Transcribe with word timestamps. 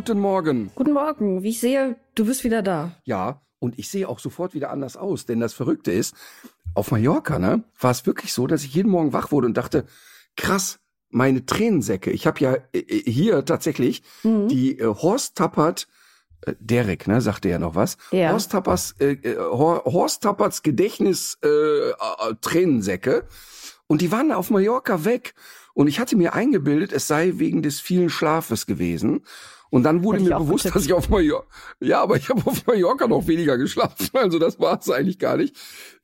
Guten 0.00 0.20
Morgen. 0.20 0.70
Guten 0.76 0.92
Morgen. 0.94 1.42
Wie 1.42 1.50
ich 1.50 1.60
sehe, 1.60 1.94
du 2.14 2.24
bist 2.24 2.42
wieder 2.42 2.62
da. 2.62 2.92
Ja, 3.04 3.42
und 3.58 3.78
ich 3.78 3.90
sehe 3.90 4.08
auch 4.08 4.18
sofort 4.18 4.54
wieder 4.54 4.70
anders 4.70 4.96
aus, 4.96 5.26
denn 5.26 5.40
das 5.40 5.52
Verrückte 5.52 5.92
ist, 5.92 6.14
auf 6.74 6.90
Mallorca, 6.90 7.38
ne, 7.38 7.64
war 7.78 7.90
es 7.90 8.06
wirklich 8.06 8.32
so, 8.32 8.46
dass 8.46 8.64
ich 8.64 8.74
jeden 8.74 8.90
Morgen 8.90 9.12
wach 9.12 9.30
wurde 9.30 9.46
und 9.46 9.58
dachte, 9.58 9.84
krass, 10.38 10.78
meine 11.10 11.44
Tränensäcke. 11.44 12.10
Ich 12.12 12.26
habe 12.26 12.40
ja 12.40 12.54
äh, 12.72 12.78
äh, 12.78 13.10
hier 13.10 13.44
tatsächlich 13.44 14.02
Mhm. 14.22 14.48
die 14.48 14.78
äh, 14.78 14.86
Horst 14.86 15.36
Tappert, 15.36 15.86
äh, 16.46 16.54
Derek, 16.58 17.06
ne, 17.06 17.20
sagte 17.20 17.50
ja 17.50 17.58
noch 17.58 17.74
was. 17.74 17.98
Ja. 18.10 18.32
Horst 18.32 18.52
Tappers, 18.52 18.94
äh, 19.00 19.12
äh, 19.12 19.36
Hor- 19.36 19.84
Horst 19.84 20.22
Tapperts 20.22 20.62
Gedächtnis 20.62 21.36
äh, 21.44 21.48
äh, 21.90 21.94
Tränensäcke. 22.40 23.26
Und 23.86 24.00
die 24.00 24.10
waren 24.10 24.32
auf 24.32 24.48
Mallorca 24.48 25.04
weg. 25.04 25.34
Und 25.74 25.88
ich 25.88 26.00
hatte 26.00 26.16
mir 26.16 26.32
eingebildet, 26.32 26.90
es 26.94 27.06
sei 27.06 27.32
wegen 27.36 27.60
des 27.60 27.80
vielen 27.80 28.08
Schlafes 28.08 28.64
gewesen. 28.64 29.24
Und 29.70 29.84
dann 29.84 30.02
wurde 30.02 30.20
mir 30.20 30.36
bewusst, 30.36 30.64
getippt. 30.64 30.76
dass 30.76 30.84
ich 30.84 30.92
auf 30.92 31.08
Mallorca, 31.08 31.46
ja, 31.80 32.00
aber 32.02 32.16
ich 32.16 32.28
habe 32.28 32.42
auf 32.44 32.66
Mallorca 32.66 33.06
noch 33.06 33.26
weniger 33.28 33.56
geschlafen. 33.56 34.08
Also 34.12 34.38
das 34.38 34.58
war 34.58 34.78
es 34.80 34.90
eigentlich 34.90 35.18
gar 35.18 35.36
nicht. 35.36 35.56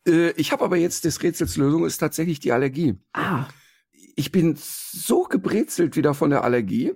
Äh, 0.07 0.31
ich 0.33 0.53
habe 0.53 0.65
aber 0.65 0.77
jetzt 0.77 1.05
des 1.05 1.23
Rätsels 1.23 1.57
Lösung 1.57 1.85
ist 1.85 1.99
tatsächlich 1.99 2.39
die 2.41 2.53
Allergie. 2.53 2.95
Ah, 3.13 3.47
Ich 4.15 4.31
bin 4.33 4.57
so 4.57 5.25
gebrezelt 5.25 5.97
wieder 5.97 6.15
von 6.15 6.31
der 6.31 6.45
Allergie. 6.45 6.95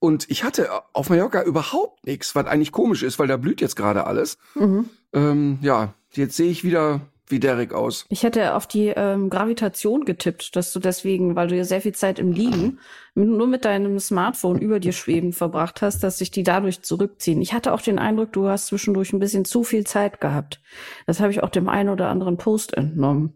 Und 0.00 0.30
ich 0.30 0.44
hatte 0.44 0.68
auf 0.92 1.10
Mallorca 1.10 1.42
überhaupt 1.42 2.06
nichts, 2.06 2.34
was 2.34 2.46
eigentlich 2.46 2.72
komisch 2.72 3.02
ist, 3.02 3.18
weil 3.18 3.26
da 3.26 3.36
blüht 3.36 3.60
jetzt 3.60 3.76
gerade 3.76 4.06
alles. 4.06 4.38
mhm. 4.54 4.88
Ähm, 5.12 5.58
ja, 5.62 5.94
jetzt 6.12 6.36
sehe 6.36 6.50
ich 6.50 6.64
wieder 6.64 7.00
wie 7.30 7.40
Derek 7.40 7.72
aus. 7.72 8.06
ich 8.08 8.22
hätte 8.22 8.54
auf 8.54 8.66
die 8.66 8.88
ähm, 8.88 9.30
Gravitation 9.30 10.04
getippt, 10.04 10.56
dass 10.56 10.72
du 10.72 10.80
deswegen, 10.80 11.36
weil 11.36 11.48
du 11.48 11.56
ja 11.56 11.64
sehr 11.64 11.80
viel 11.80 11.94
Zeit 11.94 12.18
im 12.18 12.32
Liegen 12.32 12.78
nur 13.26 13.46
mit 13.46 13.64
deinem 13.64 13.98
Smartphone 13.98 14.58
über 14.58 14.80
dir 14.80 14.92
schweben 14.92 15.32
verbracht 15.32 15.82
hast, 15.82 16.02
dass 16.02 16.18
sich 16.18 16.30
die 16.30 16.44
dadurch 16.44 16.82
zurückziehen. 16.82 17.40
Ich 17.42 17.52
hatte 17.52 17.72
auch 17.72 17.82
den 17.82 17.98
Eindruck, 17.98 18.32
du 18.32 18.48
hast 18.48 18.68
zwischendurch 18.68 19.12
ein 19.12 19.18
bisschen 19.18 19.44
zu 19.44 19.64
viel 19.64 19.84
Zeit 19.84 20.20
gehabt. 20.20 20.60
Das 21.06 21.20
habe 21.20 21.32
ich 21.32 21.42
auch 21.42 21.50
dem 21.50 21.68
einen 21.68 21.88
oder 21.88 22.08
anderen 22.08 22.36
Post 22.36 22.74
entnommen. 22.74 23.34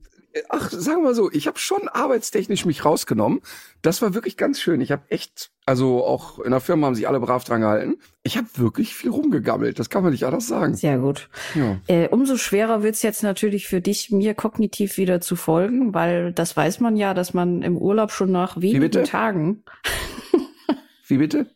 Ach, 0.49 0.71
sagen 0.71 0.99
wir 0.99 1.09
mal 1.09 1.15
so, 1.15 1.31
ich 1.31 1.47
habe 1.47 1.59
schon 1.59 1.89
arbeitstechnisch 1.89 2.65
mich 2.65 2.85
rausgenommen. 2.85 3.41
Das 3.83 4.03
war 4.03 4.15
wirklich 4.15 4.37
ganz 4.37 4.61
schön. 4.61 4.81
Ich 4.81 4.91
habe 4.93 5.03
echt, 5.09 5.51
also 5.67 6.05
auch 6.05 6.39
in 6.39 6.51
der 6.51 6.61
Firma 6.61 6.87
haben 6.87 6.95
sich 6.95 7.09
alle 7.09 7.21
brav 7.21 7.45
dran 7.45 7.61
gehalten. 7.61 7.97
Ich 8.23 8.37
habe 8.37 8.47
wirklich 8.57 8.95
viel 8.95 9.11
rumgegammelt. 9.11 9.79
Das 9.79 9.91
kann 9.91 10.03
man 10.03 10.13
nicht 10.13 10.25
anders 10.25 10.47
sagen. 10.47 10.75
Sehr 10.75 10.99
gut. 10.99 11.29
Ja. 11.55 11.79
Äh, 11.87 12.09
umso 12.09 12.37
schwerer 12.37 12.83
wird's 12.83 13.03
jetzt 13.03 13.23
natürlich 13.23 13.67
für 13.67 13.81
dich, 13.81 14.11
mir 14.11 14.35
kognitiv 14.35 14.97
wieder 14.97 15.21
zu 15.21 15.37
folgen, 15.37 15.93
weil 15.93 16.33
das 16.33 16.57
weiß 16.57 16.81
man 16.81 16.97
ja, 16.97 17.15
dass 17.15 17.35
man 17.35 17.63
im 17.63 17.77
Urlaub 17.77 18.13
schon 18.13 18.31
nach 18.31 18.61
wenigen? 18.61 19.05
Tagen 19.05 19.65
Wie 21.07 21.19
bitte? 21.19 21.47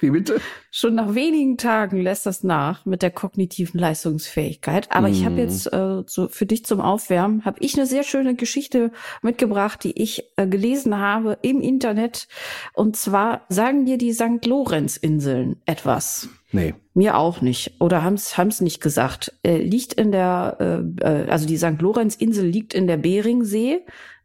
Wie 0.00 0.10
bitte? 0.10 0.40
Schon 0.70 0.94
nach 0.94 1.14
wenigen 1.14 1.56
Tagen 1.56 2.00
lässt 2.02 2.26
das 2.26 2.44
nach 2.44 2.84
mit 2.84 3.00
der 3.00 3.10
kognitiven 3.10 3.80
Leistungsfähigkeit. 3.80 4.92
Aber 4.92 5.08
ich 5.08 5.24
habe 5.24 5.34
Mhm. 5.36 5.40
jetzt 5.40 5.72
äh, 5.72 6.02
so 6.06 6.28
für 6.28 6.44
dich 6.44 6.66
zum 6.66 6.80
Aufwärmen 6.82 7.44
habe 7.46 7.58
ich 7.60 7.74
eine 7.76 7.86
sehr 7.86 8.02
schöne 8.02 8.34
Geschichte 8.34 8.92
mitgebracht, 9.22 9.82
die 9.84 10.00
ich 10.02 10.24
äh, 10.36 10.46
gelesen 10.46 10.98
habe 10.98 11.38
im 11.40 11.60
Internet. 11.62 12.28
Und 12.74 12.96
zwar 12.96 13.46
sagen 13.48 13.86
dir 13.86 13.96
die 13.96 14.12
St. 14.12 14.44
Lorenz-Inseln 14.44 15.56
etwas. 15.64 16.28
Nee. 16.52 16.74
Mir 16.92 17.16
auch 17.16 17.40
nicht. 17.40 17.74
Oder 17.80 18.02
haben 18.02 18.14
es 18.14 18.60
nicht 18.60 18.80
gesagt. 18.82 19.32
Äh, 19.42 19.58
liegt 19.58 19.94
in 19.94 20.12
der, 20.12 20.56
äh, 20.60 21.04
äh, 21.24 21.30
also 21.30 21.46
die 21.46 21.56
St. 21.56 21.80
Lorenz-Insel 21.80 22.46
liegt 22.46 22.74
in 22.74 22.86
der 22.86 22.98
Beringsee, 22.98 23.80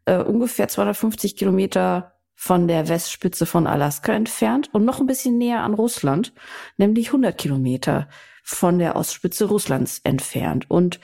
äh, 0.06 0.18
ungefähr 0.18 0.68
250 0.68 1.36
Kilometer 1.36 2.11
von 2.44 2.68
der 2.68 2.90
Westspitze 2.90 3.46
von 3.46 3.68
Alaska 3.68 4.14
entfernt 4.14 4.72
und 4.74 4.84
noch 4.84 5.00
ein 5.00 5.06
bisschen 5.06 5.38
näher 5.38 5.62
an 5.62 5.76
Russland, 5.76 6.34
nämlich 6.76 7.10
100 7.10 7.38
Kilometer 7.38 8.10
von 8.42 8.80
der 8.80 8.96
Ostspitze 8.96 9.46
Russlands 9.46 10.02
entfernt. 10.04 10.66
Und 10.68 11.00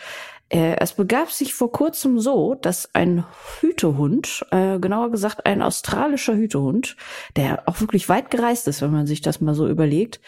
äh, 0.49 0.77
es 0.79 0.93
begab 0.93 1.29
sich 1.29 1.53
vor 1.53 1.71
kurzem 1.71 2.19
so, 2.19 2.55
dass 2.55 2.95
ein 2.95 3.23
Hütehund, 3.59 4.47
äh, 4.49 4.79
genauer 4.79 5.11
gesagt 5.11 5.45
ein 5.45 5.61
australischer 5.61 6.33
Hütehund, 6.33 6.97
der 7.35 7.69
auch 7.69 7.81
wirklich 7.81 8.09
weit 8.09 8.31
gereist 8.31 8.67
ist, 8.67 8.81
wenn 8.81 8.91
man 8.91 9.05
sich 9.05 9.21
das 9.21 9.39
mal 9.39 9.53
so 9.53 9.67
überlegt, 9.67 10.19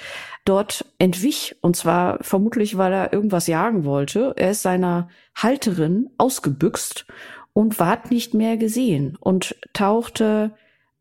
dort 0.45 0.85
entwich. 0.99 1.55
Und 1.61 1.75
zwar 1.75 2.19
vermutlich, 2.21 2.77
weil 2.77 2.93
er 2.93 3.13
irgendwas 3.13 3.47
jagen 3.47 3.83
wollte. 3.83 4.35
Er 4.37 4.51
ist 4.51 4.61
seiner 4.61 5.09
Halterin 5.33 6.11
ausgebüxt 6.19 7.07
und 7.53 7.79
ward 7.79 8.11
nicht 8.11 8.35
mehr 8.35 8.57
gesehen 8.57 9.17
und 9.19 9.55
tauchte 9.73 10.51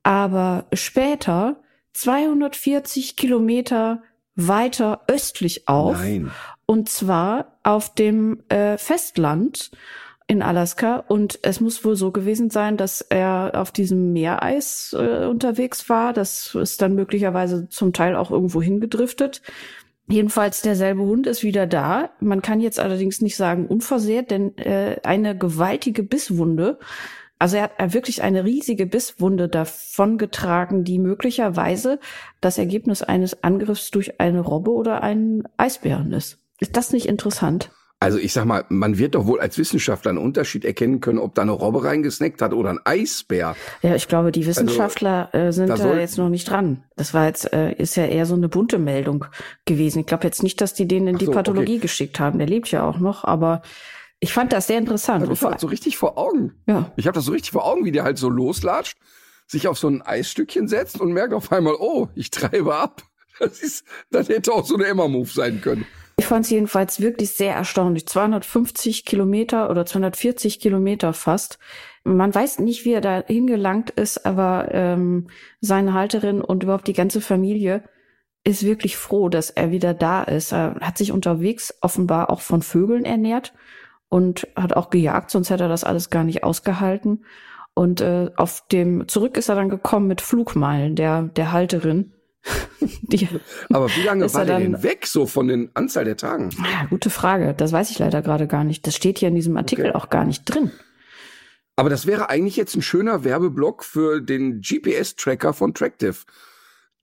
aber 0.09 0.65
später 0.73 1.61
240 1.93 3.15
Kilometer 3.15 4.03
weiter 4.35 5.03
östlich 5.07 5.69
auf. 5.69 5.99
Nein. 5.99 6.31
Und 6.65 6.89
zwar 6.89 7.59
auf 7.63 7.93
dem 7.93 8.43
äh, 8.49 8.79
Festland 8.79 9.71
in 10.27 10.41
Alaska. 10.41 11.05
Und 11.09 11.39
es 11.43 11.61
muss 11.61 11.85
wohl 11.85 11.95
so 11.95 12.11
gewesen 12.11 12.49
sein, 12.49 12.79
dass 12.79 13.03
er 13.03 13.53
auf 13.55 13.71
diesem 13.71 14.15
Meereis 14.15 14.97
äh, 14.99 15.27
unterwegs 15.27 15.91
war. 15.91 16.15
Das 16.15 16.55
ist 16.55 16.81
dann 16.81 16.95
möglicherweise 16.95 17.69
zum 17.69 17.93
Teil 17.93 18.17
auch 18.17 18.31
irgendwo 18.31 18.63
hingedriftet. 18.63 19.43
Jedenfalls 20.09 20.63
derselbe 20.63 21.03
Hund 21.03 21.27
ist 21.27 21.43
wieder 21.43 21.67
da. 21.67 22.09
Man 22.19 22.41
kann 22.41 22.61
jetzt 22.61 22.81
allerdings 22.81 23.21
nicht 23.21 23.37
sagen 23.37 23.67
unversehrt, 23.67 24.31
denn 24.31 24.57
äh, 24.57 25.01
eine 25.03 25.37
gewaltige 25.37 26.03
Bisswunde, 26.03 26.79
also 27.38 27.56
er 27.56 27.71
hat 27.78 27.94
wirklich 27.94 28.22
eine 28.22 28.44
riesige 28.44 28.87
Bisswunde 28.87 29.49
davongetragen, 29.49 30.84
die 30.84 30.99
möglicherweise 30.99 32.00
das 32.41 32.59
Ergebnis 32.59 33.03
eines 33.03 33.43
Angriffs 33.44 33.91
durch 33.91 34.21
eine 34.21 34.41
Robbe 34.41 34.72
oder 34.72 35.03
einen 35.03 35.44
Eisbären 35.56 36.12
ist. 36.12 36.38
Ist 36.60 36.76
das 36.76 36.93
nicht 36.93 37.06
interessant? 37.06 37.71
Also 38.00 38.19
ich 38.19 38.32
sag 38.32 38.44
mal, 38.44 38.65
man 38.69 38.97
wird 38.97 39.16
doch 39.16 39.26
wohl 39.26 39.41
als 39.41 39.59
Wissenschaftler 39.59 40.10
einen 40.10 40.19
Unterschied 40.19 40.65
erkennen 40.65 41.00
können, 41.00 41.19
ob 41.19 41.34
da 41.34 41.43
eine 41.43 41.50
Robbe 41.50 41.82
reingesnackt 41.82 42.41
hat 42.43 42.53
oder 42.53 42.71
ein 42.71 42.78
Eisbär. 42.84 43.56
Ja, 43.82 43.97
ich 43.97 44.06
glaube, 44.06 44.31
die 44.31 44.47
Wissenschaftler 44.47 45.34
äh, 45.34 45.53
sind 45.53 45.69
da 45.69 45.76
da, 45.76 45.99
jetzt 45.99 46.16
noch 46.16 46.28
nicht 46.28 46.49
dran. 46.49 46.84
Das 46.94 47.12
war 47.12 47.26
jetzt, 47.26 47.53
äh, 47.53 47.72
ist 47.72 47.97
ja 47.97 48.06
eher 48.06 48.25
so 48.25 48.37
eine 48.37 48.49
bunte 48.49 48.78
Meldung 48.78 49.25
gewesen. 49.65 50.00
Ich 50.00 50.06
glaube 50.06 50.25
jetzt 50.25 50.44
nicht, 50.44 50.60
dass 50.60 50.75
die 50.75 50.87
den 50.87 51.09
in 51.09 51.16
Ach 51.16 51.19
die 51.19 51.25
so, 51.25 51.32
Pathologie 51.32 51.72
okay. 51.72 51.82
geschickt 51.82 52.20
haben. 52.20 52.38
Der 52.38 52.47
lebt 52.47 52.70
ja 52.70 52.84
auch 52.84 52.99
noch, 52.99 53.25
aber 53.25 53.62
ich 54.21 54.33
fand 54.33 54.53
das 54.53 54.67
sehr 54.67 54.79
interessant. 54.79 55.27
Und 55.27 55.33
ich 55.33 55.43
hab 55.43 55.53
das 55.53 55.61
so 55.61 55.69
richtig 55.69 55.97
vor 55.97 56.19
Augen. 56.19 56.55
ja, 56.67 56.93
Ich 56.97 57.06
habe 57.06 57.15
das 57.15 57.25
so 57.25 57.33
richtig 57.33 57.53
vor 57.53 57.65
Augen, 57.65 57.84
wie 57.84 57.93
der 57.93 58.05
halt 58.05 58.19
so 58.19 58.29
loslatscht, 58.29 58.99
sich 59.47 59.69
auf 59.69 59.79
so 59.79 59.89
ein 59.89 60.03
Eisstückchen 60.03 60.69
setzt 60.69 61.01
und 61.01 61.12
merkt 61.12 61.33
auf 61.33 61.53
einmal, 61.53 61.77
oh, 61.79 62.09
ich 62.15 62.31
treibe 62.31 62.75
ab. 62.75 63.03
Das 63.41 63.61
ist, 63.61 63.84
das 64.11 64.29
hätte 64.29 64.53
auch 64.53 64.67
so 64.67 64.75
eine 64.75 64.87
Emma-Move 64.87 65.29
sein 65.29 65.61
können. 65.61 65.87
Ich 66.17 66.27
fand 66.27 66.45
es 66.45 66.51
jedenfalls 66.51 67.01
wirklich 67.01 67.31
sehr 67.31 67.55
erstaunlich. 67.55 68.09
250 68.09 69.05
Kilometer 69.05 69.71
oder 69.71 69.87
240 69.87 70.59
Kilometer 70.59 71.12
fast. 71.12 71.61
Man 72.03 72.35
weiß 72.35 72.59
nicht, 72.59 72.85
wie 72.85 72.95
er 72.95 73.00
da 73.00 73.23
hingelangt 73.25 73.91
ist, 73.91 74.26
aber 74.26 74.70
ähm, 74.73 75.29
seine 75.61 75.94
Halterin 75.94 76.41
und 76.41 76.65
überhaupt 76.65 76.88
die 76.88 76.94
ganze 76.94 77.20
Familie 77.20 77.85
ist 78.43 78.65
wirklich 78.65 78.97
froh, 78.97 79.29
dass 79.29 79.50
er 79.50 79.70
wieder 79.70 79.94
da 79.94 80.25
ist. 80.25 80.53
Er 80.53 80.75
hat 80.81 80.99
sich 80.99 81.12
unterwegs 81.12 81.73
offenbar 81.81 82.31
auch 82.31 82.41
von 82.41 82.62
Vögeln 82.62 83.05
ernährt 83.05 83.53
und 84.08 84.46
hat 84.56 84.72
auch 84.75 84.90
gejagt, 84.90 85.31
sonst 85.31 85.50
hätte 85.50 85.64
er 85.64 85.69
das 85.69 85.84
alles 85.84 86.10
gar 86.10 86.25
nicht 86.25 86.44
ausgehalten. 86.44 87.25
Und 87.75 88.00
äh, 88.00 88.31
auf 88.37 88.66
dem 88.72 89.06
zurück 89.08 89.37
ist 89.37 89.49
er 89.49 89.55
dann 89.55 89.69
gekommen 89.69 90.06
mit 90.08 90.20
Flugmeilen 90.20 90.96
der 90.96 91.22
der 91.22 91.52
Halterin. 91.52 92.12
Die, 93.02 93.28
Aber 93.70 93.88
wie 93.90 94.02
lange 94.02 94.32
war 94.32 94.40
er 94.43 94.46
der 94.46 94.58
dann- 94.60 94.72
denn 94.72 94.82
weg, 94.82 95.06
so 95.06 95.26
von 95.26 95.49
den 95.49 95.70
Anzahl 95.75 96.05
der 96.05 96.16
Tagen? 96.16 96.50
ja, 96.58 96.87
gute 96.88 97.10
Frage. 97.10 97.55
Das 97.55 97.72
weiß 97.72 97.90
ich 97.90 97.99
leider 97.99 98.22
gerade 98.22 98.46
gar 98.46 98.64
nicht. 98.64 98.87
Das 98.87 98.96
steht 98.96 99.19
hier 99.19 99.28
in 99.28 99.34
diesem 99.34 99.56
Artikel 99.56 99.87
Okay. 99.87 99.94
auch 99.94 100.08
gar 100.08 100.25
nicht 100.25 100.44
drin. 100.44 100.70
Aber 101.76 101.90
das 101.90 102.06
wäre 102.06 102.28
eigentlich 102.28 102.56
jetzt 102.56 102.75
ein 102.75 102.82
schöner 102.82 103.22
Werbeblock 103.22 103.84
für 103.84 104.20
den 104.20 104.60
GPS-Tracker 104.62 105.52
von 105.52 105.75
Tractive. 105.75 106.16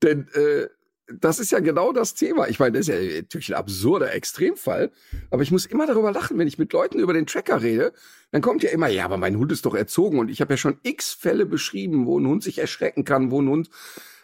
Denn 0.02 0.28
äh, 0.34 0.66
das 1.12 1.38
ist 1.38 1.52
ja 1.52 1.60
genau 1.60 1.92
das 1.92 2.14
Thema. 2.14 2.48
Ich 2.48 2.58
meine, 2.58 2.72
das 2.78 2.88
ist 2.88 2.94
ja 2.94 3.20
natürlich 3.20 3.50
ein 3.50 3.58
absurder 3.58 4.12
Extremfall, 4.12 4.90
aber 5.30 5.42
ich 5.42 5.52
muss 5.52 5.66
immer 5.66 5.86
darüber 5.86 6.12
lachen, 6.12 6.38
wenn 6.38 6.48
ich 6.48 6.58
mit 6.58 6.72
Leuten 6.72 6.98
über 6.98 7.12
den 7.12 7.26
Tracker 7.26 7.62
rede, 7.62 7.92
dann 8.32 8.42
kommt 8.42 8.62
ja 8.62 8.70
immer, 8.70 8.88
ja, 8.88 9.04
aber 9.04 9.16
mein 9.16 9.38
Hund 9.38 9.52
ist 9.52 9.66
doch 9.66 9.74
erzogen 9.74 10.18
und 10.18 10.30
ich 10.30 10.40
habe 10.40 10.54
ja 10.54 10.56
schon 10.56 10.78
x 10.82 11.12
Fälle 11.12 11.46
beschrieben, 11.46 12.06
wo 12.06 12.18
ein 12.18 12.26
Hund 12.26 12.42
sich 12.42 12.58
erschrecken 12.58 13.04
kann, 13.04 13.30
wo 13.30 13.40
ein 13.40 13.48
Hund 13.48 13.70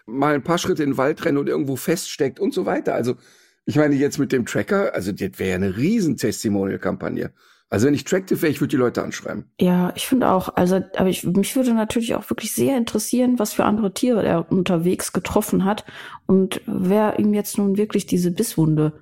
mal 0.06 0.34
ein 0.34 0.42
paar 0.42 0.58
Schritte 0.58 0.82
in 0.82 0.90
den 0.90 0.96
Wald 0.96 1.24
rennt 1.24 1.38
und 1.38 1.48
irgendwo 1.48 1.76
feststeckt 1.76 2.40
und 2.40 2.52
so 2.52 2.66
weiter. 2.66 2.94
Also 2.94 3.16
ich 3.64 3.76
meine 3.76 3.94
jetzt 3.94 4.18
mit 4.18 4.32
dem 4.32 4.44
Tracker, 4.44 4.92
also 4.94 5.12
das 5.12 5.38
wäre 5.38 5.50
ja 5.50 5.54
eine 5.54 5.76
riesen 5.76 6.16
Testimonial-Kampagne. 6.16 7.32
Also 7.72 7.86
wenn 7.86 7.94
ich 7.94 8.04
Tractive 8.04 8.42
wäre, 8.42 8.52
ich 8.52 8.60
würde 8.60 8.72
die 8.72 8.76
Leute 8.76 9.02
anschreiben. 9.02 9.46
Ja, 9.58 9.94
ich 9.96 10.06
finde 10.06 10.28
auch. 10.28 10.56
Also, 10.56 10.82
aber 10.94 11.08
ich, 11.08 11.24
mich 11.24 11.56
würde 11.56 11.72
natürlich 11.72 12.14
auch 12.14 12.28
wirklich 12.28 12.52
sehr 12.52 12.76
interessieren, 12.76 13.38
was 13.38 13.54
für 13.54 13.64
andere 13.64 13.94
Tiere 13.94 14.22
er 14.22 14.52
unterwegs 14.52 15.14
getroffen 15.14 15.64
hat 15.64 15.86
und 16.26 16.60
wer 16.66 17.18
ihm 17.18 17.32
jetzt 17.32 17.56
nun 17.56 17.78
wirklich 17.78 18.04
diese 18.04 18.30
Bisswunde 18.30 18.92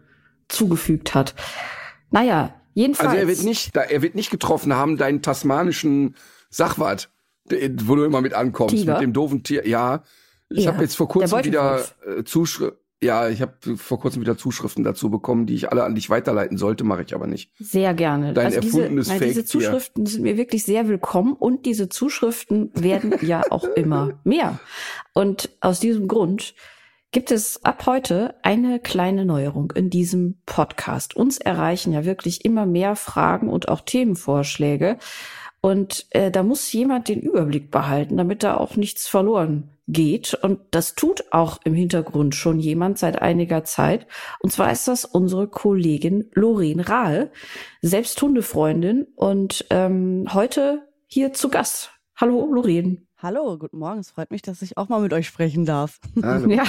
zugefügt 0.46 1.16
hat. 1.16 1.34
Naja, 2.12 2.54
jedenfalls. 2.74 3.08
Also 3.08 3.20
er 3.20 3.26
wird 3.26 3.42
nicht, 3.42 3.74
er 3.74 4.02
wird 4.02 4.14
nicht 4.14 4.30
getroffen 4.30 4.72
haben, 4.72 4.96
deinen 4.96 5.20
tasmanischen 5.20 6.14
Sachwart, 6.48 7.10
wo 7.48 7.96
du 7.96 8.04
immer 8.04 8.20
mit 8.20 8.34
ankommst, 8.34 8.76
Tiger? 8.76 8.92
mit 8.92 9.02
dem 9.02 9.12
doofen 9.12 9.42
Tier. 9.42 9.66
Ja, 9.66 10.04
ich 10.48 10.66
ja, 10.66 10.72
habe 10.72 10.84
jetzt 10.84 10.94
vor 10.94 11.08
kurzem 11.08 11.42
wieder 11.44 11.84
äh, 12.06 12.22
Zuschrift 12.22 12.76
ja, 13.02 13.28
ich 13.28 13.40
habe 13.40 13.76
vor 13.76 13.98
kurzem 13.98 14.20
wieder 14.20 14.36
Zuschriften 14.36 14.84
dazu 14.84 15.10
bekommen, 15.10 15.46
die 15.46 15.54
ich 15.54 15.70
alle 15.70 15.84
an 15.84 15.94
dich 15.94 16.10
weiterleiten 16.10 16.58
sollte, 16.58 16.84
mache 16.84 17.02
ich 17.02 17.14
aber 17.14 17.26
nicht. 17.26 17.50
Sehr 17.58 17.94
gerne. 17.94 18.34
Dein 18.34 18.46
also 18.46 18.58
erfundenes 18.58 19.06
diese, 19.06 19.18
Fake 19.18 19.28
Diese 19.28 19.44
Zuschriften 19.46 20.04
sind 20.04 20.22
mir 20.22 20.36
wirklich 20.36 20.64
sehr 20.64 20.86
willkommen 20.86 21.32
und 21.32 21.64
diese 21.64 21.88
Zuschriften 21.88 22.70
werden 22.74 23.14
ja 23.22 23.42
auch 23.50 23.64
immer 23.76 24.20
mehr. 24.24 24.60
Und 25.14 25.50
aus 25.60 25.80
diesem 25.80 26.08
Grund 26.08 26.54
gibt 27.10 27.30
es 27.32 27.64
ab 27.64 27.86
heute 27.86 28.34
eine 28.42 28.78
kleine 28.80 29.24
Neuerung 29.24 29.72
in 29.74 29.88
diesem 29.88 30.36
Podcast. 30.44 31.16
Uns 31.16 31.38
erreichen 31.38 31.92
ja 31.92 32.04
wirklich 32.04 32.44
immer 32.44 32.66
mehr 32.66 32.96
Fragen 32.96 33.48
und 33.48 33.68
auch 33.68 33.80
Themenvorschläge. 33.80 34.98
Und 35.62 36.06
äh, 36.10 36.30
da 36.30 36.42
muss 36.42 36.72
jemand 36.72 37.08
den 37.08 37.20
Überblick 37.20 37.70
behalten, 37.70 38.16
damit 38.16 38.42
da 38.42 38.56
auch 38.56 38.76
nichts 38.76 39.06
verloren 39.06 39.70
geht. 39.88 40.34
Und 40.34 40.60
das 40.70 40.94
tut 40.94 41.24
auch 41.32 41.58
im 41.64 41.74
Hintergrund 41.74 42.34
schon 42.34 42.58
jemand 42.60 42.98
seit 42.98 43.20
einiger 43.20 43.64
Zeit. 43.64 44.06
Und 44.40 44.50
zwar 44.50 44.72
ist 44.72 44.88
das 44.88 45.04
unsere 45.04 45.48
Kollegin 45.48 46.30
Lorraine 46.32 46.88
Rahl, 46.88 47.30
selbst 47.82 48.20
Hundefreundin 48.22 49.06
und 49.16 49.66
ähm, 49.70 50.26
heute 50.32 50.88
hier 51.06 51.32
zu 51.32 51.50
Gast. 51.50 51.90
Hallo 52.16 52.50
Lorraine. 52.52 53.02
Hallo, 53.18 53.58
guten 53.58 53.78
Morgen. 53.78 54.00
Es 54.00 54.12
freut 54.12 54.30
mich, 54.30 54.40
dass 54.40 54.62
ich 54.62 54.78
auch 54.78 54.88
mal 54.88 55.02
mit 55.02 55.12
euch 55.12 55.26
sprechen 55.26 55.66
darf. 55.66 56.00
Hallo. 56.22 56.48
Ja. 56.48 56.64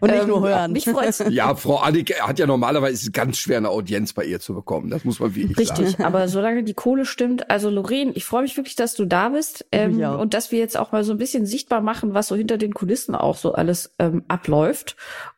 Und 0.00 0.10
nicht 0.10 0.22
ähm, 0.22 0.28
nur 0.28 0.46
hören. 0.46 0.72
Mich 0.72 0.84
freut's. 0.84 1.22
Ja, 1.30 1.54
Frau 1.54 1.76
Annik 1.76 2.20
hat 2.20 2.38
ja 2.38 2.46
normalerweise 2.46 3.10
ganz 3.10 3.38
schwer 3.38 3.58
eine 3.58 3.70
Audienz 3.70 4.12
bei 4.12 4.24
ihr 4.24 4.40
zu 4.40 4.54
bekommen. 4.54 4.90
Das 4.90 5.04
muss 5.04 5.20
man 5.20 5.34
wirklich 5.34 5.58
Richtig, 5.58 5.68
sagen. 5.68 5.84
Richtig, 5.84 6.06
aber 6.06 6.28
solange 6.28 6.62
die 6.62 6.74
Kohle 6.74 7.04
stimmt, 7.04 7.50
also 7.50 7.68
Lorraine, 7.68 8.12
ich 8.12 8.24
freue 8.24 8.42
mich 8.42 8.56
wirklich, 8.56 8.76
dass 8.76 8.94
du 8.94 9.04
da 9.04 9.30
bist 9.30 9.66
ähm, 9.72 10.00
und 10.00 10.34
dass 10.34 10.52
wir 10.52 10.58
jetzt 10.58 10.78
auch 10.78 10.92
mal 10.92 11.04
so 11.04 11.12
ein 11.12 11.18
bisschen 11.18 11.46
sichtbar 11.46 11.80
machen, 11.80 12.14
was 12.14 12.28
so 12.28 12.36
hinter 12.36 12.58
den 12.58 12.74
Kulissen 12.74 13.14
auch 13.14 13.36
so 13.36 13.52
alles 13.52 13.94
ähm, 13.98 14.24
abläuft. 14.28 14.96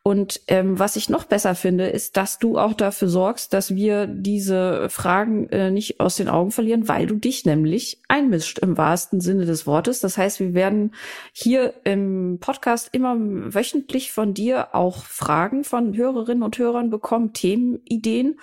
Und 0.09 0.41
ähm, 0.47 0.79
was 0.79 0.95
ich 0.95 1.07
noch 1.09 1.25
besser 1.25 1.53
finde, 1.53 1.85
ist, 1.85 2.17
dass 2.17 2.39
du 2.39 2.57
auch 2.57 2.73
dafür 2.73 3.09
sorgst, 3.09 3.53
dass 3.53 3.75
wir 3.75 4.07
diese 4.07 4.89
Fragen 4.89 5.47
äh, 5.49 5.69
nicht 5.69 5.99
aus 5.99 6.15
den 6.15 6.29
Augen 6.29 6.49
verlieren, 6.49 6.87
weil 6.87 7.05
du 7.05 7.13
dich 7.13 7.45
nämlich 7.45 8.01
einmischt 8.07 8.57
im 8.57 8.75
wahrsten 8.75 9.21
Sinne 9.21 9.45
des 9.45 9.67
Wortes. 9.67 9.99
Das 9.99 10.17
heißt, 10.17 10.39
wir 10.39 10.55
werden 10.55 10.95
hier 11.31 11.75
im 11.83 12.39
Podcast 12.41 12.89
immer 12.91 13.17
wöchentlich 13.19 14.11
von 14.11 14.33
dir 14.33 14.73
auch 14.73 15.03
Fragen 15.03 15.63
von 15.63 15.95
Hörerinnen 15.95 16.41
und 16.41 16.57
Hörern 16.57 16.89
bekommen, 16.89 17.33
Themenideen 17.33 18.39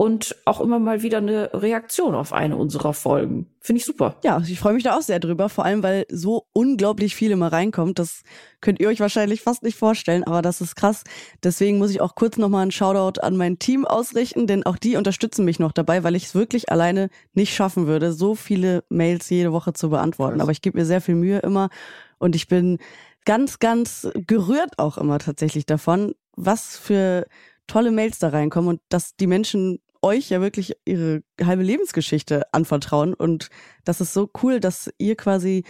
und 0.00 0.36
auch 0.44 0.60
immer 0.60 0.78
mal 0.78 1.02
wieder 1.02 1.18
eine 1.18 1.50
Reaktion 1.52 2.14
auf 2.14 2.32
eine 2.32 2.56
unserer 2.56 2.94
Folgen. 2.94 3.48
Finde 3.60 3.80
ich 3.80 3.84
super. 3.84 4.14
Ja, 4.22 4.40
ich 4.46 4.60
freue 4.60 4.74
mich 4.74 4.84
da 4.84 4.96
auch 4.96 5.02
sehr 5.02 5.18
drüber, 5.18 5.48
vor 5.48 5.64
allem 5.64 5.82
weil 5.82 6.06
so 6.08 6.46
unglaublich 6.52 7.16
viele 7.16 7.34
mal 7.34 7.48
reinkommt. 7.48 7.98
Das 7.98 8.22
könnt 8.60 8.78
ihr 8.78 8.86
euch 8.86 9.00
wahrscheinlich 9.00 9.40
fast 9.42 9.64
nicht 9.64 9.76
vorstellen, 9.76 10.22
aber 10.22 10.40
das 10.40 10.60
ist 10.60 10.76
krass. 10.76 11.02
Deswegen 11.42 11.78
muss 11.78 11.90
ich 11.90 12.00
auch 12.00 12.14
kurz 12.14 12.36
nochmal 12.36 12.62
einen 12.62 12.70
Shoutout 12.70 13.20
an 13.20 13.36
mein 13.36 13.58
Team 13.58 13.84
ausrichten, 13.84 14.46
denn 14.46 14.64
auch 14.64 14.76
die 14.76 14.94
unterstützen 14.94 15.44
mich 15.44 15.58
noch 15.58 15.72
dabei, 15.72 16.04
weil 16.04 16.14
ich 16.14 16.26
es 16.26 16.34
wirklich 16.36 16.70
alleine 16.70 17.10
nicht 17.32 17.52
schaffen 17.52 17.88
würde, 17.88 18.12
so 18.12 18.36
viele 18.36 18.84
Mails 18.88 19.28
jede 19.30 19.52
Woche 19.52 19.72
zu 19.72 19.90
beantworten. 19.90 20.40
Aber 20.40 20.52
ich 20.52 20.62
gebe 20.62 20.78
mir 20.78 20.84
sehr 20.84 21.00
viel 21.00 21.16
Mühe 21.16 21.40
immer 21.40 21.70
und 22.18 22.36
ich 22.36 22.46
bin 22.46 22.78
ganz, 23.24 23.58
ganz 23.58 24.08
gerührt 24.14 24.78
auch 24.78 24.96
immer 24.96 25.18
tatsächlich 25.18 25.66
davon, 25.66 26.14
was 26.36 26.76
für 26.76 27.26
tolle 27.68 27.92
Mails 27.92 28.18
da 28.18 28.28
reinkommen 28.28 28.70
und 28.70 28.80
dass 28.88 29.14
die 29.14 29.26
Menschen 29.26 29.80
euch 30.02 30.30
ja 30.30 30.40
wirklich 30.40 30.76
ihre 30.84 31.22
halbe 31.42 31.62
Lebensgeschichte 31.62 32.42
anvertrauen. 32.52 33.14
Und 33.14 33.48
das 33.84 34.00
ist 34.00 34.14
so 34.14 34.30
cool, 34.42 34.60
dass 34.60 34.90
ihr 34.98 35.16
quasi 35.16 35.64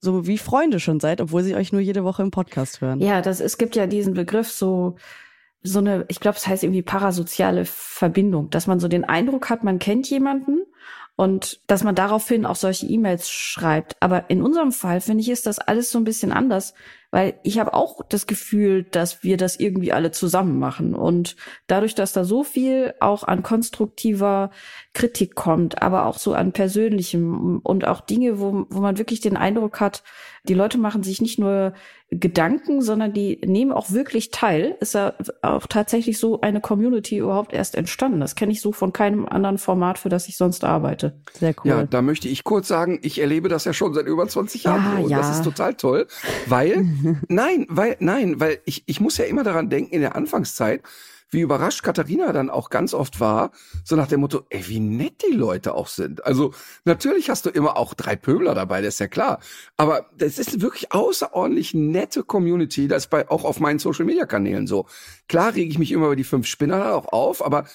so 0.00 0.26
wie 0.26 0.38
Freunde 0.38 0.80
schon 0.80 1.00
seid, 1.00 1.20
obwohl 1.20 1.42
sie 1.42 1.54
euch 1.54 1.72
nur 1.72 1.80
jede 1.80 2.04
Woche 2.04 2.22
im 2.22 2.30
Podcast 2.30 2.80
hören. 2.80 3.00
Ja, 3.00 3.22
das, 3.22 3.40
es 3.40 3.58
gibt 3.58 3.76
ja 3.76 3.86
diesen 3.86 4.14
Begriff 4.14 4.50
so, 4.50 4.96
so 5.62 5.78
eine, 5.78 6.04
ich 6.08 6.20
glaube, 6.20 6.36
es 6.36 6.46
heißt 6.46 6.62
irgendwie 6.62 6.82
parasoziale 6.82 7.64
Verbindung, 7.64 8.50
dass 8.50 8.66
man 8.66 8.78
so 8.78 8.88
den 8.88 9.04
Eindruck 9.04 9.48
hat, 9.50 9.64
man 9.64 9.78
kennt 9.78 10.08
jemanden 10.10 10.60
und 11.16 11.60
dass 11.66 11.82
man 11.82 11.94
daraufhin 11.94 12.46
auch 12.46 12.56
solche 12.56 12.86
E-Mails 12.86 13.30
schreibt. 13.30 13.96
Aber 14.00 14.28
in 14.30 14.42
unserem 14.42 14.70
Fall 14.70 15.00
finde 15.00 15.22
ich, 15.22 15.30
ist 15.30 15.46
das 15.46 15.58
alles 15.58 15.90
so 15.90 15.98
ein 15.98 16.04
bisschen 16.04 16.30
anders, 16.30 16.74
weil 17.10 17.38
ich 17.42 17.58
habe 17.58 17.74
auch 17.74 18.00
das 18.08 18.26
Gefühl, 18.26 18.84
dass 18.84 19.22
wir 19.22 19.36
das 19.36 19.58
irgendwie 19.58 19.92
alle 19.92 20.10
zusammen 20.10 20.58
machen. 20.58 20.94
Und 20.94 21.36
dadurch, 21.66 21.94
dass 21.94 22.12
da 22.12 22.24
so 22.24 22.44
viel 22.44 22.94
auch 23.00 23.24
an 23.24 23.42
konstruktiver 23.42 24.50
Kritik 24.92 25.34
kommt, 25.34 25.82
aber 25.82 26.06
auch 26.06 26.18
so 26.18 26.34
an 26.34 26.52
persönlichem 26.52 27.60
und 27.62 27.86
auch 27.86 28.00
Dinge, 28.00 28.40
wo, 28.40 28.66
wo 28.68 28.80
man 28.80 28.98
wirklich 28.98 29.20
den 29.20 29.36
Eindruck 29.36 29.80
hat, 29.80 30.02
die 30.48 30.54
Leute 30.54 30.78
machen 30.78 31.02
sich 31.02 31.20
nicht 31.20 31.38
nur 31.38 31.72
Gedanken, 32.10 32.82
sondern 32.82 33.12
die 33.12 33.40
nehmen 33.44 33.72
auch 33.72 33.90
wirklich 33.90 34.30
teil. 34.30 34.76
Ist 34.78 34.94
ja 34.94 35.14
auch 35.42 35.66
tatsächlich 35.66 36.18
so 36.18 36.40
eine 36.40 36.60
Community 36.60 37.18
überhaupt 37.18 37.52
erst 37.52 37.74
entstanden. 37.74 38.20
Das 38.20 38.36
kenne 38.36 38.52
ich 38.52 38.60
so 38.60 38.70
von 38.70 38.92
keinem 38.92 39.26
anderen 39.26 39.58
Format, 39.58 39.98
für 39.98 40.08
das 40.08 40.28
ich 40.28 40.36
sonst 40.36 40.62
arbeite. 40.62 41.20
Sehr 41.32 41.52
cool. 41.64 41.70
Ja, 41.70 41.82
da 41.84 42.02
möchte 42.02 42.28
ich 42.28 42.44
kurz 42.44 42.68
sagen, 42.68 43.00
ich 43.02 43.20
erlebe 43.20 43.48
das 43.48 43.64
ja 43.64 43.72
schon 43.72 43.92
seit 43.92 44.06
über 44.06 44.28
20 44.28 44.64
Jahren. 44.64 44.98
Ja, 44.98 45.04
und 45.04 45.10
ja. 45.10 45.18
das 45.18 45.30
ist 45.30 45.44
total 45.44 45.74
toll, 45.74 46.06
weil, 46.46 46.86
nein, 47.28 47.66
weil, 47.68 47.96
nein, 48.00 48.40
weil 48.40 48.60
ich, 48.64 48.84
ich 48.86 49.00
muss 49.00 49.16
ja 49.18 49.24
immer 49.24 49.44
daran 49.44 49.70
denken, 49.70 49.94
in 49.94 50.00
der 50.00 50.16
Anfangszeit, 50.16 50.82
wie 51.30 51.40
überrascht 51.40 51.82
Katharina 51.82 52.32
dann 52.32 52.50
auch 52.50 52.70
ganz 52.70 52.94
oft 52.94 53.18
war, 53.20 53.50
so 53.84 53.96
nach 53.96 54.06
dem 54.06 54.20
Motto, 54.20 54.44
ey, 54.48 54.68
wie 54.68 54.80
nett 54.80 55.24
die 55.28 55.34
Leute 55.34 55.74
auch 55.74 55.88
sind. 55.88 56.24
Also 56.24 56.54
natürlich 56.84 57.30
hast 57.30 57.46
du 57.46 57.50
immer 57.50 57.76
auch 57.76 57.94
drei 57.94 58.14
Pöbler 58.16 58.54
dabei, 58.54 58.80
das 58.80 58.94
ist 58.94 59.00
ja 59.00 59.08
klar. 59.08 59.40
Aber 59.76 60.06
das 60.16 60.38
ist 60.38 60.60
wirklich 60.60 60.92
außerordentlich 60.92 61.74
nette 61.74 62.22
Community, 62.22 62.86
das 62.86 63.08
bei, 63.08 63.28
auch 63.28 63.44
auf 63.44 63.58
meinen 63.60 63.78
Social-Media-Kanälen 63.78 64.66
so. 64.66 64.86
Klar 65.28 65.54
rege 65.54 65.70
ich 65.70 65.78
mich 65.78 65.90
immer 65.92 66.06
über 66.06 66.16
die 66.16 66.24
fünf 66.24 66.46
Spinner 66.46 66.94
auch 66.94 67.12
auf, 67.12 67.44
aber 67.44 67.66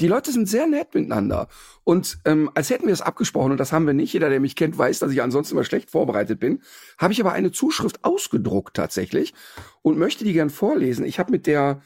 die 0.00 0.08
Leute 0.08 0.32
sind 0.32 0.48
sehr 0.48 0.66
nett 0.66 0.94
miteinander. 0.94 1.48
Und 1.84 2.18
ähm, 2.24 2.50
als 2.54 2.70
hätten 2.70 2.86
wir 2.86 2.92
es 2.92 3.00
abgesprochen, 3.02 3.52
und 3.52 3.58
das 3.58 3.72
haben 3.72 3.86
wir 3.86 3.94
nicht, 3.94 4.12
jeder, 4.12 4.28
der 4.28 4.40
mich 4.40 4.56
kennt, 4.56 4.78
weiß, 4.78 4.98
dass 5.00 5.12
ich 5.12 5.22
ansonsten 5.22 5.54
immer 5.54 5.64
schlecht 5.64 5.90
vorbereitet 5.90 6.38
bin, 6.38 6.62
habe 6.98 7.12
ich 7.12 7.20
aber 7.20 7.32
eine 7.32 7.52
Zuschrift 7.52 8.04
ausgedruckt 8.04 8.76
tatsächlich 8.76 9.34
und 9.82 9.98
möchte 9.98 10.24
die 10.24 10.32
gern 10.32 10.50
vorlesen. 10.50 11.04
Ich 11.04 11.18
habe 11.18 11.32
mit 11.32 11.46
der 11.46 11.82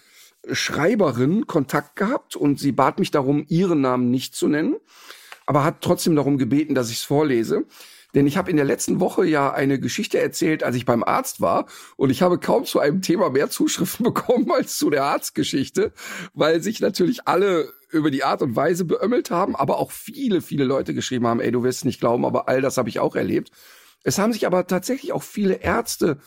Schreiberin 0.50 1.46
Kontakt 1.46 1.96
gehabt 1.96 2.36
und 2.36 2.58
sie 2.58 2.72
bat 2.72 2.98
mich 2.98 3.10
darum, 3.10 3.44
ihren 3.48 3.80
Namen 3.80 4.10
nicht 4.10 4.34
zu 4.34 4.48
nennen, 4.48 4.76
aber 5.46 5.64
hat 5.64 5.80
trotzdem 5.80 6.16
darum 6.16 6.36
gebeten, 6.38 6.74
dass 6.74 6.90
ich 6.90 6.98
es 6.98 7.04
vorlese. 7.04 7.64
Denn 8.14 8.26
ich 8.26 8.36
habe 8.36 8.50
in 8.50 8.56
der 8.56 8.64
letzten 8.64 9.00
Woche 9.00 9.24
ja 9.24 9.52
eine 9.52 9.80
Geschichte 9.80 10.18
erzählt, 10.18 10.62
als 10.62 10.76
ich 10.76 10.84
beim 10.84 11.02
Arzt 11.02 11.40
war. 11.40 11.66
Und 11.96 12.10
ich 12.10 12.22
habe 12.22 12.38
kaum 12.38 12.64
zu 12.64 12.78
einem 12.78 13.00
Thema 13.00 13.30
mehr 13.30 13.48
Zuschriften 13.48 14.04
bekommen 14.04 14.50
als 14.50 14.78
zu 14.78 14.90
der 14.90 15.04
Arztgeschichte, 15.04 15.92
weil 16.34 16.62
sich 16.62 16.80
natürlich 16.80 17.26
alle 17.26 17.72
über 17.90 18.10
die 18.10 18.24
Art 18.24 18.42
und 18.42 18.56
Weise 18.56 18.84
beömmelt 18.84 19.30
haben, 19.30 19.54
aber 19.54 19.78
auch 19.78 19.90
viele, 19.90 20.40
viele 20.40 20.64
Leute 20.64 20.94
geschrieben 20.94 21.26
haben, 21.26 21.40
ey, 21.40 21.52
du 21.52 21.62
wirst 21.62 21.84
nicht 21.84 22.00
glauben, 22.00 22.24
aber 22.24 22.48
all 22.48 22.62
das 22.62 22.78
habe 22.78 22.88
ich 22.88 22.98
auch 23.00 23.16
erlebt. 23.16 23.50
Es 24.02 24.18
haben 24.18 24.32
sich 24.32 24.46
aber 24.46 24.66
tatsächlich 24.66 25.12
auch 25.12 25.22
viele 25.22 25.54
Ärzte 25.54 26.18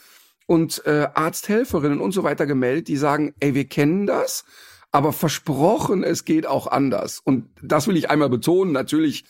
und 0.45 0.85
äh, 0.85 1.07
Arzthelferinnen 1.13 1.99
und 1.99 2.11
so 2.11 2.23
weiter 2.23 2.45
gemeldet, 2.45 2.87
die 2.87 2.97
sagen, 2.97 3.33
ey, 3.39 3.55
wir 3.55 3.65
kennen 3.65 4.05
das, 4.05 4.45
aber 4.91 5.11
versprochen, 5.11 6.03
es 6.03 6.23
geht 6.23 6.45
auch 6.45 6.67
anders. 6.67 7.19
Und 7.19 7.49
das 7.61 7.87
will 7.87 7.97
ich 7.97 8.09
einmal 8.09 8.29
betonen. 8.29 8.71
Natürlich 8.71 9.25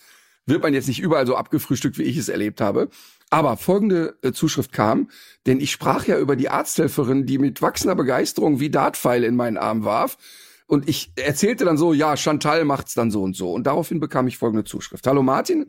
wird 0.45 0.63
man 0.63 0.73
jetzt 0.73 0.87
nicht 0.87 1.01
überall 1.01 1.25
so 1.25 1.35
abgefrühstückt, 1.35 1.97
wie 1.97 2.03
ich 2.03 2.17
es 2.17 2.29
erlebt 2.29 2.61
habe. 2.61 2.89
Aber 3.29 3.57
folgende 3.57 4.17
äh, 4.21 4.31
Zuschrift 4.31 4.71
kam, 4.71 5.09
denn 5.47 5.59
ich 5.59 5.71
sprach 5.71 6.05
ja 6.05 6.19
über 6.19 6.35
die 6.35 6.49
Arzthelferin, 6.49 7.25
die 7.25 7.39
mit 7.39 7.61
wachsender 7.61 7.95
Begeisterung 7.95 8.59
wie 8.59 8.69
Dartpfeile 8.69 9.25
in 9.25 9.35
meinen 9.35 9.57
Arm 9.57 9.83
warf. 9.83 10.17
Und 10.67 10.89
ich 10.89 11.11
erzählte 11.15 11.65
dann 11.65 11.77
so, 11.77 11.93
ja, 11.93 12.17
Chantal 12.17 12.65
macht's 12.65 12.93
dann 12.93 13.11
so 13.11 13.21
und 13.21 13.35
so. 13.35 13.51
Und 13.51 13.67
daraufhin 13.67 13.99
bekam 13.99 14.27
ich 14.27 14.37
folgende 14.37 14.63
Zuschrift. 14.63 15.05
Hallo 15.05 15.21
Martin, 15.21 15.67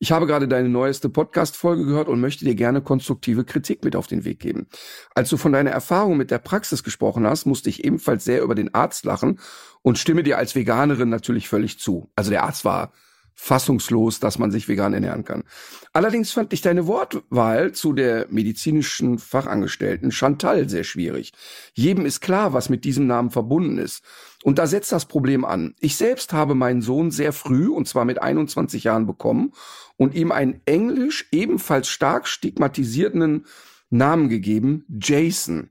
Ich 0.00 0.12
habe 0.12 0.26
gerade 0.26 0.48
deine 0.48 0.68
neueste 0.68 1.08
Podcast-Folge 1.08 1.86
gehört 1.86 2.08
und 2.08 2.20
möchte 2.20 2.44
dir 2.44 2.54
gerne 2.54 2.82
konstruktive 2.82 3.44
Kritik 3.44 3.84
mit 3.84 3.96
auf 3.96 4.06
den 4.06 4.24
Weg 4.24 4.40
geben. 4.40 4.66
Als 5.14 5.30
du 5.30 5.36
von 5.36 5.52
deiner 5.52 5.70
Erfahrung 5.70 6.16
mit 6.16 6.30
der 6.30 6.38
Praxis 6.38 6.82
gesprochen 6.82 7.26
hast, 7.26 7.46
musste 7.46 7.70
ich 7.70 7.84
ebenfalls 7.84 8.24
sehr 8.24 8.42
über 8.42 8.54
den 8.54 8.74
Arzt 8.74 9.04
lachen 9.04 9.38
und 9.82 9.98
stimme 9.98 10.22
dir 10.22 10.36
als 10.36 10.54
Veganerin 10.54 11.08
natürlich 11.08 11.48
völlig 11.48 11.78
zu. 11.78 12.10
Also 12.16 12.30
der 12.30 12.42
Arzt 12.42 12.64
war 12.64 12.92
fassungslos, 13.34 14.20
dass 14.20 14.38
man 14.38 14.50
sich 14.50 14.68
vegan 14.68 14.94
ernähren 14.94 15.24
kann. 15.24 15.44
Allerdings 15.92 16.32
fand 16.32 16.52
ich 16.52 16.60
deine 16.60 16.86
Wortwahl 16.86 17.72
zu 17.72 17.92
der 17.92 18.26
medizinischen 18.30 19.18
Fachangestellten 19.18 20.12
Chantal 20.12 20.68
sehr 20.68 20.84
schwierig. 20.84 21.32
Jedem 21.74 22.06
ist 22.06 22.20
klar, 22.20 22.52
was 22.52 22.68
mit 22.68 22.84
diesem 22.84 23.06
Namen 23.06 23.30
verbunden 23.30 23.78
ist. 23.78 24.02
Und 24.44 24.58
da 24.58 24.66
setzt 24.66 24.92
das 24.92 25.06
Problem 25.06 25.44
an. 25.44 25.74
Ich 25.80 25.96
selbst 25.96 26.32
habe 26.32 26.54
meinen 26.54 26.82
Sohn 26.82 27.10
sehr 27.10 27.32
früh, 27.32 27.68
und 27.68 27.88
zwar 27.88 28.04
mit 28.04 28.20
21 28.20 28.84
Jahren 28.84 29.06
bekommen, 29.06 29.52
und 29.96 30.14
ihm 30.14 30.32
einen 30.32 30.60
englisch 30.64 31.26
ebenfalls 31.32 31.88
stark 31.88 32.26
stigmatisierten 32.26 33.46
Namen 33.90 34.28
gegeben, 34.28 34.84
Jason. 34.88 35.70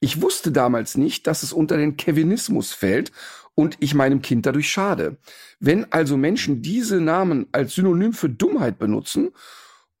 Ich 0.00 0.22
wusste 0.22 0.50
damals 0.50 0.96
nicht, 0.96 1.26
dass 1.26 1.42
es 1.42 1.52
unter 1.52 1.76
den 1.76 1.96
Kevinismus 1.96 2.72
fällt 2.72 3.12
und 3.54 3.76
ich 3.80 3.94
meinem 3.94 4.22
Kind 4.22 4.46
dadurch 4.46 4.70
schade. 4.70 5.18
Wenn 5.58 5.90
also 5.92 6.16
Menschen 6.16 6.62
diese 6.62 7.00
Namen 7.00 7.46
als 7.52 7.74
Synonym 7.74 8.12
für 8.12 8.28
Dummheit 8.28 8.78
benutzen, 8.78 9.30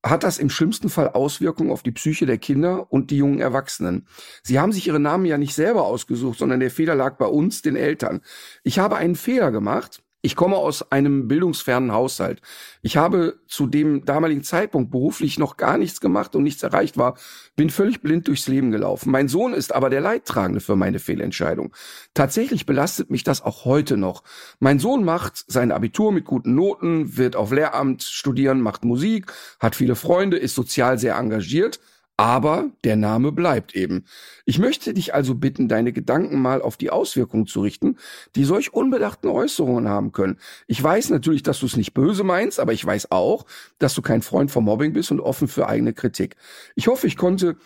hat 0.04 0.24
das 0.24 0.38
im 0.38 0.48
schlimmsten 0.48 0.88
Fall 0.88 1.10
Auswirkungen 1.10 1.70
auf 1.70 1.82
die 1.82 1.92
Psyche 1.92 2.24
der 2.24 2.38
Kinder 2.38 2.90
und 2.90 3.10
die 3.10 3.18
jungen 3.18 3.40
Erwachsenen. 3.40 4.06
Sie 4.42 4.58
haben 4.58 4.72
sich 4.72 4.86
ihre 4.86 5.00
Namen 5.00 5.26
ja 5.26 5.36
nicht 5.36 5.54
selber 5.54 5.84
ausgesucht, 5.84 6.38
sondern 6.38 6.60
der 6.60 6.70
Fehler 6.70 6.94
lag 6.94 7.18
bei 7.18 7.26
uns, 7.26 7.60
den 7.60 7.76
Eltern. 7.76 8.22
Ich 8.62 8.78
habe 8.78 8.96
einen 8.96 9.14
Fehler 9.14 9.50
gemacht, 9.50 10.02
ich 10.22 10.36
komme 10.36 10.56
aus 10.56 10.92
einem 10.92 11.28
bildungsfernen 11.28 11.92
Haushalt. 11.92 12.42
Ich 12.82 12.96
habe 12.96 13.40
zu 13.46 13.66
dem 13.66 14.04
damaligen 14.04 14.42
Zeitpunkt 14.42 14.90
beruflich 14.90 15.38
noch 15.38 15.56
gar 15.56 15.78
nichts 15.78 16.00
gemacht 16.00 16.36
und 16.36 16.42
nichts 16.42 16.62
erreicht 16.62 16.98
war, 16.98 17.16
bin 17.56 17.70
völlig 17.70 18.02
blind 18.02 18.28
durchs 18.28 18.48
Leben 18.48 18.70
gelaufen. 18.70 19.10
Mein 19.10 19.28
Sohn 19.28 19.54
ist 19.54 19.74
aber 19.74 19.88
der 19.88 20.00
Leidtragende 20.00 20.60
für 20.60 20.76
meine 20.76 20.98
Fehlentscheidung. 20.98 21.74
Tatsächlich 22.12 22.66
belastet 22.66 23.10
mich 23.10 23.24
das 23.24 23.42
auch 23.42 23.64
heute 23.64 23.96
noch. 23.96 24.22
Mein 24.58 24.78
Sohn 24.78 25.04
macht 25.04 25.44
sein 25.46 25.72
Abitur 25.72 26.12
mit 26.12 26.26
guten 26.26 26.54
Noten, 26.54 27.16
wird 27.16 27.36
auf 27.36 27.50
Lehramt 27.50 28.02
studieren, 28.02 28.60
macht 28.60 28.84
Musik, 28.84 29.32
hat 29.58 29.74
viele 29.74 29.96
Freunde, 29.96 30.36
ist 30.36 30.54
sozial 30.54 30.98
sehr 30.98 31.16
engagiert 31.16 31.80
aber 32.20 32.68
der 32.84 32.96
Name 32.96 33.32
bleibt 33.32 33.74
eben. 33.74 34.04
Ich 34.44 34.58
möchte 34.58 34.92
dich 34.92 35.14
also 35.14 35.34
bitten, 35.34 35.68
deine 35.68 35.90
Gedanken 35.90 36.38
mal 36.42 36.60
auf 36.60 36.76
die 36.76 36.90
Auswirkungen 36.90 37.46
zu 37.46 37.62
richten, 37.62 37.96
die 38.36 38.44
solch 38.44 38.74
unbedachten 38.74 39.28
Äußerungen 39.28 39.88
haben 39.88 40.12
können. 40.12 40.36
Ich 40.66 40.82
weiß 40.82 41.08
natürlich, 41.08 41.42
dass 41.42 41.60
du 41.60 41.66
es 41.66 41.78
nicht 41.78 41.94
böse 41.94 42.22
meinst, 42.22 42.60
aber 42.60 42.74
ich 42.74 42.84
weiß 42.84 43.10
auch, 43.10 43.46
dass 43.78 43.94
du 43.94 44.02
kein 44.02 44.20
Freund 44.20 44.50
vom 44.50 44.66
Mobbing 44.66 44.92
bist 44.92 45.10
und 45.10 45.20
offen 45.20 45.48
für 45.48 45.66
eigene 45.66 45.94
Kritik. 45.94 46.36
Ich 46.74 46.88
hoffe, 46.88 47.06
ich 47.06 47.16
konnte 47.16 47.56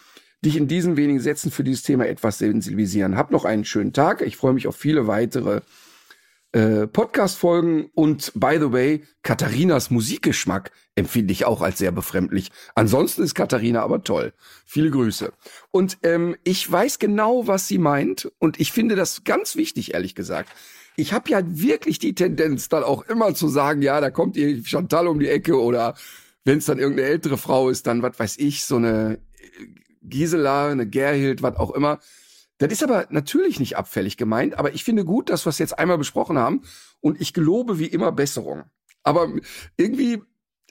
dich 0.45 0.57
in 0.57 0.69
diesen 0.69 0.97
wenigen 0.97 1.19
Sätzen 1.19 1.51
für 1.51 1.65
dieses 1.65 1.83
Thema 1.83 2.07
etwas 2.07 2.39
sensibilisieren. 2.39 3.17
Hab 3.17 3.33
noch 3.33 3.45
einen 3.45 3.65
schönen 3.65 3.93
Tag. 3.93 4.21
Ich 4.21 4.37
freue 4.37 4.53
mich 4.53 4.69
auf 4.69 4.77
viele 4.77 5.09
weitere 5.09 5.63
äh, 6.55 6.87
Podcast-Folgen 6.87 7.91
und 7.95 8.31
by 8.37 8.59
the 8.61 8.71
way, 8.73 9.03
Katharinas 9.25 9.91
Musikgeschmack 9.91 10.71
empfinde 10.95 11.33
ich 11.33 11.47
auch 11.47 11.61
als 11.61 11.79
sehr 11.79 11.91
befremdlich. 11.91 12.53
Ansonsten 12.77 13.25
ist 13.25 13.35
Katharina 13.35 13.83
aber 13.83 14.05
toll. 14.05 14.33
Viele 14.65 14.91
Grüße. 14.91 15.33
Und 15.73 15.99
ähm, 16.05 16.37
ich 16.45 16.71
weiß 16.71 17.01
genau, 17.01 17.49
was 17.49 17.67
sie 17.67 17.79
meint 17.79 18.31
und 18.39 18.61
ich 18.61 18.71
finde 18.71 18.95
das 18.95 19.25
ganz 19.25 19.57
wichtig, 19.57 19.95
ehrlich 19.95 20.15
gesagt. 20.15 20.49
Ich 20.95 21.13
habe 21.13 21.29
ja 21.29 21.41
wirklich 21.45 21.99
die 21.99 22.15
Tendenz, 22.15 22.69
dann 22.69 22.85
auch 22.85 23.03
immer 23.09 23.35
zu 23.35 23.49
sagen, 23.49 23.83
ja, 23.83 24.01
da 24.01 24.11
kommt 24.11 24.37
ihr 24.37 24.65
Chantal 24.65 25.09
um 25.09 25.19
die 25.19 25.29
Ecke 25.29 25.61
oder 25.61 25.97
wenn 26.45 26.59
es 26.59 26.67
dann 26.67 26.79
irgendeine 26.79 27.09
ältere 27.09 27.37
Frau 27.37 27.69
ist, 27.69 27.89
dann 27.89 28.03
was 28.03 28.17
weiß 28.17 28.39
ich, 28.39 28.65
so 28.65 28.77
eine 28.77 29.19
Gisela, 30.03 30.69
eine 30.69 30.87
Gerhild, 30.87 31.43
was 31.43 31.57
auch 31.57 31.73
immer 31.73 31.99
das 32.59 32.73
ist 32.73 32.83
aber 32.83 33.07
natürlich 33.11 33.59
nicht 33.59 33.77
abfällig 33.77 34.17
gemeint, 34.17 34.59
aber 34.59 34.75
ich 34.75 34.85
finde 34.85 35.05
gut, 35.05 35.31
dass 35.31 35.47
wir 35.47 35.51
es 35.51 35.59
jetzt 35.59 35.79
einmal 35.79 35.99
besprochen 35.99 36.39
haben 36.39 36.63
und 37.01 37.21
ich 37.21 37.33
gelobe 37.33 37.79
wie 37.79 37.87
immer 37.87 38.13
Besserung. 38.13 38.65
Aber 39.03 39.29
irgendwie, 39.77 40.23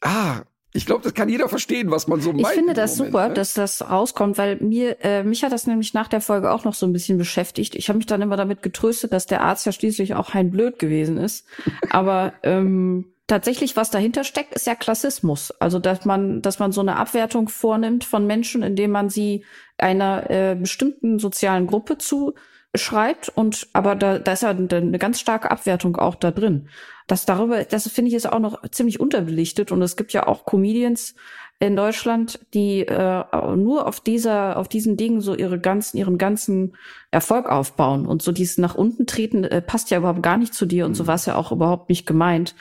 ah, 0.02 0.42
ich 0.76 0.88
glaube, 0.88 1.04
das 1.04 1.14
kann 1.14 1.30
jeder 1.30 1.48
verstehen, 1.50 1.92
was 1.92 2.08
man 2.08 2.20
so 2.20 2.34
meint. 2.34 2.48
Ich 2.48 2.54
finde 2.54 2.74
das 2.74 2.98
Moment, 2.98 3.14
super, 3.14 3.28
ne? 3.28 3.34
dass 3.36 3.54
das 3.54 3.88
rauskommt, 3.88 4.40
weil 4.40 4.58
mir 4.58 4.98
äh, 5.02 5.24
mich 5.24 5.44
hat 5.44 5.52
das 5.52 5.68
nämlich 5.68 5.94
nach 5.94 6.08
der 6.08 6.20
Folge 6.20 6.52
auch 6.52 6.64
noch 6.64 6.74
so 6.74 6.88
ein 6.88 6.94
bisschen 6.94 7.20
beschäftigt. 7.20 7.76
Ich 7.76 7.90
habe 7.90 7.98
mich 7.98 8.08
dann 8.08 8.24
immer 8.24 8.38
damit 8.38 8.64
getröstet, 8.64 9.14
dass 9.14 9.28
der 9.28 9.42
Arzt 9.42 9.68
ja 9.68 9.72
schließlich 9.72 10.16
auch 10.16 10.34
ein 10.34 10.50
Blöd 10.50 10.80
gewesen 10.80 11.18
ist. 11.18 11.46
Aber 11.92 12.34
ähm, 12.42 13.13
tatsächlich, 13.28 13.76
was 13.76 13.90
dahinter 13.90 14.24
steckt, 14.24 14.54
ist 14.54 14.68
ja 14.68 14.76
Klassismus. 14.76 15.52
Also, 15.60 15.80
dass 15.80 16.06
man, 16.06 16.42
dass 16.42 16.60
man 16.60 16.72
so 16.72 16.82
eine 16.82 16.98
Abwertung 16.98 17.50
vornimmt 17.50 18.04
von 18.04 18.28
Menschen, 18.28 18.64
indem 18.64 18.92
man 18.92 19.10
sie 19.10 19.46
einer 19.78 20.30
äh, 20.30 20.56
bestimmten 20.56 21.20
sozialen 21.20 21.68
Gruppe 21.68 21.98
zuschreibt 21.98 23.30
und 23.30 23.68
aber 23.74 23.96
da, 23.96 24.20
da 24.20 24.34
ist 24.34 24.44
ja 24.44 24.50
eine 24.50 25.00
ganz 25.00 25.20
starke 25.20 25.52
Abwertung 25.52 25.96
auch 25.98 26.16
da 26.16 26.32
drin. 26.32 26.70
Das 27.08 27.26
darüber, 27.26 27.64
das 27.64 27.88
finde 27.90 28.10
ich 28.10 28.16
ist 28.16 28.32
auch 28.32 28.40
noch 28.40 28.62
ziemlich 28.72 29.00
unterbelichtet 29.00 29.72
und 29.72 29.82
es 29.82 29.98
gibt 29.98 30.14
ja 30.14 30.28
auch 30.28 30.46
Comedians 30.46 31.16
in 31.60 31.76
Deutschland, 31.76 32.40
die 32.54 32.82
äh, 32.82 33.24
nur 33.56 33.88
auf 33.88 34.02
dieser, 34.02 34.58
auf 34.58 34.68
diesen 34.68 34.98
Dingen 34.98 35.22
so 35.22 35.36
ihre 35.36 35.60
ganzen, 35.60 35.98
ihren 35.98 36.18
ganzen 36.18 36.76
Erfolg 37.12 37.46
aufbauen 37.46 38.06
und 38.06 38.22
so 38.22 38.32
dieses 38.32 38.58
nach 38.58 38.76
unten 38.76 39.06
treten 39.06 39.44
äh, 39.44 39.62
passt 39.62 39.90
ja 39.92 40.00
überhaupt 40.00 40.24
gar 40.24 40.38
nicht 40.38 40.54
zu 40.54 40.66
dir 40.66 40.86
und 40.86 40.92
Mhm. 40.92 40.96
so 40.96 41.08
war 41.08 41.16
es 41.16 41.26
ja 41.26 41.36
auch 41.36 41.52
überhaupt 41.52 41.90
nicht 41.90 42.06
gemeint. 42.06 42.56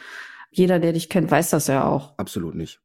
Jeder, 0.52 0.78
der 0.78 0.92
dich 0.92 1.09
kennt, 1.09 1.30
weiß 1.30 1.50
das 1.50 1.66
ja 1.66 1.87
auch. 1.87 2.16
Absolut 2.18 2.54
nicht. 2.54 2.80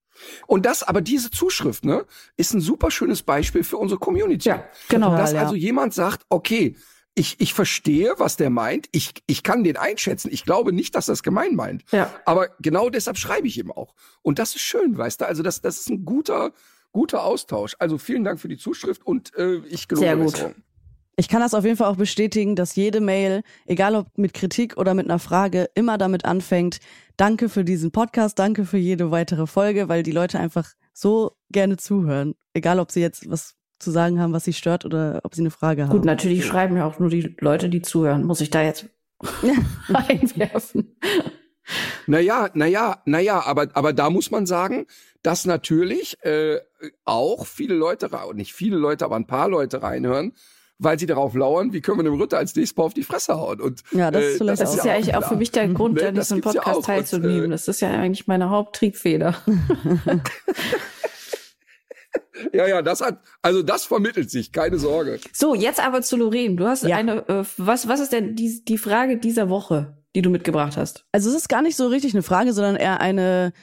Und 0.48 0.66
das, 0.66 0.82
aber 0.84 1.02
diese 1.02 1.30
Zuschrift, 1.30 1.86
ne, 1.86 2.06
ist 2.38 2.54
ein 2.54 2.62
super 2.62 2.90
schönes 2.90 3.22
Beispiel 3.22 3.64
für 3.64 3.78
unsere 3.78 4.00
Community. 4.00 4.50
Ja, 4.50 4.64
genau. 4.90 5.16
Dass 5.16 5.34
ja. 5.34 5.42
also 5.42 5.54
jemand 5.54 5.94
sagt, 5.94 6.26
okay, 6.30 6.76
ich, 7.14 7.40
ich 7.40 7.54
verstehe, 7.54 8.14
was 8.18 8.38
der 8.38 8.50
meint. 8.50 8.88
Ich, 8.92 9.14
ich 9.26 9.44
kann 9.44 9.64
den 9.64 9.76
einschätzen. 9.76 10.30
Ich 10.32 10.46
glaube 10.46 10.72
nicht, 10.72 10.96
dass 10.96 11.08
das 11.08 11.24
gemein 11.24 11.56
meint. 11.56 11.84
Ja. 11.92 12.14
Aber 12.26 12.50
genau 12.60 12.90
deshalb 12.90 13.18
schreibe 13.18 13.48
ich 13.48 13.58
ihm 13.58 13.72
auch. 13.72 13.96
Und 14.22 14.40
das 14.40 14.56
ist 14.56 14.62
schön, 14.62 14.98
weißt 14.98 15.22
du? 15.22 15.28
Also 15.28 15.44
das, 15.44 15.62
das 15.62 15.80
ist 15.80 15.90
ein 15.90 16.06
guter, 16.06 16.52
guter 16.92 17.24
Austausch. 17.24 17.76
Also 17.80 17.98
vielen 17.98 18.24
Dank 18.24 18.40
für 18.40 18.48
die 18.48 18.58
Zuschrift 18.58 19.06
und 19.06 19.36
äh, 19.36 19.58
ich 19.68 19.88
gelobe 19.88 20.06
Sehr 20.06 20.16
gut. 20.16 20.32
Besserung. 20.34 20.56
Ich 21.20 21.30
kann 21.30 21.42
das 21.42 21.56
auf 21.56 21.66
jeden 21.66 21.78
Fall 21.78 21.88
auch 21.88 21.96
bestätigen, 21.96 22.56
dass 22.56 22.76
jede 22.76 23.02
Mail, 23.02 23.42
egal 23.66 23.96
ob 23.96 24.16
mit 24.20 24.36
Kritik 24.36 24.78
oder 24.78 24.94
mit 24.94 25.08
einer 25.10 25.18
Frage, 25.18 25.68
immer 25.74 25.98
damit 25.98 26.26
anfängt, 26.26 26.78
danke 27.18 27.50
für 27.50 27.64
diesen 27.64 27.92
Podcast, 27.92 28.38
danke 28.38 28.66
für 28.66 28.78
jede 28.78 29.10
weitere 29.10 29.48
Folge, 29.48 29.90
weil 29.90 30.04
die 30.04 30.12
Leute 30.12 30.38
einfach 30.38 30.74
so 30.94 31.32
gerne 31.50 31.78
zuhören. 31.78 32.36
Egal, 32.54 32.80
ob 32.80 32.92
sie 32.92 33.02
jetzt 33.02 33.28
was 33.32 33.56
zu 33.80 33.90
sagen 33.90 34.20
haben, 34.20 34.32
was 34.32 34.44
sie 34.44 34.54
stört 34.54 34.86
oder 34.86 35.20
ob 35.24 35.34
sie 35.34 35.42
eine 35.42 35.50
Frage 35.50 35.88
haben. 35.88 35.92
Gut, 35.92 36.06
natürlich 36.06 36.46
schreiben 36.46 36.78
ja 36.78 36.86
auch 36.86 37.00
nur 37.00 37.10
die 37.10 37.36
Leute, 37.40 37.68
die 37.70 37.82
zuhören. 37.82 38.24
Muss 38.24 38.42
ich 38.42 38.52
da 38.52 38.62
jetzt 38.62 38.86
einwerfen? 39.92 41.00
Naja, 42.06 42.52
naja, 42.54 43.02
naja, 43.06 43.44
aber, 43.44 43.70
aber 43.74 43.92
da 43.92 44.12
muss 44.12 44.30
man 44.30 44.46
sagen, 44.46 44.86
dass 45.24 45.46
natürlich 45.46 46.24
äh, 46.24 46.60
auch 47.06 47.48
viele 47.48 47.74
Leute, 47.74 48.12
nicht 48.36 48.54
viele 48.54 48.78
Leute, 48.78 49.04
aber 49.04 49.16
ein 49.16 49.28
paar 49.28 49.50
Leute 49.50 49.82
reinhören, 49.82 50.34
weil 50.80 51.00
sie 51.00 51.06
darauf 51.08 51.34
lauern, 51.34 51.74
wie 51.74 51.82
können 51.82 51.98
wir 52.00 52.04
dem 52.04 52.20
Ritter 52.22 52.38
als 52.38 52.56
nächstes 52.56 52.78
Mal 52.78 52.84
auf 52.84 52.94
die 52.94 53.04
Fresse 53.04 53.36
hauen. 53.36 53.60
Und, 53.62 53.82
Ja, 53.92 54.12
das 54.12 54.24
ist 54.26 54.36
äh, 54.36 54.38
vielleicht 54.38 54.62
Das 54.62 54.76
ist 54.76 54.86
ja 54.86 54.94
eigentlich 54.94 55.16
auch 55.16 55.20
klar. 55.20 55.30
für 55.32 55.36
mich 55.38 55.52
der 55.52 55.68
Grund, 55.70 55.96
Ne, 55.96 56.08
an 56.10 56.16
das 56.16 56.28
diesem 56.28 56.38
ja 56.38 56.44
Podcast 56.44 56.68
auch. 56.68 56.76
Und, 56.78 56.86
teilzunehmen. 56.86 57.46
äh, 57.46 57.50
Das 57.50 57.68
ist 57.68 57.82
ja 57.82 57.90
eigentlich 57.90 58.28
meine 58.28 58.50
Haupttriebfeder. 58.50 59.36
Ja, 62.54 62.68
ja, 62.68 62.82
das 62.84 63.02
hat, 63.02 63.20
also 63.42 63.64
das 63.64 63.86
vermittelt 63.86 64.30
sich, 64.30 64.52
keine 64.52 64.78
Sorge. 64.78 65.20
So, 65.34 65.56
jetzt 65.56 65.84
aber 65.84 66.02
zu 66.04 66.18
Lorraine. 66.18 66.56
Du 66.56 66.66
hast 66.68 66.84
Ja. 66.84 66.96
eine, 66.96 67.28
äh, 67.28 67.44
was, 67.58 67.88
was 67.88 68.00
ist 68.00 68.14
denn 68.14 68.36
die, 68.36 68.64
die 68.64 68.78
Frage 68.78 69.18
dieser 69.18 69.50
Woche, 69.50 69.98
die 70.16 70.22
du 70.22 70.30
mitgebracht 70.30 70.78
hast? 70.78 71.06
Also 71.12 71.30
es 71.32 71.36
ist 71.36 71.50
gar 71.50 71.64
nicht 71.64 71.76
so 71.76 71.88
richtig 71.88 72.14
eine 72.14 72.22
Frage, 72.24 72.54
sondern 72.54 72.76
eher 72.76 73.02
eine 73.02 73.54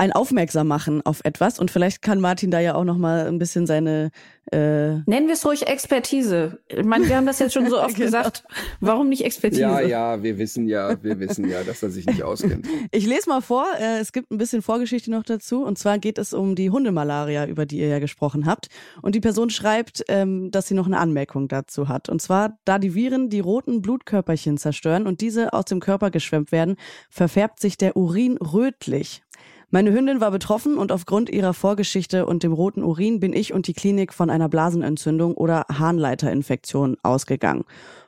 ein 0.00 0.12
Aufmerksam 0.12 0.66
machen 0.66 1.02
auf 1.04 1.20
etwas 1.24 1.58
und 1.58 1.70
vielleicht 1.70 2.00
kann 2.00 2.20
Martin 2.20 2.50
da 2.50 2.58
ja 2.58 2.74
auch 2.74 2.84
noch 2.84 2.96
mal 2.96 3.26
ein 3.26 3.38
bisschen 3.38 3.66
seine 3.66 4.10
äh, 4.50 4.94
Nennen 5.06 5.26
wir 5.26 5.34
es 5.34 5.44
ruhig 5.44 5.66
Expertise. 5.68 6.58
Ich 6.68 6.84
meine, 6.84 7.06
wir 7.06 7.16
haben 7.16 7.26
das 7.26 7.38
jetzt 7.38 7.52
schon 7.52 7.68
so 7.68 7.80
oft 7.80 7.94
Genau. 8.00 8.06
gesagt. 8.06 8.44
Warum 8.80 9.08
nicht 9.10 9.24
Expertise? 9.24 9.60
Ja, 9.60 9.80
ja, 9.80 10.22
wir 10.22 10.38
wissen 10.38 10.66
ja, 10.66 11.00
wir 11.02 11.20
wissen 11.20 11.48
ja, 11.48 11.62
dass 11.62 11.82
er 11.82 11.90
sich 11.90 12.06
nicht 12.06 12.22
auskennt. 12.22 12.66
Ich 12.92 13.06
lese 13.06 13.28
mal 13.28 13.42
vor, 13.42 13.66
äh, 13.78 13.98
es 13.98 14.12
gibt 14.12 14.30
ein 14.30 14.38
bisschen 14.38 14.62
Vorgeschichte 14.62 15.10
noch 15.10 15.22
dazu. 15.22 15.64
Und 15.64 15.78
zwar 15.78 15.98
geht 15.98 16.18
es 16.18 16.32
um 16.32 16.54
die 16.54 16.70
Hundemalaria, 16.70 17.46
über 17.46 17.66
die 17.66 17.78
ihr 17.78 17.88
ja 17.88 17.98
gesprochen 17.98 18.46
habt. 18.46 18.68
Und 19.02 19.14
die 19.14 19.20
Person 19.20 19.50
schreibt, 19.50 20.02
ähm, 20.08 20.50
dass 20.50 20.66
sie 20.66 20.74
noch 20.74 20.86
eine 20.86 20.98
Anmerkung 20.98 21.46
dazu 21.46 21.88
hat. 21.88 22.08
Und 22.08 22.20
zwar, 22.22 22.58
da 22.64 22.78
die 22.78 22.94
Viren 22.94 23.28
die 23.28 23.40
roten 23.40 23.82
Blutkörperchen 23.82 24.56
zerstören 24.56 25.06
und 25.06 25.20
diese 25.20 25.52
aus 25.52 25.66
dem 25.66 25.78
Körper 25.78 26.10
geschwemmt 26.10 26.52
werden, 26.52 26.76
verfärbt 27.10 27.60
sich 27.60 27.76
der 27.76 27.96
Urin 27.96 28.38
rötlich. 28.38 29.22
Meine 29.72 29.92
Hündin 29.92 30.20
war 30.20 30.32
betroffen 30.32 30.76
und 30.76 30.90
aufgrund 30.90 31.30
ihrer 31.30 31.54
Vorgeschichte 31.54 32.26
und 32.26 32.42
dem 32.42 32.52
roten 32.52 32.82
Urin 32.82 33.20
bin 33.20 33.32
ich 33.32 33.52
und 33.52 33.68
die 33.68 33.72
Klinik 33.72 34.12
von 34.12 34.28
einer 34.28 34.48
Blasenentzündung 34.48 35.34
oder 35.34 35.64
Harnleiterinfektion 35.70 36.96
ausgegangen. 37.04 37.64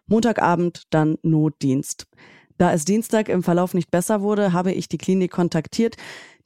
Montagabend 0.09 0.83
dann 0.91 1.19
Notdienst. 1.23 2.09
Da 2.59 2.73
es 2.73 2.85
Dienstag 2.85 3.29
im 3.29 3.45
Verlauf 3.45 3.75
nicht 3.75 3.93
besser 3.93 4.23
wurde, 4.23 4.53
habe 4.53 4.73
ich 4.73 4.89
die 4.89 4.99
Klinik 4.99 5.31
kontaktiert. 5.31 5.97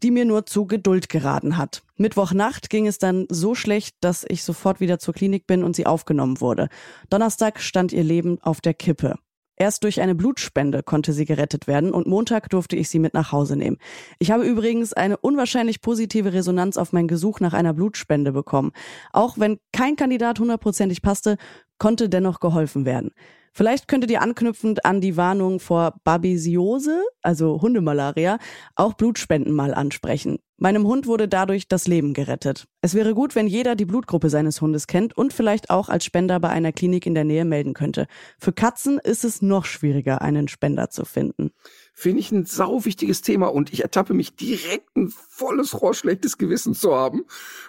die 0.02 0.10
mir 0.10 0.26
nur 0.26 0.44
zu 0.44 0.66
Geduld 0.66 1.08
geraten 1.08 1.56
hat. 1.56 1.82
Mittwochnacht 1.96 2.68
ging 2.68 2.86
es 2.86 2.98
dann 2.98 3.26
so 3.30 3.54
schlecht, 3.54 3.96
dass 4.02 4.26
ich 4.28 4.44
sofort 4.44 4.78
wieder 4.78 4.98
zur 4.98 5.14
Klinik 5.14 5.46
bin 5.46 5.64
und 5.64 5.74
sie 5.74 5.86
aufgenommen 5.86 6.42
wurde. 6.42 6.68
Donnerstag 7.08 7.62
stand 7.62 7.94
ihr 7.94 8.04
Leben 8.04 8.38
auf 8.42 8.60
der 8.60 8.74
Kippe. 8.74 9.14
Erst 9.56 9.84
durch 9.84 10.00
eine 10.00 10.14
Blutspende 10.14 10.82
konnte 10.82 11.12
sie 11.12 11.24
gerettet 11.24 11.66
werden 11.66 11.92
und 11.92 12.06
Montag 12.06 12.50
durfte 12.50 12.76
ich 12.76 12.88
sie 12.88 12.98
mit 12.98 13.14
nach 13.14 13.32
Hause 13.32 13.56
nehmen. 13.56 13.78
Ich 14.18 14.30
habe 14.30 14.44
übrigens 14.44 14.92
eine 14.92 15.16
unwahrscheinlich 15.16 15.80
positive 15.80 16.32
Resonanz 16.32 16.76
auf 16.76 16.92
mein 16.92 17.08
Gesuch 17.08 17.40
nach 17.40 17.54
einer 17.54 17.72
Blutspende 17.72 18.32
bekommen. 18.32 18.72
Auch 19.12 19.38
wenn 19.38 19.58
kein 19.72 19.96
Kandidat 19.96 20.40
hundertprozentig 20.40 21.00
passte, 21.00 21.36
konnte 21.78 22.08
dennoch 22.08 22.40
geholfen 22.40 22.84
werden. 22.84 23.12
Vielleicht 23.56 23.88
könntet 23.88 24.10
ihr 24.10 24.20
anknüpfend 24.20 24.84
an 24.84 25.00
die 25.00 25.16
Warnung 25.16 25.60
vor 25.60 25.94
Babesiose, 26.04 27.02
also 27.22 27.62
Hundemalaria, 27.62 28.38
auch 28.74 28.92
Blutspenden 28.92 29.54
mal 29.54 29.72
ansprechen. 29.72 30.40
Meinem 30.58 30.86
Hund 30.86 31.06
wurde 31.06 31.26
dadurch 31.26 31.66
das 31.66 31.86
Leben 31.86 32.12
gerettet. 32.12 32.66
Es 32.82 32.92
wäre 32.92 33.14
gut, 33.14 33.34
wenn 33.34 33.46
jeder 33.46 33.74
die 33.74 33.86
Blutgruppe 33.86 34.28
seines 34.28 34.60
Hundes 34.60 34.86
kennt 34.86 35.16
und 35.16 35.32
vielleicht 35.32 35.70
auch 35.70 35.88
als 35.88 36.04
Spender 36.04 36.38
bei 36.38 36.50
einer 36.50 36.70
Klinik 36.70 37.06
in 37.06 37.14
der 37.14 37.24
Nähe 37.24 37.46
melden 37.46 37.72
könnte. 37.72 38.08
Für 38.38 38.52
Katzen 38.52 38.98
ist 38.98 39.24
es 39.24 39.40
noch 39.40 39.64
schwieriger, 39.64 40.20
einen 40.20 40.48
Spender 40.48 40.90
zu 40.90 41.06
finden. 41.06 41.50
Finde 41.94 42.20
ich 42.20 42.30
ein 42.32 42.44
sau 42.44 42.84
wichtiges 42.84 43.22
Thema 43.22 43.46
und 43.46 43.72
ich 43.72 43.82
ertappe 43.82 44.12
mich 44.12 44.36
direkt 44.36 44.94
ein 44.98 45.08
volles 45.08 45.80
Rohr 45.80 45.94
schlechtes 45.94 46.36
Gewissen 46.36 46.74
zu 46.74 46.94
haben, 46.94 47.24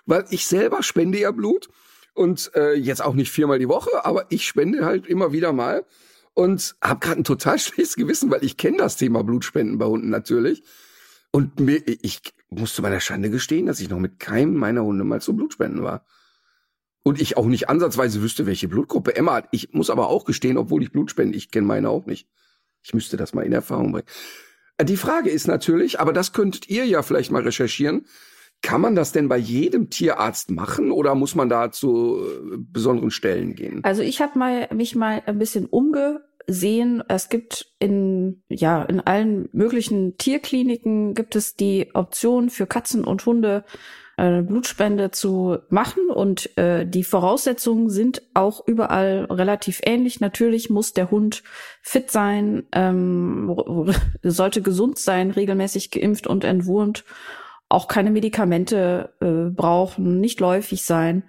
weil 0.05 0.25
ich 0.31 0.47
selber 0.47 0.83
spende 0.83 1.17
ja 1.17 1.31
Blut 1.31 1.69
und 2.17 2.51
äh, 2.55 2.73
jetzt 2.73 3.03
auch 3.03 3.13
nicht 3.13 3.31
viermal 3.31 3.59
die 3.59 3.69
Woche, 3.69 4.03
aber 4.03 4.25
ich 4.29 4.47
spende 4.47 4.85
halt 4.85 5.05
immer 5.05 5.31
wieder 5.31 5.53
mal 5.53 5.85
und 6.33 6.75
habe 6.81 6.99
gerade 6.99 7.21
ein 7.21 7.23
total 7.23 7.59
schlechtes 7.59 7.95
Gewissen, 7.95 8.31
weil 8.31 8.43
ich 8.43 8.57
kenne 8.57 8.77
das 8.77 8.97
Thema 8.97 9.23
Blutspenden 9.23 9.77
bei 9.77 9.85
Hunden 9.85 10.09
natürlich 10.09 10.63
und 11.31 11.59
mir, 11.59 11.81
ich 11.85 12.21
muss 12.49 12.73
zu 12.73 12.81
meiner 12.81 12.99
Schande 12.99 13.29
gestehen, 13.29 13.67
dass 13.67 13.79
ich 13.79 13.89
noch 13.89 13.99
mit 13.99 14.19
keinem 14.19 14.55
meiner 14.55 14.83
Hunde 14.83 15.03
mal 15.03 15.21
zum 15.21 15.37
Blutspenden 15.37 15.83
war. 15.83 16.05
Und 17.03 17.21
ich 17.21 17.37
auch 17.37 17.45
nicht 17.45 17.69
ansatzweise 17.69 18.21
wüsste, 18.21 18.45
welche 18.45 18.67
Blutgruppe 18.67 19.15
Emma 19.15 19.35
hat. 19.35 19.47
Ich 19.51 19.73
muss 19.73 19.89
aber 19.89 20.07
auch 20.09 20.25
gestehen, 20.25 20.57
obwohl 20.57 20.83
ich 20.83 20.91
Blut 20.91 21.11
spende, 21.11 21.37
ich 21.37 21.51
kenne 21.51 21.67
meine 21.67 21.89
auch 21.89 22.05
nicht. 22.05 22.27
Ich 22.83 22.93
müsste 22.93 23.15
das 23.15 23.33
mal 23.33 23.45
in 23.45 23.53
Erfahrung 23.53 23.91
bringen. 23.91 24.07
Die 24.81 24.97
Frage 24.97 25.29
ist 25.29 25.47
natürlich, 25.47 25.99
aber 25.99 26.13
das 26.13 26.33
könntet 26.33 26.69
ihr 26.69 26.85
ja 26.85 27.03
vielleicht 27.03 27.31
mal 27.31 27.43
recherchieren, 27.43 28.05
kann 28.61 28.81
man 28.81 28.95
das 28.95 29.11
denn 29.11 29.29
bei 29.29 29.37
jedem 29.37 29.89
Tierarzt 29.89 30.51
machen 30.51 30.91
oder 30.91 31.15
muss 31.15 31.35
man 31.35 31.49
da 31.49 31.71
zu 31.71 32.19
äh, 32.19 32.57
besonderen 32.57 33.11
Stellen 33.11 33.55
gehen? 33.55 33.83
Also 33.83 34.01
ich 34.01 34.21
habe 34.21 34.37
mal 34.37 34.67
mich 34.73 34.95
mal 34.95 35.21
ein 35.25 35.39
bisschen 35.39 35.65
umgesehen. 35.65 37.03
Es 37.07 37.29
gibt 37.29 37.71
in 37.79 38.41
ja 38.49 38.83
in 38.83 38.99
allen 38.99 39.49
möglichen 39.51 40.17
Tierkliniken 40.17 41.13
gibt 41.13 41.35
es 41.35 41.55
die 41.55 41.91
Option 41.93 42.49
für 42.49 42.65
Katzen 42.65 43.03
und 43.03 43.25
Hunde 43.25 43.63
eine 44.17 44.41
Blutspende 44.41 45.11
zu 45.11 45.59
machen 45.69 46.09
und 46.09 46.57
äh, 46.57 46.87
die 46.87 47.03
Voraussetzungen 47.03 47.91
sind 47.91 48.23
auch 48.33 48.67
überall 48.67 49.27
relativ 49.29 49.79
ähnlich. 49.83 50.19
Natürlich 50.19 50.71
muss 50.71 50.93
der 50.93 51.11
Hund 51.11 51.43
fit 51.83 52.09
sein, 52.09 52.63
ähm, 52.71 53.55
sollte 54.23 54.63
gesund 54.63 54.97
sein, 54.97 55.29
regelmäßig 55.29 55.91
geimpft 55.91 56.25
und 56.25 56.43
entwurmt 56.43 57.05
auch 57.69 57.87
keine 57.87 58.11
Medikamente 58.11 59.13
äh, 59.21 59.49
brauchen, 59.49 60.19
nicht 60.19 60.39
läufig 60.39 60.83
sein 60.83 61.23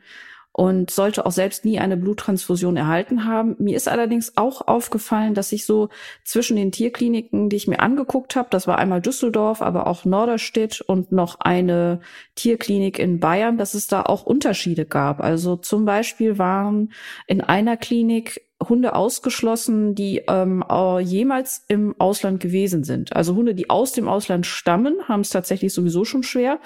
und 0.58 0.90
sollte 0.90 1.24
auch 1.24 1.30
selbst 1.30 1.64
nie 1.64 1.78
eine 1.78 1.96
Bluttransfusion 1.96 2.76
erhalten 2.76 3.24
haben. 3.24 3.54
Mir 3.60 3.76
ist 3.76 3.86
allerdings 3.86 4.36
auch 4.36 4.66
aufgefallen, 4.66 5.34
dass 5.34 5.52
ich 5.52 5.64
so 5.64 5.88
zwischen 6.24 6.56
den 6.56 6.72
Tierkliniken, 6.72 7.48
die 7.48 7.54
ich 7.54 7.68
mir 7.68 7.78
angeguckt 7.78 8.34
habe, 8.34 8.48
das 8.50 8.66
war 8.66 8.76
einmal 8.76 9.00
Düsseldorf, 9.00 9.62
aber 9.62 9.86
auch 9.86 10.04
Norderstedt 10.04 10.80
und 10.80 11.12
noch 11.12 11.38
eine 11.38 12.00
Tierklinik 12.34 12.98
in 12.98 13.20
Bayern, 13.20 13.56
dass 13.56 13.74
es 13.74 13.86
da 13.86 14.02
auch 14.02 14.24
Unterschiede 14.24 14.84
gab. 14.84 15.20
Also 15.20 15.54
zum 15.54 15.84
Beispiel 15.84 16.38
waren 16.38 16.92
in 17.28 17.40
einer 17.40 17.76
Klinik 17.76 18.47
Hunde 18.66 18.94
ausgeschlossen, 18.94 19.94
die 19.94 20.22
ähm, 20.28 20.64
jemals 21.00 21.64
im 21.68 21.94
Ausland 21.98 22.40
gewesen 22.40 22.82
sind. 22.82 23.14
Also 23.14 23.34
Hunde, 23.34 23.54
die 23.54 23.70
aus 23.70 23.92
dem 23.92 24.08
Ausland 24.08 24.46
stammen, 24.46 24.96
haben 25.06 25.20
es 25.20 25.30
tatsächlich 25.30 25.72
sowieso 25.72 26.04
schon 26.04 26.24
schwer. 26.24 26.58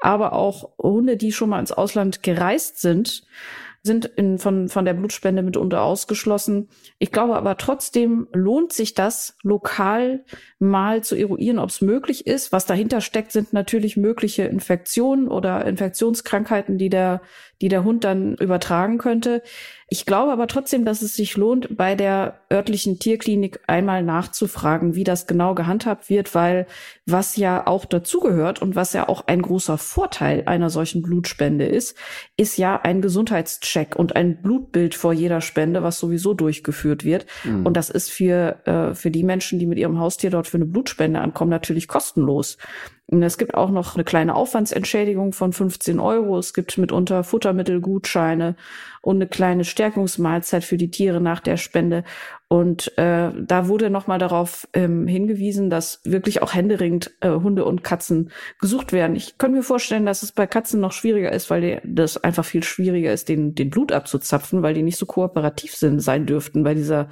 Aber 0.00 0.32
auch 0.32 0.70
Hunde, 0.78 1.16
die 1.16 1.32
schon 1.32 1.50
mal 1.50 1.60
ins 1.60 1.72
Ausland 1.72 2.22
gereist 2.22 2.80
sind, 2.80 3.24
sind 3.86 4.04
in, 4.04 4.38
von, 4.38 4.68
von 4.68 4.84
der 4.84 4.92
Blutspende 4.92 5.42
mitunter 5.42 5.82
ausgeschlossen. 5.82 6.68
Ich 6.98 7.12
glaube 7.12 7.36
aber 7.36 7.56
trotzdem 7.56 8.28
lohnt 8.32 8.72
sich 8.72 8.92
das, 8.92 9.36
lokal 9.42 10.24
mal 10.58 11.02
zu 11.02 11.16
eruieren, 11.16 11.58
ob 11.58 11.70
es 11.70 11.80
möglich 11.80 12.26
ist. 12.26 12.52
Was 12.52 12.66
dahinter 12.66 13.00
steckt, 13.00 13.32
sind 13.32 13.52
natürlich 13.52 13.96
mögliche 13.96 14.44
Infektionen 14.44 15.28
oder 15.28 15.64
Infektionskrankheiten, 15.64 16.78
die 16.78 16.88
der, 16.88 17.22
die 17.60 17.68
der 17.68 17.84
Hund 17.84 18.04
dann 18.04 18.34
übertragen 18.36 18.98
könnte. 18.98 19.42
Ich 19.88 20.04
glaube 20.04 20.32
aber 20.32 20.48
trotzdem, 20.48 20.84
dass 20.84 21.02
es 21.02 21.14
sich 21.14 21.36
lohnt, 21.36 21.76
bei 21.76 21.94
der 21.94 22.40
örtlichen 22.52 22.98
Tierklinik 22.98 23.60
einmal 23.68 24.02
nachzufragen, 24.02 24.96
wie 24.96 25.04
das 25.04 25.28
genau 25.28 25.54
gehandhabt 25.54 26.10
wird, 26.10 26.34
weil 26.34 26.66
was 27.04 27.36
ja 27.36 27.66
auch 27.66 27.84
dazugehört 27.84 28.60
und 28.60 28.74
was 28.74 28.94
ja 28.94 29.08
auch 29.08 29.28
ein 29.28 29.42
großer 29.42 29.78
Vorteil 29.78 30.42
einer 30.46 30.70
solchen 30.70 31.02
Blutspende 31.02 31.66
ist, 31.66 31.96
ist 32.36 32.56
ja 32.56 32.80
ein 32.80 33.00
Gesundheitscheck 33.00 33.75
und 33.96 34.16
ein 34.16 34.42
Blutbild 34.42 34.94
vor 34.94 35.12
jeder 35.12 35.40
Spende, 35.40 35.82
was 35.82 35.98
sowieso 35.98 36.34
durchgeführt 36.34 37.04
wird. 37.04 37.26
Mhm. 37.44 37.66
Und 37.66 37.76
das 37.76 37.90
ist 37.90 38.10
für, 38.10 38.66
äh, 38.66 38.94
für 38.94 39.10
die 39.10 39.22
Menschen, 39.22 39.58
die 39.58 39.66
mit 39.66 39.78
ihrem 39.78 39.98
Haustier 39.98 40.30
dort 40.30 40.46
für 40.46 40.56
eine 40.56 40.66
Blutspende 40.66 41.20
ankommen, 41.20 41.50
natürlich 41.50 41.88
kostenlos. 41.88 42.56
Es 43.08 43.38
gibt 43.38 43.54
auch 43.54 43.70
noch 43.70 43.94
eine 43.94 44.02
kleine 44.02 44.34
Aufwandsentschädigung 44.34 45.32
von 45.32 45.52
15 45.52 46.00
Euro. 46.00 46.38
Es 46.38 46.52
gibt 46.52 46.76
mitunter 46.76 47.22
Futtermittelgutscheine 47.22 48.56
und 49.00 49.16
eine 49.16 49.28
kleine 49.28 49.62
Stärkungsmahlzeit 49.62 50.64
für 50.64 50.76
die 50.76 50.90
Tiere 50.90 51.20
nach 51.20 51.38
der 51.38 51.56
Spende. 51.56 52.02
Und 52.48 52.98
äh, 52.98 53.30
da 53.40 53.68
wurde 53.68 53.90
nochmal 53.90 54.18
darauf 54.18 54.66
ähm, 54.72 55.06
hingewiesen, 55.06 55.70
dass 55.70 56.00
wirklich 56.02 56.42
auch 56.42 56.52
händeringend 56.52 57.12
äh, 57.20 57.30
Hunde 57.30 57.64
und 57.64 57.84
Katzen 57.84 58.32
gesucht 58.60 58.92
werden. 58.92 59.14
Ich 59.14 59.38
könnte 59.38 59.58
mir 59.58 59.62
vorstellen, 59.62 60.06
dass 60.06 60.24
es 60.24 60.32
bei 60.32 60.48
Katzen 60.48 60.80
noch 60.80 60.92
schwieriger 60.92 61.30
ist, 61.30 61.48
weil 61.48 61.60
die, 61.60 61.78
das 61.84 62.22
einfach 62.24 62.44
viel 62.44 62.64
schwieriger 62.64 63.12
ist, 63.12 63.28
den, 63.28 63.54
den 63.54 63.70
Blut 63.70 63.92
abzuzapfen, 63.92 64.62
weil 64.62 64.74
die 64.74 64.82
nicht 64.82 64.98
so 64.98 65.06
kooperativ 65.06 65.76
sind, 65.76 66.00
sein 66.00 66.26
dürften 66.26 66.64
bei 66.64 66.74
dieser, 66.74 67.08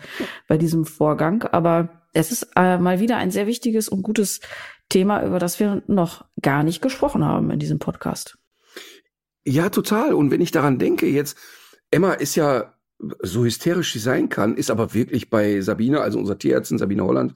bei 0.49 0.59
diesem 0.59 0.87
Vorgang. 0.87 1.45
Aber 1.45 2.01
es 2.15 2.31
ist 2.31 2.49
äh, 2.57 2.79
mal 2.79 3.01
wieder 3.01 3.17
ein 3.17 3.31
sehr 3.31 3.47
wichtiges 3.47 3.89
und 3.89 4.03
gutes 4.03 4.41
Thema, 4.89 5.25
über 5.25 5.39
das 5.39 5.59
wir 5.61 5.83
noch 5.87 6.25
gar 6.41 6.63
nicht 6.63 6.83
gesprochen 6.83 7.25
haben 7.25 7.51
in 7.51 7.59
diesem 7.59 7.79
Podcast. 7.79 8.39
Ja, 9.45 9.69
total. 9.69 10.15
Und 10.15 10.31
wenn 10.31 10.41
ich 10.41 10.51
daran 10.51 10.79
denke, 10.79 11.07
jetzt, 11.07 11.37
Emma 11.91 12.13
ist 12.13 12.35
ja 12.35 12.75
so 13.23 13.45
hysterisch 13.45 13.93
sie 13.93 13.99
sein 13.99 14.29
kann, 14.29 14.57
ist 14.57 14.71
aber 14.71 14.95
wirklich 14.95 15.31
bei 15.31 15.61
Sabine, 15.61 16.01
also 16.01 16.19
unserer 16.19 16.39
Tierärztin 16.39 16.79
Sabine 16.79 17.05
Holland, 17.05 17.35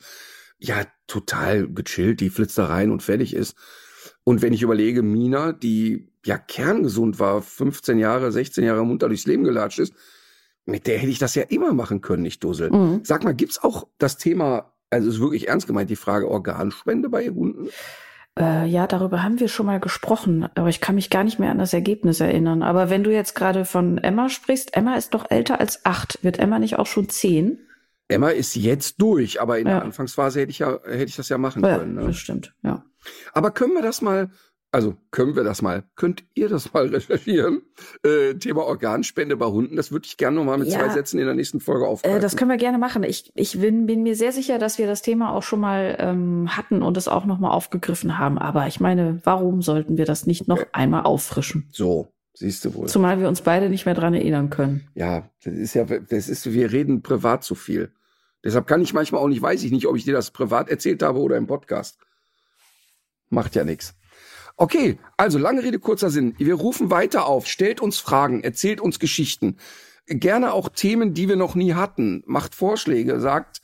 ja, 0.58 0.84
total 1.06 1.68
gechillt, 1.68 2.20
die 2.20 2.30
flitzt 2.30 2.58
da 2.58 2.66
rein 2.66 2.90
und 2.90 3.02
fertig 3.02 3.34
ist. 3.34 3.56
Und 4.24 4.42
wenn 4.42 4.52
ich 4.52 4.62
überlege, 4.62 5.02
Mina, 5.02 5.52
die 5.52 6.12
ja 6.24 6.36
kerngesund 6.36 7.18
war, 7.18 7.42
15 7.42 7.98
Jahre, 7.98 8.32
16 8.32 8.64
Jahre 8.64 8.84
munter 8.84 9.08
durchs 9.08 9.26
Leben 9.26 9.44
gelatscht 9.44 9.78
ist, 9.78 9.94
mit 10.66 10.86
der 10.86 10.98
hätte 10.98 11.10
ich 11.10 11.18
das 11.18 11.34
ja 11.34 11.44
immer 11.44 11.72
machen 11.72 12.00
können, 12.00 12.22
nicht 12.22 12.44
dusseln. 12.44 12.72
Mhm. 12.72 13.00
Sag 13.04 13.24
mal, 13.24 13.34
gibt's 13.34 13.62
auch 13.62 13.88
das 13.98 14.18
Thema 14.18 14.74
also 14.90 15.08
ist 15.08 15.20
wirklich 15.20 15.48
ernst 15.48 15.66
gemeint 15.66 15.90
die 15.90 15.96
Frage 15.96 16.28
Organspende 16.28 17.08
bei 17.08 17.28
Hunden? 17.28 17.68
Äh, 18.38 18.66
ja, 18.66 18.86
darüber 18.86 19.22
haben 19.22 19.40
wir 19.40 19.48
schon 19.48 19.66
mal 19.66 19.80
gesprochen, 19.80 20.48
aber 20.54 20.68
ich 20.68 20.80
kann 20.80 20.94
mich 20.94 21.10
gar 21.10 21.24
nicht 21.24 21.38
mehr 21.38 21.50
an 21.50 21.58
das 21.58 21.72
Ergebnis 21.72 22.20
erinnern. 22.20 22.62
Aber 22.62 22.88
wenn 22.88 23.02
du 23.02 23.12
jetzt 23.12 23.34
gerade 23.34 23.64
von 23.64 23.98
Emma 23.98 24.28
sprichst, 24.28 24.76
Emma 24.76 24.94
ist 24.94 25.12
doch 25.14 25.30
älter 25.30 25.60
als 25.60 25.84
acht. 25.84 26.22
Wird 26.22 26.38
Emma 26.38 26.58
nicht 26.58 26.78
auch 26.78 26.86
schon 26.86 27.08
zehn? 27.08 27.58
Emma 28.06 28.30
ist 28.30 28.54
jetzt 28.54 29.02
durch, 29.02 29.40
aber 29.40 29.58
in 29.58 29.66
ja. 29.66 29.74
der 29.74 29.82
Anfangsphase 29.82 30.40
hätte 30.40 30.50
ich 30.50 30.60
ja, 30.60 30.78
hätte 30.84 31.04
ich 31.04 31.16
das 31.16 31.28
ja 31.28 31.36
machen 31.36 31.62
ja, 31.64 31.78
können. 31.78 31.94
Ne? 31.94 32.06
Das 32.06 32.16
stimmt, 32.16 32.54
ja. 32.62 32.84
Aber 33.32 33.50
können 33.50 33.74
wir 33.74 33.82
das 33.82 34.02
mal 34.02 34.30
also 34.70 34.96
können 35.10 35.34
wir 35.34 35.44
das 35.44 35.62
mal, 35.62 35.84
könnt 35.96 36.24
ihr 36.34 36.48
das 36.48 36.72
mal 36.74 36.86
recherchieren? 36.86 37.62
Äh, 38.02 38.34
Thema 38.34 38.64
Organspende 38.64 39.36
bei 39.36 39.46
Hunden, 39.46 39.76
das 39.76 39.92
würde 39.92 40.06
ich 40.06 40.16
gerne 40.16 40.36
nochmal 40.36 40.58
mit 40.58 40.68
ja, 40.68 40.78
zwei 40.78 40.90
Sätzen 40.90 41.18
in 41.18 41.26
der 41.26 41.34
nächsten 41.34 41.60
Folge 41.60 41.86
aufgreifen. 41.86 42.18
Äh, 42.18 42.20
das 42.20 42.36
können 42.36 42.50
wir 42.50 42.58
gerne 42.58 42.78
machen. 42.78 43.02
Ich, 43.02 43.32
ich 43.34 43.58
bin, 43.58 43.86
bin 43.86 44.02
mir 44.02 44.14
sehr 44.14 44.32
sicher, 44.32 44.58
dass 44.58 44.78
wir 44.78 44.86
das 44.86 45.00
Thema 45.00 45.32
auch 45.32 45.42
schon 45.42 45.60
mal 45.60 45.96
ähm, 45.98 46.54
hatten 46.54 46.82
und 46.82 46.96
es 46.96 47.08
auch 47.08 47.24
nochmal 47.24 47.52
aufgegriffen 47.52 48.18
haben. 48.18 48.38
Aber 48.38 48.66
ich 48.66 48.78
meine, 48.78 49.20
warum 49.24 49.62
sollten 49.62 49.96
wir 49.96 50.04
das 50.04 50.26
nicht 50.26 50.48
noch 50.48 50.58
okay. 50.58 50.68
einmal 50.72 51.04
auffrischen? 51.04 51.68
So, 51.72 52.08
siehst 52.34 52.64
du 52.66 52.74
wohl. 52.74 52.88
Zumal 52.88 53.20
wir 53.20 53.28
uns 53.28 53.40
beide 53.40 53.70
nicht 53.70 53.86
mehr 53.86 53.94
dran 53.94 54.12
erinnern 54.12 54.50
können. 54.50 54.86
Ja, 54.94 55.30
das 55.44 55.54
ist 55.54 55.74
ja, 55.74 55.84
das 55.84 56.28
ist, 56.28 56.52
wir 56.52 56.72
reden 56.72 57.02
privat 57.02 57.42
zu 57.42 57.54
viel. 57.54 57.90
Deshalb 58.44 58.66
kann 58.66 58.82
ich 58.82 58.92
manchmal 58.92 59.22
auch 59.22 59.28
nicht, 59.28 59.42
weiß 59.42 59.64
ich 59.64 59.72
nicht, 59.72 59.86
ob 59.86 59.96
ich 59.96 60.04
dir 60.04 60.14
das 60.14 60.30
privat 60.30 60.68
erzählt 60.68 61.02
habe 61.02 61.20
oder 61.20 61.36
im 61.36 61.46
Podcast. 61.46 61.98
Macht 63.30 63.54
ja 63.56 63.64
nichts. 63.64 63.94
Okay, 64.60 64.98
also 65.16 65.38
lange 65.38 65.62
Rede, 65.62 65.78
kurzer 65.78 66.10
Sinn. 66.10 66.34
Wir 66.36 66.54
rufen 66.54 66.90
weiter 66.90 67.26
auf, 67.26 67.46
stellt 67.46 67.80
uns 67.80 67.98
Fragen, 67.98 68.42
erzählt 68.42 68.80
uns 68.80 68.98
Geschichten. 68.98 69.56
Gerne 70.06 70.52
auch 70.52 70.68
Themen, 70.68 71.14
die 71.14 71.28
wir 71.28 71.36
noch 71.36 71.54
nie 71.54 71.74
hatten. 71.74 72.24
Macht 72.26 72.56
Vorschläge, 72.56 73.20
sagt, 73.20 73.60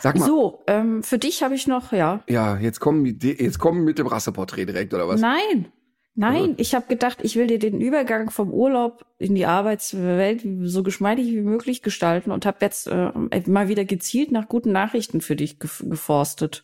Sag 0.00 0.18
mal, 0.18 0.26
So, 0.26 0.62
ähm, 0.66 1.02
für 1.02 1.18
dich 1.18 1.42
habe 1.42 1.54
ich 1.54 1.66
noch, 1.66 1.92
ja. 1.92 2.22
ja, 2.28 2.58
jetzt 2.58 2.80
kommen, 2.80 3.18
die- 3.18 3.32
jetzt 3.42 3.58
kommen 3.58 3.84
mit 3.84 3.98
dem 3.98 4.06
Rasseporträt 4.06 4.66
direkt, 4.66 4.92
oder 4.92 5.08
was? 5.08 5.20
Nein. 5.22 5.72
Nein, 6.16 6.54
ich 6.58 6.76
habe 6.76 6.86
gedacht, 6.86 7.18
ich 7.22 7.34
will 7.34 7.48
dir 7.48 7.58
den 7.58 7.80
Übergang 7.80 8.30
vom 8.30 8.52
Urlaub 8.52 9.04
in 9.18 9.34
die 9.34 9.46
Arbeitswelt 9.46 10.46
so 10.62 10.84
geschmeidig 10.84 11.26
wie 11.26 11.40
möglich 11.40 11.82
gestalten 11.82 12.30
und 12.30 12.46
habe 12.46 12.58
jetzt 12.60 12.86
äh, 12.86 13.10
mal 13.46 13.68
wieder 13.68 13.84
gezielt 13.84 14.30
nach 14.30 14.48
guten 14.48 14.70
Nachrichten 14.70 15.20
für 15.20 15.34
dich 15.34 15.58
gef 15.58 15.84
geforstet. 15.84 16.62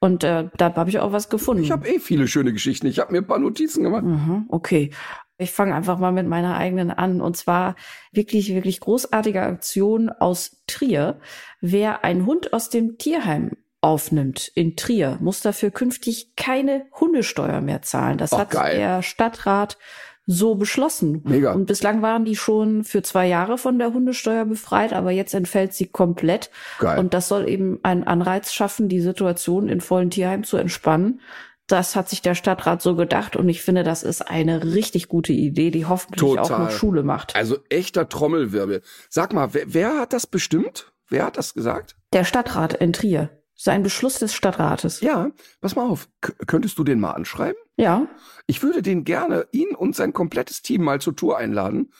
Und 0.00 0.24
äh, 0.24 0.48
da 0.56 0.74
habe 0.74 0.90
ich 0.90 0.98
auch 0.98 1.12
was 1.12 1.28
gefunden. 1.28 1.62
Ich 1.62 1.70
habe 1.70 1.88
eh 1.88 2.00
viele 2.00 2.26
schöne 2.26 2.52
Geschichten. 2.52 2.88
Ich 2.88 2.98
habe 2.98 3.12
mir 3.12 3.18
ein 3.18 3.26
paar 3.26 3.38
Notizen 3.38 3.84
gemacht. 3.84 4.02
Mhm, 4.02 4.46
okay. 4.48 4.90
Ich 5.38 5.52
fange 5.52 5.76
einfach 5.76 5.98
mal 5.98 6.10
mit 6.10 6.26
meiner 6.26 6.56
eigenen 6.56 6.90
an. 6.90 7.20
Und 7.20 7.36
zwar 7.36 7.76
wirklich, 8.10 8.52
wirklich 8.52 8.80
großartige 8.80 9.42
Aktion 9.42 10.08
aus 10.08 10.60
Trier. 10.66 11.20
Wer 11.60 12.02
einen 12.02 12.26
Hund 12.26 12.52
aus 12.52 12.68
dem 12.68 12.98
Tierheim 12.98 13.52
aufnimmt 13.82 14.50
in 14.54 14.76
Trier, 14.76 15.18
muss 15.20 15.42
dafür 15.42 15.70
künftig 15.70 16.34
keine 16.36 16.86
Hundesteuer 16.98 17.60
mehr 17.60 17.82
zahlen. 17.82 18.16
Das 18.16 18.32
Ach, 18.32 18.38
hat 18.38 18.50
geil. 18.50 18.76
der 18.76 19.02
Stadtrat 19.02 19.76
so 20.24 20.54
beschlossen. 20.54 21.22
Mega. 21.24 21.52
Und 21.52 21.66
bislang 21.66 22.00
waren 22.00 22.24
die 22.24 22.36
schon 22.36 22.84
für 22.84 23.02
zwei 23.02 23.26
Jahre 23.26 23.58
von 23.58 23.78
der 23.78 23.92
Hundesteuer 23.92 24.44
befreit, 24.44 24.92
aber 24.92 25.10
jetzt 25.10 25.34
entfällt 25.34 25.74
sie 25.74 25.86
komplett. 25.86 26.50
Geil. 26.78 26.98
Und 27.00 27.12
das 27.12 27.26
soll 27.26 27.48
eben 27.48 27.80
einen 27.82 28.04
Anreiz 28.04 28.52
schaffen, 28.52 28.88
die 28.88 29.00
Situation 29.00 29.68
in 29.68 29.80
vollen 29.80 30.10
Tierheimen 30.10 30.44
zu 30.44 30.56
entspannen. 30.56 31.20
Das 31.66 31.96
hat 31.96 32.08
sich 32.08 32.22
der 32.22 32.36
Stadtrat 32.36 32.82
so 32.82 32.94
gedacht 32.94 33.34
und 33.34 33.48
ich 33.48 33.62
finde, 33.62 33.82
das 33.82 34.04
ist 34.04 34.22
eine 34.22 34.62
richtig 34.74 35.08
gute 35.08 35.32
Idee, 35.32 35.70
die 35.70 35.86
hoffentlich 35.86 36.22
auch 36.38 36.48
Total. 36.48 36.66
noch 36.66 36.70
Schule 36.70 37.02
macht. 37.02 37.34
Also 37.34 37.58
echter 37.68 38.08
Trommelwirbel. 38.08 38.82
Sag 39.08 39.32
mal, 39.32 39.54
wer, 39.54 39.64
wer 39.66 39.98
hat 39.98 40.12
das 40.12 40.26
bestimmt? 40.26 40.92
Wer 41.08 41.26
hat 41.26 41.36
das 41.36 41.54
gesagt? 41.54 41.96
Der 42.12 42.24
Stadtrat 42.24 42.74
in 42.74 42.92
Trier. 42.92 43.30
Sein 43.64 43.84
Beschluss 43.84 44.18
des 44.18 44.34
Stadtrates. 44.34 45.02
Ja, 45.02 45.30
pass 45.60 45.76
mal 45.76 45.86
auf. 45.88 46.08
K 46.20 46.32
könntest 46.48 46.76
du 46.78 46.82
den 46.84 46.98
mal 46.98 47.12
anschreiben? 47.12 47.54
Ja. 47.76 48.08
Ich 48.48 48.60
würde 48.64 48.82
den 48.82 49.04
gerne, 49.04 49.46
ihn 49.52 49.68
und 49.76 49.94
sein 49.94 50.12
komplettes 50.12 50.62
Team 50.62 50.82
mal 50.82 51.00
zur 51.00 51.14
Tour 51.14 51.38
einladen, 51.38 51.92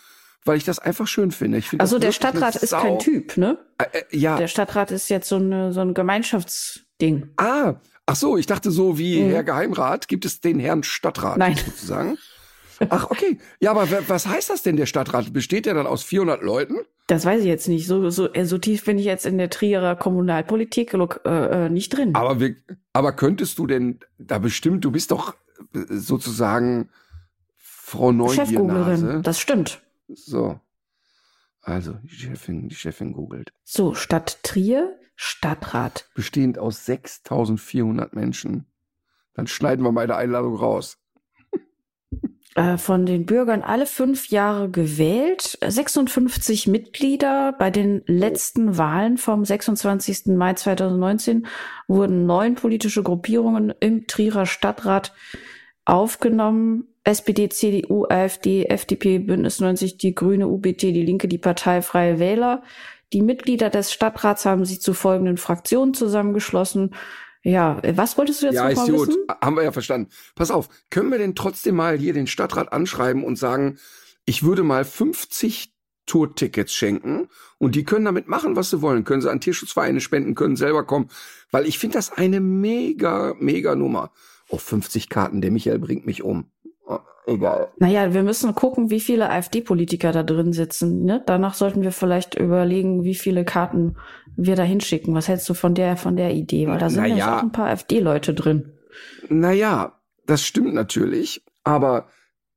weil 0.45 0.57
ich 0.57 0.65
das 0.65 0.81
einfach 0.81 1.07
schön 1.07 1.31
finde. 1.31 1.59
Ich 1.59 1.69
finde 1.69 1.83
Also 1.85 1.99
das 2.01 2.07
der 2.07 2.13
Stadtrat 2.13 2.57
ist 2.57 2.71
Sau. 2.71 2.81
kein 2.83 2.99
Typ, 2.99 3.37
ne? 3.37 3.59
Äh, 3.79 3.85
äh, 3.99 4.03
ja. 4.17 4.37
Der 4.39 4.49
Stadtrat 4.49 4.91
ist 4.91 5.09
jetzt 5.09 5.29
so, 5.29 5.37
eine, 5.37 5.73
so 5.73 5.83
ein 5.83 5.95
Gemeinschaftsding. 5.95 7.29
ah, 7.37 7.75
ach 8.07 8.17
so, 8.17 8.37
ich 8.37 8.47
dachte 8.47 8.73
so 8.73 8.99
wie 8.99 9.21
Mhm. 9.23 9.31
Herr 9.31 9.45
Geheimrat 9.45 10.09
gibt 10.09 10.25
es 10.25 10.41
den 10.41 10.59
Herrn 10.59 10.83
Stadtrat 10.83 11.39
Nein. 11.39 11.57
sozusagen. 11.57 12.19
Ach, 12.91 13.11
okay. 13.11 13.39
Ja, 13.61 13.71
aber 13.73 13.89
was 14.09 14.27
heißt 14.27 14.51
das 14.51 14.63
denn, 14.63 14.77
der 14.77 14.87
Stadtrat? 14.87 15.33
Besteht 15.33 15.67
der 15.67 15.75
dann 15.75 15.87
aus 15.87 16.03
400 16.03 16.43
Leuten? 16.43 16.77
Das 17.07 17.25
weiß 17.25 17.41
ich 17.41 17.47
jetzt 17.47 17.69
nicht. 17.69 17.87
So, 17.87 18.11
so, 18.11 18.33
äh, 18.33 18.45
so 18.45 18.59
tief 18.59 18.85
bin 18.85 18.99
ich 18.99 19.05
jetzt 19.05 19.27
in 19.27 19.39
der 19.39 19.51
Trierer 19.51 19.97
Kommunalpolitik 19.97 20.95
äh, 20.95 21.67
äh, 21.67 21.69
nicht 21.69 21.91
drin. 21.91 22.15
Aber, 22.15 22.41
wir, 22.41 22.57
aber 22.93 23.13
könntest 23.13 23.59
du 23.59 23.67
denn 23.67 24.01
da 24.19 24.39
bestimmt, 24.39 24.85
du 24.85 24.91
bist 24.91 25.11
doch 25.11 25.35
äh, 25.75 25.81
sozusagen 25.91 26.89
Frau 27.57 28.13
Neugiernase. 28.13 28.53
Chefgooglerin. 28.53 29.23
Das 29.23 29.39
stimmt. 29.39 29.83
So. 30.09 30.61
Also, 31.61 31.93
die 32.03 32.15
Chefin, 32.15 32.69
die 32.69 32.75
Chefin 32.75 33.13
googelt. 33.13 33.53
So, 33.63 33.95
Stadt 33.95 34.43
Trier, 34.43 34.99
Stadtrat. 35.15 36.09
Bestehend 36.15 36.59
aus 36.59 36.87
6400 36.87 38.15
Menschen. 38.15 38.67
Dann 39.35 39.47
schneiden 39.47 39.85
wir 39.85 39.93
meine 39.93 40.17
Einladung 40.17 40.57
raus. 40.57 40.99
Äh, 42.55 42.77
von 42.77 43.07
den 43.07 43.25
Bürgern 43.25 43.63
alle 43.63 43.87
fünf 43.87 44.29
Jahre 44.29 44.69
gewählt, 44.69 45.59
56 45.67 46.67
Mitglieder. 46.67 47.55
Bei 47.59 47.71
den 47.71 48.03
letzten 48.07 48.77
Wahlen 48.77 49.17
vom 49.17 49.45
26. 49.45 50.27
Mai 50.27 50.53
2019 50.53 51.47
wurden 51.89 52.27
neun 52.27 52.55
politische 52.55 53.03
Gruppierungen 53.03 53.73
im 53.81 54.07
Trierer 54.07 54.45
Stadtrat 54.45 55.15
aufgenommen. 55.87 56.89
SPD, 57.05 57.49
CDU, 57.49 58.05
AfD, 58.09 58.67
FDP, 58.67 59.19
Bündnis 59.19 59.59
90, 59.59 59.97
die 59.97 60.15
Grüne, 60.15 60.47
UBT, 60.47 60.83
die 60.83 61.05
Linke, 61.05 61.29
die 61.29 61.39
Partei 61.39 61.81
Freie 61.81 62.19
Wähler. 62.19 62.63
Die 63.15 63.23
Mitglieder 63.23 63.71
des 63.71 63.93
Stadtrats 63.93 64.45
haben 64.45 64.65
sich 64.65 64.83
zu 64.83 64.93
folgenden 64.93 65.39
Fraktionen 65.39 65.95
zusammengeschlossen. 65.95 66.95
Ja, 67.43 67.81
was 67.97 68.17
wolltest 68.17 68.43
du 68.43 68.47
jetzt 68.47 68.55
ja, 68.55 68.69
ist 68.69 68.87
gut. 68.87 69.09
wissen? 69.09 69.27
Haben 69.41 69.57
wir 69.57 69.65
ja 69.65 69.73
verstanden. 69.73 70.11
Pass 70.35 70.51
auf, 70.51 70.69
können 70.91 71.11
wir 71.11 71.19
denn 71.19 71.35
trotzdem 71.35 71.75
mal 71.75 71.99
hier 71.99 72.13
den 72.13 72.27
Stadtrat 72.27 72.73
anschreiben 72.73 73.25
und 73.25 73.37
sagen, 73.37 73.79
ich 74.25 74.45
würde 74.45 74.63
mal 74.63 74.85
50 74.85 75.73
Tourtickets 76.07 76.75
schenken 76.75 77.29
und 77.59 77.75
die 77.75 77.85
können 77.85 78.05
damit 78.05 78.29
machen, 78.29 78.57
was 78.57 78.71
sie 78.71 78.83
wollen. 78.83 79.05
Können 79.05 79.23
sie 79.23 79.31
an 79.31 79.41
Tierschutzvereine 79.41 80.01
spenden, 80.01 80.35
können 80.35 80.57
selber 80.57 80.85
kommen. 80.85 81.11
Weil 81.51 81.67
ich 81.67 81.79
finde 81.79 81.99
das 81.99 82.13
eine 82.13 82.41
mega, 82.41 83.35
mega 83.39 83.75
Nummer. 83.75 84.13
Oh, 84.49 84.59
50 84.59 85.09
Karten, 85.09 85.41
der 85.41 85.51
Michael 85.51 85.79
bringt 85.79 86.07
mich 86.07 86.23
um. 86.23 86.51
Egal. 87.25 87.71
Naja, 87.79 88.13
wir 88.15 88.25
müssen 88.25 88.53
gucken, 88.55 88.91
wie 88.91 88.99
viele 88.99 89.31
AfD-Politiker 89.31 90.11
da 90.11 90.25
drin 90.25 90.53
sitzen. 90.53 91.05
Ne? 91.05 91.23
Danach 91.25 91.55
sollten 91.55 91.83
wir 91.83 91.93
vielleicht 91.93 92.35
überlegen, 92.35 93.05
wie 93.05 93.15
viele 93.15 93.45
Karten 93.45 93.97
wir 94.37 94.57
da 94.57 94.65
hinschicken. 94.65 95.15
Was 95.15 95.29
hältst 95.29 95.49
du 95.49 95.55
von 95.55 95.75
der, 95.75 95.97
von 95.97 96.17
der 96.17 96.33
Idee? 96.33 96.67
Weil 96.67 96.79
da 96.79 96.91
sind 96.91 97.03
Na 97.03 97.15
ja 97.15 97.39
auch 97.39 97.43
ein 97.43 97.53
paar 97.53 97.69
AfD-Leute 97.69 98.35
drin. 98.35 98.73
Naja, 99.29 100.01
das 100.27 100.43
stimmt 100.43 100.75
natürlich, 100.75 101.45
aber 101.63 102.09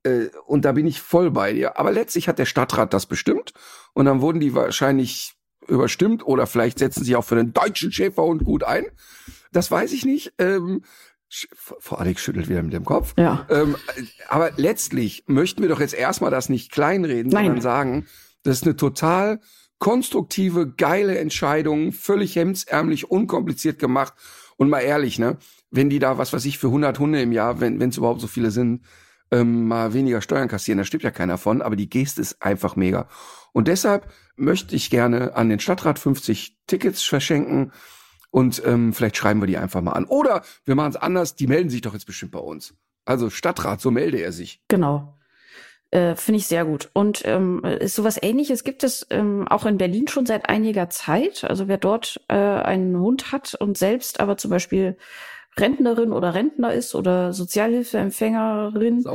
äh, 0.03 0.29
und 0.47 0.65
da 0.65 0.71
bin 0.71 0.87
ich 0.87 0.99
voll 0.99 1.29
bei 1.29 1.53
dir. 1.53 1.77
Aber 1.77 1.91
letztlich 1.91 2.27
hat 2.27 2.39
der 2.39 2.45
Stadtrat 2.45 2.93
das 2.93 3.05
bestimmt 3.05 3.53
und 3.93 4.05
dann 4.05 4.21
wurden 4.21 4.39
die 4.39 4.55
wahrscheinlich 4.55 5.35
überstimmt 5.67 6.25
oder 6.25 6.47
vielleicht 6.47 6.79
setzen 6.79 7.03
sie 7.03 7.15
auch 7.15 7.23
für 7.23 7.35
den 7.35 7.53
deutschen 7.53 7.91
Schäferhund 7.91 8.43
gut 8.43 8.63
ein. 8.63 8.85
Das 9.51 9.69
weiß 9.71 9.93
ich 9.93 10.05
nicht. 10.05 10.33
Ähm, 10.37 10.83
Frau 11.55 11.97
Alex 11.97 12.21
schüttelt 12.21 12.49
wieder 12.49 12.63
mit 12.63 12.73
dem 12.73 12.85
Kopf. 12.85 13.13
Ja. 13.17 13.45
Ähm, 13.49 13.75
aber 14.27 14.51
letztlich 14.57 15.23
möchten 15.27 15.61
wir 15.61 15.69
doch 15.69 15.79
jetzt 15.79 15.93
erstmal 15.93 16.31
das 16.31 16.49
nicht 16.49 16.71
kleinreden, 16.71 17.31
Nein. 17.31 17.45
sondern 17.45 17.61
sagen, 17.61 18.07
das 18.43 18.57
ist 18.57 18.63
eine 18.63 18.75
total 18.75 19.39
konstruktive, 19.79 20.71
geile 20.71 21.17
Entscheidung, 21.17 21.91
völlig 21.91 22.35
hemdsärmlich, 22.35 23.09
unkompliziert 23.09 23.79
gemacht. 23.79 24.13
Und 24.57 24.69
mal 24.69 24.79
ehrlich, 24.79 25.19
ne, 25.19 25.37
wenn 25.69 25.89
die 25.89 25.99
da, 25.99 26.17
was 26.17 26.31
weiß 26.31 26.45
ich, 26.45 26.57
für 26.57 26.67
100 26.67 26.97
Hunde 26.99 27.21
im 27.21 27.31
Jahr, 27.31 27.59
wenn 27.59 27.81
es 27.81 27.97
überhaupt 27.97 28.21
so 28.21 28.27
viele 28.27 28.51
sind, 28.51 28.85
ähm, 29.31 29.67
mal 29.67 29.93
weniger 29.93 30.21
Steuern 30.21 30.47
kassieren, 30.47 30.77
da 30.77 30.85
stimmt 30.85 31.03
ja 31.03 31.11
keiner 31.11 31.37
von, 31.37 31.61
aber 31.61 31.75
die 31.75 31.89
Geste 31.89 32.21
ist 32.21 32.41
einfach 32.41 32.75
mega. 32.75 33.09
Und 33.51 33.67
deshalb 33.67 34.11
möchte 34.35 34.75
ich 34.75 34.89
gerne 34.89 35.35
an 35.35 35.49
den 35.49 35.59
Stadtrat 35.59 35.99
50 35.99 36.57
Tickets 36.67 37.01
verschenken 37.03 37.71
und 38.35 38.61
ähm, 38.65 38.91
vielleicht 38.91 39.15
schreiben 39.15 39.41
wir 39.41 39.47
die 39.47 39.57
einfach 39.57 39.79
mal 39.79 39.93
an. 39.93 40.03
Oder 40.03 40.43
wir 40.65 40.75
machen 40.75 40.89
es 40.89 40.97
anders, 40.97 41.35
die 41.35 41.47
melden 41.47 41.69
sich 41.69 41.79
doch 41.79 41.93
jetzt 41.93 42.05
bestimmt 42.05 42.33
bei 42.33 42.39
uns. 42.39 42.73
Also 43.05 43.29
Stadtrat, 43.29 43.79
so 43.79 43.91
melde 43.91 44.17
er 44.17 44.33
sich. 44.33 44.61
Genau. 44.67 45.17
Äh, 45.89 46.15
Finde 46.15 46.39
ich 46.39 46.47
sehr 46.47 46.65
gut. 46.65 46.89
Und 46.91 47.21
ähm, 47.23 47.63
ist 47.63 47.95
sowas 47.95 48.19
ähnliches 48.21 48.65
gibt 48.65 48.83
es 48.83 49.07
ähm, 49.09 49.47
auch 49.47 49.65
in 49.65 49.77
Berlin 49.77 50.09
schon 50.09 50.25
seit 50.25 50.49
einiger 50.49 50.89
Zeit. 50.89 51.45
Also 51.45 51.69
wer 51.69 51.77
dort 51.77 52.19
äh, 52.27 52.35
einen 52.35 52.99
Hund 52.99 53.31
hat 53.31 53.55
und 53.55 53.77
selbst 53.77 54.19
aber 54.19 54.35
zum 54.35 54.51
Beispiel 54.51 54.97
Rentnerin 55.57 56.11
oder 56.11 56.33
Rentner 56.33 56.73
ist 56.73 56.93
oder 56.93 57.31
Sozialhilfeempfängerin, 57.31 59.05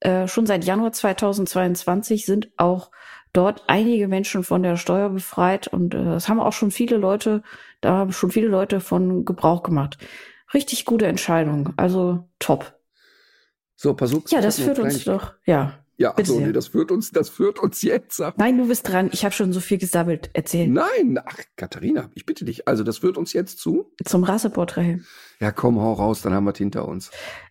äh, 0.00 0.26
schon 0.26 0.46
seit 0.46 0.64
Januar 0.64 0.92
2022 0.92 2.24
sind 2.24 2.48
auch 2.56 2.90
dort 3.32 3.64
einige 3.66 4.08
Menschen 4.08 4.42
von 4.42 4.62
der 4.62 4.76
Steuer 4.76 5.10
befreit 5.10 5.68
und 5.68 5.94
äh, 5.94 6.04
das 6.04 6.28
haben 6.28 6.40
auch 6.40 6.52
schon 6.52 6.70
viele 6.70 6.96
Leute, 6.96 7.42
da 7.80 7.92
haben 7.92 8.12
schon 8.12 8.30
viele 8.30 8.48
Leute 8.48 8.80
von 8.80 9.24
Gebrauch 9.24 9.62
gemacht. 9.62 9.98
Richtig 10.52 10.84
gute 10.84 11.06
Entscheidung, 11.06 11.72
also 11.76 12.28
top. 12.38 12.78
So, 13.76 13.94
Pasuk. 13.94 14.30
Ja, 14.30 14.40
das 14.40 14.58
führt 14.60 14.78
uns 14.78 15.04
doch, 15.04 15.34
ja. 15.46 15.80
Ja, 16.00 16.12
Bitte 16.12 16.30
so, 16.30 16.38
sehr. 16.38 16.46
nee, 16.46 16.52
das 16.54 16.68
führt 16.68 16.90
uns, 16.90 17.10
das 17.10 17.28
führt 17.28 17.58
uns 17.58 17.82
jetzt. 17.82 18.22
ab. 18.22 18.36
Nein, 18.38 18.56
du 18.56 18.68
bist 18.68 18.88
dran. 18.88 19.10
Ich 19.12 19.22
habe 19.22 19.34
schon 19.34 19.52
so 19.52 19.60
viel 19.60 19.76
gesammelt. 19.76 20.30
Erzähl. 20.32 20.66
Nein, 20.66 21.20
ach, 21.22 21.36
Katharina, 21.56 22.10
ich 22.14 22.24
bitte 22.24 22.46
dich. 22.46 22.66
Also, 22.66 22.84
das 22.84 22.98
führt 22.98 23.18
uns 23.18 23.34
jetzt 23.34 23.58
zu. 23.58 23.92
Zum 24.06 24.24
Rasseporträt. 24.24 25.00
Ja, 25.40 25.52
komm, 25.52 25.78
hau 25.78 25.92
raus, 25.92 26.22
dann 26.22 26.32
haben 26.32 26.44
wir 26.44 26.52
es 26.52 26.58
hinter 26.58 26.88
uns. 26.88 27.10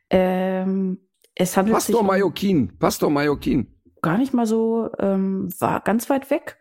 Ähm, 0.10 0.98
es 1.36 1.56
handelt 1.56 1.76
Pastor 1.76 2.00
sich 2.00 2.08
Majokin, 2.08 2.80
Pastor 2.80 3.12
Majokin. 3.12 3.79
Gar 4.02 4.18
nicht 4.18 4.34
mal 4.34 4.46
so, 4.46 4.90
ähm, 5.00 5.50
war 5.60 5.82
ganz 5.82 6.10
weit 6.10 6.30
weg. 6.30 6.58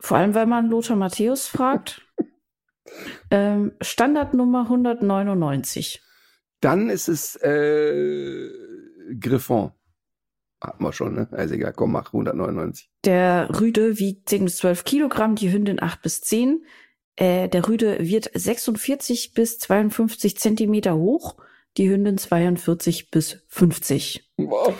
Vor 0.00 0.16
allem, 0.16 0.34
weil 0.34 0.46
man 0.46 0.68
Lothar 0.68 0.96
Matthäus 0.96 1.46
fragt. 1.46 2.06
ähm, 3.30 3.72
Standardnummer 3.80 4.62
199. 4.62 6.02
Dann 6.60 6.90
ist 6.90 7.08
es 7.08 7.36
äh, 7.36 8.50
Griffon. 9.20 9.72
Hatten 10.62 10.82
wir 10.82 10.92
schon, 10.92 11.14
ne? 11.14 11.28
Also 11.30 11.54
egal, 11.54 11.74
komm, 11.74 11.92
mach 11.92 12.06
199. 12.06 12.90
Der 13.04 13.48
Rüde 13.60 13.98
wiegt 13.98 14.30
10 14.30 14.44
bis 14.44 14.56
12 14.58 14.84
Kilogramm, 14.84 15.34
die 15.34 15.52
Hündin 15.52 15.82
8 15.82 16.00
bis 16.00 16.22
10. 16.22 16.64
Äh, 17.16 17.48
der 17.48 17.68
Rüde 17.68 17.98
wird 18.00 18.30
46 18.32 19.34
bis 19.34 19.58
52 19.58 20.38
Zentimeter 20.38 20.96
hoch, 20.96 21.36
die 21.76 21.90
Hündin 21.90 22.18
42 22.18 23.10
bis 23.10 23.44
50. 23.48 24.32
What? 24.36 24.74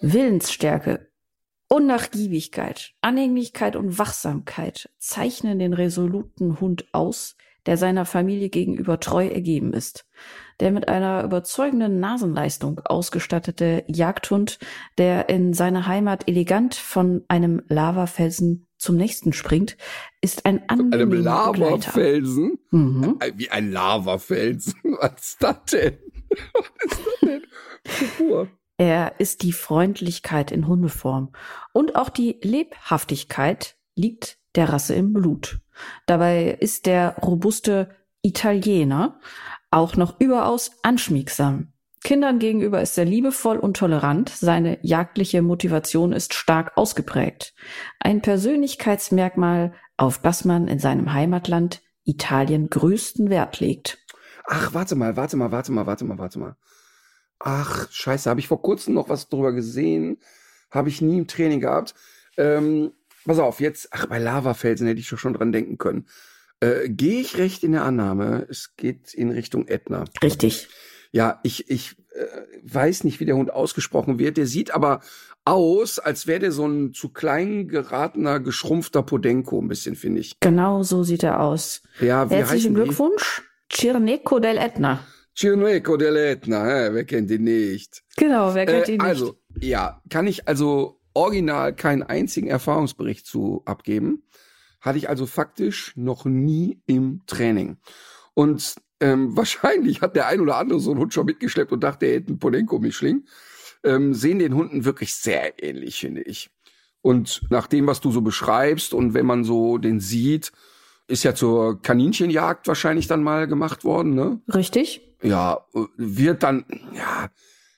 Willensstärke, 0.00 1.08
Unnachgiebigkeit, 1.68 2.92
Anhänglichkeit 3.00 3.76
und 3.76 3.98
Wachsamkeit 3.98 4.88
zeichnen 4.98 5.58
den 5.58 5.74
resoluten 5.74 6.60
Hund 6.60 6.86
aus, 6.92 7.36
der 7.66 7.76
seiner 7.76 8.06
Familie 8.06 8.48
gegenüber 8.48 9.00
treu 9.00 9.26
ergeben 9.26 9.74
ist. 9.74 10.06
Der 10.60 10.70
mit 10.70 10.88
einer 10.88 11.22
überzeugenden 11.24 12.00
Nasenleistung 12.00 12.80
ausgestattete 12.84 13.84
Jagdhund, 13.88 14.58
der 14.96 15.28
in 15.28 15.52
seiner 15.52 15.86
Heimat 15.86 16.26
elegant 16.28 16.74
von 16.74 17.24
einem 17.28 17.62
Lavafelsen 17.68 18.66
zum 18.78 18.96
nächsten 18.96 19.32
springt, 19.32 19.76
ist 20.22 20.46
ein 20.46 20.62
Einem 20.68 20.92
angenehmer 20.92 21.52
Begleiter. 21.52 21.58
Lavafelsen? 21.58 22.58
Mhm. 22.70 23.18
Wie 23.34 23.50
ein 23.50 23.70
Lavafelsen. 23.72 24.74
Was 25.00 25.20
ist 25.20 25.42
das 25.42 25.64
denn? 25.70 25.98
Was 26.54 26.66
ist 26.84 27.00
das 27.22 28.18
denn? 28.18 28.48
Er 28.78 29.18
ist 29.18 29.42
die 29.42 29.52
Freundlichkeit 29.52 30.52
in 30.52 30.66
Hundeform. 30.66 31.32
Und 31.72 31.96
auch 31.96 32.08
die 32.08 32.38
Lebhaftigkeit 32.42 33.76
liegt 33.96 34.38
der 34.54 34.72
Rasse 34.72 34.94
im 34.94 35.12
Blut. 35.12 35.60
Dabei 36.06 36.56
ist 36.60 36.86
der 36.86 37.16
robuste 37.18 37.90
Italiener 38.22 39.20
auch 39.70 39.96
noch 39.96 40.20
überaus 40.20 40.70
anschmiegsam. 40.82 41.72
Kindern 42.04 42.38
gegenüber 42.38 42.80
ist 42.80 42.96
er 42.96 43.04
liebevoll 43.04 43.58
und 43.58 43.76
tolerant. 43.76 44.30
Seine 44.30 44.78
jagdliche 44.82 45.42
Motivation 45.42 46.12
ist 46.12 46.32
stark 46.32 46.76
ausgeprägt. 46.76 47.54
Ein 47.98 48.22
Persönlichkeitsmerkmal, 48.22 49.74
auf 49.96 50.18
das 50.18 50.44
man 50.44 50.68
in 50.68 50.78
seinem 50.78 51.12
Heimatland 51.12 51.82
Italien 52.04 52.70
größten 52.70 53.28
Wert 53.28 53.58
legt. 53.58 53.98
Ach, 54.46 54.72
warte 54.72 54.94
mal, 54.94 55.16
warte 55.16 55.36
mal, 55.36 55.50
warte 55.50 55.72
mal, 55.72 55.86
warte 55.86 56.04
mal, 56.04 56.18
warte 56.18 56.38
mal. 56.38 56.56
Ach, 57.38 57.90
scheiße, 57.90 58.28
habe 58.28 58.40
ich 58.40 58.48
vor 58.48 58.62
kurzem 58.62 58.94
noch 58.94 59.08
was 59.08 59.28
drüber 59.28 59.52
gesehen. 59.52 60.18
Habe 60.70 60.88
ich 60.88 61.00
nie 61.00 61.18
im 61.18 61.26
Training 61.26 61.60
gehabt. 61.60 61.94
Ähm, 62.36 62.92
pass 63.24 63.38
auf, 63.38 63.60
jetzt, 63.60 63.88
ach, 63.92 64.06
bei 64.06 64.18
Lavafelsen 64.18 64.86
hätte 64.86 65.00
ich 65.00 65.08
doch 65.08 65.18
schon 65.18 65.34
dran 65.34 65.52
denken 65.52 65.78
können. 65.78 66.06
Äh, 66.60 66.88
Gehe 66.88 67.20
ich 67.20 67.38
recht 67.38 67.62
in 67.62 67.72
der 67.72 67.84
Annahme, 67.84 68.46
es 68.50 68.74
geht 68.76 69.14
in 69.14 69.30
Richtung 69.30 69.68
Ätna. 69.68 70.04
Richtig. 70.22 70.68
Ja, 71.12 71.40
ich, 71.42 71.70
ich 71.70 71.96
äh, 72.14 72.26
weiß 72.64 73.04
nicht, 73.04 73.20
wie 73.20 73.24
der 73.24 73.36
Hund 73.36 73.52
ausgesprochen 73.52 74.18
wird. 74.18 74.36
Der 74.36 74.46
sieht 74.46 74.72
aber 74.72 75.00
aus, 75.44 75.98
als 75.98 76.26
wäre 76.26 76.40
der 76.40 76.52
so 76.52 76.66
ein 76.66 76.92
zu 76.92 77.08
klein 77.10 77.68
geratener, 77.68 78.40
geschrumpfter 78.40 79.02
Podenko, 79.02 79.60
ein 79.60 79.68
bisschen, 79.68 79.96
finde 79.96 80.20
ich. 80.20 80.38
Genau 80.40 80.82
so 80.82 81.04
sieht 81.04 81.22
er 81.22 81.40
aus. 81.40 81.82
Ja, 82.00 82.28
wie 82.30 82.34
Herzlichen? 82.34 82.74
Glückwunsch. 82.74 83.42
Cirneco 83.72 84.38
del 84.38 84.58
Etna. 84.58 85.00
Cirneco 85.38 85.94
dell'Etna, 85.96 86.64
hä? 86.66 86.88
wer 86.92 87.04
kennt 87.04 87.30
den 87.30 87.44
nicht? 87.44 88.02
Genau, 88.16 88.54
wer 88.54 88.66
kennt 88.66 88.88
Äh, 88.88 88.92
ihn 88.92 88.98
nicht? 88.98 89.06
also, 89.06 89.38
ja, 89.60 90.02
kann 90.10 90.26
ich 90.26 90.48
also 90.48 91.00
original 91.14 91.74
keinen 91.74 92.02
einzigen 92.02 92.48
Erfahrungsbericht 92.48 93.24
zu 93.24 93.62
abgeben. 93.64 94.24
Hatte 94.80 94.98
ich 94.98 95.08
also 95.08 95.26
faktisch 95.26 95.92
noch 95.96 96.24
nie 96.24 96.80
im 96.86 97.22
Training. 97.26 97.76
Und 98.34 98.74
ähm, 99.00 99.36
wahrscheinlich 99.36 100.00
hat 100.00 100.16
der 100.16 100.26
ein 100.26 100.40
oder 100.40 100.56
andere 100.56 100.80
so 100.80 100.90
einen 100.90 101.00
Hund 101.00 101.14
schon 101.14 101.26
mitgeschleppt 101.26 101.70
und 101.72 101.84
dachte, 101.84 102.06
er 102.06 102.14
hätte 102.16 102.28
einen 102.28 102.38
Polenko-Mischling. 102.40 103.24
Ähm, 103.84 104.14
sehen 104.14 104.40
den 104.40 104.54
Hunden 104.54 104.84
wirklich 104.84 105.14
sehr 105.14 105.62
ähnlich, 105.62 106.00
finde 106.00 106.22
ich. 106.22 106.50
Und 107.00 107.42
nach 107.48 107.68
dem, 107.68 107.86
was 107.86 108.00
du 108.00 108.10
so 108.10 108.22
beschreibst 108.22 108.92
und 108.92 109.14
wenn 109.14 109.24
man 109.26 109.44
so 109.44 109.78
den 109.78 110.00
sieht, 110.00 110.50
ist 111.06 111.22
ja 111.22 111.32
zur 111.34 111.80
Kaninchenjagd 111.80 112.66
wahrscheinlich 112.66 113.06
dann 113.06 113.22
mal 113.22 113.46
gemacht 113.46 113.84
worden, 113.84 114.14
ne? 114.14 114.40
Richtig? 114.52 115.07
Ja, 115.22 115.60
wird 115.96 116.42
dann, 116.42 116.64
ja, 116.94 117.28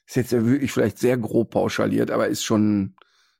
ist 0.06 0.16
jetzt 0.16 0.32
ja 0.32 0.44
wirklich 0.44 0.72
vielleicht 0.72 0.98
sehr 0.98 1.16
grob 1.16 1.50
pauschaliert, 1.50 2.10
aber 2.10 2.28
ist 2.28 2.44
schon, 2.44 2.94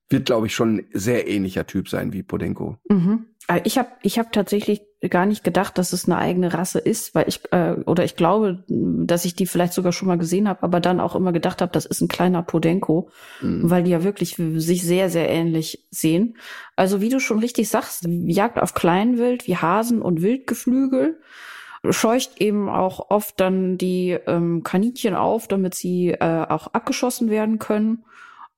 wird 0.08 0.26
glaube 0.26 0.46
ich 0.46 0.54
schon 0.54 0.76
ein 0.78 0.86
sehr 0.92 1.28
ähnlicher 1.28 1.66
Typ 1.66 1.88
sein 1.88 2.12
wie 2.12 2.22
Podenko. 2.22 2.76
Mhm. 2.88 3.26
Äh, 3.48 3.60
Ich 3.64 3.78
habe 3.78 3.88
ich 4.02 4.18
hab 4.18 4.32
tatsächlich 4.32 4.82
gar 5.08 5.24
nicht 5.24 5.44
gedacht, 5.44 5.78
dass 5.78 5.92
es 5.94 6.04
eine 6.04 6.18
eigene 6.18 6.52
Rasse 6.52 6.78
ist, 6.78 7.14
weil 7.14 7.26
ich 7.26 7.40
äh, 7.52 7.72
oder 7.86 8.04
ich 8.04 8.16
glaube, 8.16 8.64
dass 8.68 9.24
ich 9.24 9.34
die 9.34 9.46
vielleicht 9.46 9.72
sogar 9.72 9.92
schon 9.92 10.08
mal 10.08 10.18
gesehen 10.18 10.46
habe, 10.46 10.62
aber 10.62 10.78
dann 10.78 11.00
auch 11.00 11.16
immer 11.16 11.32
gedacht 11.32 11.62
habe, 11.62 11.72
das 11.72 11.86
ist 11.86 12.02
ein 12.02 12.08
kleiner 12.08 12.42
Podenko, 12.42 13.10
Mhm. 13.40 13.70
weil 13.70 13.82
die 13.82 13.90
ja 13.92 14.04
wirklich 14.04 14.36
sich 14.36 14.82
sehr 14.84 15.08
sehr 15.10 15.28
ähnlich 15.28 15.86
sehen. 15.90 16.36
Also 16.76 17.00
wie 17.00 17.08
du 17.08 17.18
schon 17.18 17.38
richtig 17.38 17.68
sagst, 17.68 18.04
Jagd 18.06 18.58
auf 18.60 18.74
Kleinwild 18.74 19.46
wie 19.46 19.56
Hasen 19.56 20.02
und 20.02 20.20
Wildgeflügel 20.22 21.18
scheucht 21.88 22.40
eben 22.40 22.68
auch 22.68 23.10
oft 23.10 23.40
dann 23.40 23.78
die 23.78 24.10
ähm, 24.26 24.62
Kaninchen 24.62 25.14
auf, 25.14 25.48
damit 25.48 25.74
sie 25.74 26.10
äh, 26.10 26.46
auch 26.48 26.68
abgeschossen 26.68 27.30
werden 27.30 27.58
können. 27.58 28.04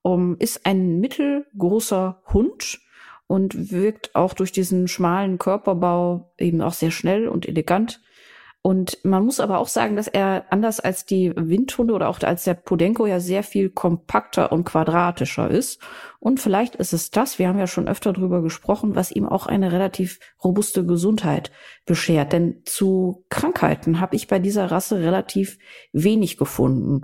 Um, 0.05 0.35
ist 0.37 0.65
ein 0.65 0.99
mittelgroßer 0.99 2.21
Hund 2.33 2.81
und 3.27 3.71
wirkt 3.71 4.15
auch 4.15 4.33
durch 4.33 4.51
diesen 4.51 4.89
schmalen 4.89 5.37
Körperbau 5.37 6.33
eben 6.37 6.61
auch 6.61 6.73
sehr 6.73 6.91
schnell 6.91 7.29
und 7.29 7.47
elegant. 7.47 8.01
Und 8.65 8.97
man 9.03 9.25
muss 9.25 9.41
aber 9.41 9.57
auch 9.57 9.67
sagen, 9.67 9.97
dass 9.97 10.07
er 10.07 10.45
anders 10.49 10.79
als 10.79 11.05
die 11.05 11.33
Windhunde 11.35 11.93
oder 11.93 12.07
auch 12.07 12.21
als 12.21 12.45
der 12.45 12.53
Podenko 12.53 13.05
ja 13.05 13.19
sehr 13.19 13.43
viel 13.43 13.69
kompakter 13.69 14.53
und 14.53 14.63
quadratischer 14.63 15.51
ist. 15.51 15.81
Und 16.19 16.39
vielleicht 16.39 16.75
ist 16.75 16.93
es 16.93 17.11
das, 17.11 17.39
wir 17.39 17.49
haben 17.49 17.59
ja 17.59 17.67
schon 17.67 17.89
öfter 17.89 18.13
drüber 18.13 18.41
gesprochen, 18.41 18.95
was 18.95 19.11
ihm 19.11 19.27
auch 19.27 19.47
eine 19.47 19.73
relativ 19.73 20.21
robuste 20.41 20.85
Gesundheit 20.85 21.51
beschert. 21.85 22.31
Denn 22.31 22.61
zu 22.63 23.25
Krankheiten 23.27 23.99
habe 23.99 24.15
ich 24.15 24.29
bei 24.29 24.39
dieser 24.39 24.71
Rasse 24.71 25.01
relativ 25.01 25.57
wenig 25.91 26.37
gefunden. 26.37 27.01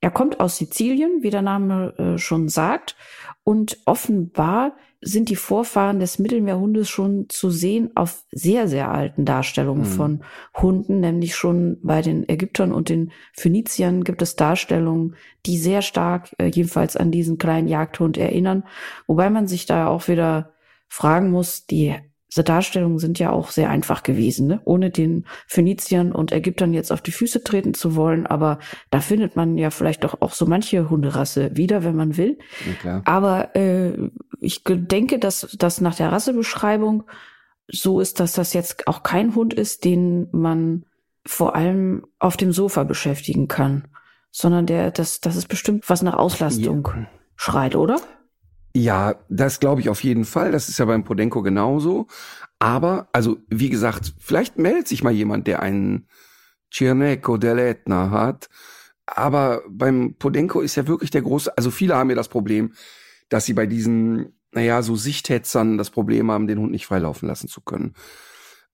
Er 0.00 0.10
kommt 0.10 0.40
aus 0.40 0.56
Sizilien, 0.56 1.18
wie 1.20 1.30
der 1.30 1.42
Name 1.42 1.92
äh, 1.98 2.18
schon 2.18 2.48
sagt. 2.48 2.96
Und 3.44 3.80
offenbar 3.84 4.76
sind 5.02 5.28
die 5.28 5.36
Vorfahren 5.36 5.98
des 6.00 6.18
Mittelmeerhundes 6.18 6.88
schon 6.88 7.26
zu 7.28 7.50
sehen 7.50 7.90
auf 7.96 8.24
sehr, 8.30 8.68
sehr 8.68 8.90
alten 8.90 9.24
Darstellungen 9.24 9.82
Mhm. 9.82 9.86
von 9.86 10.24
Hunden, 10.56 11.00
nämlich 11.00 11.34
schon 11.34 11.78
bei 11.82 12.02
den 12.02 12.28
Ägyptern 12.28 12.72
und 12.72 12.88
den 12.88 13.10
Phöniziern 13.32 14.04
gibt 14.04 14.22
es 14.22 14.36
Darstellungen, 14.36 15.16
die 15.44 15.58
sehr 15.58 15.82
stark 15.82 16.34
äh, 16.38 16.46
jedenfalls 16.46 16.96
an 16.96 17.10
diesen 17.10 17.36
kleinen 17.36 17.68
Jagdhund 17.68 18.16
erinnern. 18.16 18.64
Wobei 19.06 19.28
man 19.28 19.48
sich 19.48 19.66
da 19.66 19.88
auch 19.88 20.06
wieder 20.08 20.52
fragen 20.88 21.30
muss, 21.30 21.66
die 21.66 21.96
diese 22.32 22.44
Darstellungen 22.44 22.98
sind 22.98 23.18
ja 23.18 23.30
auch 23.30 23.50
sehr 23.50 23.68
einfach 23.68 24.02
gewesen, 24.02 24.46
ne? 24.46 24.62
ohne 24.64 24.88
den 24.88 25.26
Phöniziern 25.46 26.12
und 26.12 26.32
Ägyptern 26.32 26.72
jetzt 26.72 26.90
auf 26.90 27.02
die 27.02 27.12
Füße 27.12 27.44
treten 27.44 27.74
zu 27.74 27.94
wollen. 27.94 28.26
Aber 28.26 28.58
da 28.90 29.00
findet 29.00 29.36
man 29.36 29.58
ja 29.58 29.68
vielleicht 29.68 30.02
doch 30.02 30.22
auch 30.22 30.32
so 30.32 30.46
manche 30.46 30.88
Hunderasse 30.88 31.54
wieder, 31.54 31.84
wenn 31.84 31.94
man 31.94 32.16
will. 32.16 32.38
Ja. 32.84 33.02
Aber 33.04 33.54
äh, 33.54 34.08
ich 34.40 34.62
denke, 34.64 35.18
dass 35.18 35.54
das 35.58 35.82
nach 35.82 35.94
der 35.94 36.10
Rassebeschreibung 36.10 37.02
so 37.68 38.00
ist, 38.00 38.18
dass 38.18 38.32
das 38.32 38.54
jetzt 38.54 38.88
auch 38.88 39.02
kein 39.02 39.34
Hund 39.34 39.52
ist, 39.52 39.84
den 39.84 40.28
man 40.32 40.86
vor 41.26 41.54
allem 41.54 42.06
auf 42.18 42.38
dem 42.38 42.52
Sofa 42.52 42.84
beschäftigen 42.84 43.46
kann, 43.46 43.88
sondern 44.30 44.64
der, 44.64 44.90
das, 44.90 45.20
das 45.20 45.36
ist 45.36 45.48
bestimmt 45.48 45.90
was 45.90 46.00
nach 46.00 46.14
Auslastung 46.14 46.88
schreit, 47.36 47.76
oder? 47.76 48.00
Ja, 48.74 49.16
das 49.28 49.60
glaube 49.60 49.80
ich 49.80 49.88
auf 49.88 50.02
jeden 50.02 50.24
Fall. 50.24 50.52
Das 50.52 50.68
ist 50.68 50.78
ja 50.78 50.84
beim 50.86 51.04
Podenko 51.04 51.42
genauso. 51.42 52.06
Aber, 52.58 53.08
also, 53.12 53.38
wie 53.48 53.68
gesagt, 53.70 54.14
vielleicht 54.18 54.58
meldet 54.58 54.88
sich 54.88 55.02
mal 55.02 55.12
jemand, 55.12 55.46
der 55.46 55.60
einen 55.60 56.06
Cirneco 56.72 57.34
dell'Etna 57.34 58.10
hat. 58.10 58.48
Aber 59.06 59.62
beim 59.68 60.14
Podenko 60.14 60.60
ist 60.60 60.76
ja 60.76 60.86
wirklich 60.86 61.10
der 61.10 61.22
große, 61.22 61.56
also 61.56 61.70
viele 61.70 61.96
haben 61.96 62.08
ja 62.10 62.16
das 62.16 62.28
Problem, 62.28 62.72
dass 63.28 63.44
sie 63.46 63.52
bei 63.52 63.66
diesen 63.66 64.32
naja, 64.54 64.82
so 64.82 64.96
Sichthetzern 64.96 65.78
das 65.78 65.90
Problem 65.90 66.30
haben, 66.30 66.46
den 66.46 66.58
Hund 66.58 66.70
nicht 66.70 66.86
freilaufen 66.86 67.26
lassen 67.26 67.48
zu 67.48 67.62
können. 67.62 67.94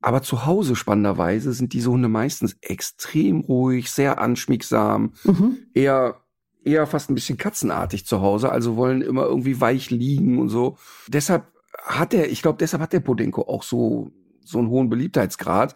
Aber 0.00 0.22
zu 0.22 0.44
Hause 0.46 0.76
spannenderweise 0.76 1.52
sind 1.52 1.72
diese 1.72 1.90
Hunde 1.90 2.08
meistens 2.08 2.56
extrem 2.60 3.40
ruhig, 3.40 3.90
sehr 3.90 4.20
anschmiegsam, 4.20 5.12
Mhm. 5.24 5.58
eher 5.74 6.20
eher 6.68 6.86
fast 6.86 7.10
ein 7.10 7.14
bisschen 7.14 7.38
katzenartig 7.38 8.06
zu 8.06 8.20
Hause, 8.20 8.50
also 8.50 8.76
wollen 8.76 9.02
immer 9.02 9.24
irgendwie 9.24 9.60
weich 9.60 9.90
liegen 9.90 10.38
und 10.38 10.48
so. 10.48 10.76
Deshalb 11.08 11.46
hat 11.82 12.14
er, 12.14 12.30
ich 12.30 12.42
glaube, 12.42 12.58
deshalb 12.58 12.82
hat 12.82 12.92
der 12.92 13.00
Podenko 13.00 13.42
auch 13.42 13.62
so 13.62 14.10
so 14.44 14.58
einen 14.58 14.70
hohen 14.70 14.88
Beliebtheitsgrad, 14.88 15.74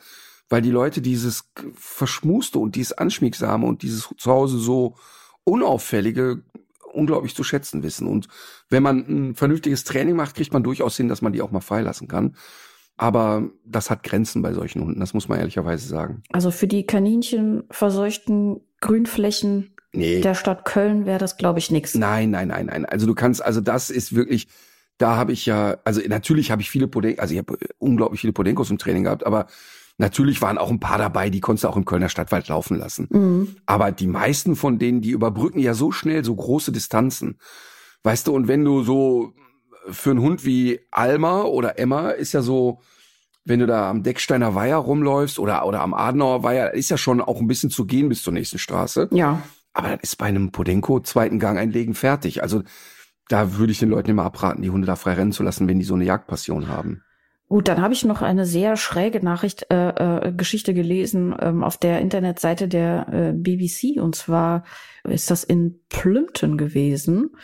weil 0.48 0.62
die 0.62 0.70
Leute 0.70 1.02
dieses 1.02 1.50
verschmuste 1.74 2.58
und 2.58 2.74
dieses 2.74 2.92
anschmiegsame 2.92 3.66
und 3.66 3.82
dieses 3.82 4.08
zu 4.16 4.30
Hause 4.30 4.58
so 4.58 4.96
unauffällige 5.44 6.42
unglaublich 6.92 7.34
zu 7.34 7.42
schätzen 7.44 7.82
wissen. 7.82 8.06
Und 8.06 8.28
wenn 8.68 8.82
man 8.82 8.98
ein 9.08 9.34
vernünftiges 9.34 9.84
Training 9.84 10.16
macht, 10.16 10.34
kriegt 10.34 10.52
man 10.52 10.62
durchaus 10.62 10.96
hin, 10.96 11.08
dass 11.08 11.22
man 11.22 11.32
die 11.32 11.42
auch 11.42 11.50
mal 11.50 11.60
freilassen 11.60 12.08
kann. 12.08 12.36
Aber 12.96 13.48
das 13.64 13.90
hat 13.90 14.02
Grenzen 14.02 14.42
bei 14.42 14.52
solchen 14.52 14.82
Hunden, 14.82 15.00
das 15.00 15.14
muss 15.14 15.28
man 15.28 15.38
ehrlicherweise 15.38 15.88
sagen. 15.88 16.22
Also 16.30 16.50
für 16.50 16.66
die 16.66 16.86
kaninchenverseuchten 16.86 18.60
Grünflächen 18.80 19.74
Nee. 19.92 20.20
der 20.20 20.34
Stadt 20.34 20.64
Köln 20.64 21.04
wäre 21.04 21.18
das, 21.18 21.36
glaube 21.36 21.58
ich, 21.58 21.70
nix. 21.70 21.94
Nein, 21.94 22.30
nein, 22.30 22.48
nein, 22.48 22.66
nein. 22.66 22.84
Also 22.86 23.06
du 23.06 23.14
kannst, 23.14 23.44
also 23.44 23.60
das 23.60 23.90
ist 23.90 24.14
wirklich, 24.14 24.48
da 24.96 25.16
habe 25.16 25.32
ich 25.32 25.44
ja, 25.44 25.76
also 25.84 26.00
natürlich 26.06 26.50
habe 26.50 26.62
ich 26.62 26.70
viele 26.70 26.88
Podenkos, 26.88 27.20
also 27.20 27.34
ich 27.34 27.38
habe 27.38 27.58
unglaublich 27.78 28.20
viele 28.22 28.32
Podenkos 28.32 28.70
im 28.70 28.78
Training 28.78 29.04
gehabt, 29.04 29.26
aber 29.26 29.46
natürlich 29.98 30.40
waren 30.40 30.56
auch 30.56 30.70
ein 30.70 30.80
paar 30.80 30.98
dabei, 30.98 31.28
die 31.28 31.40
konntest 31.40 31.64
du 31.64 31.68
auch 31.68 31.76
im 31.76 31.84
Kölner 31.84 32.08
Stadtwald 32.08 32.48
laufen 32.48 32.78
lassen. 32.78 33.08
Mhm. 33.10 33.56
Aber 33.66 33.92
die 33.92 34.06
meisten 34.06 34.56
von 34.56 34.78
denen, 34.78 35.02
die 35.02 35.10
überbrücken 35.10 35.58
ja 35.58 35.74
so 35.74 35.92
schnell 35.92 36.24
so 36.24 36.34
große 36.34 36.72
Distanzen. 36.72 37.38
Weißt 38.02 38.26
du, 38.26 38.34
und 38.34 38.48
wenn 38.48 38.64
du 38.64 38.82
so 38.82 39.34
für 39.90 40.10
einen 40.10 40.20
Hund 40.20 40.44
wie 40.44 40.80
Alma 40.90 41.42
oder 41.42 41.78
Emma 41.78 42.10
ist 42.10 42.32
ja 42.32 42.40
so, 42.40 42.80
wenn 43.44 43.60
du 43.60 43.66
da 43.66 43.90
am 43.90 44.02
Decksteiner 44.02 44.54
Weiher 44.54 44.76
rumläufst 44.76 45.38
oder, 45.38 45.66
oder 45.66 45.80
am 45.80 45.94
Adenauer 45.94 46.42
Weiher, 46.42 46.74
ist 46.74 46.90
ja 46.90 46.96
schon 46.96 47.20
auch 47.20 47.40
ein 47.40 47.48
bisschen 47.48 47.70
zu 47.70 47.84
gehen 47.84 48.08
bis 48.08 48.22
zur 48.22 48.32
nächsten 48.32 48.58
Straße. 48.58 49.08
Ja, 49.12 49.42
Aber 49.72 49.88
dann 49.88 50.00
ist 50.00 50.16
bei 50.16 50.26
einem 50.26 50.50
Podenko 50.50 51.00
zweiten 51.00 51.38
Gang 51.38 51.58
einlegen 51.58 51.94
fertig. 51.94 52.42
Also 52.42 52.62
da 53.28 53.56
würde 53.56 53.72
ich 53.72 53.78
den 53.78 53.88
Leuten 53.88 54.10
immer 54.10 54.24
abraten, 54.24 54.62
die 54.62 54.70
Hunde 54.70 54.86
da 54.86 54.96
frei 54.96 55.14
rennen 55.14 55.32
zu 55.32 55.42
lassen, 55.42 55.68
wenn 55.68 55.78
die 55.78 55.84
so 55.84 55.94
eine 55.94 56.04
Jagdpassion 56.04 56.68
haben. 56.68 57.02
Gut, 57.48 57.68
dann 57.68 57.82
habe 57.82 57.92
ich 57.92 58.04
noch 58.04 58.22
eine 58.22 58.46
sehr 58.46 58.76
schräge 58.76 59.22
Nachricht, 59.22 59.66
äh, 59.70 59.90
äh, 59.90 60.32
Geschichte 60.32 60.72
gelesen 60.72 61.34
ähm, 61.38 61.62
auf 61.62 61.76
der 61.76 62.00
Internetseite 62.00 62.66
der 62.66 63.08
äh, 63.12 63.32
BBC. 63.34 64.00
Und 64.00 64.16
zwar 64.16 64.64
ist 65.04 65.30
das 65.30 65.44
in 65.44 65.80
Plimpton 65.90 66.56
gewesen. 66.56 67.36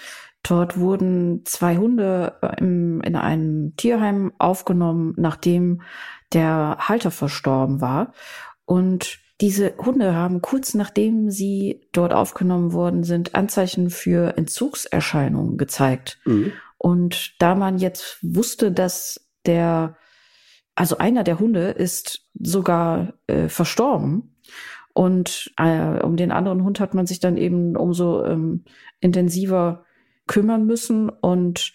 Dort 0.43 0.79
wurden 0.79 1.43
zwei 1.45 1.77
Hunde 1.77 2.39
äh, 2.41 2.59
im, 2.59 3.03
in 3.03 3.17
einem 3.17 3.77
Tierheim 3.77 4.33
aufgenommen, 4.39 5.13
nachdem 5.19 5.83
der 6.33 6.77
Halter 6.81 7.11
verstorben 7.11 7.83
war. 7.83 8.13
Und 8.65 9.19
diese 9.41 9.75
Hunde 9.79 10.15
haben 10.15 10.43
kurz 10.43 10.75
nachdem 10.75 11.31
sie 11.31 11.87
dort 11.93 12.13
aufgenommen 12.13 12.73
worden 12.73 13.05
sind, 13.05 13.35
Anzeichen 13.35 13.91
für 13.91 14.37
Entzugserscheinungen 14.37 15.57
gezeigt. 15.57 16.19
Und 16.77 17.35
da 17.41 17.55
man 17.55 17.79
jetzt 17.79 18.19
wusste, 18.23 18.73
dass 18.73 19.29
der, 19.47 19.97
also 20.75 20.99
einer 20.99 21.25
der 21.25 21.39
Hunde 21.39 21.71
ist 21.71 22.29
sogar 22.35 23.15
äh, 23.27 23.49
verstorben. 23.49 24.37
Und 24.93 25.53
äh, 25.57 26.03
um 26.03 26.17
den 26.17 26.33
anderen 26.33 26.65
Hund 26.65 26.81
hat 26.81 26.95
man 26.95 27.07
sich 27.07 27.21
dann 27.21 27.37
eben 27.37 27.77
umso 27.77 28.25
ähm, 28.25 28.65
intensiver 29.01 29.85
kümmern 30.27 30.67
müssen. 30.67 31.09
Und 31.09 31.73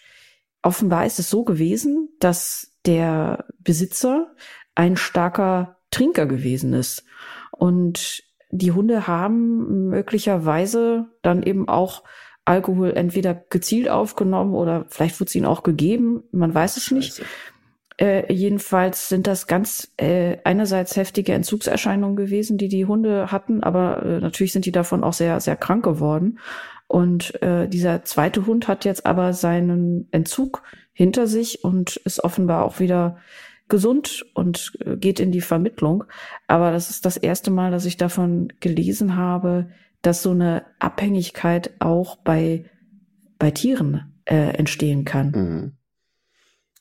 offenbar 0.62 1.06
ist 1.06 1.20
es 1.20 1.30
so 1.30 1.44
gewesen, 1.44 2.10
dass 2.20 2.74
der 2.86 3.46
Besitzer 3.60 4.36
ein 4.76 4.98
starker 4.98 5.78
Trinker 5.92 6.26
gewesen 6.26 6.74
ist. 6.74 7.06
Und 7.58 8.24
die 8.52 8.72
Hunde 8.72 9.08
haben 9.08 9.90
möglicherweise 9.90 11.08
dann 11.22 11.44
eben 11.44 11.68
auch 11.68 12.04
Alkohol 12.46 12.92
entweder 12.92 13.34
gezielt 13.34 13.90
aufgenommen 13.90 14.54
oder 14.54 14.86
vielleicht 14.90 15.20
wurde 15.20 15.30
es 15.30 15.36
ihnen 15.36 15.46
auch 15.46 15.64
gegeben. 15.64 16.24
Man 16.32 16.54
weiß 16.54 16.78
es 16.78 16.92
nicht. 16.92 17.24
Äh, 17.98 18.32
jedenfalls 18.34 19.08
sind 19.08 19.28
das 19.28 19.48
ganz 19.48 19.94
äh, 19.98 20.38
einerseits 20.44 20.96
heftige 20.96 21.34
Entzugserscheinungen 21.34 22.16
gewesen, 22.16 22.58
die 22.58 22.68
die 22.68 22.86
Hunde 22.86 23.32
hatten, 23.32 23.64
aber 23.64 24.04
äh, 24.04 24.20
natürlich 24.20 24.52
sind 24.52 24.66
die 24.66 24.72
davon 24.72 25.04
auch 25.04 25.14
sehr, 25.14 25.40
sehr 25.40 25.56
krank 25.56 25.84
geworden. 25.86 26.40
Und 26.88 27.42
äh, 27.42 27.68
dieser 27.68 28.04
zweite 28.04 28.46
Hund 28.46 28.68
hat 28.68 28.86
jetzt 28.86 29.06
aber 29.06 29.34
seinen 29.34 30.08
Entzug 30.12 30.64
hinter 30.92 31.28
sich 31.28 31.64
und 31.64 31.96
ist 31.98 32.24
offenbar 32.24 32.66
auch 32.66 32.80
wieder 32.80 33.18
gesund 33.70 34.26
und 34.34 34.74
äh, 34.86 34.98
geht 34.98 35.20
in 35.20 35.32
die 35.32 35.42
Vermittlung. 35.42 36.04
Aber 36.48 36.72
das 36.72 36.90
ist 36.90 37.06
das 37.06 37.18
erste 37.18 37.52
Mal, 37.52 37.72
dass 37.72 37.86
ich 37.86 37.98
davon 37.98 38.52
gelesen 38.60 39.16
habe, 39.16 39.70
dass 40.02 40.22
so 40.22 40.32
eine 40.32 40.66
Abhängigkeit 40.80 41.72
auch 41.80 42.18
bei, 42.18 42.66
bei 43.40 43.52
Tieren 43.52 44.14
äh, 44.26 44.56
entstehen 44.56 45.06
kann. 45.06 45.32
Mhm. 45.32 45.72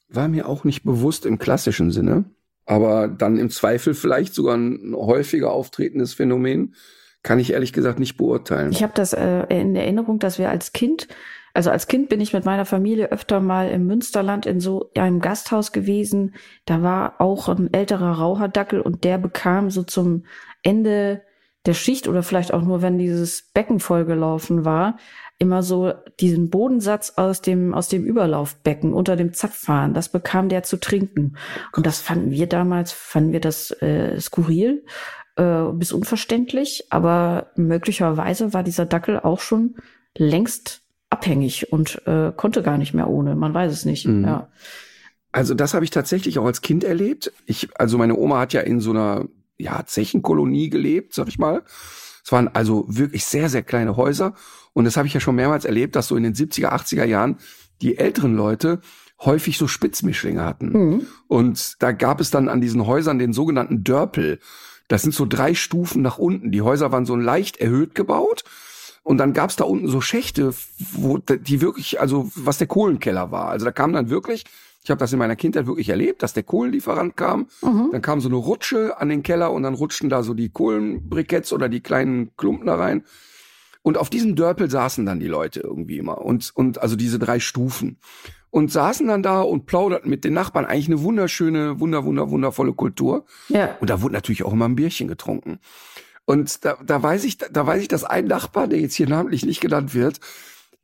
War 0.08 0.28
mir 0.28 0.48
auch 0.48 0.64
nicht 0.64 0.82
bewusst 0.82 1.24
im 1.24 1.38
klassischen 1.38 1.90
Sinne, 1.90 2.24
aber 2.66 3.08
dann 3.08 3.38
im 3.38 3.48
Zweifel 3.48 3.94
vielleicht 3.94 4.34
sogar 4.34 4.56
ein 4.56 4.94
häufiger 4.94 5.52
auftretendes 5.52 6.14
Phänomen, 6.14 6.74
kann 7.22 7.38
ich 7.38 7.52
ehrlich 7.52 7.72
gesagt 7.72 7.98
nicht 7.98 8.16
beurteilen. 8.16 8.72
Ich 8.72 8.82
habe 8.82 8.92
das 8.94 9.12
äh, 9.12 9.44
in 9.48 9.76
Erinnerung, 9.76 10.18
dass 10.18 10.38
wir 10.38 10.50
als 10.50 10.72
Kind, 10.72 11.08
also 11.54 11.70
als 11.70 11.86
Kind 11.86 12.08
bin 12.08 12.20
ich 12.20 12.32
mit 12.32 12.44
meiner 12.44 12.64
Familie 12.64 13.12
öfter 13.12 13.40
mal 13.40 13.70
im 13.70 13.86
Münsterland 13.86 14.46
in 14.46 14.60
so 14.60 14.90
einem 14.96 15.20
Gasthaus 15.20 15.72
gewesen. 15.72 16.34
Da 16.64 16.82
war 16.82 17.20
auch 17.20 17.48
ein 17.48 17.72
älterer 17.72 18.18
Raucherdackel 18.18 18.80
und 18.80 19.04
der 19.04 19.18
bekam 19.18 19.70
so 19.70 19.82
zum 19.82 20.24
Ende 20.62 21.22
der 21.66 21.74
Schicht 21.74 22.08
oder 22.08 22.22
vielleicht 22.22 22.52
auch 22.52 22.62
nur, 22.62 22.82
wenn 22.82 22.98
dieses 22.98 23.50
Becken 23.52 23.80
vollgelaufen 23.80 24.64
war, 24.64 24.96
immer 25.38 25.62
so 25.62 25.92
diesen 26.20 26.50
Bodensatz 26.50 27.14
aus 27.16 27.40
dem, 27.40 27.74
aus 27.74 27.88
dem 27.88 28.04
Überlaufbecken 28.04 28.92
unter 28.92 29.16
dem 29.16 29.32
Zapfhahn. 29.32 29.94
Das 29.94 30.08
bekam 30.08 30.48
der 30.48 30.62
zu 30.62 30.78
trinken. 30.78 31.36
Und 31.76 31.86
das 31.86 32.00
fanden 32.00 32.30
wir 32.30 32.46
damals, 32.46 32.92
fanden 32.92 33.32
wir 33.32 33.40
das 33.40 33.70
äh, 33.82 34.20
skurril 34.20 34.84
äh, 35.36 35.64
bis 35.72 35.92
unverständlich, 35.92 36.86
aber 36.90 37.50
möglicherweise 37.56 38.54
war 38.54 38.62
dieser 38.62 38.86
Dackel 38.86 39.20
auch 39.20 39.40
schon 39.40 39.76
längst 40.16 40.81
abhängig 41.12 41.72
und 41.72 42.00
äh, 42.06 42.32
konnte 42.34 42.62
gar 42.62 42.78
nicht 42.78 42.94
mehr 42.94 43.08
ohne. 43.08 43.36
Man 43.36 43.52
weiß 43.52 43.70
es 43.70 43.84
nicht. 43.84 44.06
Mhm. 44.06 44.24
Ja. 44.24 44.48
Also 45.30 45.54
das 45.54 45.74
habe 45.74 45.84
ich 45.84 45.90
tatsächlich 45.90 46.38
auch 46.38 46.46
als 46.46 46.62
Kind 46.62 46.84
erlebt. 46.84 47.32
Ich, 47.46 47.68
also 47.78 47.98
meine 47.98 48.16
Oma 48.16 48.40
hat 48.40 48.52
ja 48.52 48.62
in 48.62 48.80
so 48.80 48.90
einer 48.90 49.26
ja, 49.58 49.84
Zechenkolonie 49.84 50.70
gelebt, 50.70 51.14
sag 51.14 51.28
ich 51.28 51.38
mal. 51.38 51.62
Es 52.24 52.32
waren 52.32 52.48
also 52.48 52.84
wirklich 52.88 53.24
sehr, 53.24 53.48
sehr 53.48 53.62
kleine 53.62 53.96
Häuser. 53.96 54.34
Und 54.72 54.84
das 54.84 54.96
habe 54.96 55.06
ich 55.06 55.14
ja 55.14 55.20
schon 55.20 55.34
mehrmals 55.34 55.64
erlebt, 55.64 55.96
dass 55.96 56.08
so 56.08 56.16
in 56.16 56.22
den 56.22 56.34
70er, 56.34 56.70
80er 56.70 57.04
Jahren 57.04 57.36
die 57.82 57.98
älteren 57.98 58.34
Leute 58.34 58.80
häufig 59.20 59.58
so 59.58 59.68
Spitzmischlinge 59.68 60.42
hatten. 60.42 60.70
Mhm. 60.72 61.06
Und 61.28 61.82
da 61.82 61.92
gab 61.92 62.20
es 62.20 62.30
dann 62.30 62.48
an 62.48 62.60
diesen 62.60 62.86
Häusern 62.86 63.18
den 63.18 63.32
sogenannten 63.32 63.84
Dörpel. 63.84 64.40
Das 64.88 65.02
sind 65.02 65.14
so 65.14 65.26
drei 65.26 65.54
Stufen 65.54 66.02
nach 66.02 66.18
unten. 66.18 66.52
Die 66.52 66.62
Häuser 66.62 66.90
waren 66.90 67.06
so 67.06 67.16
leicht 67.16 67.58
erhöht 67.58 67.94
gebaut. 67.94 68.44
Und 69.02 69.18
dann 69.18 69.32
gab 69.32 69.50
es 69.50 69.56
da 69.56 69.64
unten 69.64 69.88
so 69.88 70.00
Schächte, 70.00 70.54
wo 70.92 71.18
die 71.18 71.60
wirklich, 71.60 72.00
also 72.00 72.30
was 72.34 72.58
der 72.58 72.68
Kohlenkeller 72.68 73.32
war. 73.32 73.48
Also 73.48 73.64
da 73.64 73.72
kam 73.72 73.92
dann 73.92 74.10
wirklich, 74.10 74.44
ich 74.84 74.90
habe 74.90 74.98
das 74.98 75.12
in 75.12 75.18
meiner 75.18 75.36
Kindheit 75.36 75.66
wirklich 75.66 75.88
erlebt, 75.88 76.22
dass 76.22 76.34
der 76.34 76.42
Kohlenlieferant 76.42 77.16
kam. 77.16 77.48
Mhm. 77.62 77.90
Dann 77.92 78.02
kam 78.02 78.20
so 78.20 78.28
eine 78.28 78.36
Rutsche 78.36 78.98
an 78.98 79.08
den 79.08 79.22
Keller 79.22 79.52
und 79.52 79.62
dann 79.64 79.74
rutschten 79.74 80.08
da 80.08 80.22
so 80.22 80.34
die 80.34 80.50
Kohlenbriketts 80.50 81.52
oder 81.52 81.68
die 81.68 81.80
kleinen 81.80 82.36
Klumpen 82.36 82.66
da 82.66 82.76
rein. 82.76 83.04
Und 83.82 83.98
auf 83.98 84.10
diesem 84.10 84.36
Dörpel 84.36 84.70
saßen 84.70 85.04
dann 85.04 85.18
die 85.18 85.26
Leute 85.26 85.60
irgendwie 85.60 85.98
immer. 85.98 86.18
Und, 86.18 86.52
und 86.54 86.80
also 86.80 86.94
diese 86.94 87.18
drei 87.18 87.40
Stufen. 87.40 87.98
Und 88.50 88.70
saßen 88.70 89.08
dann 89.08 89.22
da 89.22 89.40
und 89.40 89.66
plauderten 89.66 90.10
mit 90.10 90.24
den 90.24 90.34
Nachbarn. 90.34 90.66
Eigentlich 90.66 90.88
eine 90.88 91.02
wunderschöne, 91.02 91.80
wunder, 91.80 92.04
wunder, 92.04 92.30
wundervolle 92.30 92.74
Kultur. 92.74 93.24
Ja. 93.48 93.76
Und 93.80 93.88
da 93.88 94.02
wurde 94.02 94.14
natürlich 94.14 94.44
auch 94.44 94.52
immer 94.52 94.68
ein 94.68 94.76
Bierchen 94.76 95.08
getrunken. 95.08 95.58
Und 96.24 96.64
da, 96.64 96.78
da 96.84 97.02
weiß 97.02 97.24
ich, 97.24 97.38
da 97.38 97.66
weiß 97.66 97.82
ich, 97.82 97.88
dass 97.88 98.04
ein 98.04 98.26
Nachbar, 98.26 98.68
der 98.68 98.80
jetzt 98.80 98.94
hier 98.94 99.08
namentlich 99.08 99.44
nicht 99.44 99.60
genannt 99.60 99.94
wird, 99.94 100.20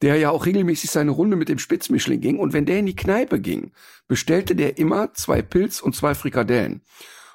der 0.03 0.17
ja 0.17 0.31
auch 0.31 0.47
regelmäßig 0.47 0.91
seine 0.91 1.11
Runde 1.11 1.37
mit 1.37 1.49
dem 1.49 1.59
Spitzmischling 1.59 2.21
ging. 2.21 2.39
Und 2.39 2.53
wenn 2.53 2.67
der 2.67 2.79
in 2.79 2.87
die 2.87 2.97
Kneipe 2.97 3.41
ging, 3.41 3.73
bestellte 4.07 4.55
der 4.55 4.79
immer 4.79 5.13
zwei 5.15 5.43
Pilz 5.43 5.81
und 5.81 5.97
zwei 5.97 6.15
Frikadellen. 6.15 6.83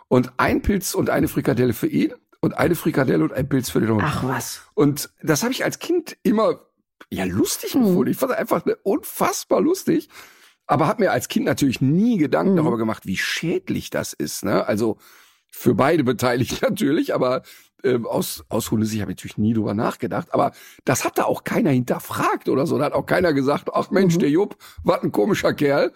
Und 0.08 0.32
ein 0.38 0.62
Pilz 0.62 0.94
und 0.94 1.10
eine 1.10 1.28
Frikadelle 1.28 1.74
für 1.74 1.88
ihn 1.88 2.14
und 2.40 2.58
eine 2.58 2.76
Frikadelle 2.76 3.24
und 3.24 3.34
ein 3.34 3.50
Pilz 3.50 3.70
für 3.70 3.80
den 3.80 3.90
Hund. 3.90 4.04
Ach 4.06 4.24
was. 4.26 4.62
Und 4.76 5.10
das 5.22 5.44
habe 5.44 5.54
ich 5.54 5.64
als 5.64 5.80
Kind 5.80 6.18
immer 6.24 6.62
ja 7.10 7.26
lustig 7.26 7.76
Mhm. 7.76 7.84
gefunden. 7.86 8.12
Ich 8.12 8.18
fand 8.18 8.32
das 8.32 8.40
einfach 8.40 8.66
ne, 8.66 8.78
unfassbar 8.84 9.62
lustig. 9.62 10.10
Aber 10.66 10.88
habe 10.88 11.04
mir 11.04 11.12
als 11.12 11.28
Kind 11.28 11.46
natürlich 11.46 11.82
nie 11.82 12.18
Gedanken 12.18 12.54
Mhm. 12.54 12.58
darüber 12.58 12.78
gemacht, 12.78 13.06
wie 13.06 13.18
schädlich 13.18 13.90
das 13.90 14.14
ist. 14.14 14.46
Ne? 14.46 14.66
Also 14.66 14.98
für 15.52 15.74
beide 15.76 16.04
beteiligt 16.04 16.62
natürlich, 16.62 17.14
aber 17.14 17.44
ähm, 17.84 18.06
aus, 18.06 18.44
aus 18.50 18.72
Hundesicht 18.72 19.02
habe 19.02 19.12
ich 19.12 19.18
natürlich 19.18 19.38
nie 19.38 19.54
drüber 19.54 19.74
nachgedacht, 19.74 20.34
aber 20.34 20.52
das 20.86 21.06
hat 21.06 21.18
da 21.18 21.26
auch 21.26 21.44
keiner 21.44 21.72
hinterfragt 21.72 22.50
oder 22.50 22.66
so. 22.66 22.78
Da 22.78 22.86
hat 22.86 22.94
auch 22.94 23.06
keiner 23.06 23.34
gesagt, 23.34 23.70
ach 23.74 23.92
Mensch, 23.92 24.16
mhm. 24.16 24.20
der 24.20 24.30
Jupp, 24.30 24.58
was 24.84 25.04
ein 25.04 25.12
komischer 25.12 25.54
Kerl. 25.54 25.92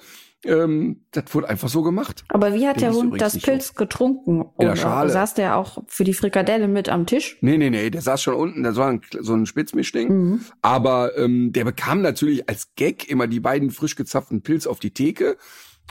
Ähm, 0.46 1.02
das 1.12 1.34
wurde 1.34 1.50
einfach 1.50 1.68
so 1.68 1.82
gemacht. 1.82 2.24
Aber 2.30 2.54
wie 2.54 2.68
hat 2.68 2.80
der, 2.80 2.92
der 2.92 3.00
Hund 3.00 3.20
das 3.20 3.40
Pilz 3.40 3.70
so. 3.70 3.74
getrunken? 3.74 4.46
In 4.60 4.68
der 4.68 4.76
Schale. 4.76 5.10
Saß 5.10 5.34
der 5.34 5.58
auch 5.58 5.84
für 5.88 6.04
die 6.04 6.14
Frikadelle 6.14 6.68
mit 6.68 6.90
am 6.90 7.08
Tisch? 7.08 7.38
Nee, 7.42 7.58
nee, 7.58 7.72
nee, 7.72 7.90
der 7.90 8.02
saß 8.02 8.22
schon 8.22 8.36
unten, 8.36 8.62
das 8.64 8.76
war 8.76 8.90
ein, 8.90 9.02
so 9.20 9.34
ein 9.34 9.48
Spitzmischding. 9.48 10.10
Mhm. 10.10 10.42
Aber 10.62 11.18
ähm, 11.18 11.54
der 11.54 11.66
bekam 11.66 12.02
natürlich 12.02 12.48
als 12.48 12.76
Gag 12.76 13.10
immer 13.10 13.28
die 13.28 13.40
beiden 13.40 13.72
frisch 13.72 13.96
gezapften 13.96 14.44
Pilz 14.44 14.68
auf 14.68 14.80
die 14.80 14.92
Theke. 14.92 15.38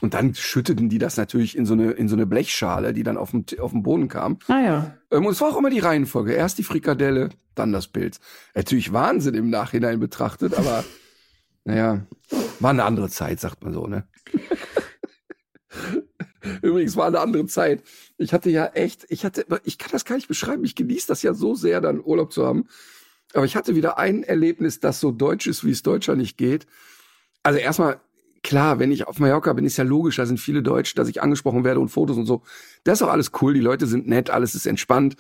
Und 0.02 0.14
dann 0.14 0.34
schütteten 0.34 0.88
die 0.88 0.98
das 0.98 1.16
natürlich 1.16 1.56
in 1.56 1.64
so 1.64 1.72
eine, 1.72 1.92
in 1.92 2.08
so 2.08 2.16
eine 2.16 2.26
Blechschale, 2.26 2.92
die 2.92 3.02
dann 3.02 3.16
auf 3.16 3.30
dem, 3.30 3.44
auf 3.58 3.70
dem 3.70 3.82
Boden 3.82 4.08
kam. 4.08 4.38
Ah 4.48 4.60
ja. 4.60 4.96
Ähm, 5.10 5.24
und 5.24 5.32
es 5.32 5.40
war 5.40 5.48
auch 5.48 5.56
immer 5.56 5.70
die 5.70 5.78
Reihenfolge. 5.78 6.32
Erst 6.32 6.58
die 6.58 6.64
Frikadelle, 6.64 7.30
dann 7.54 7.72
das 7.72 7.88
Pilz. 7.88 8.20
Natürlich 8.54 8.92
Wahnsinn 8.92 9.34
im 9.34 9.48
Nachhinein 9.48 9.98
betrachtet, 9.98 10.54
aber 10.54 10.84
naja, 11.64 12.06
war 12.60 12.70
eine 12.70 12.84
andere 12.84 13.08
Zeit, 13.08 13.40
sagt 13.40 13.64
man 13.64 13.72
so, 13.72 13.86
ne? 13.86 14.06
Übrigens 16.62 16.96
war 16.96 17.06
eine 17.06 17.20
andere 17.20 17.46
Zeit. 17.46 17.82
Ich 18.18 18.32
hatte 18.32 18.50
ja 18.50 18.66
echt, 18.66 19.06
ich 19.08 19.24
hatte, 19.24 19.46
ich 19.64 19.78
kann 19.78 19.90
das 19.92 20.04
gar 20.04 20.16
nicht 20.16 20.28
beschreiben. 20.28 20.64
Ich 20.64 20.74
genieße 20.74 21.08
das 21.08 21.22
ja 21.22 21.34
so 21.34 21.54
sehr, 21.54 21.80
dann 21.80 22.02
Urlaub 22.04 22.32
zu 22.32 22.46
haben. 22.46 22.68
Aber 23.34 23.44
ich 23.44 23.56
hatte 23.56 23.74
wieder 23.74 23.98
ein 23.98 24.22
Erlebnis, 24.22 24.80
das 24.80 25.00
so 25.00 25.10
deutsch 25.10 25.46
ist, 25.46 25.64
wie 25.64 25.70
es 25.70 25.82
Deutscher 25.82 26.14
nicht 26.14 26.38
geht. 26.38 26.66
Also 27.42 27.58
erstmal, 27.58 28.00
klar, 28.46 28.78
wenn 28.78 28.92
ich 28.92 29.08
auf 29.08 29.18
Mallorca 29.18 29.52
bin, 29.52 29.64
ist 29.64 29.76
ja 29.76 29.84
logisch, 29.84 30.16
da 30.16 30.24
sind 30.24 30.38
viele 30.38 30.62
Deutsche, 30.62 30.94
dass 30.94 31.08
ich 31.08 31.20
angesprochen 31.20 31.64
werde 31.64 31.80
und 31.80 31.88
Fotos 31.88 32.16
und 32.16 32.26
so. 32.26 32.42
Das 32.84 33.00
ist 33.00 33.02
auch 33.02 33.10
alles 33.10 33.32
cool, 33.42 33.54
die 33.54 33.60
Leute 33.60 33.86
sind 33.86 34.06
nett, 34.06 34.30
alles 34.30 34.54
ist 34.54 34.66
entspannt. 34.66 35.16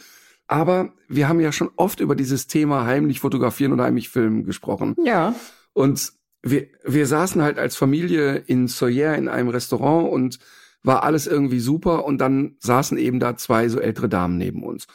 Aber 0.46 0.92
wir 1.08 1.28
haben 1.28 1.40
ja 1.40 1.50
schon 1.50 1.70
oft 1.74 1.98
über 1.98 2.14
dieses 2.14 2.46
Thema 2.46 2.86
heimlich 2.86 3.18
fotografieren 3.18 3.72
oder 3.72 3.82
heimlich 3.82 4.10
filmen 4.10 4.44
gesprochen. 4.44 4.94
Ja. 5.04 5.34
Und 5.72 6.12
wir, 6.42 6.68
wir 6.84 7.06
saßen 7.08 7.42
halt 7.42 7.58
als 7.58 7.74
Familie 7.74 8.36
in 8.36 8.68
Soyer 8.68 9.16
in 9.16 9.28
einem 9.28 9.48
Restaurant 9.48 10.12
und 10.12 10.38
war 10.84 11.02
alles 11.02 11.26
irgendwie 11.26 11.58
super 11.58 12.04
und 12.04 12.18
dann 12.18 12.54
saßen 12.60 12.96
eben 12.96 13.18
da 13.18 13.36
zwei 13.36 13.68
so 13.68 13.80
ältere 13.80 14.08
Damen 14.08 14.38
neben 14.38 14.62
uns. 14.62 14.86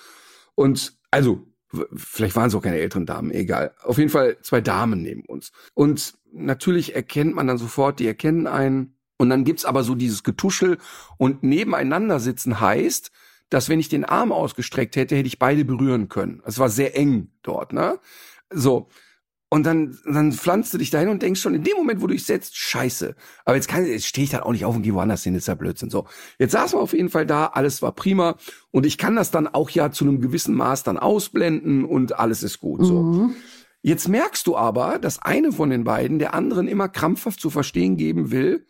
Und 0.55 0.93
also 1.11 1.45
vielleicht 1.95 2.35
waren 2.35 2.47
es 2.47 2.55
auch 2.55 2.61
keine 2.61 2.79
älteren 2.79 3.05
Damen, 3.05 3.31
egal. 3.31 3.73
Auf 3.83 3.97
jeden 3.97 4.09
Fall 4.09 4.37
zwei 4.41 4.61
Damen 4.61 5.01
neben 5.01 5.23
uns. 5.25 5.51
Und 5.73 6.15
natürlich 6.31 6.95
erkennt 6.95 7.35
man 7.35 7.47
dann 7.47 7.57
sofort, 7.57 7.99
die 7.99 8.07
erkennen 8.07 8.47
einen. 8.47 8.95
Und 9.17 9.29
dann 9.29 9.43
gibt's 9.43 9.65
aber 9.65 9.83
so 9.83 9.95
dieses 9.95 10.23
Getuschel 10.23 10.77
und 11.17 11.43
nebeneinander 11.43 12.19
sitzen 12.19 12.59
heißt, 12.59 13.11
dass 13.49 13.69
wenn 13.69 13.79
ich 13.79 13.89
den 13.89 14.05
Arm 14.05 14.31
ausgestreckt 14.31 14.95
hätte, 14.95 15.15
hätte 15.15 15.27
ich 15.27 15.37
beide 15.37 15.65
berühren 15.65 16.09
können. 16.09 16.41
Es 16.45 16.57
war 16.57 16.69
sehr 16.69 16.97
eng 16.97 17.29
dort, 17.43 17.73
ne? 17.73 17.99
So. 18.49 18.89
Und 19.53 19.65
dann, 19.65 19.97
dann 20.05 20.31
pflanzt 20.31 20.73
du 20.73 20.77
dich 20.77 20.91
dahin 20.91 21.09
und 21.09 21.21
denkst 21.21 21.41
schon, 21.41 21.53
in 21.53 21.63
dem 21.65 21.75
Moment, 21.75 22.01
wo 22.01 22.07
du 22.07 22.13
dich 22.13 22.25
setzt, 22.25 22.55
scheiße. 22.55 23.15
Aber 23.43 23.57
jetzt 23.57 23.67
kann, 23.67 23.85
jetzt 23.85 24.05
stehe 24.05 24.23
ich 24.23 24.31
dann 24.31 24.43
auch 24.43 24.53
nicht 24.53 24.63
auf 24.63 24.73
und 24.73 24.81
gehe 24.81 24.93
woanders 24.93 25.25
hin, 25.25 25.35
ist 25.35 25.49
ja 25.49 25.55
Blödsinn. 25.55 25.89
So. 25.89 26.07
Jetzt 26.39 26.53
saßen 26.53 26.79
wir 26.79 26.81
auf 26.81 26.93
jeden 26.93 27.09
Fall 27.09 27.25
da, 27.25 27.47
alles 27.47 27.81
war 27.81 27.91
prima. 27.91 28.37
Und 28.71 28.85
ich 28.85 28.97
kann 28.97 29.17
das 29.17 29.29
dann 29.29 29.49
auch 29.49 29.69
ja 29.69 29.91
zu 29.91 30.05
einem 30.05 30.21
gewissen 30.21 30.55
Maß 30.55 30.83
dann 30.83 30.97
ausblenden 30.97 31.83
und 31.83 32.17
alles 32.17 32.43
ist 32.43 32.59
gut, 32.59 32.85
so. 32.85 33.03
Mhm. 33.03 33.35
Jetzt 33.81 34.07
merkst 34.07 34.47
du 34.47 34.55
aber, 34.55 34.99
dass 34.99 35.21
eine 35.21 35.51
von 35.51 35.69
den 35.69 35.83
beiden 35.83 36.17
der 36.17 36.33
anderen 36.33 36.69
immer 36.69 36.87
krampfhaft 36.87 37.41
zu 37.41 37.49
verstehen 37.49 37.97
geben 37.97 38.31
will, 38.31 38.65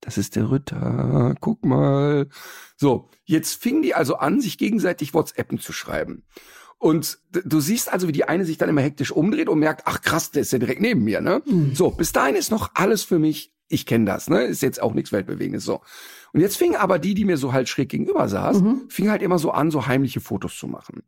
das 0.00 0.18
ist 0.18 0.36
der 0.36 0.50
Ritter, 0.50 1.34
guck 1.40 1.64
mal. 1.64 2.28
So, 2.76 3.08
jetzt 3.24 3.60
fingen 3.60 3.82
die 3.82 3.94
also 3.94 4.16
an, 4.16 4.40
sich 4.40 4.58
gegenseitig 4.58 5.14
WhatsAppen 5.14 5.58
zu 5.58 5.72
schreiben. 5.72 6.24
Und 6.78 7.18
du 7.32 7.60
siehst 7.60 7.92
also, 7.92 8.06
wie 8.06 8.12
die 8.12 8.24
eine 8.24 8.44
sich 8.44 8.56
dann 8.56 8.68
immer 8.68 8.80
hektisch 8.80 9.10
umdreht 9.10 9.48
und 9.48 9.58
merkt, 9.58 9.82
ach 9.86 10.00
krass, 10.00 10.30
der 10.30 10.42
ist 10.42 10.52
ja 10.52 10.58
direkt 10.58 10.80
neben 10.80 11.02
mir, 11.02 11.20
ne? 11.20 11.42
Mhm. 11.44 11.74
So, 11.74 11.90
bis 11.90 12.12
dahin 12.12 12.36
ist 12.36 12.52
noch 12.52 12.70
alles 12.74 13.02
für 13.02 13.18
mich, 13.18 13.52
ich 13.68 13.84
kenne 13.84 14.04
das, 14.04 14.30
ne? 14.30 14.44
Ist 14.44 14.62
jetzt 14.62 14.80
auch 14.80 14.94
nichts 14.94 15.10
Weltbewegendes 15.10 15.64
so. 15.64 15.80
Und 16.32 16.40
jetzt 16.40 16.56
fing 16.56 16.76
aber 16.76 16.98
die, 16.98 17.14
die 17.14 17.24
mir 17.24 17.36
so 17.36 17.52
halt 17.52 17.68
schräg 17.68 17.88
gegenüber 17.88 18.28
saß, 18.28 18.60
mhm. 18.62 18.82
fing 18.88 19.10
halt 19.10 19.22
immer 19.22 19.38
so 19.38 19.50
an, 19.50 19.70
so 19.70 19.86
heimliche 19.86 20.20
Fotos 20.20 20.56
zu 20.56 20.68
machen. 20.68 21.02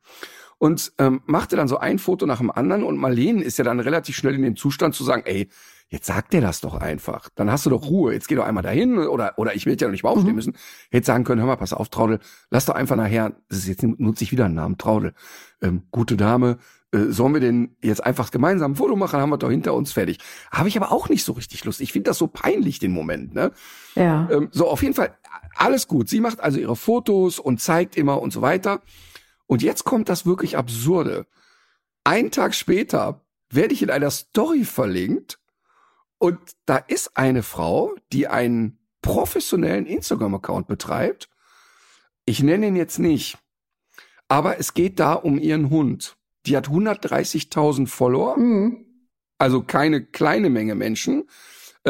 Und 0.60 0.92
ähm, 0.98 1.22
machte 1.24 1.56
dann 1.56 1.68
so 1.68 1.78
ein 1.78 1.98
Foto 1.98 2.26
nach 2.26 2.36
dem 2.36 2.50
anderen 2.50 2.84
und 2.84 2.98
Marlene 2.98 3.42
ist 3.42 3.56
ja 3.56 3.64
dann 3.64 3.80
relativ 3.80 4.14
schnell 4.14 4.34
in 4.34 4.42
den 4.42 4.56
Zustand 4.56 4.94
zu 4.94 5.04
sagen, 5.04 5.22
ey, 5.24 5.48
Jetzt 5.92 6.06
sag 6.06 6.30
dir 6.30 6.40
das 6.40 6.60
doch 6.60 6.76
einfach. 6.76 7.30
Dann 7.34 7.50
hast 7.50 7.66
du 7.66 7.70
doch 7.70 7.82
Ruhe. 7.82 8.12
Jetzt 8.12 8.28
geh 8.28 8.36
doch 8.36 8.44
einmal 8.44 8.62
dahin 8.62 8.96
oder, 8.96 9.32
oder 9.38 9.56
ich 9.56 9.66
will 9.66 9.76
ja 9.76 9.88
noch 9.88 9.92
nicht 9.92 10.04
mal 10.04 10.10
aufstehen 10.10 10.30
mhm. 10.30 10.36
müssen. 10.36 10.56
Hätte 10.92 11.04
sagen 11.04 11.24
können, 11.24 11.40
hör 11.40 11.48
mal, 11.48 11.56
pass 11.56 11.72
auf, 11.72 11.88
Traudel, 11.88 12.20
lass 12.48 12.66
doch 12.66 12.76
einfach 12.76 12.94
nachher, 12.94 13.32
das 13.48 13.58
ist 13.58 13.66
jetzt 13.66 13.82
nutze 13.82 14.22
ich 14.22 14.30
wieder 14.30 14.44
einen 14.44 14.54
Namen, 14.54 14.78
Traudel. 14.78 15.14
Ähm, 15.60 15.82
gute 15.90 16.16
Dame, 16.16 16.58
äh, 16.92 17.06
sollen 17.08 17.34
wir 17.34 17.40
denn 17.40 17.76
jetzt 17.82 18.04
einfach 18.04 18.30
gemeinsam 18.30 18.72
ein 18.72 18.76
Foto 18.76 18.94
machen, 18.94 19.18
haben 19.18 19.30
wir 19.30 19.38
doch 19.38 19.50
hinter 19.50 19.74
uns 19.74 19.90
fertig. 19.90 20.18
Habe 20.52 20.68
ich 20.68 20.76
aber 20.76 20.92
auch 20.92 21.08
nicht 21.08 21.24
so 21.24 21.32
richtig 21.32 21.64
Lust. 21.64 21.80
Ich 21.80 21.92
finde 21.92 22.10
das 22.10 22.18
so 22.18 22.28
peinlich, 22.28 22.78
den 22.78 22.92
Moment, 22.92 23.34
ne? 23.34 23.50
Ja. 23.96 24.28
Ähm, 24.30 24.48
so, 24.52 24.68
auf 24.68 24.82
jeden 24.84 24.94
Fall, 24.94 25.16
alles 25.56 25.88
gut. 25.88 26.08
Sie 26.08 26.20
macht 26.20 26.40
also 26.40 26.60
ihre 26.60 26.76
Fotos 26.76 27.40
und 27.40 27.60
zeigt 27.60 27.96
immer 27.96 28.22
und 28.22 28.32
so 28.32 28.42
weiter. 28.42 28.80
Und 29.50 29.62
jetzt 29.62 29.82
kommt 29.82 30.08
das 30.08 30.26
wirklich 30.26 30.56
Absurde. 30.56 31.26
Ein 32.04 32.30
Tag 32.30 32.54
später 32.54 33.26
werde 33.48 33.74
ich 33.74 33.82
in 33.82 33.90
einer 33.90 34.12
Story 34.12 34.62
verlinkt 34.62 35.40
und 36.18 36.38
da 36.66 36.76
ist 36.76 37.16
eine 37.16 37.42
Frau, 37.42 37.92
die 38.12 38.28
einen 38.28 38.78
professionellen 39.02 39.86
Instagram-Account 39.86 40.68
betreibt. 40.68 41.28
Ich 42.26 42.44
nenne 42.44 42.68
ihn 42.68 42.76
jetzt 42.76 43.00
nicht, 43.00 43.38
aber 44.28 44.60
es 44.60 44.72
geht 44.72 45.00
da 45.00 45.14
um 45.14 45.36
ihren 45.36 45.68
Hund. 45.68 46.16
Die 46.46 46.56
hat 46.56 46.68
130.000 46.68 47.88
Follower, 47.88 48.38
mhm. 48.38 48.86
also 49.36 49.64
keine 49.64 50.04
kleine 50.04 50.48
Menge 50.48 50.76
Menschen. 50.76 51.24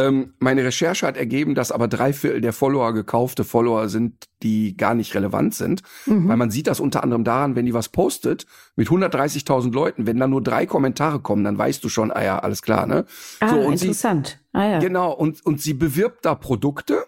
Ähm, 0.00 0.34
meine 0.38 0.64
Recherche 0.64 1.06
hat 1.06 1.16
ergeben, 1.16 1.54
dass 1.54 1.72
aber 1.72 1.88
drei 1.88 2.12
Viertel 2.12 2.40
der 2.40 2.52
Follower 2.52 2.92
gekaufte 2.94 3.44
Follower 3.44 3.88
sind, 3.88 4.28
die 4.42 4.76
gar 4.76 4.94
nicht 4.94 5.14
relevant 5.14 5.54
sind. 5.54 5.82
Mhm. 6.06 6.28
Weil 6.28 6.36
man 6.36 6.50
sieht 6.50 6.66
das 6.66 6.80
unter 6.80 7.02
anderem 7.02 7.24
daran, 7.24 7.54
wenn 7.56 7.66
die 7.66 7.74
was 7.74 7.88
postet 7.88 8.46
mit 8.76 8.88
130.000 8.88 9.72
Leuten, 9.72 10.06
wenn 10.06 10.18
da 10.18 10.26
nur 10.26 10.42
drei 10.42 10.64
Kommentare 10.66 11.20
kommen, 11.20 11.44
dann 11.44 11.58
weißt 11.58 11.84
du 11.84 11.88
schon, 11.88 12.10
ah 12.10 12.22
ja, 12.22 12.38
alles 12.38 12.62
klar, 12.62 12.86
ne? 12.86 13.04
Ah, 13.40 13.50
so, 13.50 13.70
interessant. 13.70 14.38
Sie, 14.52 14.58
ah, 14.58 14.70
ja. 14.70 14.78
Genau, 14.78 15.12
und, 15.12 15.44
und 15.44 15.60
sie 15.60 15.74
bewirbt 15.74 16.24
da 16.24 16.34
Produkte, 16.34 17.04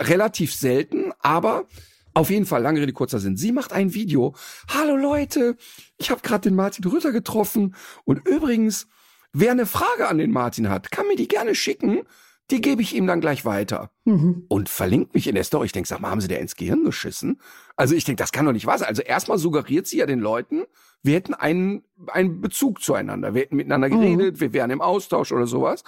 relativ 0.00 0.54
selten, 0.54 1.12
aber 1.20 1.66
auf 2.14 2.30
jeden 2.30 2.46
Fall, 2.46 2.62
lange 2.62 2.80
Rede, 2.80 2.92
kurzer 2.92 3.18
Sinn. 3.18 3.36
Sie 3.36 3.52
macht 3.52 3.72
ein 3.72 3.94
Video. 3.94 4.34
Hallo 4.72 4.96
Leute, 4.96 5.56
ich 5.98 6.10
habe 6.10 6.20
gerade 6.20 6.48
den 6.48 6.54
Martin 6.54 6.84
Rütter 6.84 7.12
getroffen 7.12 7.74
und 8.04 8.26
übrigens, 8.28 8.86
Wer 9.32 9.52
eine 9.52 9.66
Frage 9.66 10.08
an 10.08 10.18
den 10.18 10.30
Martin 10.30 10.68
hat, 10.68 10.90
kann 10.90 11.06
mir 11.06 11.16
die 11.16 11.28
gerne 11.28 11.54
schicken. 11.54 12.02
Die 12.50 12.60
gebe 12.62 12.80
ich 12.80 12.94
ihm 12.94 13.06
dann 13.06 13.20
gleich 13.20 13.44
weiter. 13.44 13.90
Mhm. 14.04 14.46
Und 14.48 14.68
verlinkt 14.68 15.14
mich 15.14 15.26
in 15.26 15.34
der 15.34 15.44
Story. 15.44 15.66
Ich 15.66 15.72
denke, 15.72 15.88
sag 15.88 16.00
mal, 16.00 16.10
haben 16.10 16.20
sie 16.20 16.28
der 16.28 16.40
ins 16.40 16.56
Gehirn 16.56 16.84
geschissen? 16.84 17.40
Also 17.76 17.94
ich 17.94 18.04
denke, 18.04 18.22
das 18.22 18.32
kann 18.32 18.46
doch 18.46 18.52
nicht 18.52 18.66
wahr 18.66 18.78
sein. 18.78 18.88
Also 18.88 19.02
erstmal 19.02 19.38
suggeriert 19.38 19.86
sie 19.86 19.98
ja 19.98 20.06
den 20.06 20.20
Leuten, 20.20 20.64
wir 21.02 21.14
hätten 21.14 21.34
einen, 21.34 21.84
einen 22.08 22.40
Bezug 22.40 22.82
zueinander. 22.82 23.34
Wir 23.34 23.42
hätten 23.42 23.56
miteinander 23.56 23.88
mhm. 23.88 24.00
geredet, 24.00 24.36
mhm. 24.36 24.40
wir 24.40 24.52
wären 24.52 24.70
im 24.70 24.80
Austausch 24.80 25.32
oder 25.32 25.46
sowas. 25.46 25.84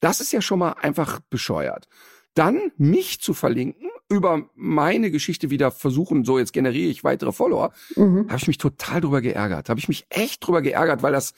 Das 0.00 0.20
ist 0.20 0.32
ja 0.32 0.42
schon 0.42 0.58
mal 0.58 0.72
einfach 0.72 1.20
bescheuert. 1.30 1.88
Dann 2.34 2.72
mich 2.76 3.20
zu 3.20 3.34
verlinken, 3.34 3.90
über 4.08 4.50
meine 4.54 5.10
Geschichte 5.10 5.50
wieder 5.50 5.70
versuchen, 5.70 6.24
so 6.24 6.38
jetzt 6.38 6.52
generiere 6.52 6.90
ich 6.90 7.02
weitere 7.02 7.32
Follower, 7.32 7.72
mhm. 7.96 8.28
habe 8.28 8.36
ich 8.36 8.46
mich 8.46 8.58
total 8.58 9.00
drüber 9.00 9.22
geärgert. 9.22 9.68
Habe 9.68 9.80
ich 9.80 9.88
mich 9.88 10.06
echt 10.10 10.46
drüber 10.46 10.62
geärgert, 10.62 11.02
weil 11.02 11.12
das 11.12 11.32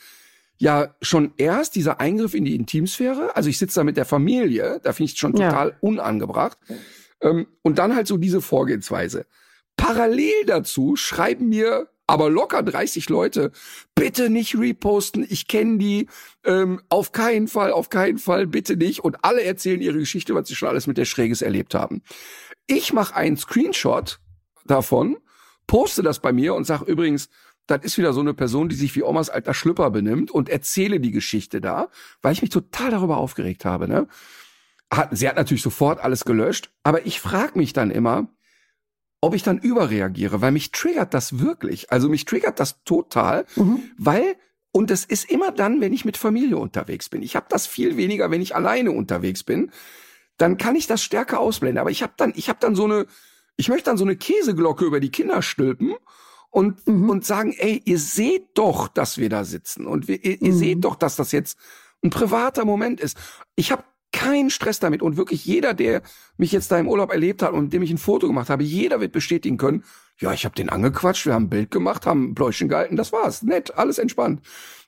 ja 0.57 0.95
schon 1.01 1.33
erst 1.37 1.75
dieser 1.75 1.99
Eingriff 1.99 2.33
in 2.33 2.45
die 2.45 2.55
Intimsphäre, 2.55 3.35
also 3.35 3.49
ich 3.49 3.57
sitze 3.57 3.79
da 3.79 3.83
mit 3.83 3.97
der 3.97 4.05
Familie, 4.05 4.79
da 4.83 4.93
finde 4.93 5.07
ich 5.07 5.13
es 5.13 5.19
schon 5.19 5.33
total 5.33 5.69
ja. 5.69 5.75
unangebracht. 5.81 6.57
Ähm, 7.21 7.47
und 7.61 7.77
dann 7.79 7.95
halt 7.95 8.07
so 8.07 8.17
diese 8.17 8.41
Vorgehensweise. 8.41 9.25
Parallel 9.77 10.45
dazu 10.45 10.95
schreiben 10.95 11.49
mir 11.49 11.89
aber 12.07 12.29
locker 12.29 12.61
30 12.61 13.09
Leute, 13.09 13.51
bitte 13.95 14.29
nicht 14.29 14.57
reposten, 14.57 15.25
ich 15.27 15.47
kenne 15.47 15.77
die, 15.79 16.07
ähm, 16.43 16.81
auf 16.89 17.11
keinen 17.11 17.47
Fall, 17.47 17.71
auf 17.71 17.89
keinen 17.89 18.19
Fall, 18.19 18.45
bitte 18.47 18.77
nicht. 18.77 18.99
Und 19.03 19.23
alle 19.23 19.43
erzählen 19.43 19.81
ihre 19.81 19.97
Geschichte, 19.97 20.35
was 20.35 20.47
sie 20.47 20.55
schon 20.55 20.69
alles 20.69 20.87
mit 20.87 20.97
der 20.97 21.05
Schräges 21.05 21.41
erlebt 21.41 21.73
haben. 21.73 22.03
Ich 22.67 22.93
mache 22.93 23.15
einen 23.15 23.37
Screenshot 23.37 24.19
davon, 24.65 25.17
poste 25.67 26.03
das 26.03 26.19
bei 26.19 26.31
mir 26.31 26.53
und 26.53 26.65
sage 26.65 26.85
übrigens, 26.85 27.29
das 27.67 27.83
ist 27.83 27.97
wieder 27.97 28.13
so 28.13 28.19
eine 28.19 28.33
Person, 28.33 28.69
die 28.69 28.75
sich 28.75 28.95
wie 28.95 29.03
Omas 29.03 29.29
alter 29.29 29.53
Schlüpper 29.53 29.89
benimmt 29.89 30.31
und 30.31 30.49
erzähle 30.49 30.99
die 30.99 31.11
Geschichte 31.11 31.61
da, 31.61 31.89
weil 32.21 32.33
ich 32.33 32.41
mich 32.41 32.51
total 32.51 32.91
darüber 32.91 33.17
aufgeregt 33.17 33.65
habe. 33.65 33.87
Ne? 33.87 34.07
Hat, 34.93 35.09
sie 35.11 35.27
hat 35.27 35.35
natürlich 35.35 35.63
sofort 35.63 35.99
alles 35.99 36.25
gelöscht, 36.25 36.71
aber 36.83 37.05
ich 37.05 37.19
frage 37.19 37.57
mich 37.57 37.73
dann 37.73 37.91
immer, 37.91 38.27
ob 39.21 39.33
ich 39.33 39.43
dann 39.43 39.57
überreagiere, 39.57 40.41
weil 40.41 40.51
mich 40.51 40.71
triggert 40.71 41.13
das 41.13 41.39
wirklich. 41.39 41.91
Also 41.91 42.09
mich 42.09 42.25
triggert 42.25 42.59
das 42.59 42.83
total, 42.83 43.45
mhm. 43.55 43.81
weil 43.97 44.35
und 44.71 44.91
das 44.91 45.05
ist 45.05 45.31
immer 45.31 45.53
dann, 45.53 45.79
wenn 45.79 45.93
ich 45.93 46.03
mit 46.03 46.17
Familie 46.17 46.57
unterwegs 46.57 47.07
bin. 47.07 47.21
Ich 47.21 47.37
habe 47.37 47.45
das 47.47 47.65
viel 47.65 47.95
weniger, 47.95 48.29
wenn 48.29 48.41
ich 48.41 48.55
alleine 48.55 48.91
unterwegs 48.91 49.41
bin. 49.41 49.71
Dann 50.35 50.57
kann 50.57 50.75
ich 50.75 50.85
das 50.85 51.01
stärker 51.01 51.39
ausblenden. 51.39 51.77
Aber 51.77 51.91
ich 51.91 52.03
habe 52.03 52.11
dann, 52.17 52.33
ich 52.35 52.49
habe 52.49 52.59
dann 52.59 52.75
so 52.75 52.83
eine, 52.83 53.05
ich 53.55 53.69
möchte 53.69 53.85
dann 53.85 53.97
so 53.97 54.03
eine 54.03 54.17
Käseglocke 54.17 54.83
über 54.83 54.99
die 54.99 55.11
Kinder 55.11 55.41
stülpen 55.41 55.95
und, 56.55 56.87
mhm. 56.87 57.09
und 57.09 57.25
sagen, 57.25 57.53
ey, 57.57 57.81
ihr 57.83 57.99
seht 57.99 58.47
doch, 58.53 58.87
dass 58.87 59.17
wir 59.17 59.27
da 59.27 59.43
sitzen 59.43 59.85
und 59.85 60.07
wir, 60.07 60.23
ihr, 60.23 60.41
ihr 60.41 60.53
mhm. 60.53 60.57
seht 60.57 60.85
doch, 60.85 60.95
dass 60.95 61.17
das 61.17 61.33
jetzt 61.33 61.57
ein 62.01 62.11
privater 62.11 62.63
Moment 62.63 63.01
ist. 63.01 63.17
Ich 63.57 63.73
habe 63.73 63.83
keinen 64.13 64.49
Stress 64.49 64.79
damit 64.79 65.01
und 65.01 65.17
wirklich 65.17 65.43
jeder, 65.43 65.73
der 65.73 66.01
mich 66.37 66.53
jetzt 66.53 66.71
da 66.71 66.79
im 66.79 66.87
Urlaub 66.87 67.11
erlebt 67.11 67.41
hat 67.41 67.51
und 67.51 67.73
dem 67.73 67.81
ich 67.81 67.91
ein 67.91 67.97
Foto 67.97 68.27
gemacht 68.27 68.49
habe, 68.49 68.63
jeder 68.63 69.01
wird 69.01 69.11
bestätigen 69.11 69.57
können, 69.57 69.83
ja, 70.17 70.31
ich 70.31 70.45
habe 70.45 70.55
den 70.55 70.69
angequatscht, 70.69 71.25
wir 71.25 71.33
haben 71.33 71.47
ein 71.47 71.49
Bild 71.49 71.71
gemacht, 71.71 72.05
haben 72.05 72.29
ein 72.29 72.35
Bläuschen 72.35 72.69
gehalten, 72.69 72.95
das 72.95 73.11
war's, 73.11 73.41
nett, 73.41 73.77
alles 73.77 73.97
entspannt. 73.97 74.39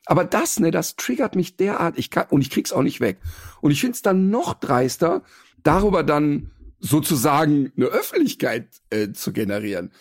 Aber 0.05 0.23
das, 0.23 0.61
ne, 0.61 0.71
das 0.71 0.95
triggert 0.95 1.35
mich 1.35 1.57
derart, 1.57 1.99
ich 1.99 2.11
kann 2.11 2.27
und 2.29 2.39
ich 2.39 2.49
krieg's 2.49 2.71
auch 2.71 2.81
nicht 2.81 3.01
weg. 3.01 3.17
Und 3.59 3.71
ich 3.71 3.81
find's 3.81 4.01
dann 4.01 4.29
noch 4.29 4.53
dreister, 4.53 5.21
darüber 5.63 6.03
dann 6.03 6.51
sozusagen 6.79 7.73
eine 7.75 7.87
Öffentlichkeit 7.87 8.69
äh, 8.89 9.11
zu 9.11 9.33
generieren. 9.33 9.91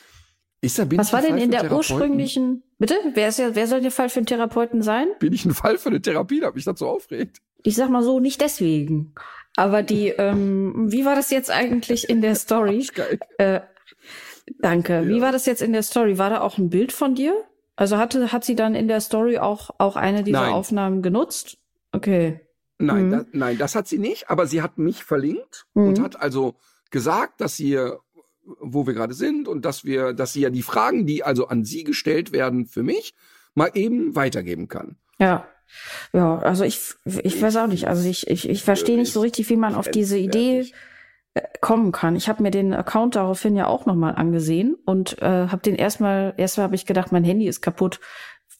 Ist 0.60 0.78
da, 0.78 0.84
bin 0.84 0.98
Was 0.98 1.12
war 1.12 1.22
denn 1.22 1.38
in 1.38 1.50
der 1.50 1.70
ursprünglichen, 1.70 2.62
bitte? 2.78 2.94
Wer 3.14 3.28
ist 3.28 3.38
ja, 3.38 3.54
wer 3.54 3.66
soll 3.66 3.82
der 3.82 3.90
Fall 3.90 4.08
für 4.08 4.20
einen 4.20 4.26
Therapeuten 4.26 4.82
sein? 4.82 5.08
Bin 5.18 5.32
ich 5.32 5.44
ein 5.44 5.54
Fall 5.54 5.78
für 5.78 5.90
eine 5.90 6.00
Therapie, 6.00 6.40
da 6.40 6.50
mich 6.50 6.64
dazu 6.64 6.86
aufregt? 6.86 7.42
Ich 7.62 7.76
sag 7.76 7.90
mal 7.90 8.02
so, 8.02 8.20
nicht 8.20 8.40
deswegen. 8.40 9.14
Aber 9.56 9.82
die, 9.82 10.08
ähm, 10.08 10.90
wie 10.90 11.04
war 11.04 11.14
das 11.14 11.30
jetzt 11.30 11.50
eigentlich 11.50 12.08
in 12.08 12.22
der 12.22 12.34
Story? 12.36 12.86
Äh, 13.38 13.60
danke. 14.60 14.94
Ja. 14.94 15.06
Wie 15.06 15.20
war 15.20 15.32
das 15.32 15.46
jetzt 15.46 15.62
in 15.62 15.72
der 15.72 15.82
Story? 15.82 16.18
War 16.18 16.30
da 16.30 16.40
auch 16.40 16.58
ein 16.58 16.70
Bild 16.70 16.92
von 16.92 17.14
dir? 17.14 17.34
Also 17.76 17.98
hatte, 17.98 18.32
hat 18.32 18.44
sie 18.44 18.56
dann 18.56 18.74
in 18.74 18.88
der 18.88 19.00
Story 19.00 19.38
auch, 19.38 19.70
auch 19.78 19.96
eine 19.96 20.24
dieser 20.24 20.40
Nein. 20.40 20.52
Aufnahmen 20.52 21.02
genutzt? 21.02 21.58
Okay. 21.92 22.40
Nein, 22.78 23.06
mhm. 23.06 23.10
da, 23.10 23.24
nein, 23.32 23.58
das 23.58 23.74
hat 23.74 23.88
sie 23.88 23.98
nicht, 23.98 24.30
aber 24.30 24.46
sie 24.46 24.62
hat 24.62 24.78
mich 24.78 25.04
verlinkt 25.04 25.66
mhm. 25.74 25.88
und 25.88 26.00
hat 26.00 26.20
also 26.20 26.54
gesagt, 26.90 27.40
dass 27.40 27.56
sie 27.56 27.78
wo 28.60 28.86
wir 28.86 28.94
gerade 28.94 29.14
sind 29.14 29.48
und 29.48 29.64
dass 29.64 29.84
wir, 29.84 30.12
dass 30.12 30.32
sie 30.32 30.40
ja 30.40 30.50
die 30.50 30.62
Fragen, 30.62 31.06
die 31.06 31.24
also 31.24 31.48
an 31.48 31.64
sie 31.64 31.84
gestellt 31.84 32.32
werden 32.32 32.66
für 32.66 32.82
mich, 32.82 33.14
mal 33.54 33.70
eben 33.74 34.14
weitergeben 34.14 34.68
kann. 34.68 34.96
Ja. 35.18 35.46
Ja, 36.12 36.38
also 36.38 36.62
ich, 36.62 36.94
ich 37.04 37.42
weiß 37.42 37.56
auch 37.56 37.66
nicht. 37.66 37.88
Also 37.88 38.08
ich, 38.08 38.28
ich, 38.28 38.48
ich 38.48 38.62
verstehe 38.62 38.96
nicht 38.96 39.12
so 39.12 39.20
richtig, 39.20 39.50
wie 39.50 39.56
man 39.56 39.74
auf 39.74 39.90
diese 39.90 40.16
Idee 40.16 40.70
äh, 41.34 41.42
kommen 41.60 41.90
kann. 41.90 42.14
Ich 42.14 42.28
habe 42.28 42.42
mir 42.42 42.52
den 42.52 42.72
Account 42.72 43.16
daraufhin 43.16 43.56
ja 43.56 43.66
auch 43.66 43.84
nochmal 43.84 44.14
angesehen 44.14 44.76
und 44.84 45.20
äh, 45.20 45.48
habe 45.48 45.62
den 45.62 45.74
erstmal, 45.74 46.34
erstmal 46.36 46.64
habe 46.64 46.76
ich 46.76 46.86
gedacht, 46.86 47.10
mein 47.10 47.24
Handy 47.24 47.48
ist 47.48 47.62
kaputt, 47.62 48.00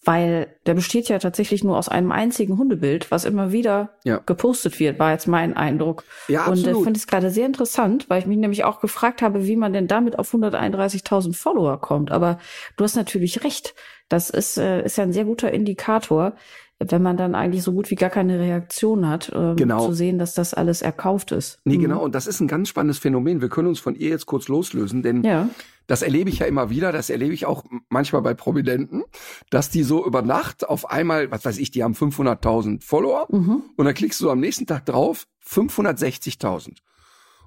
weil 0.07 0.47
der 0.67 0.75
besteht 0.75 1.09
ja 1.09 1.19
tatsächlich 1.19 1.65
nur 1.65 1.77
aus 1.77 1.89
einem 1.89 2.13
einzigen 2.13 2.57
Hundebild, 2.59 3.11
was 3.11 3.25
immer 3.25 3.51
wieder 3.51 3.91
ja. 4.05 4.21
gepostet 4.25 4.79
wird, 4.79 5.01
war 5.01 5.11
jetzt 5.11 5.27
mein 5.27 5.57
Eindruck. 5.57 6.05
Ja, 6.29 6.45
absolut. 6.45 6.67
Und 6.67 6.71
ich 6.71 6.85
finde 6.85 6.99
es 6.99 7.07
gerade 7.09 7.31
sehr 7.31 7.45
interessant, 7.45 8.09
weil 8.09 8.21
ich 8.21 8.27
mich 8.27 8.39
nämlich 8.39 8.63
auch 8.63 8.81
gefragt 8.81 9.21
habe, 9.21 9.47
wie 9.49 9.57
man 9.57 9.73
denn 9.73 9.89
damit 9.89 10.17
auf 10.17 10.33
131.000 10.33 11.35
Follower 11.35 11.81
kommt. 11.81 12.13
Aber 12.13 12.39
du 12.77 12.85
hast 12.85 12.95
natürlich 12.95 13.43
recht. 13.43 13.75
Das 14.09 14.31
ist, 14.31 14.59
äh, 14.59 14.85
ist 14.85 14.97
ja 14.97 15.03
ein 15.03 15.13
sehr 15.13 15.25
guter 15.25 15.51
Indikator, 15.51 16.35
wenn 16.79 17.03
man 17.03 17.17
dann 17.17 17.35
eigentlich 17.35 17.65
so 17.65 17.73
gut 17.73 17.91
wie 17.91 17.97
gar 17.97 18.11
keine 18.11 18.39
Reaktion 18.39 19.09
hat, 19.09 19.33
ähm, 19.35 19.57
genau. 19.57 19.87
zu 19.87 19.93
sehen, 19.93 20.19
dass 20.19 20.35
das 20.35 20.55
alles 20.55 20.83
erkauft 20.83 21.33
ist. 21.33 21.59
Nee, 21.65 21.79
mhm. 21.79 21.83
genau. 21.83 22.05
Und 22.05 22.15
das 22.15 22.29
ist 22.29 22.39
ein 22.39 22.47
ganz 22.47 22.69
spannendes 22.69 22.99
Phänomen. 22.99 23.41
Wir 23.41 23.49
können 23.49 23.67
uns 23.67 23.81
von 23.81 23.97
ihr 23.97 24.11
jetzt 24.11 24.27
kurz 24.27 24.47
loslösen, 24.47 25.03
denn 25.03 25.25
ja. 25.25 25.49
Das 25.87 26.03
erlebe 26.03 26.31
ich 26.31 26.41
ja 26.41 26.47
immer 26.47 26.71
wieder, 26.71 26.93
das 26.93 27.11
erlebe 27.11 27.35
ich 27.35 27.47
auch 27.47 27.65
manchmal 27.89 28.23
bei 28.23 28.35
Prominenten, 28.35 29.05
dass 29.51 29.71
die 29.71 29.83
so 29.83 30.05
über 30.05 30.23
Nacht 30.23 30.69
auf 30.69 30.91
einmal, 30.91 31.31
was 31.31 31.45
weiß 31.45 31.59
ich, 31.59 31.71
die 31.71 31.85
haben 31.85 31.95
500.000 31.95 32.83
Follower 32.83 33.27
mhm. 33.31 33.63
und 33.77 33.85
dann 33.85 33.95
klickst 33.95 34.21
du 34.21 34.31
am 34.31 34.41
nächsten 34.41 34.67
Tag 34.67 34.87
drauf, 34.87 35.27
560.000. 35.49 36.79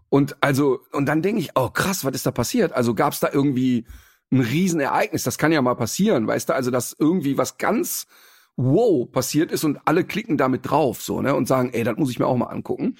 Und 0.09 0.37
also, 0.41 0.79
und 0.91 1.05
dann 1.05 1.21
denke 1.21 1.41
ich, 1.41 1.51
oh 1.55 1.69
krass, 1.69 2.03
was 2.03 2.15
ist 2.15 2.25
da 2.25 2.31
passiert? 2.31 2.73
Also 2.73 2.95
gab 2.95 3.13
es 3.13 3.19
da 3.19 3.29
irgendwie 3.31 3.85
ein 4.31 4.41
Riesenereignis? 4.41 5.23
Das 5.23 5.37
kann 5.37 5.51
ja 5.51 5.61
mal 5.61 5.75
passieren, 5.75 6.25
weißt 6.27 6.49
du? 6.49 6.53
Also, 6.55 6.71
dass 6.71 6.95
irgendwie 6.97 7.37
was 7.37 7.57
ganz 7.57 8.07
wow 8.55 9.09
passiert 9.09 9.51
ist 9.51 9.63
und 9.63 9.79
alle 9.85 10.03
klicken 10.03 10.37
damit 10.37 10.69
drauf 10.69 11.01
so 11.01 11.21
ne 11.21 11.33
und 11.33 11.47
sagen, 11.47 11.69
ey, 11.71 11.83
das 11.83 11.97
muss 11.97 12.09
ich 12.09 12.19
mir 12.19 12.27
auch 12.27 12.35
mal 12.35 12.47
angucken. 12.47 12.97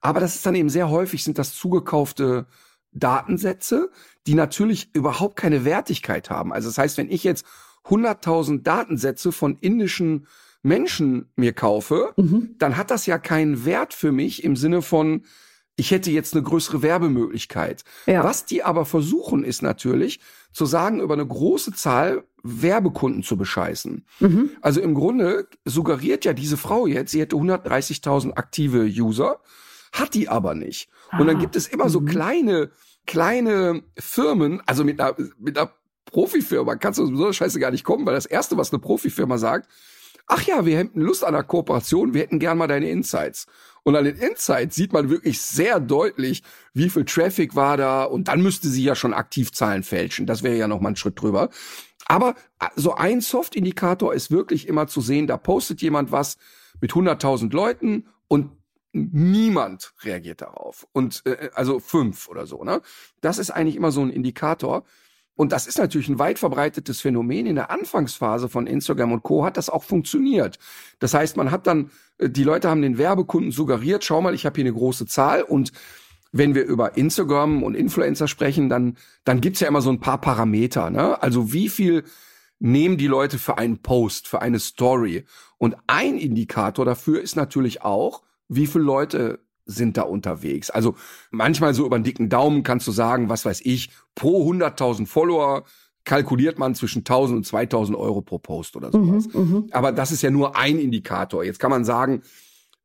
Aber 0.00 0.20
das 0.20 0.34
ist 0.34 0.46
dann 0.46 0.54
eben 0.54 0.68
sehr 0.68 0.90
häufig 0.90 1.24
sind 1.24 1.38
das 1.38 1.54
zugekaufte 1.54 2.46
Datensätze, 2.92 3.90
die 4.26 4.34
natürlich 4.34 4.94
überhaupt 4.94 5.36
keine 5.36 5.64
Wertigkeit 5.64 6.30
haben. 6.30 6.52
Also 6.52 6.68
das 6.68 6.78
heißt, 6.78 6.98
wenn 6.98 7.10
ich 7.10 7.24
jetzt 7.24 7.44
100.000 7.84 8.62
Datensätze 8.62 9.32
von 9.32 9.56
indischen 9.60 10.26
Menschen 10.62 11.30
mir 11.36 11.52
kaufe, 11.52 12.12
mhm. 12.16 12.56
dann 12.58 12.76
hat 12.76 12.90
das 12.90 13.06
ja 13.06 13.18
keinen 13.18 13.64
Wert 13.64 13.94
für 13.94 14.12
mich 14.12 14.44
im 14.44 14.56
Sinne 14.56 14.82
von, 14.82 15.22
ich 15.76 15.92
hätte 15.92 16.10
jetzt 16.10 16.34
eine 16.34 16.42
größere 16.42 16.82
Werbemöglichkeit. 16.82 17.84
Ja. 18.06 18.24
Was 18.24 18.44
die 18.44 18.64
aber 18.64 18.84
versuchen, 18.84 19.44
ist 19.44 19.62
natürlich 19.62 20.20
zu 20.52 20.66
sagen, 20.66 21.00
über 21.00 21.14
eine 21.14 21.26
große 21.26 21.72
Zahl 21.72 22.24
Werbekunden 22.42 23.22
zu 23.22 23.36
bescheißen. 23.36 24.04
Mhm. 24.20 24.50
Also 24.60 24.80
im 24.80 24.94
Grunde 24.94 25.46
suggeriert 25.64 26.24
ja 26.24 26.32
diese 26.32 26.56
Frau 26.56 26.86
jetzt, 26.86 27.12
sie 27.12 27.20
hätte 27.20 27.36
130.000 27.36 28.34
aktive 28.34 28.84
User, 28.84 29.40
hat 29.92 30.14
die 30.14 30.28
aber 30.28 30.54
nicht. 30.54 30.90
Und 31.18 31.26
dann 31.26 31.38
gibt 31.38 31.56
es 31.56 31.66
immer 31.68 31.86
mhm. 31.86 31.90
so 31.90 32.00
kleine, 32.00 32.70
kleine 33.06 33.82
Firmen, 33.98 34.62
also 34.66 34.84
mit 34.84 35.00
einer, 35.00 35.16
mit 35.38 35.58
einer 35.58 35.72
Profifirma 36.04 36.76
kannst 36.76 36.98
du 36.98 37.14
so 37.14 37.24
eine 37.24 37.34
Scheiße 37.34 37.60
gar 37.60 37.70
nicht 37.70 37.84
kommen, 37.84 38.06
weil 38.06 38.14
das 38.14 38.26
erste, 38.26 38.56
was 38.56 38.72
eine 38.72 38.80
Profifirma 38.80 39.38
sagt, 39.38 39.68
ach 40.26 40.42
ja, 40.42 40.64
wir 40.66 40.76
hätten 40.76 41.00
Lust 41.00 41.24
an 41.24 41.34
einer 41.34 41.44
Kooperation, 41.44 42.14
wir 42.14 42.22
hätten 42.22 42.38
gern 42.38 42.58
mal 42.58 42.66
deine 42.66 42.90
Insights. 42.90 43.46
Und 43.82 43.96
an 43.96 44.04
den 44.04 44.16
Insights 44.16 44.76
sieht 44.76 44.92
man 44.92 45.08
wirklich 45.08 45.40
sehr 45.40 45.80
deutlich, 45.80 46.42
wie 46.74 46.90
viel 46.90 47.04
Traffic 47.04 47.56
war 47.56 47.76
da. 47.76 48.04
Und 48.04 48.28
dann 48.28 48.42
müsste 48.42 48.68
sie 48.68 48.84
ja 48.84 48.94
schon 48.94 49.14
aktiv 49.14 49.52
Zahlen 49.52 49.82
fälschen. 49.82 50.26
Das 50.26 50.42
wäre 50.42 50.56
ja 50.56 50.68
noch 50.68 50.80
mal 50.80 50.90
ein 50.90 50.96
Schritt 50.96 51.20
drüber. 51.20 51.48
Aber 52.06 52.34
äh, 52.60 52.66
so 52.76 52.94
ein 52.94 53.20
Soft-Indikator 53.20 54.12
ist 54.12 54.30
wirklich 54.30 54.68
immer 54.68 54.86
zu 54.88 55.00
sehen, 55.00 55.26
da 55.26 55.36
postet 55.36 55.80
jemand 55.80 56.12
was 56.12 56.36
mit 56.80 56.92
100.000 56.92 57.52
Leuten 57.52 58.06
und 58.28 58.50
niemand 58.92 59.92
reagiert 60.02 60.40
darauf. 60.40 60.86
Und 60.92 61.22
äh, 61.26 61.50
also 61.54 61.80
fünf 61.80 62.28
oder 62.28 62.46
so. 62.46 62.64
Ne? 62.64 62.80
Das 63.20 63.38
ist 63.38 63.50
eigentlich 63.50 63.76
immer 63.76 63.92
so 63.92 64.02
ein 64.02 64.10
Indikator. 64.10 64.84
Und 65.34 65.52
das 65.52 65.68
ist 65.68 65.78
natürlich 65.78 66.08
ein 66.08 66.18
weit 66.18 66.40
verbreitetes 66.40 67.00
Phänomen. 67.00 67.46
In 67.46 67.54
der 67.54 67.70
Anfangsphase 67.70 68.48
von 68.48 68.66
Instagram 68.66 69.12
und 69.12 69.22
Co. 69.22 69.44
hat 69.44 69.56
das 69.56 69.70
auch 69.70 69.84
funktioniert. 69.84 70.58
Das 70.98 71.14
heißt, 71.14 71.36
man 71.36 71.50
hat 71.50 71.66
dann, 71.66 71.90
äh, 72.18 72.28
die 72.28 72.44
Leute 72.44 72.68
haben 72.68 72.82
den 72.82 72.98
Werbekunden 72.98 73.52
suggeriert, 73.52 74.04
schau 74.04 74.20
mal, 74.20 74.34
ich 74.34 74.46
habe 74.46 74.56
hier 74.56 74.64
eine 74.64 74.76
große 74.76 75.06
Zahl 75.06 75.42
und 75.42 75.72
wenn 76.32 76.54
wir 76.54 76.64
über 76.64 76.96
Instagram 76.96 77.62
und 77.62 77.74
Influencer 77.74 78.28
sprechen, 78.28 78.68
dann, 78.68 78.96
dann 79.24 79.40
gibt's 79.40 79.60
ja 79.60 79.68
immer 79.68 79.80
so 79.80 79.90
ein 79.90 80.00
paar 80.00 80.20
Parameter. 80.20 80.90
Ne? 80.90 81.22
Also 81.22 81.52
wie 81.52 81.68
viel 81.68 82.04
nehmen 82.58 82.98
die 82.98 83.06
Leute 83.06 83.38
für 83.38 83.58
einen 83.58 83.80
Post, 83.80 84.28
für 84.28 84.42
eine 84.42 84.58
Story? 84.58 85.24
Und 85.56 85.76
ein 85.86 86.18
Indikator 86.18 86.84
dafür 86.84 87.22
ist 87.22 87.36
natürlich 87.36 87.82
auch, 87.82 88.22
wie 88.48 88.66
viele 88.66 88.84
Leute 88.84 89.40
sind 89.64 89.96
da 89.96 90.02
unterwegs. 90.02 90.70
Also 90.70 90.94
manchmal 91.30 91.74
so 91.74 91.84
über 91.84 91.96
einen 91.96 92.04
dicken 92.04 92.28
Daumen 92.28 92.62
kannst 92.62 92.86
du 92.86 92.92
sagen, 92.92 93.28
was 93.28 93.44
weiß 93.44 93.60
ich, 93.64 93.90
pro 94.14 94.50
100.000 94.50 95.06
Follower 95.06 95.64
kalkuliert 96.04 96.58
man 96.58 96.74
zwischen 96.74 97.00
1000 97.00 97.36
und 97.36 97.44
2000 97.44 97.96
Euro 97.96 98.22
pro 98.22 98.38
Post 98.38 98.76
oder 98.76 98.90
sowas. 98.90 99.28
Mhm, 99.32 99.40
mhm, 99.40 99.66
Aber 99.72 99.92
das 99.92 100.10
ist 100.10 100.22
ja 100.22 100.30
nur 100.30 100.56
ein 100.56 100.78
Indikator. 100.78 101.44
Jetzt 101.44 101.58
kann 101.58 101.70
man 101.70 101.84
sagen, 101.84 102.22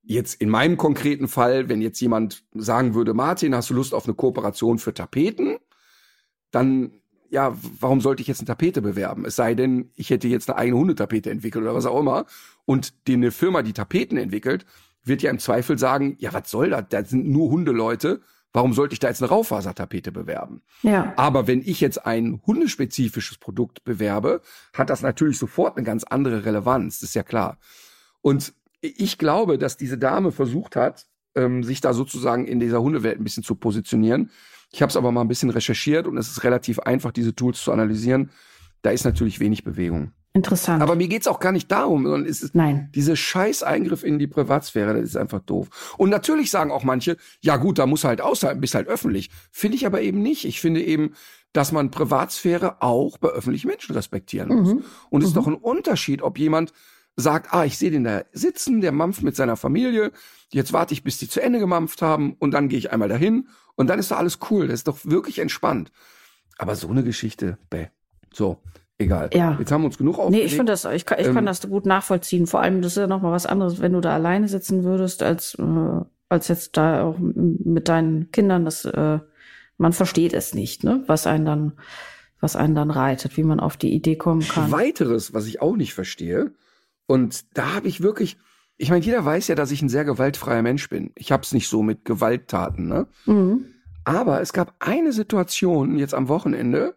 jetzt 0.04 0.42
in 0.42 0.50
meinem 0.50 0.76
konkreten 0.76 1.30
Fall, 1.30 1.70
wenn 1.70 1.82
jetzt 1.82 2.02
jemand 2.02 2.44
sagen 2.54 2.94
würde, 2.94 3.14
Martin, 3.14 3.56
hast 3.56 3.70
du 3.70 3.74
Lust 3.74 3.94
auf 3.94 4.06
eine 4.06 4.14
Kooperation 4.14 4.78
für 4.78 4.94
Tapeten? 4.94 5.58
Dann 6.52 6.92
ja, 7.30 7.58
warum 7.80 8.00
sollte 8.00 8.22
ich 8.22 8.28
jetzt 8.28 8.42
eine 8.42 8.48
Tapete 8.48 8.82
bewerben? 8.82 9.26
Es 9.26 9.36
sei 9.36 9.56
denn, 9.56 9.90
ich 9.96 10.12
hätte 10.12 10.28
jetzt 10.28 10.50
eine 10.50 10.60
eigene 10.60 10.78
Hundetapete 10.78 11.32
entwickelt 11.32 11.64
oder 11.64 11.74
was 11.74 11.88
auch 11.88 12.00
immer. 12.00 12.26
Und 12.66 13.08
die 13.08 13.14
eine 13.14 13.32
Firma, 13.32 13.64
die 13.64 13.74
Tapeten 13.74 14.18
entwickelt, 14.18 14.68
wird 15.04 15.22
ja 15.22 15.32
im 15.32 15.40
Zweifel 15.40 15.78
sagen, 15.78 16.16
ja, 16.20 16.34
was 16.34 16.50
soll 16.50 16.70
das? 16.70 16.86
Da 16.90 17.04
sind 17.04 17.28
nur 17.28 17.50
Hundeleute. 17.50 18.22
Warum 18.52 18.74
sollte 18.74 18.94
ich 18.94 19.00
da 19.00 19.08
jetzt 19.08 19.22
eine 19.22 19.30
Raufasertapete 19.30 20.12
bewerben? 20.12 20.62
Ja. 20.84 21.14
Aber 21.18 21.48
wenn 21.48 21.62
ich 21.62 21.82
jetzt 21.82 22.06
ein 22.06 22.42
hundespezifisches 22.46 23.40
Produkt 23.40 23.84
bewerbe, 23.84 24.42
hat 24.74 24.92
das 24.92 25.02
natürlich 25.02 25.40
sofort 25.40 25.76
eine 25.76 25.86
ganz 25.86 26.04
andere 26.04 26.46
Relevanz. 26.46 27.00
Das 27.00 27.10
ist 27.10 27.16
ja 27.16 27.24
klar. 27.24 27.58
Und 28.22 28.54
ich 28.82 29.18
glaube, 29.18 29.58
dass 29.58 29.76
diese 29.78 29.98
Dame 29.98 30.32
versucht 30.32 30.76
hat, 30.76 31.08
ähm, 31.36 31.64
sich 31.64 31.82
da 31.82 31.94
sozusagen 31.94 32.46
in 32.46 32.60
dieser 32.60 32.82
Hundewelt 32.82 33.20
ein 33.20 33.24
bisschen 33.24 33.44
zu 33.44 33.56
positionieren. 33.56 34.30
Ich 34.72 34.82
habe 34.82 34.90
es 34.90 34.98
aber 34.98 35.12
mal 35.12 35.22
ein 35.22 35.28
bisschen 35.28 35.50
recherchiert 35.50 36.06
und 36.06 36.18
es 36.18 36.30
ist 36.30 36.44
relativ 36.44 36.80
einfach, 36.80 37.12
diese 37.12 37.36
Tools 37.36 37.62
zu 37.62 37.72
analysieren. 37.72 38.30
Da 38.82 38.92
ist 38.92 39.06
natürlich 39.06 39.40
wenig 39.40 39.64
Bewegung. 39.64 40.12
Interessant. 40.36 40.82
Aber 40.82 40.96
mir 40.96 41.08
geht's 41.08 41.28
auch 41.28 41.40
gar 41.40 41.52
nicht 41.52 41.72
darum, 41.72 42.04
sondern 42.04 42.26
es 42.26 42.42
ist 42.42 42.56
Nein. 42.56 42.90
diese 42.96 43.16
scheiß 43.16 43.62
Eingriff 43.62 44.04
in 44.04 44.18
die 44.18 44.26
Privatsphäre, 44.26 44.96
das 44.96 45.10
ist 45.10 45.16
einfach 45.16 45.42
doof. 45.42 45.94
Und 45.98 46.10
natürlich 46.10 46.50
sagen 46.50 46.72
auch 46.72 46.84
manche, 46.84 47.18
ja 47.42 47.58
gut, 47.58 47.78
da 47.78 47.86
muss 47.86 48.04
halt 48.04 48.20
außerhalb, 48.20 48.60
bist 48.60 48.74
halt 48.74 48.88
öffentlich. 48.88 49.30
Finde 49.52 49.78
ich 49.78 49.86
aber 49.86 50.02
eben 50.02 50.24
nicht. 50.24 50.46
Ich 50.46 50.60
finde 50.60 50.82
eben, 50.82 51.14
dass 51.54 51.72
man 51.72 51.92
Privatsphäre 51.92 52.82
auch 52.82 53.20
bei 53.20 53.30
öffentlichen 53.30 53.68
Menschen 53.68 53.94
respektieren 53.94 54.50
muss. 54.50 54.74
Mhm. 54.74 54.84
Und 55.12 55.22
es 55.22 55.26
mhm. 55.26 55.30
ist 55.30 55.38
doch 55.38 55.48
ein 55.48 55.54
Unterschied, 55.54 56.24
ob 56.24 56.40
jemand 56.40 56.74
sagt, 57.16 57.54
ah, 57.54 57.64
ich 57.64 57.78
sehe 57.78 57.92
den 57.92 58.04
da 58.04 58.24
sitzen, 58.32 58.82
der 58.82 58.92
mampft 58.92 59.22
mit 59.22 59.36
seiner 59.36 59.56
Familie, 59.56 60.12
jetzt 60.52 60.74
warte 60.74 60.96
ich, 60.96 61.04
bis 61.04 61.20
die 61.20 61.30
zu 61.30 61.42
Ende 61.42 61.60
gemampft 61.60 62.02
haben 62.02 62.34
und 62.40 62.52
dann 62.52 62.70
gehe 62.70 62.80
ich 62.80 62.92
einmal 62.92 63.08
dahin 63.08 63.50
und 63.76 63.88
dann 63.88 64.00
ist 64.00 64.10
doch 64.10 64.18
alles 64.18 64.40
cool, 64.50 64.68
das 64.68 64.80
ist 64.80 64.88
doch 64.88 64.98
wirklich 65.04 65.38
entspannt. 65.38 65.92
Aber 66.58 66.76
so 66.76 66.88
eine 66.88 67.04
Geschichte, 67.04 67.60
bäh. 67.70 67.88
So, 68.32 68.64
Egal. 69.04 69.30
Ja. 69.34 69.56
Jetzt 69.60 69.72
haben 69.72 69.82
wir 69.82 69.88
uns 69.88 69.98
genug 69.98 70.18
Nee, 70.18 70.22
aufgeregt. 70.24 70.46
ich 70.48 70.56
finde 70.56 70.72
das, 70.72 70.86
ich 70.86 71.06
kann, 71.06 71.20
ich 71.20 71.28
Ähm, 71.28 71.34
kann 71.36 71.46
das 71.46 71.68
gut 71.68 71.86
nachvollziehen. 71.86 72.48
Vor 72.48 72.62
allem, 72.62 72.82
das 72.82 72.94
ist 72.94 72.98
ja 72.98 73.08
noch 73.08 73.22
mal 73.22 73.32
was 73.32 73.46
anderes, 73.46 73.82
wenn 73.82 73.94
du 73.94 74.02
da 74.02 74.14
alleine 74.14 74.48
sitzen 74.48 74.84
würdest, 74.84 75.24
als, 75.24 75.56
äh, 75.56 76.02
als 76.30 76.48
jetzt 76.48 76.78
da 76.78 77.04
auch 77.04 77.18
mit 77.20 77.90
deinen 77.90 78.32
Kindern. 78.32 78.66
Das, 78.66 78.86
äh, 78.86 79.20
man 79.78 79.94
versteht 79.94 80.34
es 80.34 80.54
nicht, 80.54 80.84
ne? 80.84 81.04
Was 81.08 81.28
einen 81.28 81.46
dann, 81.46 81.74
was 82.40 82.56
einen 82.56 82.76
dann 82.76 82.92
reitet, 82.92 83.38
wie 83.38 83.44
man 83.44 83.60
auf 83.60 83.78
die 83.78 83.94
Idee 83.94 84.16
kommen 84.16 84.42
kann. 84.42 84.72
Weiteres, 84.72 85.34
was 85.34 85.46
ich 85.48 85.62
auch 85.62 85.76
nicht 85.76 85.94
verstehe, 85.94 86.52
und 87.06 87.46
da 87.58 87.76
habe 87.76 87.88
ich 87.88 88.02
wirklich, 88.02 88.38
ich 88.78 88.90
meine, 88.90 89.04
jeder 89.04 89.24
weiß 89.26 89.48
ja, 89.50 89.56
dass 89.56 89.72
ich 89.72 89.82
ein 89.82 89.90
sehr 89.90 90.06
gewaltfreier 90.06 90.62
Mensch 90.62 90.90
bin. 90.90 91.12
Ich 91.16 91.32
habe 91.32 91.44
es 91.44 91.54
nicht 91.54 91.68
so 91.68 91.84
mit 91.84 92.06
Gewalttaten, 92.06 92.88
ne? 92.88 93.08
Mhm. 93.26 93.66
Aber 94.06 94.42
es 94.42 94.52
gab 94.54 94.74
eine 94.80 95.14
Situation 95.14 95.98
jetzt 95.98 96.14
am 96.14 96.28
Wochenende, 96.28 96.96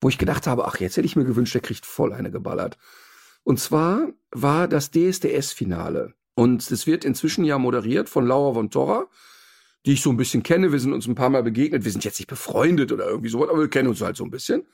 wo 0.00 0.08
ich 0.08 0.18
gedacht 0.18 0.46
habe, 0.46 0.66
ach, 0.66 0.78
jetzt 0.80 0.96
hätte 0.96 1.06
ich 1.06 1.16
mir 1.16 1.24
gewünscht, 1.24 1.54
der 1.54 1.62
kriegt 1.62 1.86
voll 1.86 2.12
eine 2.12 2.30
geballert. 2.30 2.78
Und 3.44 3.60
zwar 3.60 4.08
war 4.30 4.68
das 4.68 4.90
DSDS-Finale. 4.90 6.14
Und 6.34 6.70
es 6.70 6.86
wird 6.86 7.04
inzwischen 7.04 7.44
ja 7.44 7.58
moderiert 7.58 8.08
von 8.08 8.26
Laura 8.26 8.54
von 8.54 8.70
Torra, 8.70 9.06
die 9.86 9.92
ich 9.92 10.02
so 10.02 10.10
ein 10.10 10.16
bisschen 10.16 10.42
kenne. 10.42 10.72
Wir 10.72 10.80
sind 10.80 10.92
uns 10.92 11.06
ein 11.06 11.14
paar 11.14 11.30
Mal 11.30 11.42
begegnet. 11.42 11.84
Wir 11.84 11.92
sind 11.92 12.04
jetzt 12.04 12.18
nicht 12.18 12.28
befreundet 12.28 12.92
oder 12.92 13.06
irgendwie 13.06 13.30
sowas, 13.30 13.48
aber 13.48 13.60
wir 13.60 13.70
kennen 13.70 13.88
uns 13.88 14.02
halt 14.02 14.16
so 14.16 14.24
ein 14.24 14.30
bisschen. 14.30 14.66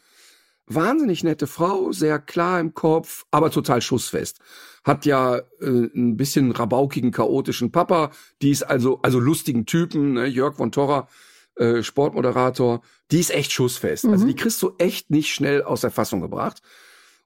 Wahnsinnig 0.67 1.23
nette 1.23 1.47
Frau, 1.47 1.93
sehr 1.93 2.19
klar 2.19 2.61
im 2.61 2.73
Kopf, 2.73 3.27
aber 3.31 3.51
total 3.51 3.83
schussfest. 3.83 4.41
Hat 4.85 5.05
ja 5.07 5.39
äh, 5.61 5.89
ein 5.95 6.17
bisschen 6.17 6.51
rabaukigen, 6.53 7.11
chaotischen 7.11 7.73
Papa. 7.73 8.11
Die 8.41 8.51
ist 8.51 8.63
also, 8.63 9.01
also 9.03 9.19
lustigen 9.19 9.67
Typen, 9.67 10.15
ne? 10.15 10.27
Jörg 10.27 10.57
von 10.57 10.73
Torra, 10.73 11.09
äh, 11.57 11.83
Sportmoderator. 11.83 12.83
Die 13.11 13.21
ist 13.21 13.31
echt 13.31 13.53
schussfest. 13.53 14.05
Also 14.07 14.25
Mhm. 14.25 14.29
die 14.29 14.37
kriegst 14.37 14.63
du 14.63 14.73
echt 14.79 15.11
nicht 15.11 15.33
schnell 15.33 15.63
aus 15.63 15.81
der 15.83 15.91
Fassung 15.91 16.21
gebracht. 16.21 16.63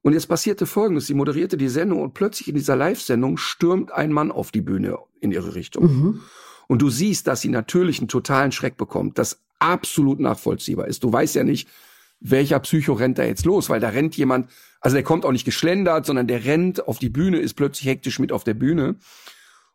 Und 0.03 0.13
jetzt 0.13 0.27
passierte 0.27 0.67
Folgendes. 0.67 1.07
Sie 1.07 1.15
moderierte 1.15 1.57
die 1.57 1.69
Sendung 1.69 2.01
und 2.01 2.15
plötzlich 2.15 2.49
in 2.49 2.55
dieser 2.55 2.77
Live-Sendung 2.77 3.39
stürmt 3.39 3.93
ein 3.93 4.13
Mann 4.13 4.31
auf 4.31 4.53
die 4.53 4.61
Bühne 4.61 4.99
in 5.21 5.33
ihre 5.33 5.55
Richtung. 5.55 5.85
Mhm. 5.85 6.21
Und 6.69 6.83
du 6.83 6.91
siehst, 6.91 7.27
dass 7.27 7.41
sie 7.41 7.49
natürlich 7.49 7.99
einen 7.99 8.09
totalen 8.09 8.53
Schreck 8.53 8.77
bekommt, 8.77 9.19
das 9.19 9.41
absolut 9.59 10.21
nachvollziehbar 10.21 10.87
ist. 10.87 11.03
Du 11.03 11.13
weißt 11.13 11.35
ja 11.35 11.45
nicht, 11.45 11.69
welcher 12.21 12.61
Psycho 12.61 12.93
rennt 12.95 13.19
da 13.19 13.25
jetzt 13.25 13.45
los, 13.45 13.69
weil 13.69 13.81
da 13.81 13.89
rennt 13.91 14.17
jemand, 14.17 14.51
also 14.81 14.95
der 14.95 15.03
kommt 15.05 15.25
auch 15.25 15.33
nicht 15.33 15.45
geschlendert, 15.45 16.07
sondern 16.07 16.27
der 16.27 16.45
rennt 16.45 16.87
auf 16.89 16.99
die 16.99 17.09
Bühne, 17.11 17.39
ist 17.39 17.55
plötzlich 17.55 17.87
hektisch 17.89 18.19
mit 18.19 18.33
auf 18.33 18.45
der 18.45 18.55
Bühne. 18.55 18.97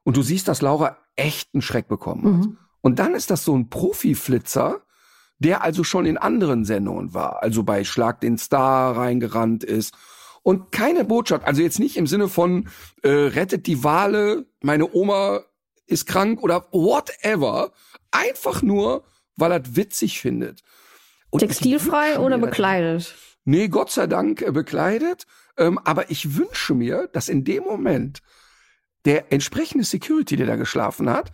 Und 0.04 0.18
du 0.18 0.22
siehst, 0.22 0.48
dass 0.48 0.62
Laura 0.62 0.98
echt 1.16 1.50
einen 1.54 1.62
Schreck 1.62 1.88
bekommen 1.88 2.24
hat. 2.26 2.46
Mhm. 2.48 2.58
Und 2.82 3.00
dann 3.00 3.16
ist 3.16 3.30
das 3.30 3.44
so 3.46 3.56
ein 3.56 3.70
Profi-Flitzer, 3.70 4.82
der 5.40 5.64
also 5.64 5.84
schon 5.84 6.06
in 6.06 6.18
anderen 6.18 6.66
Sendungen 6.66 7.14
war, 7.14 7.42
also 7.42 7.64
bei 7.64 7.84
Schlag 7.84 8.22
den 8.22 8.38
Star 8.38 8.96
reingerannt 8.96 9.64
ist. 9.64 9.96
Und 10.44 10.72
keine 10.72 11.04
Botschaft, 11.04 11.46
also 11.46 11.62
jetzt 11.62 11.80
nicht 11.80 11.98
im 11.98 12.08
Sinne 12.08 12.28
von 12.28 12.70
äh, 13.04 13.10
rettet 13.10 13.68
die 13.68 13.84
Wale, 13.84 14.46
meine 14.62 14.92
Oma 14.94 15.42
ist 15.88 16.06
krank 16.06 16.42
oder 16.42 16.68
whatever. 16.72 17.72
Einfach 18.12 18.62
nur, 18.62 19.04
weil 19.36 19.52
er 19.52 19.76
witzig 19.76 20.20
findet. 20.20 20.62
Und 21.30 21.40
Textilfrei 21.40 22.20
oder 22.20 22.38
bekleidet? 22.38 23.16
Nee, 23.46 23.68
Gott 23.68 23.92
sei 23.92 24.08
Dank 24.08 24.42
äh, 24.42 24.52
bekleidet. 24.52 25.26
Ähm, 25.58 25.80
aber 25.80 26.10
ich 26.10 26.38
wünsche 26.38 26.74
mir, 26.74 27.08
dass 27.14 27.30
in 27.30 27.44
dem 27.44 27.64
Moment 27.64 28.22
der 29.06 29.32
entsprechende 29.32 29.84
Security, 29.84 30.36
der 30.36 30.48
da 30.48 30.56
geschlafen 30.56 31.10
hat, 31.10 31.32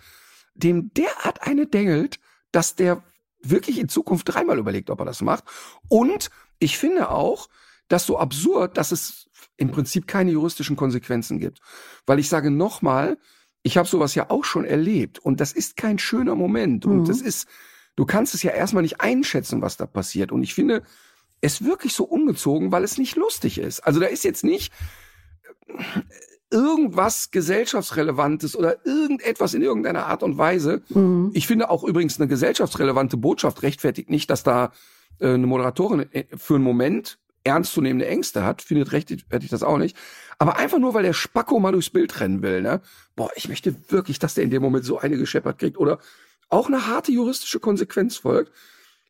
dem 0.58 0.92
derart 0.94 1.44
eine 1.44 1.68
dengelt, 1.68 2.20
dass 2.52 2.76
der 2.76 3.04
wirklich 3.42 3.80
in 3.80 3.90
Zukunft 3.90 4.28
dreimal 4.30 4.58
überlegt, 4.58 4.90
ob 4.90 5.00
er 5.00 5.06
das 5.06 5.22
macht. 5.22 5.44
Und 5.88 6.30
ich 6.60 6.78
finde 6.78 7.10
auch, 7.10 7.48
dass 7.88 8.06
so 8.06 8.18
absurd, 8.18 8.78
dass 8.78 8.92
es 8.92 9.30
im 9.56 9.72
Prinzip 9.72 10.08
keine 10.08 10.32
juristischen 10.32 10.76
Konsequenzen 10.76 11.40
gibt. 11.40 11.62
Weil 12.06 12.20
ich 12.20 12.30
sage 12.30 12.52
nochmal, 12.52 13.18
ich 13.64 13.78
habe 13.78 13.88
sowas 13.88 14.16
ja 14.16 14.30
auch 14.30 14.44
schon 14.44 14.66
erlebt 14.66 15.20
und 15.20 15.40
das 15.40 15.52
ist 15.52 15.78
kein 15.78 16.00
schöner 16.00 16.36
Moment. 16.36 16.86
Und 16.86 17.02
Mhm. 17.02 17.06
das 17.06 17.22
ist, 17.22 17.48
du 17.96 18.06
kannst 18.06 18.34
es 18.34 18.44
ja 18.44 18.52
erstmal 18.52 18.84
nicht 18.84 19.02
einschätzen, 19.02 19.62
was 19.62 19.78
da 19.78 19.86
passiert. 19.86 20.32
Und 20.32 20.44
ich 20.44 20.54
finde 20.54 20.84
es 21.42 21.64
wirklich 21.64 21.94
so 21.94 22.04
ungezogen, 22.04 22.72
weil 22.72 22.84
es 22.84 22.98
nicht 22.98 23.16
lustig 23.16 23.58
ist. 23.60 23.82
Also 23.82 24.00
da 24.00 24.08
ist 24.08 24.24
jetzt 24.24 24.44
nicht 24.44 24.74
irgendwas 26.50 27.32
gesellschaftsrelevantes 27.32 28.56
oder 28.56 28.86
irgendetwas 28.86 29.54
in 29.54 29.62
irgendeiner 29.62 30.06
Art 30.06 30.24
und 30.24 30.38
Weise. 30.38 30.82
Mhm. 30.90 31.32
Ich 31.34 31.48
finde 31.48 31.70
auch 31.70 31.84
übrigens 31.84 32.20
eine 32.20 32.28
gesellschaftsrelevante 32.28 33.18
Botschaft 33.18 33.64
rechtfertigt 33.64 34.10
nicht, 34.10 34.30
dass 34.30 34.44
da 34.44 34.72
äh, 35.20 35.34
eine 35.34 35.48
Moderatorin 35.48 36.12
äh, 36.12 36.26
für 36.36 36.56
einen 36.56 36.64
Moment 36.64 37.20
ernstzunehmende 37.44 38.08
Ängste 38.08 38.44
hat, 38.44 38.62
findet 38.62 38.92
rechtfertigt 38.92 39.54
das 39.54 39.64
auch 39.64 39.78
nicht. 39.78 39.96
Aber 40.38 40.58
einfach 40.58 40.80
nur, 40.80 40.94
weil 40.94 41.04
der 41.04 41.14
Spacko 41.14 41.60
mal 41.60 41.72
durchs 41.72 41.90
Bild 41.90 42.20
rennen 42.20 42.42
will, 42.42 42.62
ne? 42.62 42.82
Boah, 43.16 43.30
ich 43.36 43.48
möchte 43.48 43.76
wirklich, 43.90 44.20
dass 44.20 44.34
der 44.34 44.44
in 44.44 44.50
dem 44.50 44.62
Moment 44.62 44.86
so 44.86 45.00
eine 45.00 45.18
gescheppert 45.18 45.60
kriegt 45.60 45.78
oder 45.78 46.00
auch 46.50 46.68
eine 46.68 46.88
harte 46.88 47.12
juristische 47.12 47.60
Konsequenz 47.60 48.18
folgt, 48.18 48.52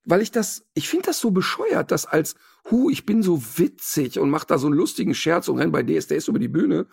weil 0.06 0.22
ich 0.22 0.32
das, 0.32 0.66
ich 0.74 0.88
finde 0.88 1.08
das 1.08 1.20
so 1.20 1.32
bescheuert, 1.32 1.92
dass 1.92 2.06
als, 2.06 2.36
hu, 2.72 2.90
ich 2.90 3.06
bin 3.06 3.24
so 3.24 3.42
witzig 3.58 4.20
und 4.20 4.30
mach 4.30 4.46
da 4.46 4.58
so 4.58 4.68
einen 4.68 4.76
lustigen 4.76 5.14
Scherz 5.14 5.48
und 5.48 5.58
renn 5.58 5.72
bei 5.72 5.84
DSDS 5.84 6.28
über 6.28 6.40
die 6.40 6.48
Bühne, 6.48 6.88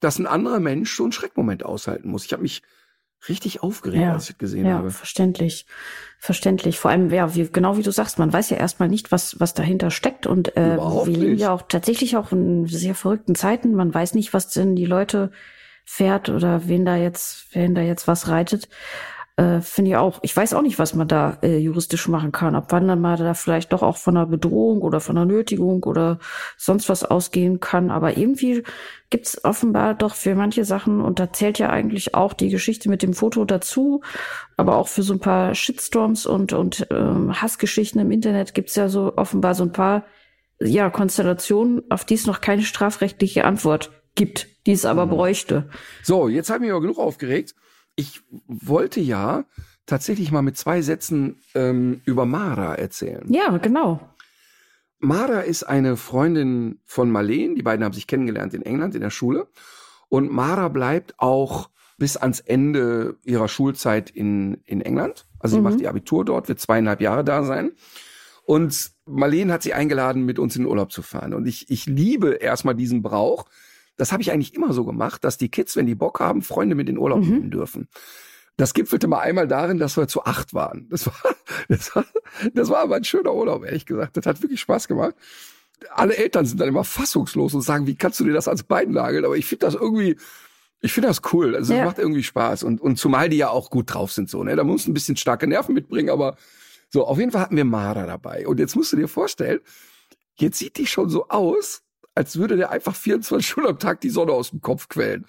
dass 0.00 0.18
ein 0.18 0.26
anderer 0.26 0.60
Mensch 0.60 0.96
so 0.96 1.02
einen 1.04 1.12
Schreckmoment 1.12 1.64
aushalten 1.64 2.08
muss. 2.10 2.24
Ich 2.24 2.32
habe 2.32 2.42
mich 2.42 2.62
richtig 3.28 3.62
aufgeregt, 3.62 4.00
Ja, 4.02 4.12
als 4.12 4.24
ich 4.24 4.36
das 4.36 4.38
gesehen 4.38 4.66
Ja, 4.66 4.74
habe. 4.78 4.90
verständlich. 4.90 5.66
Verständlich. 6.20 6.78
Vor 6.78 6.90
allem, 6.90 7.10
ja, 7.10 7.34
wie, 7.34 7.48
genau 7.48 7.76
wie 7.76 7.82
du 7.82 7.90
sagst, 7.90 8.18
man 8.18 8.32
weiß 8.32 8.50
ja 8.50 8.56
erstmal 8.56 8.88
nicht, 8.88 9.10
was, 9.10 9.40
was 9.40 9.54
dahinter 9.54 9.90
steckt. 9.90 10.26
Und 10.26 10.56
äh, 10.56 10.74
Überhaupt 10.74 11.06
wir 11.08 11.16
leben 11.16 11.36
ja 11.38 11.52
auch 11.52 11.62
tatsächlich 11.62 12.16
auch 12.16 12.30
in 12.32 12.66
sehr 12.66 12.94
verrückten 12.94 13.34
Zeiten. 13.34 13.74
Man 13.74 13.92
weiß 13.92 14.14
nicht, 14.14 14.34
was 14.34 14.50
denn 14.50 14.76
die 14.76 14.86
Leute 14.86 15.32
fährt 15.84 16.28
oder 16.28 16.68
wen 16.68 16.84
da 16.84 16.96
jetzt, 16.96 17.46
wen 17.54 17.74
da 17.74 17.80
jetzt 17.82 18.06
was 18.06 18.28
reitet. 18.28 18.68
Äh, 19.38 19.60
Finde 19.60 19.92
ich 19.92 19.96
auch. 19.96 20.18
Ich 20.22 20.36
weiß 20.36 20.52
auch 20.54 20.62
nicht, 20.62 20.80
was 20.80 20.94
man 20.94 21.06
da 21.06 21.38
äh, 21.42 21.58
juristisch 21.58 22.08
machen 22.08 22.32
kann. 22.32 22.56
Ab 22.56 22.66
wann 22.70 22.88
dann 22.88 23.00
mal 23.00 23.16
da 23.16 23.34
vielleicht 23.34 23.72
doch 23.72 23.82
auch 23.84 23.96
von 23.96 24.16
einer 24.16 24.26
Bedrohung 24.26 24.82
oder 24.82 24.98
von 24.98 25.16
einer 25.16 25.26
Nötigung 25.26 25.84
oder 25.84 26.18
sonst 26.56 26.88
was 26.88 27.04
ausgehen 27.04 27.60
kann. 27.60 27.92
Aber 27.92 28.16
irgendwie 28.16 28.64
gibt's 29.10 29.44
offenbar 29.44 29.94
doch 29.94 30.16
für 30.16 30.34
manche 30.34 30.64
Sachen, 30.64 31.00
und 31.00 31.20
da 31.20 31.32
zählt 31.32 31.60
ja 31.60 31.70
eigentlich 31.70 32.16
auch 32.16 32.32
die 32.32 32.48
Geschichte 32.48 32.88
mit 32.88 33.04
dem 33.04 33.14
Foto 33.14 33.44
dazu, 33.44 34.02
aber 34.56 34.76
auch 34.76 34.88
für 34.88 35.04
so 35.04 35.12
ein 35.12 35.20
paar 35.20 35.54
Shitstorms 35.54 36.26
und, 36.26 36.52
und 36.52 36.88
ähm, 36.90 37.40
Hassgeschichten 37.40 38.00
im 38.00 38.10
Internet 38.10 38.54
gibt's 38.54 38.74
ja 38.74 38.88
so 38.88 39.12
offenbar 39.16 39.54
so 39.54 39.62
ein 39.62 39.72
paar 39.72 40.04
ja, 40.60 40.90
Konstellationen, 40.90 41.82
auf 41.90 42.04
die 42.04 42.14
es 42.14 42.26
noch 42.26 42.40
keine 42.40 42.62
strafrechtliche 42.62 43.44
Antwort 43.44 43.92
gibt, 44.16 44.48
die 44.66 44.72
es 44.72 44.84
aber 44.84 45.06
Mhm. 45.06 45.10
bräuchte. 45.10 45.68
So, 46.02 46.26
jetzt 46.28 46.50
habe 46.50 46.64
ich 46.66 46.72
aber 46.72 46.80
genug 46.80 46.98
aufgeregt. 46.98 47.54
Ich 47.98 48.22
wollte 48.46 49.00
ja 49.00 49.44
tatsächlich 49.86 50.30
mal 50.30 50.42
mit 50.42 50.56
zwei 50.56 50.82
Sätzen 50.82 51.40
ähm, 51.56 52.00
über 52.04 52.26
Mara 52.26 52.76
erzählen. 52.76 53.24
Ja, 53.28 53.56
genau. 53.56 53.98
Mara 55.00 55.40
ist 55.40 55.64
eine 55.64 55.96
Freundin 55.96 56.78
von 56.84 57.10
Marleen. 57.10 57.56
Die 57.56 57.62
beiden 57.62 57.84
haben 57.84 57.92
sich 57.94 58.06
kennengelernt 58.06 58.54
in 58.54 58.62
England 58.62 58.94
in 58.94 59.00
der 59.00 59.10
Schule. 59.10 59.48
Und 60.08 60.30
Mara 60.30 60.68
bleibt 60.68 61.14
auch 61.18 61.70
bis 61.98 62.16
ans 62.16 62.38
Ende 62.38 63.16
ihrer 63.24 63.48
Schulzeit 63.48 64.10
in, 64.10 64.60
in 64.64 64.80
England. 64.80 65.26
Also 65.40 65.56
sie 65.56 65.60
Mhm. 65.60 65.64
macht 65.68 65.80
ihr 65.80 65.88
Abitur 65.90 66.24
dort, 66.24 66.48
wird 66.48 66.60
zweieinhalb 66.60 67.00
Jahre 67.00 67.24
da 67.24 67.42
sein. 67.42 67.72
Und 68.44 68.92
Marleen 69.06 69.50
hat 69.50 69.64
sie 69.64 69.74
eingeladen, 69.74 70.24
mit 70.24 70.38
uns 70.38 70.54
in 70.54 70.62
den 70.62 70.68
Urlaub 70.70 70.92
zu 70.92 71.02
fahren. 71.02 71.34
Und 71.34 71.48
ich, 71.48 71.68
ich 71.68 71.86
liebe 71.86 72.34
erstmal 72.34 72.76
diesen 72.76 73.02
Brauch. 73.02 73.46
Das 73.98 74.12
habe 74.12 74.22
ich 74.22 74.32
eigentlich 74.32 74.54
immer 74.54 74.72
so 74.72 74.84
gemacht, 74.86 75.22
dass 75.24 75.36
die 75.36 75.50
Kids, 75.50 75.76
wenn 75.76 75.84
die 75.86 75.94
Bock 75.94 76.20
haben, 76.20 76.40
Freunde 76.40 76.74
mit 76.74 76.88
in 76.88 76.94
den 76.94 77.02
Urlaub 77.02 77.20
Mhm. 77.20 77.28
nehmen 77.30 77.50
dürfen. 77.50 77.88
Das 78.56 78.72
gipfelte 78.74 79.06
mal 79.06 79.20
einmal 79.20 79.46
darin, 79.46 79.78
dass 79.78 79.96
wir 79.96 80.08
zu 80.08 80.24
acht 80.24 80.54
waren. 80.54 80.88
Das 80.88 81.06
war, 81.06 81.14
das 81.68 81.94
war, 81.94 82.04
das 82.54 82.68
war 82.70 82.78
aber 82.78 82.96
ein 82.96 83.04
schöner 83.04 83.34
Urlaub, 83.34 83.64
ehrlich 83.64 83.84
gesagt. 83.86 84.16
Das 84.16 84.24
hat 84.26 84.40
wirklich 84.42 84.60
Spaß 84.60 84.88
gemacht. 84.88 85.14
Alle 85.90 86.16
Eltern 86.16 86.44
sind 86.46 86.60
dann 86.60 86.68
immer 86.68 86.82
fassungslos 86.82 87.54
und 87.54 87.60
sagen, 87.60 87.86
wie 87.86 87.94
kannst 87.94 88.18
du 88.18 88.24
dir 88.24 88.32
das 88.32 88.48
als 88.48 88.64
Bein 88.64 88.90
nageln? 88.90 89.24
Aber 89.24 89.36
ich 89.36 89.46
finde 89.46 89.66
das 89.66 89.74
irgendwie, 89.74 90.16
ich 90.80 90.92
finde 90.92 91.08
das 91.08 91.20
cool. 91.32 91.54
Also 91.54 91.72
es 91.72 91.78
Ja. 91.78 91.84
macht 91.84 91.98
irgendwie 91.98 92.22
Spaß. 92.24 92.64
Und, 92.64 92.80
und 92.80 92.96
zumal 92.98 93.28
die 93.28 93.36
ja 93.36 93.50
auch 93.50 93.70
gut 93.70 93.92
drauf 93.94 94.10
sind, 94.12 94.28
so, 94.30 94.42
ne? 94.42 94.56
Da 94.56 94.64
musst 94.64 94.86
du 94.86 94.90
ein 94.90 94.94
bisschen 94.94 95.16
starke 95.16 95.46
Nerven 95.46 95.74
mitbringen, 95.74 96.10
aber 96.10 96.36
so, 96.90 97.04
auf 97.06 97.18
jeden 97.18 97.30
Fall 97.30 97.42
hatten 97.42 97.56
wir 97.56 97.64
Mara 97.64 98.06
dabei. 98.06 98.46
Und 98.48 98.58
jetzt 98.58 98.74
musst 98.74 98.92
du 98.92 98.96
dir 98.96 99.08
vorstellen, 99.08 99.60
jetzt 100.36 100.58
sieht 100.58 100.78
die 100.78 100.86
schon 100.86 101.10
so 101.10 101.28
aus, 101.28 101.82
als 102.18 102.36
würde 102.36 102.56
der 102.56 102.70
einfach 102.72 102.96
24 102.96 103.46
Stunden 103.48 103.70
am 103.70 103.78
Tag 103.78 104.00
die 104.00 104.10
Sonne 104.10 104.32
aus 104.32 104.50
dem 104.50 104.60
Kopf 104.60 104.88
quellen. 104.88 105.24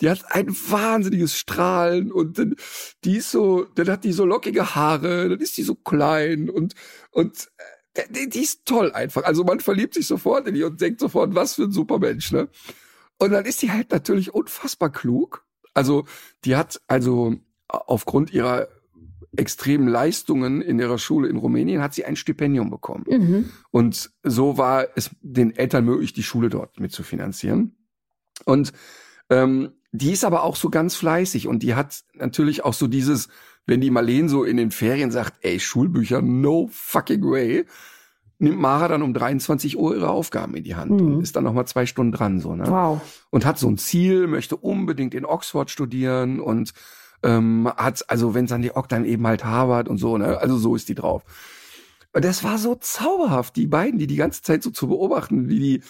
Die 0.00 0.08
hat 0.08 0.24
ein 0.30 0.48
wahnsinniges 0.48 1.36
Strahlen 1.36 2.10
und 2.10 2.38
dann, 2.38 2.56
die 3.04 3.18
ist 3.18 3.30
so, 3.30 3.64
dann 3.74 3.90
hat 3.90 4.04
die 4.04 4.12
so 4.12 4.24
lockige 4.24 4.74
Haare, 4.74 5.28
dann 5.28 5.38
ist 5.38 5.58
die 5.58 5.62
so 5.62 5.74
klein 5.74 6.48
und, 6.48 6.72
und 7.10 7.50
äh, 7.94 8.04
die, 8.08 8.30
die 8.30 8.40
ist 8.40 8.64
toll 8.64 8.90
einfach. 8.92 9.24
Also 9.24 9.44
man 9.44 9.60
verliebt 9.60 9.92
sich 9.92 10.06
sofort 10.06 10.48
in 10.48 10.54
die 10.54 10.62
und 10.62 10.80
denkt 10.80 11.00
sofort, 11.00 11.34
was 11.34 11.56
für 11.56 11.64
ein 11.64 11.72
super 11.72 11.98
Mensch, 11.98 12.32
ne? 12.32 12.48
Und 13.18 13.32
dann 13.32 13.44
ist 13.44 13.60
die 13.60 13.70
halt 13.70 13.90
natürlich 13.92 14.32
unfassbar 14.32 14.90
klug. 14.90 15.44
Also 15.74 16.06
die 16.46 16.56
hat 16.56 16.80
also 16.86 17.34
aufgrund 17.68 18.32
ihrer 18.32 18.68
extremen 19.36 19.86
Leistungen 19.88 20.60
in 20.60 20.78
ihrer 20.78 20.98
Schule 20.98 21.28
in 21.28 21.36
Rumänien 21.36 21.82
hat 21.82 21.94
sie 21.94 22.04
ein 22.04 22.16
Stipendium 22.16 22.70
bekommen. 22.70 23.04
Mhm. 23.08 23.50
Und 23.70 24.10
so 24.24 24.58
war 24.58 24.86
es 24.96 25.10
den 25.20 25.54
Eltern 25.54 25.84
möglich, 25.84 26.12
die 26.12 26.22
Schule 26.24 26.48
dort 26.48 26.80
mitzufinanzieren. 26.80 27.76
Und 28.44 28.72
ähm, 29.28 29.70
die 29.92 30.12
ist 30.12 30.24
aber 30.24 30.42
auch 30.42 30.56
so 30.56 30.70
ganz 30.70 30.94
fleißig 30.96 31.46
und 31.46 31.62
die 31.62 31.74
hat 31.74 32.02
natürlich 32.14 32.64
auch 32.64 32.74
so 32.74 32.86
dieses, 32.86 33.28
wenn 33.66 33.80
die 33.80 33.90
Marleen 33.90 34.28
so 34.28 34.44
in 34.44 34.56
den 34.56 34.70
Ferien 34.70 35.10
sagt, 35.10 35.34
ey, 35.42 35.60
Schulbücher, 35.60 36.22
no 36.22 36.68
fucking 36.72 37.22
way, 37.22 37.66
nimmt 38.38 38.58
Mara 38.58 38.88
dann 38.88 39.02
um 39.02 39.12
23 39.12 39.76
Uhr 39.78 39.94
ihre 39.96 40.08
Aufgaben 40.10 40.54
in 40.54 40.64
die 40.64 40.74
Hand 40.74 40.92
Mhm. 40.92 41.14
und 41.16 41.22
ist 41.22 41.36
dann 41.36 41.44
nochmal 41.44 41.66
zwei 41.66 41.86
Stunden 41.86 42.12
dran, 42.12 42.40
so, 42.40 42.56
ne? 42.56 42.64
Wow. 42.66 43.00
und 43.30 43.44
hat 43.44 43.58
so 43.58 43.68
ein 43.68 43.78
Ziel, 43.78 44.26
möchte 44.26 44.56
unbedingt 44.56 45.14
in 45.14 45.24
Oxford 45.24 45.70
studieren 45.70 46.40
und 46.40 46.72
ähm, 47.22 47.70
hat, 47.76 48.04
also 48.08 48.34
wenn 48.34 48.46
es 48.46 48.52
an 48.52 48.62
die 48.62 48.74
Ock 48.74 48.88
dann 48.88 49.04
eben 49.04 49.26
halt 49.26 49.44
Harvard 49.44 49.88
und 49.88 49.98
so, 49.98 50.16
ne? 50.18 50.38
Also 50.38 50.56
so 50.56 50.74
ist 50.74 50.88
die 50.88 50.94
drauf. 50.94 51.22
Und 52.12 52.24
das 52.24 52.42
war 52.42 52.58
so 52.58 52.74
zauberhaft, 52.74 53.56
die 53.56 53.66
beiden, 53.66 53.98
die 53.98 54.06
die 54.06 54.16
ganze 54.16 54.42
Zeit 54.42 54.62
so 54.62 54.70
zu 54.70 54.88
beobachten, 54.88 55.48
wie 55.48 55.58
die 55.58 55.82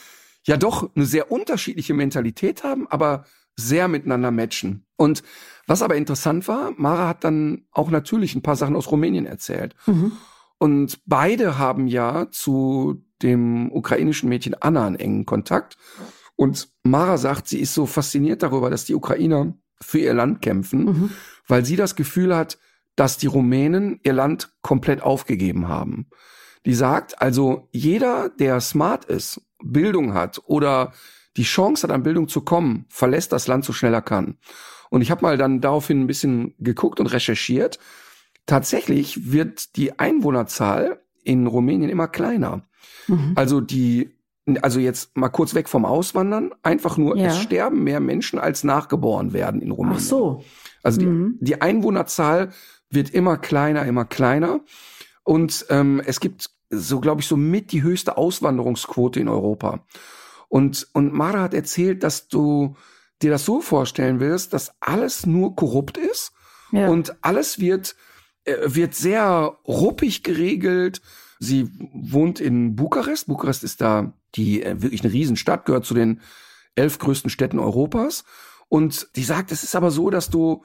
ja 0.46 0.56
doch 0.56 0.90
eine 0.94 1.06
sehr 1.06 1.30
unterschiedliche 1.30 1.94
Mentalität 1.94 2.64
haben, 2.64 2.86
aber 2.88 3.24
sehr 3.56 3.88
miteinander 3.88 4.30
matchen. 4.30 4.86
Und 4.96 5.22
was 5.66 5.82
aber 5.82 5.96
interessant 5.96 6.48
war, 6.48 6.72
Mara 6.76 7.08
hat 7.08 7.24
dann 7.24 7.64
auch 7.70 7.90
natürlich 7.90 8.34
ein 8.34 8.42
paar 8.42 8.56
Sachen 8.56 8.76
aus 8.76 8.90
Rumänien 8.90 9.26
erzählt. 9.26 9.74
Mhm. 9.86 10.12
Und 10.58 11.00
beide 11.06 11.58
haben 11.58 11.86
ja 11.86 12.30
zu 12.30 13.02
dem 13.22 13.70
ukrainischen 13.72 14.28
Mädchen 14.28 14.54
Anna 14.54 14.86
einen 14.86 14.96
engen 14.96 15.26
Kontakt. 15.26 15.76
Und 16.36 16.68
Mara 16.82 17.18
sagt, 17.18 17.48
sie 17.48 17.60
ist 17.60 17.74
so 17.74 17.86
fasziniert 17.86 18.42
darüber, 18.42 18.70
dass 18.70 18.84
die 18.84 18.94
Ukrainer 18.94 19.54
für 19.82 19.98
ihr 19.98 20.14
Land 20.14 20.42
kämpfen, 20.42 20.84
Mhm. 20.84 21.10
weil 21.46 21.64
sie 21.64 21.76
das 21.76 21.96
Gefühl 21.96 22.34
hat, 22.36 22.58
dass 22.96 23.16
die 23.18 23.26
Rumänen 23.26 24.00
ihr 24.02 24.12
Land 24.12 24.52
komplett 24.62 25.02
aufgegeben 25.02 25.68
haben. 25.68 26.08
Die 26.66 26.74
sagt, 26.74 27.20
also 27.22 27.68
jeder, 27.72 28.28
der 28.28 28.60
smart 28.60 29.06
ist, 29.06 29.40
Bildung 29.62 30.12
hat 30.14 30.40
oder 30.44 30.92
die 31.36 31.44
Chance 31.44 31.84
hat, 31.84 31.94
an 31.94 32.02
Bildung 32.02 32.28
zu 32.28 32.42
kommen, 32.42 32.84
verlässt 32.88 33.32
das 33.32 33.46
Land 33.46 33.64
so 33.64 33.72
schnell 33.72 33.94
er 33.94 34.02
kann. 34.02 34.36
Und 34.90 35.00
ich 35.02 35.10
habe 35.10 35.22
mal 35.22 35.38
dann 35.38 35.60
daraufhin 35.60 36.02
ein 36.02 36.06
bisschen 36.06 36.54
geguckt 36.58 37.00
und 37.00 37.06
recherchiert. 37.06 37.78
Tatsächlich 38.46 39.30
wird 39.32 39.76
die 39.76 39.98
Einwohnerzahl 39.98 41.00
in 41.22 41.46
Rumänien 41.46 41.90
immer 41.90 42.08
kleiner. 42.08 42.68
Mhm. 43.06 43.32
Also 43.36 43.60
die, 43.60 44.10
also 44.58 44.80
jetzt 44.80 45.16
mal 45.16 45.28
kurz 45.28 45.54
weg 45.54 45.68
vom 45.68 45.84
Auswandern, 45.84 46.52
einfach 46.62 46.96
nur, 46.96 47.16
Ja. 47.16 47.26
es 47.28 47.38
sterben 47.38 47.82
mehr 47.84 48.00
Menschen, 48.00 48.38
als 48.38 48.64
nachgeboren 48.64 49.32
werden 49.32 49.60
in 49.62 49.70
Rumänien. 49.70 49.98
Ach 50.00 50.04
so. 50.04 50.44
Also 50.82 51.00
die, 51.00 51.06
Mhm. 51.06 51.38
die 51.40 51.60
Einwohnerzahl 51.60 52.50
wird 52.90 53.10
immer 53.10 53.36
kleiner, 53.36 53.84
immer 53.84 54.04
kleiner. 54.04 54.60
Und 55.24 55.66
ähm, 55.70 56.00
es 56.04 56.20
gibt 56.20 56.50
so, 56.70 57.00
glaube 57.00 57.20
ich, 57.20 57.26
so 57.26 57.36
mit 57.36 57.72
die 57.72 57.82
höchste 57.82 58.16
Auswanderungsquote 58.16 59.20
in 59.20 59.28
Europa. 59.28 59.84
Und, 60.48 60.88
und 60.94 61.12
Mara 61.12 61.42
hat 61.42 61.54
erzählt, 61.54 62.02
dass 62.02 62.28
du 62.28 62.76
dir 63.22 63.30
das 63.30 63.44
so 63.44 63.60
vorstellen 63.60 64.18
willst, 64.20 64.52
dass 64.54 64.72
alles 64.80 65.26
nur 65.26 65.54
korrupt 65.54 65.96
ist 65.98 66.32
Ja. 66.72 66.88
und 66.88 67.14
alles 67.22 67.58
wird, 67.60 67.94
äh, 68.44 68.54
wird 68.64 68.94
sehr 68.94 69.56
ruppig 69.68 70.22
geregelt. 70.22 71.02
Sie 71.38 71.68
wohnt 71.92 72.40
in 72.40 72.76
Bukarest. 72.76 73.26
Bukarest 73.26 73.62
ist 73.64 73.80
da 73.80 74.12
die 74.34 74.62
äh, 74.62 74.82
wirklich 74.82 75.02
eine 75.02 75.12
Riesenstadt, 75.12 75.64
gehört 75.64 75.84
zu 75.84 75.94
den 75.94 76.20
elf 76.74 76.98
größten 76.98 77.30
Städten 77.30 77.58
Europas. 77.58 78.24
Und 78.68 79.08
die 79.16 79.24
sagt, 79.24 79.52
es 79.52 79.62
ist 79.62 79.74
aber 79.74 79.90
so, 79.90 80.10
dass 80.10 80.30
du 80.30 80.64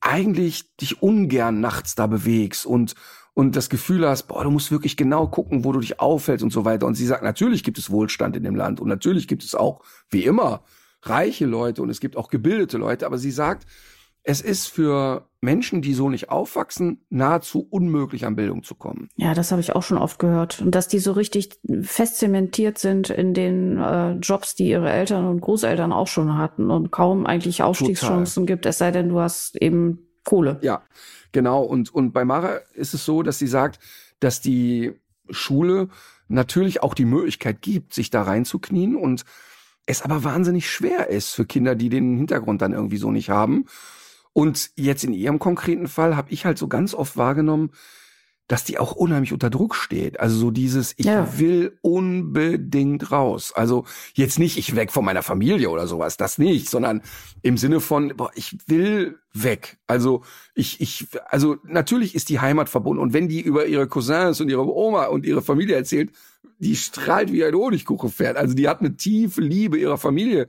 eigentlich 0.00 0.76
dich 0.76 1.02
ungern 1.02 1.60
nachts 1.60 1.94
da 1.94 2.06
bewegst 2.06 2.66
und 2.66 2.94
und 3.38 3.54
das 3.54 3.68
Gefühl 3.68 4.08
hast, 4.08 4.28
boah, 4.28 4.44
du 4.44 4.50
musst 4.50 4.70
wirklich 4.70 4.96
genau 4.96 5.26
gucken, 5.26 5.62
wo 5.62 5.70
du 5.72 5.80
dich 5.80 6.00
aufhältst 6.00 6.42
und 6.42 6.54
so 6.54 6.64
weiter. 6.64 6.86
Und 6.86 6.94
sie 6.94 7.04
sagt, 7.04 7.22
natürlich 7.22 7.62
gibt 7.62 7.76
es 7.76 7.90
Wohlstand 7.90 8.34
in 8.34 8.42
dem 8.42 8.54
Land 8.54 8.80
und 8.80 8.88
natürlich 8.88 9.28
gibt 9.28 9.44
es 9.44 9.54
auch, 9.54 9.82
wie 10.08 10.24
immer, 10.24 10.64
reiche 11.02 11.44
Leute 11.44 11.82
und 11.82 11.90
es 11.90 12.00
gibt 12.00 12.16
auch 12.16 12.30
gebildete 12.30 12.78
Leute, 12.78 13.04
aber 13.04 13.18
sie 13.18 13.30
sagt, 13.30 13.66
es 14.28 14.40
ist 14.40 14.66
für 14.66 15.28
Menschen, 15.40 15.82
die 15.82 15.94
so 15.94 16.10
nicht 16.10 16.30
aufwachsen, 16.30 17.06
nahezu 17.10 17.64
unmöglich 17.70 18.26
an 18.26 18.34
Bildung 18.34 18.64
zu 18.64 18.74
kommen. 18.74 19.08
Ja, 19.14 19.34
das 19.34 19.52
habe 19.52 19.60
ich 19.60 19.76
auch 19.76 19.84
schon 19.84 19.98
oft 19.98 20.18
gehört. 20.18 20.60
Und 20.60 20.74
dass 20.74 20.88
die 20.88 20.98
so 20.98 21.12
richtig 21.12 21.60
fest 21.82 22.18
zementiert 22.18 22.76
sind 22.78 23.08
in 23.08 23.34
den 23.34 23.78
äh, 23.78 24.14
Jobs, 24.14 24.56
die 24.56 24.68
ihre 24.68 24.90
Eltern 24.90 25.26
und 25.26 25.40
Großeltern 25.40 25.92
auch 25.92 26.08
schon 26.08 26.36
hatten 26.36 26.72
und 26.72 26.90
kaum 26.90 27.24
eigentlich 27.24 27.62
Aufstiegschancen 27.62 28.46
gibt, 28.46 28.66
es 28.66 28.78
sei 28.78 28.90
denn, 28.90 29.10
du 29.10 29.20
hast 29.20 29.54
eben 29.62 30.08
Kohle. 30.24 30.58
Ja, 30.60 30.82
genau. 31.30 31.62
Und, 31.62 31.94
und 31.94 32.10
bei 32.12 32.24
Mara 32.24 32.56
ist 32.74 32.94
es 32.94 33.04
so, 33.04 33.22
dass 33.22 33.38
sie 33.38 33.46
sagt, 33.46 33.78
dass 34.18 34.40
die 34.40 34.92
Schule 35.30 35.88
natürlich 36.26 36.82
auch 36.82 36.94
die 36.94 37.04
Möglichkeit 37.04 37.62
gibt, 37.62 37.94
sich 37.94 38.10
da 38.10 38.22
reinzuknien 38.22 38.96
und 38.96 39.24
es 39.86 40.02
aber 40.02 40.24
wahnsinnig 40.24 40.68
schwer 40.68 41.10
ist 41.10 41.30
für 41.32 41.46
Kinder, 41.46 41.76
die 41.76 41.90
den 41.90 42.16
Hintergrund 42.16 42.60
dann 42.60 42.72
irgendwie 42.72 42.96
so 42.96 43.12
nicht 43.12 43.30
haben. 43.30 43.66
Und 44.36 44.72
jetzt 44.76 45.02
in 45.02 45.14
ihrem 45.14 45.38
konkreten 45.38 45.88
Fall 45.88 46.14
habe 46.14 46.30
ich 46.30 46.44
halt 46.44 46.58
so 46.58 46.68
ganz 46.68 46.92
oft 46.92 47.16
wahrgenommen, 47.16 47.70
dass 48.48 48.64
die 48.64 48.78
auch 48.78 48.92
unheimlich 48.92 49.32
unter 49.32 49.48
Druck 49.48 49.74
steht. 49.74 50.20
Also 50.20 50.36
so 50.36 50.50
dieses, 50.50 50.92
ich 50.98 51.06
Ja. 51.06 51.38
will 51.38 51.78
unbedingt 51.80 53.10
raus. 53.10 53.54
Also 53.56 53.86
jetzt 54.12 54.38
nicht, 54.38 54.58
ich 54.58 54.76
weg 54.76 54.92
von 54.92 55.06
meiner 55.06 55.22
Familie 55.22 55.70
oder 55.70 55.86
sowas, 55.86 56.18
das 56.18 56.36
nicht, 56.36 56.68
sondern 56.68 57.00
im 57.40 57.56
Sinne 57.56 57.80
von, 57.80 58.12
boah, 58.14 58.30
ich 58.34 58.58
will 58.66 59.18
weg. 59.32 59.78
Also 59.86 60.22
ich, 60.54 60.82
ich, 60.82 61.06
also 61.30 61.56
natürlich 61.64 62.14
ist 62.14 62.28
die 62.28 62.38
Heimat 62.38 62.68
verbunden. 62.68 63.00
Und 63.02 63.14
wenn 63.14 63.28
die 63.28 63.40
über 63.40 63.64
ihre 63.64 63.88
Cousins 63.88 64.38
und 64.42 64.50
ihre 64.50 64.66
Oma 64.70 65.06
und 65.06 65.24
ihre 65.24 65.40
Familie 65.40 65.76
erzählt, 65.76 66.10
die 66.58 66.76
strahlt 66.76 67.32
wie 67.32 67.42
ein 67.42 67.54
Honigkuchenpferd. 67.54 68.36
Also 68.36 68.52
die 68.54 68.68
hat 68.68 68.80
eine 68.80 68.98
tiefe 68.98 69.40
Liebe 69.40 69.78
ihrer 69.78 69.96
Familie 69.96 70.48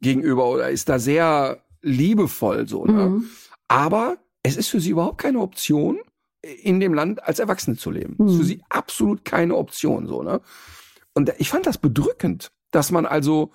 gegenüber 0.00 0.46
oder 0.46 0.68
ist 0.70 0.88
da 0.88 0.98
sehr 0.98 1.62
liebevoll 1.82 2.68
so. 2.68 2.84
Ne? 2.84 3.08
Mhm. 3.08 3.24
Aber 3.68 4.18
es 4.42 4.56
ist 4.56 4.68
für 4.68 4.80
sie 4.80 4.90
überhaupt 4.90 5.18
keine 5.18 5.40
Option, 5.40 5.98
in 6.42 6.80
dem 6.80 6.94
Land 6.94 7.22
als 7.22 7.38
Erwachsene 7.38 7.76
zu 7.76 7.90
leben. 7.90 8.12
Ist 8.26 8.36
für 8.36 8.42
Mhm. 8.42 8.46
sie 8.46 8.62
absolut 8.70 9.24
keine 9.24 9.56
Option, 9.56 10.06
so, 10.06 10.22
ne? 10.22 10.40
Und 11.12 11.32
ich 11.38 11.50
fand 11.50 11.66
das 11.66 11.76
bedrückend, 11.76 12.50
dass 12.70 12.90
man 12.90 13.04
also 13.04 13.52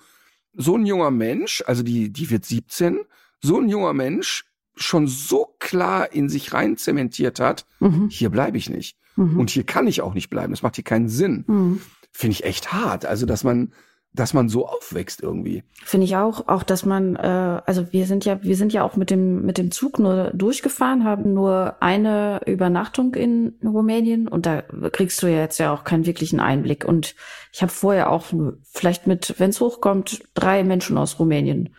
so 0.52 0.76
ein 0.76 0.86
junger 0.86 1.10
Mensch, 1.10 1.64
also 1.66 1.82
die, 1.82 2.12
die 2.12 2.30
wird 2.30 2.44
17, 2.44 3.00
so 3.42 3.58
ein 3.58 3.68
junger 3.68 3.92
Mensch 3.92 4.44
schon 4.76 5.08
so 5.08 5.56
klar 5.58 6.12
in 6.12 6.28
sich 6.28 6.52
rein 6.52 6.76
zementiert 6.76 7.40
hat, 7.40 7.66
Mhm. 7.80 8.08
hier 8.10 8.28
bleibe 8.30 8.56
ich 8.58 8.68
nicht. 8.70 8.98
Mhm. 9.16 9.40
Und 9.40 9.50
hier 9.50 9.64
kann 9.64 9.86
ich 9.88 10.02
auch 10.02 10.14
nicht 10.14 10.28
bleiben. 10.30 10.52
Das 10.52 10.62
macht 10.62 10.76
hier 10.76 10.84
keinen 10.84 11.08
Sinn. 11.08 11.44
Mhm. 11.46 11.80
Finde 12.12 12.32
ich 12.32 12.44
echt 12.44 12.72
hart. 12.72 13.04
Also, 13.06 13.26
dass 13.26 13.42
man, 13.42 13.72
dass 14.16 14.34
man 14.34 14.48
so 14.48 14.66
aufwächst 14.66 15.22
irgendwie. 15.22 15.62
Finde 15.84 16.06
ich 16.06 16.16
auch, 16.16 16.48
auch 16.48 16.62
dass 16.62 16.84
man, 16.84 17.16
äh, 17.16 17.60
also 17.64 17.92
wir 17.92 18.06
sind 18.06 18.24
ja, 18.24 18.42
wir 18.42 18.56
sind 18.56 18.72
ja 18.72 18.82
auch 18.82 18.96
mit 18.96 19.10
dem 19.10 19.42
mit 19.42 19.58
dem 19.58 19.70
Zug 19.70 19.98
nur 19.98 20.30
durchgefahren, 20.34 21.04
haben 21.04 21.34
nur 21.34 21.76
eine 21.80 22.40
Übernachtung 22.46 23.14
in 23.14 23.54
Rumänien 23.62 24.26
und 24.26 24.46
da 24.46 24.62
kriegst 24.92 25.22
du 25.22 25.26
ja 25.26 25.40
jetzt 25.40 25.58
ja 25.58 25.72
auch 25.72 25.84
keinen 25.84 26.06
wirklichen 26.06 26.40
Einblick. 26.40 26.84
Und 26.84 27.14
ich 27.52 27.62
habe 27.62 27.72
vorher 27.72 28.10
auch 28.10 28.26
vielleicht 28.64 29.06
mit, 29.06 29.34
wenn 29.38 29.50
es 29.50 29.60
hochkommt, 29.60 30.24
drei 30.34 30.64
Menschen 30.64 30.98
aus 30.98 31.18
Rumänien 31.18 31.74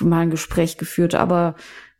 mal 0.00 0.20
ein 0.20 0.30
Gespräch 0.30 0.78
geführt, 0.78 1.14
aber 1.14 1.54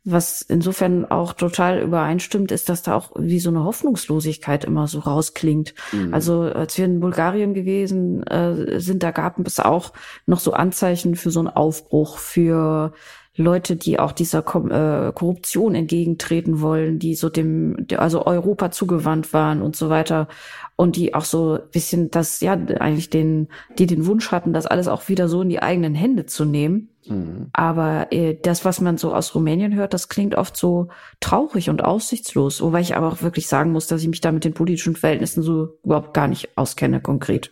was 0.05 0.41
insofern 0.41 1.05
auch 1.05 1.33
total 1.33 1.81
übereinstimmt, 1.81 2.51
ist, 2.51 2.69
dass 2.69 2.83
da 2.83 2.95
auch 2.95 3.11
wie 3.17 3.39
so 3.39 3.49
eine 3.49 3.63
Hoffnungslosigkeit 3.63 4.63
immer 4.63 4.87
so 4.87 4.99
rausklingt. 4.99 5.73
Mhm. 5.91 6.13
Also 6.13 6.41
als 6.41 6.77
wir 6.77 6.85
in 6.85 6.99
Bulgarien 6.99 7.53
gewesen 7.53 8.23
äh, 8.23 8.79
sind, 8.79 9.03
da 9.03 9.11
gab 9.11 9.39
es 9.45 9.59
auch 9.59 9.93
noch 10.25 10.39
so 10.39 10.53
Anzeichen 10.53 11.15
für 11.15 11.31
so 11.31 11.39
einen 11.39 11.49
Aufbruch, 11.49 12.17
für 12.17 12.93
Leute, 13.35 13.75
die 13.75 13.99
auch 13.99 14.11
dieser 14.11 14.39
äh, 14.39 15.13
Korruption 15.13 15.75
entgegentreten 15.75 16.61
wollen, 16.61 16.99
die 16.99 17.15
so 17.15 17.29
dem, 17.29 17.87
also 17.97 18.25
Europa 18.25 18.71
zugewandt 18.71 19.33
waren 19.33 19.61
und 19.61 19.75
so 19.75 19.89
weiter. 19.89 20.27
Und 20.75 20.95
die 20.95 21.13
auch 21.13 21.23
so 21.23 21.53
ein 21.53 21.69
bisschen 21.71 22.11
das, 22.11 22.41
ja, 22.41 22.53
eigentlich 22.53 23.09
den, 23.09 23.47
die 23.77 23.85
den 23.85 24.05
Wunsch 24.05 24.31
hatten, 24.31 24.53
das 24.53 24.65
alles 24.65 24.87
auch 24.87 25.07
wieder 25.09 25.27
so 25.27 25.41
in 25.41 25.49
die 25.49 25.61
eigenen 25.61 25.95
Hände 25.95 26.25
zu 26.25 26.45
nehmen. 26.45 26.89
Mhm. 27.07 27.49
Aber 27.53 28.07
äh, 28.11 28.37
das, 28.41 28.65
was 28.65 28.81
man 28.81 28.97
so 28.97 29.13
aus 29.13 29.33
Rumänien 29.35 29.73
hört, 29.75 29.93
das 29.93 30.09
klingt 30.09 30.35
oft 30.35 30.57
so 30.57 30.89
traurig 31.19 31.69
und 31.69 31.83
aussichtslos. 31.83 32.61
Wobei 32.61 32.81
ich 32.81 32.95
aber 32.95 33.07
auch 33.07 33.21
wirklich 33.21 33.47
sagen 33.47 33.71
muss, 33.71 33.87
dass 33.87 34.01
ich 34.01 34.07
mich 34.07 34.21
da 34.21 34.31
mit 34.31 34.43
den 34.43 34.53
politischen 34.53 34.95
Verhältnissen 34.95 35.43
so 35.43 35.77
überhaupt 35.83 36.13
gar 36.13 36.27
nicht 36.27 36.57
auskenne 36.57 37.01
konkret. 37.01 37.51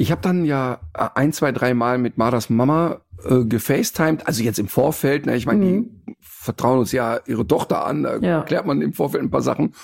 Ich 0.00 0.12
habe 0.12 0.20
dann 0.22 0.44
ja 0.44 0.80
ein, 0.92 1.32
zwei, 1.32 1.50
drei 1.50 1.74
Mal 1.74 1.98
mit 1.98 2.18
Maras 2.18 2.50
Mama 2.50 3.00
äh, 3.24 3.44
gefacetimed, 3.44 4.26
also 4.28 4.44
jetzt 4.44 4.60
im 4.60 4.68
Vorfeld, 4.68 5.26
ne, 5.26 5.36
ich 5.36 5.44
meine, 5.44 5.64
Mhm. 5.64 6.04
die 6.06 6.16
vertrauen 6.20 6.78
uns 6.78 6.92
ja 6.92 7.18
ihre 7.26 7.44
Tochter 7.44 7.84
an, 7.84 8.04
da 8.04 8.16
Ja. 8.18 8.42
klärt 8.42 8.64
man 8.64 8.80
im 8.80 8.92
Vorfeld 8.92 9.24
ein 9.24 9.30
paar 9.30 9.42
Sachen. 9.42 9.74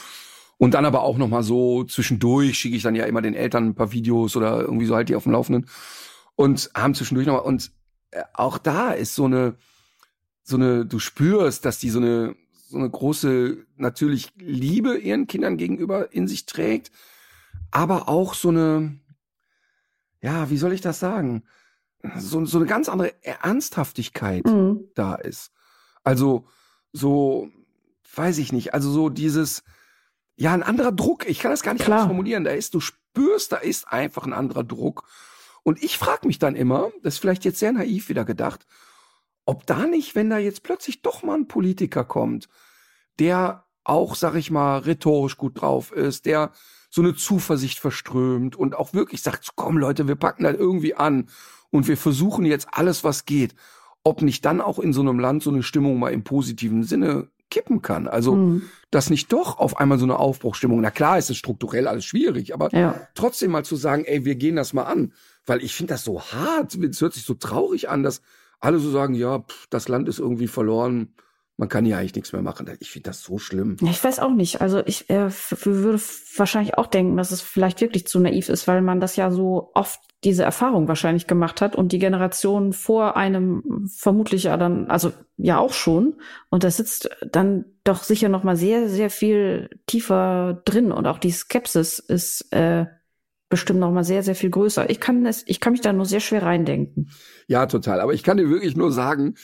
Und 0.57 0.75
dann 0.75 0.85
aber 0.85 1.03
auch 1.03 1.19
noch 1.19 1.27
mal 1.27 1.43
so 1.43 1.83
zwischendurch 1.83 2.57
schicke 2.57 2.77
ich 2.77 2.85
dann 2.85 2.95
ja 2.95 3.07
immer 3.07 3.23
den 3.23 3.35
Eltern 3.35 3.67
ein 3.71 3.75
paar 3.75 3.91
Videos 3.91 4.37
oder 4.37 4.61
irgendwie 4.61 4.87
so 4.87 4.95
halt 4.95 5.09
die 5.09 5.17
auf 5.17 5.25
dem 5.25 5.33
Laufenden 5.33 5.67
und 6.37 6.71
haben 6.77 6.95
zwischendurch 6.95 7.27
noch 7.27 7.35
mal 7.35 7.41
und 7.41 7.73
äh, 8.13 8.23
auch 8.35 8.57
da 8.59 8.93
ist 8.93 9.17
so 9.17 9.25
eine 9.25 9.57
so 10.45 10.55
eine 10.57 10.87
du 10.87 11.01
spürst, 11.01 11.65
dass 11.65 11.81
die 11.81 11.91
so 11.91 11.99
eine 11.99 12.37
so 12.69 12.79
eine 12.79 12.89
große, 12.89 13.59
natürlich 13.77 14.31
Liebe 14.39 14.97
ihren 14.97 15.27
Kindern 15.27 15.57
gegenüber 15.57 16.13
in 16.13 16.29
sich 16.29 16.47
trägt, 16.47 16.93
aber 17.73 18.09
auch 18.09 18.35
so 18.35 18.49
eine, 18.51 18.97
ja, 20.25 20.49
wie 20.49 20.57
soll 20.57 20.73
ich 20.73 20.81
das 20.81 20.99
sagen? 21.01 21.45
So, 22.19 22.45
so 22.47 22.57
eine 22.59 22.67
ganz 22.67 22.89
andere 22.89 23.13
Ernsthaftigkeit 23.23 24.47
Mhm. 24.47 24.89
da 24.95 25.15
ist. 25.15 25.53
Also 26.03 26.47
so, 26.93 27.51
weiß 28.15 28.39
ich 28.39 28.51
nicht, 28.53 28.73
also 28.73 28.91
so 28.91 29.11
dieses, 29.11 29.63
ja, 30.37 30.55
ein 30.55 30.63
anderer 30.63 30.93
Druck. 30.93 31.27
Ich 31.29 31.41
kann 31.41 31.51
das 31.51 31.63
gar 31.63 31.75
nicht 31.75 31.85
Klar. 31.85 32.07
formulieren. 32.07 32.45
Da 32.45 32.53
ist, 32.53 32.73
du 32.75 32.81
spürst, 32.81 33.53
da 33.53 33.57
ist 33.59 33.87
einfach 33.89 34.25
ein 34.25 34.33
anderer 34.33 34.65
Druck. 34.65 35.05
Und 35.63 35.83
ich 35.83 35.99
frage 35.99 36.27
mich 36.27 36.39
dann 36.39 36.57
immer, 36.57 36.91
das 37.03 37.15
ist 37.15 37.19
vielleicht 37.21 37.45
jetzt 37.45 37.59
sehr 37.59 37.73
naiv 37.73 38.09
wieder 38.09 38.25
gedacht, 38.25 38.67
ob 39.45 39.67
da 39.67 39.87
nicht, 39.87 40.15
wenn 40.15 40.31
da 40.31 40.39
jetzt 40.39 40.63
plötzlich 40.63 41.03
doch 41.03 41.23
mal 41.23 41.35
ein 41.37 41.49
Politiker 41.49 42.05
kommt, 42.05 42.49
der 43.19 43.65
auch, 43.85 44.15
sag 44.15 44.35
ich 44.37 44.51
mal, 44.51 44.79
rhetorisch 44.79 45.37
gut 45.37 45.61
drauf 45.61 45.93
ist, 45.93 46.25
der 46.25 46.53
so 46.95 47.03
eine 47.03 47.17
Zuversicht 47.17 47.81
verströmt 47.81 48.55
und 48.55 48.77
auch 48.77 48.95
wirklich 48.95 49.21
sagt, 49.21 49.51
komm 49.57 49.79
Leute, 49.79 50.07
wir 50.07 50.15
packen 50.15 50.45
das 50.45 50.55
irgendwie 50.55 50.95
an 50.95 51.27
und 51.71 51.89
wir 51.89 51.97
versuchen 51.97 52.45
jetzt 52.47 52.69
alles, 52.71 53.03
was 53.03 53.25
geht, 53.25 53.57
ob 54.05 54.23
nicht 54.23 54.45
dann 54.45 54.61
auch 54.61 54.79
in 54.79 54.93
so 54.93 55.01
einem 55.01 55.19
Land 55.19 55.43
so 55.43 55.51
eine 55.51 55.65
Stimmung 55.65 55.99
mal 55.99 56.13
im 56.13 56.23
positiven 56.23 56.85
Sinne 56.85 57.27
kippen 57.51 57.83
kann. 57.83 58.07
Also, 58.07 58.37
Mhm. 58.37 58.63
dass 58.93 59.11
nicht 59.11 59.33
doch 59.33 59.59
auf 59.59 59.79
einmal 59.81 59.99
so 59.99 60.05
eine 60.05 60.21
Aufbruchstimmung, 60.21 60.81
na 60.81 60.93
klar 60.93 61.19
ist 61.19 61.31
es 61.31 61.37
strukturell 61.37 61.89
alles 61.89 62.05
schwierig, 62.05 62.55
aber 62.55 62.73
Ja. 62.73 62.95
trotzdem 63.17 63.51
mal 63.51 63.65
zu 63.65 63.75
sagen, 63.75 64.05
ey, 64.05 64.25
wir 64.25 64.37
gehen 64.37 64.55
das 64.55 64.73
mal 64.73 64.85
an. 64.85 65.13
Weil 65.47 65.65
ich 65.65 65.75
finde 65.75 65.95
das 65.95 66.05
so 66.05 66.23
hart, 66.23 66.77
es 66.77 67.01
hört 67.01 67.13
sich 67.15 67.25
so 67.25 67.35
traurig 67.35 67.89
an, 67.89 68.05
dass 68.05 68.23
alle 68.61 68.79
so 68.79 68.93
sagen, 68.93 69.15
ja, 69.15 69.41
pff, 69.41 69.67
das 69.69 69.89
Land 69.89 70.09
ist 70.09 70.21
irgendwie 70.21 70.47
verloren, 70.47 71.13
man 71.57 71.69
kann 71.69 71.85
hier 71.85 71.99
eigentlich 71.99 72.15
nichts 72.17 72.33
mehr 72.33 72.43
machen. 72.43 72.69
Ich 72.81 72.91
finde 72.91 73.11
das 73.11 73.23
so 73.23 73.39
schlimm. 73.39 73.77
Ja, 73.81 73.91
Ich 73.91 74.03
weiß 74.03 74.19
auch 74.19 74.33
nicht. 74.33 74.61
Also 74.61 74.83
ich 74.85 75.09
äh, 75.09 75.31
würde 75.65 76.01
wahrscheinlich 76.37 76.77
auch 76.77 76.89
denken, 76.89 77.17
dass 77.17 77.31
es 77.31 77.41
vielleicht 77.43 77.81
wirklich 77.81 78.07
zu 78.07 78.19
naiv 78.19 78.49
ist, 78.49 78.67
weil 78.67 78.83
man 78.83 79.01
das 79.01 79.15
ja 79.17 79.31
so 79.31 79.71
oft 79.75 80.01
diese 80.25 80.43
Erfahrung 80.43 80.89
wahrscheinlich 80.89 81.27
gemacht 81.27 81.61
hat 81.61 81.77
und 81.77 81.93
die 81.93 81.99
Generation 81.99 82.73
vor 82.73 83.17
einem 83.17 83.87
vermutlich 83.95 84.45
ja 84.45 84.57
dann, 84.57 84.91
also 84.91 85.13
ja 85.37 85.59
auch 85.59 85.75
schon. 85.75 86.15
Und 86.49 86.65
da 86.65 86.71
sitzt 86.71 87.11
dann 87.31 87.67
doch 87.85 88.03
sicher 88.03 88.29
noch 88.29 88.43
mal 88.43 88.57
sehr, 88.57 88.89
sehr 88.89 89.11
viel 89.11 89.69
tiefer 89.87 90.63
drin 90.65 90.91
und 90.91 91.07
auch 91.07 91.19
die 91.19 91.31
Skepsis 91.31 91.99
ist 91.99 92.53
äh, 92.53 92.87
bestimmt 93.51 93.79
noch 93.79 93.93
mal 93.93 94.03
sehr, 94.03 94.23
sehr 94.23 94.35
viel 94.35 94.51
größer. 94.51 94.89
Ich 94.91 94.99
kann 94.99 95.25
es, 95.27 95.45
ich 95.47 95.61
kann 95.61 95.73
mich 95.75 95.83
da 95.83 95.93
nur 95.93 96.07
sehr 96.07 96.21
schwer 96.21 96.43
reindenken. 96.43 97.11
Ja, 97.47 97.67
total. 97.67 98.01
Aber 98.01 98.15
ich 98.15 98.25
kann 98.25 98.39
dir 98.39 98.49
wirklich 98.49 98.77
nur 98.77 98.91
sagen, 98.91 99.35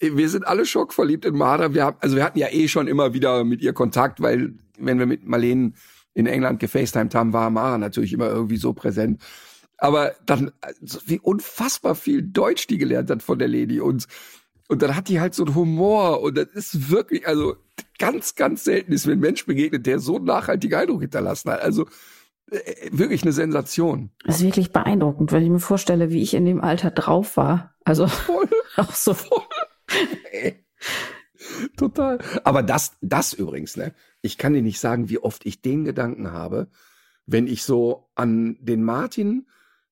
wir 0.00 0.28
sind 0.28 0.46
alle 0.46 0.64
schockverliebt 0.64 1.24
in 1.24 1.36
Mara. 1.36 1.74
Wir 1.74 1.84
haben, 1.84 1.96
also 2.00 2.16
wir 2.16 2.24
hatten 2.24 2.38
ja 2.38 2.48
eh 2.50 2.68
schon 2.68 2.86
immer 2.86 3.14
wieder 3.14 3.44
mit 3.44 3.60
ihr 3.62 3.72
Kontakt, 3.72 4.20
weil 4.20 4.54
wenn 4.78 4.98
wir 4.98 5.06
mit 5.06 5.26
Marlene 5.26 5.72
in 6.14 6.26
England 6.26 6.60
gefacetimed 6.60 7.14
haben, 7.14 7.32
war 7.32 7.50
Mara 7.50 7.78
natürlich 7.78 8.12
immer 8.12 8.28
irgendwie 8.28 8.56
so 8.56 8.72
präsent. 8.72 9.20
Aber 9.76 10.14
dann, 10.26 10.50
also 10.60 11.00
wie 11.06 11.20
unfassbar 11.20 11.94
viel 11.94 12.22
Deutsch 12.22 12.66
die 12.66 12.78
gelernt 12.78 13.10
hat 13.10 13.22
von 13.22 13.38
der 13.38 13.48
Lady 13.48 13.80
und 13.80 14.06
und 14.70 14.82
dann 14.82 14.94
hat 14.94 15.08
die 15.08 15.18
halt 15.18 15.34
so 15.34 15.46
einen 15.46 15.54
Humor 15.54 16.20
und 16.20 16.36
das 16.36 16.48
ist 16.48 16.90
wirklich, 16.90 17.26
also 17.26 17.56
ganz, 17.98 18.34
ganz 18.34 18.64
selten 18.64 18.92
ist 18.92 19.06
mir 19.06 19.14
ein 19.14 19.18
Mensch 19.18 19.46
begegnet, 19.46 19.86
der 19.86 19.98
so 19.98 20.16
einen 20.16 20.26
nachhaltigen 20.26 20.78
Eindruck 20.78 21.00
hinterlassen 21.00 21.50
hat. 21.50 21.62
Also 21.62 21.86
äh, 22.50 22.90
wirklich 22.92 23.22
eine 23.22 23.32
Sensation. 23.32 24.10
Das 24.26 24.36
ist 24.36 24.42
wirklich 24.42 24.70
beeindruckend, 24.70 25.32
wenn 25.32 25.42
ich 25.42 25.48
mir 25.48 25.58
vorstelle, 25.58 26.10
wie 26.10 26.20
ich 26.20 26.34
in 26.34 26.44
dem 26.44 26.60
Alter 26.60 26.90
drauf 26.90 27.38
war. 27.38 27.74
Also 27.84 28.06
Voll. 28.06 28.48
auch 28.76 28.92
so. 28.92 29.12
Ey. 29.12 29.18
Total. 31.76 32.18
Aber 32.44 32.62
das, 32.62 32.96
das 33.00 33.32
übrigens, 33.32 33.76
ne? 33.76 33.94
Ich 34.20 34.38
kann 34.38 34.52
dir 34.52 34.62
nicht 34.62 34.80
sagen, 34.80 35.08
wie 35.08 35.18
oft 35.18 35.46
ich 35.46 35.62
den 35.62 35.84
Gedanken 35.84 36.32
habe, 36.32 36.68
wenn 37.26 37.46
ich 37.46 37.62
so 37.62 38.08
an 38.14 38.56
den 38.60 38.82
Martin 38.82 39.46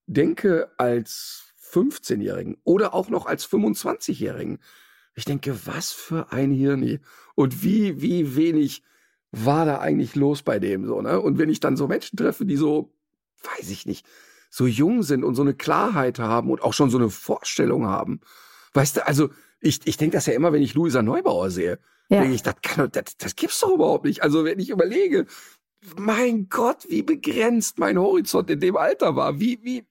denke 0.06 0.72
als 0.78 1.44
15-Jährigen 1.72 2.56
oder 2.64 2.94
auch 2.94 3.08
noch 3.08 3.26
als 3.26 3.48
25-Jährigen. 3.48 4.58
Ich 5.14 5.24
denke, 5.24 5.66
was 5.66 5.92
für 5.92 6.32
ein 6.32 6.50
Hirni. 6.50 7.00
Und 7.34 7.62
wie, 7.62 8.00
wie 8.02 8.36
wenig 8.36 8.82
war 9.32 9.66
da 9.66 9.78
eigentlich 9.78 10.14
los 10.14 10.42
bei 10.42 10.58
dem 10.58 10.86
so, 10.86 11.00
ne? 11.02 11.20
Und 11.20 11.38
wenn 11.38 11.50
ich 11.50 11.60
dann 11.60 11.76
so 11.76 11.86
Menschen 11.88 12.16
treffe, 12.16 12.46
die 12.46 12.56
so, 12.56 12.92
weiß 13.42 13.70
ich 13.70 13.86
nicht, 13.86 14.06
so 14.50 14.66
jung 14.66 15.02
sind 15.02 15.24
und 15.24 15.34
so 15.34 15.42
eine 15.42 15.54
Klarheit 15.54 16.18
haben 16.18 16.50
und 16.50 16.62
auch 16.62 16.72
schon 16.72 16.90
so 16.90 16.98
eine 16.98 17.10
Vorstellung 17.10 17.86
haben. 17.86 18.20
Weißt 18.72 18.96
du, 18.96 19.06
also 19.06 19.30
ich, 19.60 19.80
ich 19.84 19.96
denke 19.96 20.16
das 20.16 20.26
ja 20.26 20.34
immer, 20.34 20.52
wenn 20.52 20.62
ich 20.62 20.74
Luisa 20.74 21.02
Neubauer 21.02 21.50
sehe. 21.50 21.78
Ja. 22.08 22.20
Denke 22.20 22.34
ich, 22.34 22.42
das, 22.42 22.54
kann, 22.62 22.90
das, 22.92 23.16
das 23.18 23.36
gibt's 23.36 23.60
doch 23.60 23.74
überhaupt 23.74 24.04
nicht. 24.04 24.22
Also 24.22 24.44
wenn 24.44 24.58
ich 24.58 24.70
überlege, 24.70 25.26
mein 25.96 26.48
Gott, 26.48 26.86
wie 26.88 27.02
begrenzt 27.02 27.78
mein 27.78 27.98
Horizont 27.98 28.50
in 28.50 28.60
dem 28.60 28.76
Alter 28.76 29.16
war, 29.16 29.40
wie, 29.40 29.58
wie, 29.62 29.84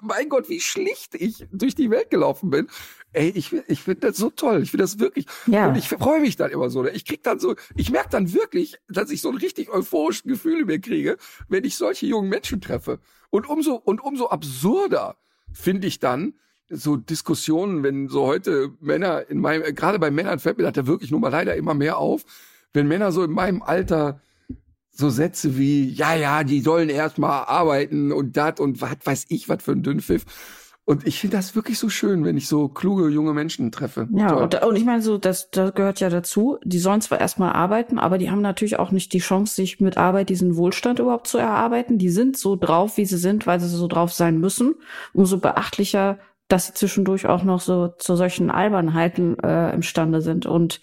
mein 0.00 0.28
Gott, 0.28 0.48
wie 0.48 0.60
schlicht 0.60 1.14
ich 1.14 1.46
durch 1.50 1.74
die 1.74 1.90
Welt 1.90 2.10
gelaufen 2.10 2.50
bin. 2.50 2.68
Ey, 3.12 3.30
ich, 3.34 3.52
ich 3.68 3.82
finde 3.82 4.08
das 4.08 4.16
so 4.16 4.30
toll. 4.30 4.62
Ich 4.62 4.70
finde 4.70 4.84
das 4.84 4.98
wirklich. 4.98 5.26
Ja. 5.46 5.68
Und 5.68 5.76
ich 5.76 5.88
freue 5.88 6.20
mich 6.20 6.36
dann 6.36 6.50
immer 6.50 6.68
so. 6.68 6.82
ne? 6.82 6.90
Ich 6.90 7.04
krieg 7.04 7.22
dann 7.22 7.38
so, 7.38 7.54
ich 7.76 7.90
merke 7.90 8.10
dann 8.10 8.32
wirklich, 8.32 8.76
dass 8.88 9.10
ich 9.10 9.20
so 9.20 9.30
ein 9.30 9.36
richtig 9.36 9.70
euphorisches 9.70 10.24
Gefühl 10.24 10.60
in 10.60 10.66
mir 10.66 10.80
kriege, 10.80 11.16
wenn 11.48 11.64
ich 11.64 11.76
solche 11.76 12.06
jungen 12.06 12.28
Menschen 12.28 12.60
treffe. 12.60 13.00
Und 13.30 13.48
umso, 13.48 13.74
und 13.74 14.02
umso 14.02 14.28
absurder 14.28 15.16
finde 15.52 15.86
ich 15.86 16.00
dann, 16.00 16.34
so 16.68 16.96
Diskussionen, 16.96 17.82
wenn 17.82 18.08
so 18.08 18.26
heute 18.26 18.70
Männer 18.80 19.28
in 19.28 19.38
meinem, 19.38 19.74
gerade 19.74 19.98
bei 19.98 20.10
Männern 20.10 20.38
fällt 20.38 20.58
mir 20.58 20.64
das 20.64 20.76
ja 20.76 20.86
wirklich 20.86 21.10
nur 21.10 21.20
mal 21.20 21.28
leider 21.28 21.56
immer 21.56 21.74
mehr 21.74 21.98
auf, 21.98 22.24
wenn 22.72 22.88
Männer 22.88 23.12
so 23.12 23.22
in 23.22 23.30
meinem 23.30 23.62
Alter 23.62 24.20
so 24.90 25.10
Sätze 25.10 25.58
wie, 25.58 25.88
ja, 25.88 26.14
ja, 26.14 26.44
die 26.44 26.60
sollen 26.60 26.88
erst 26.88 27.18
mal 27.18 27.44
arbeiten 27.44 28.12
und 28.12 28.36
dat 28.36 28.60
und 28.60 28.80
was 28.80 28.96
weiß 29.04 29.26
ich, 29.28 29.48
was 29.48 29.62
für 29.62 29.72
ein 29.72 29.82
Dünnpfiff. 29.82 30.24
Und 30.86 31.06
ich 31.06 31.18
finde 31.18 31.38
das 31.38 31.56
wirklich 31.56 31.78
so 31.78 31.88
schön, 31.88 32.24
wenn 32.24 32.36
ich 32.36 32.46
so 32.46 32.68
kluge 32.68 33.08
junge 33.08 33.32
Menschen 33.32 33.72
treffe. 33.72 34.06
Ja, 34.12 34.28
Toll. 34.28 34.42
und, 34.42 34.62
und 34.62 34.76
ich 34.76 34.84
meine, 34.84 35.00
so, 35.00 35.16
das, 35.16 35.50
das 35.50 35.74
gehört 35.74 35.98
ja 36.00 36.10
dazu. 36.10 36.58
Die 36.62 36.78
sollen 36.78 37.00
zwar 37.00 37.20
erstmal 37.20 37.54
arbeiten, 37.54 37.98
aber 37.98 38.18
die 38.18 38.30
haben 38.30 38.42
natürlich 38.42 38.78
auch 38.78 38.90
nicht 38.90 39.14
die 39.14 39.20
Chance, 39.20 39.54
sich 39.54 39.80
mit 39.80 39.96
Arbeit 39.96 40.28
diesen 40.28 40.56
Wohlstand 40.56 40.98
überhaupt 40.98 41.26
zu 41.26 41.38
erarbeiten. 41.38 41.96
Die 41.96 42.10
sind 42.10 42.36
so 42.36 42.54
drauf, 42.54 42.98
wie 42.98 43.06
sie 43.06 43.16
sind, 43.16 43.46
weil 43.46 43.60
sie 43.60 43.68
so 43.68 43.88
drauf 43.88 44.12
sein 44.12 44.38
müssen. 44.38 44.74
Umso 45.14 45.38
beachtlicher, 45.38 46.18
dass 46.54 46.68
sie 46.68 46.74
zwischendurch 46.74 47.26
auch 47.26 47.42
noch 47.42 47.60
so 47.60 47.88
zu 47.88 48.14
solchen 48.14 48.48
Albernheiten 48.48 49.36
äh, 49.40 49.74
imstande 49.74 50.20
sind 50.20 50.46
und 50.46 50.80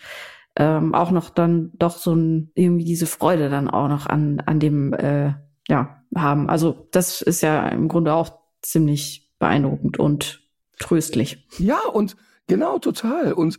ähm, 0.57 0.93
auch 0.93 1.11
noch 1.11 1.29
dann 1.29 1.71
doch 1.75 1.95
so 1.95 2.13
ein, 2.13 2.51
irgendwie 2.55 2.83
diese 2.83 3.05
Freude 3.05 3.49
dann 3.49 3.69
auch 3.69 3.87
noch 3.87 4.05
an, 4.05 4.41
an 4.45 4.59
dem, 4.59 4.91
äh, 4.91 5.31
ja, 5.69 6.03
haben. 6.13 6.49
Also 6.49 6.89
das 6.91 7.21
ist 7.21 7.39
ja 7.39 7.69
im 7.69 7.87
Grunde 7.87 8.13
auch 8.13 8.33
ziemlich 8.61 9.31
beeindruckend 9.39 9.97
und 9.97 10.41
tröstlich. 10.77 11.47
Ja, 11.57 11.79
und 11.93 12.17
genau, 12.47 12.77
total. 12.77 13.31
Und 13.31 13.57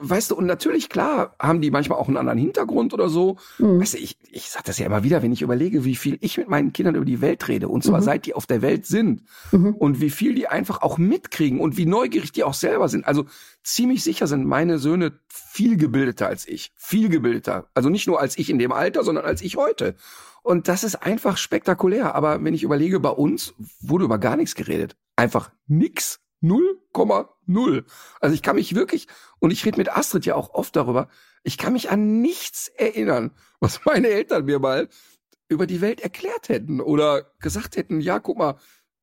weißt 0.00 0.30
du, 0.30 0.36
und 0.36 0.46
natürlich, 0.46 0.88
klar, 0.88 1.34
haben 1.38 1.60
die 1.60 1.70
manchmal 1.70 1.98
auch 1.98 2.08
einen 2.08 2.16
anderen 2.16 2.38
Hintergrund 2.38 2.92
oder 2.94 3.08
so. 3.08 3.36
Mhm. 3.58 3.80
Weißt 3.80 3.94
du, 3.94 3.98
ich, 3.98 4.16
ich 4.30 4.50
sag 4.50 4.64
das 4.64 4.78
ja 4.78 4.86
immer 4.86 5.02
wieder, 5.04 5.22
wenn 5.22 5.32
ich 5.32 5.42
überlege, 5.42 5.84
wie 5.84 5.96
viel 5.96 6.18
ich 6.20 6.38
mit 6.38 6.48
meinen 6.48 6.72
Kindern 6.72 6.94
über 6.94 7.04
die 7.04 7.20
Welt 7.20 7.46
rede, 7.48 7.68
und 7.68 7.84
zwar 7.84 8.00
Mhm. 8.00 8.04
seit 8.04 8.26
die 8.26 8.34
auf 8.34 8.46
der 8.46 8.62
Welt 8.62 8.86
sind, 8.86 9.22
Mhm. 9.52 9.74
und 9.74 10.00
wie 10.00 10.10
viel 10.10 10.34
die 10.34 10.48
einfach 10.48 10.82
auch 10.82 10.98
mitkriegen 10.98 11.60
und 11.60 11.76
wie 11.76 11.86
neugierig 11.86 12.32
die 12.32 12.44
auch 12.44 12.54
selber 12.54 12.88
sind. 12.88 13.06
Also 13.06 13.26
ziemlich 13.62 14.02
sicher 14.02 14.26
sind 14.26 14.44
meine 14.46 14.78
Söhne 14.78 15.12
viel 15.28 15.76
gebildeter 15.76 16.26
als 16.26 16.46
ich. 16.48 16.72
Viel 16.76 17.08
gebildeter. 17.08 17.68
Also 17.74 17.88
nicht 17.88 18.06
nur 18.06 18.20
als 18.20 18.38
ich 18.38 18.50
in 18.50 18.58
dem 18.58 18.72
Alter, 18.72 19.04
sondern 19.04 19.24
als 19.24 19.42
ich 19.42 19.56
heute. 19.56 19.94
Und 20.42 20.66
das 20.66 20.82
ist 20.82 20.96
einfach 20.96 21.36
spektakulär. 21.36 22.14
Aber 22.16 22.42
wenn 22.42 22.54
ich 22.54 22.64
überlege, 22.64 22.98
bei 22.98 23.10
uns 23.10 23.54
wurde 23.80 24.04
über 24.04 24.18
gar 24.18 24.36
nichts 24.36 24.54
geredet. 24.56 24.96
Einfach 25.14 25.50
nix. 25.68 26.18
0,0. 26.42 27.84
Also 28.20 28.34
ich 28.34 28.42
kann 28.42 28.56
mich 28.56 28.74
wirklich, 28.74 29.06
und 29.38 29.50
ich 29.50 29.64
rede 29.64 29.78
mit 29.78 29.94
Astrid 29.94 30.26
ja 30.26 30.34
auch 30.34 30.54
oft 30.54 30.74
darüber, 30.76 31.08
ich 31.42 31.58
kann 31.58 31.72
mich 31.72 31.90
an 31.90 32.20
nichts 32.20 32.68
erinnern, 32.68 33.32
was 33.60 33.80
meine 33.84 34.08
Eltern 34.08 34.44
mir 34.44 34.58
mal 34.58 34.88
über 35.48 35.66
die 35.66 35.80
Welt 35.80 36.00
erklärt 36.00 36.48
hätten 36.48 36.80
oder 36.80 37.32
gesagt 37.40 37.76
hätten, 37.76 38.00
ja, 38.00 38.18
guck 38.18 38.38
mal, 38.38 38.56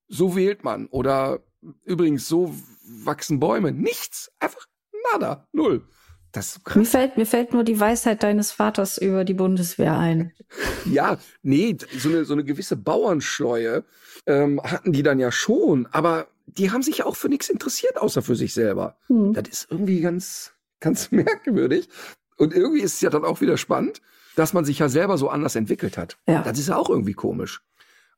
so 0.08 0.36
wählt 0.36 0.64
man 0.64 0.88
oder 0.88 1.44
übrigens, 1.86 2.28
so 2.28 2.56
wachsen 3.04 3.40
Bäume. 3.40 3.72
Nichts. 3.72 4.32
Einfach 4.40 4.66
nada. 5.12 5.48
Null. 5.52 5.88
Das 6.32 6.60
Mir 6.76 6.86
fällt, 6.86 7.18
mir 7.18 7.26
fällt 7.26 7.54
nur 7.54 7.64
die 7.64 7.80
Weisheit 7.80 8.22
deines 8.22 8.52
Vaters 8.52 9.00
über 9.00 9.26
die 9.26 9.34
Bundeswehr 9.34 9.98
ein. 9.98 10.34
Ja, 10.86 11.20
nee, 11.44 11.78
so 11.98 12.10
eine, 12.10 12.26
so 12.26 12.34
eine 12.34 12.44
gewisse 12.44 12.76
Bauernschleue 12.76 13.84
ähm, 14.26 14.60
hatten 14.64 14.94
die 14.94 15.04
dann 15.04 15.20
ja 15.20 15.32
schon, 15.32 15.88
aber 15.92 16.28
die 16.58 16.72
haben 16.72 16.82
sich 16.82 17.00
ja 17.00 17.06
auch 17.06 17.16
für 17.16 17.30
nichts 17.30 17.50
interessiert, 17.50 17.98
außer 17.98 18.22
für 18.22 18.36
sich 18.36 18.54
selber. 18.54 18.98
Hm. 19.08 19.34
Das 19.34 19.48
ist 19.48 19.68
irgendwie 19.70 20.02
ganz, 20.02 20.54
ganz 20.80 21.12
merkwürdig. 21.12 21.90
Und 22.38 22.54
irgendwie 22.54 22.82
ist 22.82 22.96
es 22.96 23.02
ja 23.02 23.10
dann 23.10 23.26
auch 23.26 23.42
wieder 23.42 23.58
spannend, 23.58 24.02
dass 24.36 24.54
man 24.54 24.66
sich 24.66 24.80
ja 24.80 24.90
selber 24.90 25.18
so 25.18 25.30
anders 25.30 25.56
entwickelt 25.56 25.98
hat. 25.98 26.18
Ja. 26.28 26.42
Das 26.42 26.58
ist 26.58 26.70
ja 26.70 26.78
auch 26.78 26.90
irgendwie 26.90 27.14
komisch. 27.14 27.62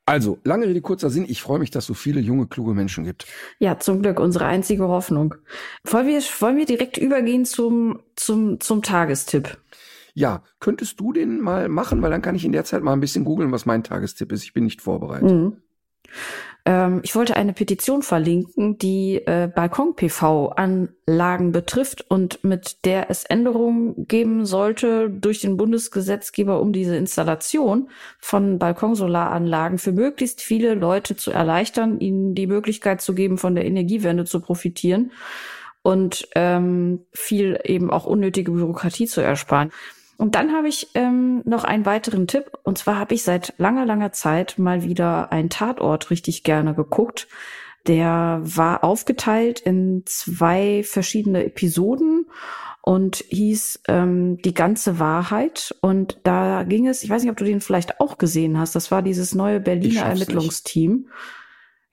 Also, 0.05 0.39
lange 0.43 0.67
Rede, 0.67 0.81
kurzer 0.81 1.09
Sinn. 1.09 1.25
Ich 1.27 1.41
freue 1.41 1.59
mich, 1.59 1.71
dass 1.71 1.83
es 1.83 1.87
so 1.87 1.93
viele 1.93 2.19
junge, 2.19 2.47
kluge 2.47 2.73
Menschen 2.73 3.03
gibt. 3.03 3.27
Ja, 3.59 3.79
zum 3.79 4.01
Glück, 4.01 4.19
unsere 4.19 4.45
einzige 4.45 4.87
Hoffnung. 4.87 5.35
Wollen 5.83 6.07
wir, 6.07 6.19
wollen 6.39 6.57
wir 6.57 6.65
direkt 6.65 6.97
übergehen 6.97 7.45
zum, 7.45 7.99
zum, 8.15 8.59
zum 8.59 8.81
Tagestipp? 8.81 9.57
Ja, 10.13 10.43
könntest 10.59 10.99
du 10.99 11.13
den 11.13 11.39
mal 11.39 11.69
machen, 11.69 12.01
weil 12.01 12.11
dann 12.11 12.21
kann 12.21 12.35
ich 12.35 12.43
in 12.43 12.51
der 12.51 12.65
Zeit 12.65 12.83
mal 12.83 12.93
ein 12.93 12.99
bisschen 12.99 13.23
googeln, 13.23 13.51
was 13.51 13.65
mein 13.65 13.83
Tagestipp 13.83 14.31
ist. 14.31 14.43
Ich 14.43 14.53
bin 14.53 14.65
nicht 14.65 14.81
vorbereitet. 14.81 15.31
Mhm. 15.31 15.57
Ähm, 16.65 17.01
ich 17.03 17.15
wollte 17.15 17.35
eine 17.35 17.53
Petition 17.53 18.03
verlinken, 18.03 18.77
die 18.77 19.15
äh, 19.25 19.49
Balkon-PV-Anlagen 19.53 21.51
betrifft 21.51 22.05
und 22.09 22.43
mit 22.43 22.85
der 22.85 23.09
es 23.09 23.23
Änderungen 23.23 24.07
geben 24.07 24.45
sollte 24.45 25.09
durch 25.09 25.41
den 25.41 25.57
Bundesgesetzgeber, 25.57 26.61
um 26.61 26.71
diese 26.71 26.95
Installation 26.95 27.89
von 28.19 28.59
Balkonsolaranlagen 28.59 29.79
für 29.79 29.91
möglichst 29.91 30.41
viele 30.41 30.75
Leute 30.75 31.15
zu 31.15 31.31
erleichtern, 31.31 31.99
ihnen 31.99 32.35
die 32.35 32.47
Möglichkeit 32.47 33.01
zu 33.01 33.15
geben, 33.15 33.39
von 33.39 33.55
der 33.55 33.65
Energiewende 33.65 34.25
zu 34.25 34.39
profitieren 34.39 35.11
und 35.81 36.27
ähm, 36.35 37.05
viel 37.11 37.59
eben 37.63 37.89
auch 37.89 38.05
unnötige 38.05 38.51
Bürokratie 38.51 39.07
zu 39.07 39.21
ersparen. 39.21 39.71
Und 40.21 40.35
dann 40.35 40.53
habe 40.53 40.67
ich 40.67 40.89
ähm, 40.93 41.41
noch 41.45 41.63
einen 41.63 41.87
weiteren 41.87 42.27
Tipp. 42.27 42.51
Und 42.61 42.77
zwar 42.77 42.99
habe 42.99 43.15
ich 43.15 43.23
seit 43.23 43.55
langer, 43.57 43.87
langer 43.87 44.11
Zeit 44.11 44.59
mal 44.59 44.83
wieder 44.83 45.31
einen 45.31 45.49
Tatort 45.49 46.11
richtig 46.11 46.43
gerne 46.43 46.75
geguckt. 46.75 47.27
Der 47.87 48.39
war 48.43 48.83
aufgeteilt 48.83 49.61
in 49.61 50.03
zwei 50.05 50.83
verschiedene 50.85 51.43
Episoden 51.43 52.27
und 52.83 53.25
hieß 53.29 53.81
ähm, 53.87 54.37
Die 54.43 54.53
ganze 54.53 54.99
Wahrheit. 54.99 55.75
Und 55.81 56.19
da 56.21 56.65
ging 56.65 56.87
es, 56.87 57.01
ich 57.01 57.09
weiß 57.09 57.23
nicht, 57.23 57.31
ob 57.31 57.37
du 57.37 57.45
den 57.45 57.59
vielleicht 57.59 57.99
auch 57.99 58.19
gesehen 58.19 58.59
hast, 58.59 58.75
das 58.75 58.91
war 58.91 59.01
dieses 59.01 59.33
neue 59.33 59.59
Berliner 59.59 60.03
Ermittlungsteam. 60.03 60.97
Nicht. 60.97 61.09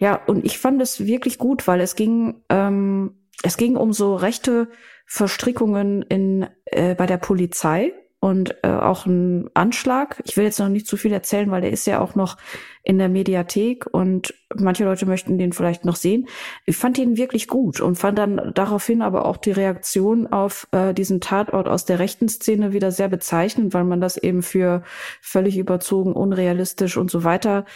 Ja, 0.01 0.17
und 0.27 0.45
ich 0.45 0.59
fand 0.59 0.83
es 0.83 1.07
wirklich 1.07 1.39
gut, 1.39 1.67
weil 1.67 1.81
es 1.81 1.97
ging, 1.97 2.43
ähm, 2.51 3.15
es 3.43 3.57
ging 3.57 3.75
um 3.75 3.95
so 3.95 4.17
rechte 4.17 4.69
Verstrickungen 5.07 6.03
in, 6.03 6.47
äh, 6.67 6.95
bei 6.95 7.07
der 7.07 7.17
Polizei 7.17 7.95
und 8.21 8.57
äh, 8.65 8.69
auch 8.69 9.07
ein 9.07 9.49
Anschlag. 9.55 10.21
Ich 10.25 10.37
will 10.37 10.45
jetzt 10.45 10.59
noch 10.59 10.69
nicht 10.69 10.89
zu 10.89 10.97
viel 10.97 11.13
erzählen, 11.13 11.51
weil 11.51 11.61
der 11.61 11.71
ist 11.71 11.87
ja 11.87 12.01
auch 12.01 12.17
noch 12.17 12.37
in 12.83 12.99
der 12.99 13.09
Mediathek 13.09 13.87
und 13.87 14.35
manche 14.57 14.85
Leute 14.85 15.07
möchten 15.07 15.39
den 15.39 15.53
vielleicht 15.53 15.85
noch 15.85 15.95
sehen. 15.95 16.27
Ich 16.65 16.77
fand 16.77 16.99
ihn 16.99 17.17
wirklich 17.17 17.47
gut 17.47 17.81
und 17.81 17.97
fand 17.97 18.19
dann 18.19 18.51
daraufhin 18.55 19.03
aber 19.03 19.27
auch 19.27 19.37
die 19.37 19.53
Reaktion 19.53 20.27
auf 20.27 20.67
äh, 20.73 20.95
diesen 20.95 21.21
Tatort 21.21 21.69
aus 21.69 21.85
der 21.85 22.01
rechten 22.01 22.29
Szene 22.29 22.73
wieder 22.73 22.91
sehr 22.91 23.09
bezeichnend, 23.09 23.73
weil 23.73 23.85
man 23.85 24.01
das 24.01 24.17
eben 24.17 24.43
für 24.43 24.83
völlig 25.21 25.57
überzogen, 25.57 26.15
unrealistisch 26.15 26.97
und 26.97 27.11
so 27.11 27.23
weiter 27.23 27.67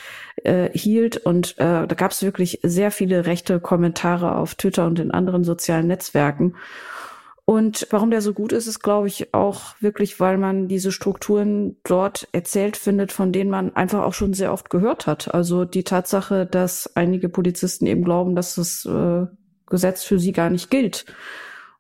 äh, 0.43 0.71
hielt. 0.77 1.19
Und 1.19 1.53
äh, 1.59 1.87
da 1.87 1.95
gab 1.95 2.11
es 2.11 2.23
wirklich 2.23 2.59
sehr 2.63 2.91
viele 2.91 3.27
rechte 3.27 3.61
Kommentare 3.61 4.35
auf 4.37 4.57
Twitter 4.57 4.87
und 4.87 4.99
in 4.99 5.13
anderen 5.13 5.45
sozialen 5.45 5.87
Netzwerken. 5.87 6.55
Und 7.45 7.89
warum 7.91 8.11
der 8.11 8.23
so 8.23 8.35
gut 8.35 8.53
ist, 8.53 8.69
ist, 8.69 8.81
glaube 8.81 9.09
ich, 9.09 9.35
auch 9.35 9.75
wirklich, 9.81 10.21
weil 10.21 10.39
man 10.39 10.69
diese 10.69 10.93
Strukturen 10.93 11.77
dort 11.83 12.29
erzählt 12.33 12.77
findet, 12.77 13.11
von 13.11 13.33
denen 13.33 13.51
man 13.51 13.75
einfach 13.75 14.03
auch 14.03 14.15
schon 14.15 14.33
sehr 14.33 14.53
oft 14.53 14.71
gehört 14.71 15.07
hat. 15.07 15.35
Also 15.35 15.65
die 15.65 15.83
Tatsache, 15.83 16.47
dass 16.47 16.95
einige 16.97 17.29
Polizisten 17.29 17.87
eben 17.87 18.05
glauben, 18.05 18.37
dass 18.37 18.55
das 18.55 18.85
äh, 18.85 19.27
Gesetz 19.67 20.05
für 20.05 20.21
sie 20.21 20.33
gar 20.33 20.51
nicht 20.51 20.71
gilt. 20.71 21.05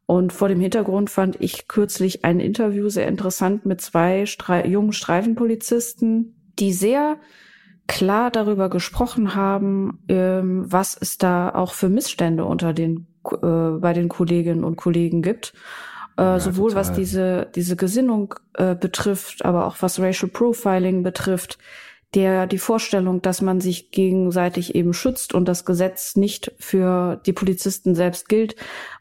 Und 0.05 0.33
vor 0.33 0.49
dem 0.49 0.61
Hintergrund 0.61 1.11
fand 1.11 1.41
ich 1.41 1.69
kürzlich 1.69 2.25
ein 2.25 2.41
Interview 2.41 2.89
sehr 2.89 3.07
interessant 3.07 3.65
mit 3.65 3.81
zwei 3.81 4.27
Stre 4.27 4.67
jungen 4.67 4.93
Streifenpolizisten, 4.93 6.53
die 6.59 6.73
sehr 6.73 7.19
klar 7.87 8.31
darüber 8.31 8.69
gesprochen 8.69 9.37
haben, 9.37 10.03
ähm, 10.09 10.65
was 10.67 10.97
es 11.01 11.19
da 11.19 11.55
auch 11.55 11.73
für 11.73 11.89
Missstände 11.89 12.45
unter 12.45 12.73
den 12.73 13.07
äh, 13.31 13.79
bei 13.79 13.93
den 13.93 14.09
Kolleginnen 14.09 14.65
und 14.65 14.77
Kollegen 14.77 15.23
gibt. 15.23 15.53
Äh, 16.19 16.23
ja, 16.23 16.41
sowohl 16.41 16.71
total. 16.71 16.81
was 16.81 16.93
diese, 16.93 17.49
diese 17.55 17.77
Gesinnung 17.77 18.35
äh, 18.55 18.75
betrifft, 18.75 19.45
aber 19.45 19.67
auch 19.67 19.77
was 19.81 20.01
Racial 20.01 20.31
Profiling 20.31 21.03
betrifft, 21.03 21.59
der 22.15 22.47
die 22.47 22.59
Vorstellung, 22.59 23.23
dass 23.23 23.41
man 23.41 23.61
sich 23.61 23.91
gegenseitig 23.91 24.75
eben 24.75 24.93
schützt 24.93 25.33
und 25.33 25.49
das 25.49 25.65
Gesetz 25.65 26.15
nicht 26.17 26.53
für 26.59 27.21
die 27.25 27.33
Polizisten 27.33 27.95
selbst 27.95 28.29
gilt. 28.29 28.55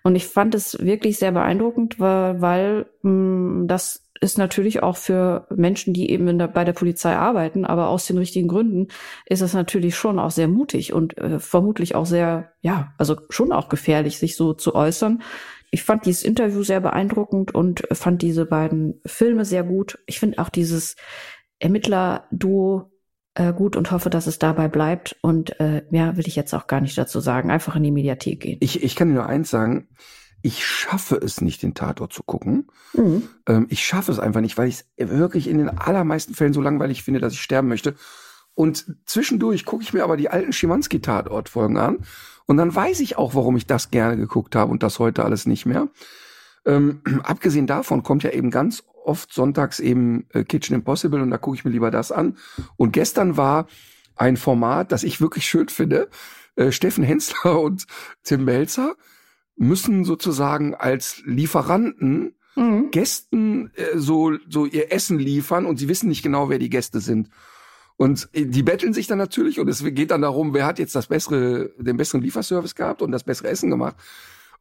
Und 0.04 0.16
ich 0.16 0.28
fand 0.28 0.56
es 0.56 0.80
wirklich 0.80 1.18
sehr 1.20 1.34
beeindruckend, 1.34 2.00
weil, 2.00 2.42
weil 2.42 2.86
mh, 3.02 3.12
mm, 3.12 3.68
das 3.68 4.04
ist 4.22 4.38
natürlich 4.38 4.84
auch 4.84 4.98
für 4.98 5.48
Menschen, 5.50 5.94
die 5.94 6.12
eben 6.12 6.38
der, 6.38 6.48
bei 6.48 6.64
der 6.64 6.74
Polizei 6.74 7.16
arbeiten, 7.16 7.66
aber 7.66 7.90
aus 7.90 8.06
den 8.06 8.20
richtigen 8.20 8.48
Gründen 8.48 8.88
ist 9.26 9.42
es 9.42 9.54
natürlich 9.54 9.96
schon 9.96 10.20
auch 10.20 10.30
sehr 10.30 10.48
mutig 10.48 10.94
und 10.94 11.18
äh, 11.18 11.40
vermutlich 11.40 11.96
auch 11.96 12.06
sehr, 12.06 12.54
ja, 12.62 12.94
also 13.00 13.18
schon 13.30 13.52
auch 13.52 13.68
gefährlich, 13.68 14.20
sich 14.20 14.36
so 14.36 14.54
zu 14.54 14.76
äußern. 14.76 15.24
Ich 15.72 15.84
fand 15.84 16.06
dieses 16.06 16.24
Interview 16.24 16.62
sehr 16.62 16.82
beeindruckend 16.82 17.56
und 17.56 17.88
fand 17.92 18.22
diese 18.22 18.46
beiden 18.46 19.02
Filme 19.06 19.44
sehr 19.44 19.64
gut. 19.64 19.98
Ich 20.06 20.20
finde 20.20 20.38
auch 20.38 20.50
dieses 20.50 20.98
Ermittler-Duo 21.60 22.92
äh, 23.34 23.54
gut 23.54 23.76
und 23.76 23.92
hoffe, 23.92 24.10
dass 24.10 24.28
es 24.28 24.38
dabei 24.38 24.68
bleibt. 24.68 25.16
Und 25.22 25.60
äh, 25.60 25.84
mehr 25.90 26.18
will 26.18 26.28
ich 26.28 26.36
jetzt 26.36 26.54
auch 26.54 26.68
gar 26.68 26.82
nicht 26.82 26.98
dazu 26.98 27.22
sagen. 27.22 27.50
Einfach 27.50 27.76
in 27.76 27.84
die 27.84 27.92
Mediathek 27.92 28.42
gehen. 28.42 28.58
Ich, 28.60 28.84
ich 28.84 28.96
kann 28.96 29.08
dir 29.08 29.16
nur 29.16 29.28
eins 29.28 29.50
sagen 29.50 29.88
ich 30.42 30.66
schaffe 30.66 31.16
es 31.16 31.42
nicht, 31.42 31.62
den 31.62 31.74
Tatort 31.74 32.14
zu 32.14 32.24
gucken. 32.24 32.68
Mhm. 32.94 33.28
Ähm, 33.48 33.68
ich 33.70 33.86
schaffe 33.86 34.12
es 34.12 34.20
einfach 34.20 34.42
nicht, 34.42 34.58
weil 34.58 34.68
ich 34.68 34.84
es 34.98 35.10
wirklich 35.10 35.48
in 35.48 35.58
den 35.58 35.70
allermeisten 35.70 36.34
Fällen 36.34 36.54
so 36.54 36.62
langweilig 36.62 37.04
finde, 37.04 37.20
dass 37.20 37.34
ich 37.34 37.42
sterben 37.42 37.68
möchte. 37.68 37.96
Und 38.54 38.98
zwischendurch 39.06 39.66
gucke 39.66 39.84
ich 39.84 39.94
mir 39.94 40.04
aber 40.04 40.18
die 40.18 40.30
alten 40.30 40.54
Schimanski-Tatort-Folgen 40.54 41.78
an. 41.78 42.00
Und 42.46 42.58
dann 42.58 42.74
weiß 42.74 43.00
ich 43.00 43.18
auch, 43.18 43.36
warum 43.36 43.56
ich 43.56 43.66
das 43.66 43.92
gerne 43.92 44.18
geguckt 44.18 44.56
habe 44.56 44.72
und 44.72 44.84
das 44.84 45.00
heute 45.00 45.24
alles 45.24 45.46
nicht 45.46 45.66
mehr. 45.66 45.88
Ähm, 46.66 47.02
abgesehen 47.24 47.68
davon 47.68 48.04
kommt 48.04 48.24
ja 48.24 48.32
eben 48.32 48.52
ganz 48.52 48.84
oft 49.04 49.34
sonntags 49.34 49.80
eben 49.80 50.26
äh, 50.34 50.44
Kitchen 50.44 50.76
Impossible 50.76 51.22
und 51.22 51.32
da 51.32 51.38
gucke 51.38 51.56
ich 51.56 51.66
mir 51.66 51.72
lieber 51.72 51.92
das 51.92 52.12
an. 52.12 52.38
Und 52.78 52.92
gestern 52.94 53.38
war 53.38 53.68
ein 54.16 54.38
Format, 54.38 54.92
das 54.92 55.04
ich 55.04 55.22
wirklich 55.22 55.46
schön 55.46 55.70
finde. 55.70 56.10
Äh, 56.56 56.72
Steffen 56.72 57.04
Hensler 57.04 57.60
und 57.62 57.86
Tim 58.24 58.46
Melzer 58.46 58.96
müssen 59.56 60.06
sozusagen 60.06 60.76
als 60.76 61.22
Lieferanten 61.26 62.36
mhm. 62.56 62.92
Gästen 62.92 63.72
äh, 63.76 63.98
so, 63.98 64.34
so 64.50 64.66
ihr 64.66 64.92
Essen 64.92 65.20
liefern 65.20 65.66
und 65.66 65.78
sie 65.78 65.88
wissen 65.88 66.10
nicht 66.10 66.24
genau, 66.24 66.50
wer 66.50 66.60
die 66.60 66.70
Gäste 66.70 67.00
sind. 67.00 67.30
Und 67.98 68.30
äh, 68.34 68.46
die 68.46 68.64
betteln 68.64 68.94
sich 68.94 69.08
dann 69.08 69.18
natürlich 69.18 69.60
und 69.60 69.68
es 69.68 69.84
geht 69.84 70.12
dann 70.12 70.22
darum, 70.22 70.54
wer 70.54 70.66
hat 70.66 70.80
jetzt 70.80 70.96
das 70.96 71.08
bessere, 71.08 71.72
den 71.78 71.98
besseren 71.98 72.22
Lieferservice 72.22 72.76
gehabt 72.76 73.02
und 73.02 73.12
das 73.12 73.24
bessere 73.24 73.50
Essen 73.50 73.70
gemacht. 73.70 73.96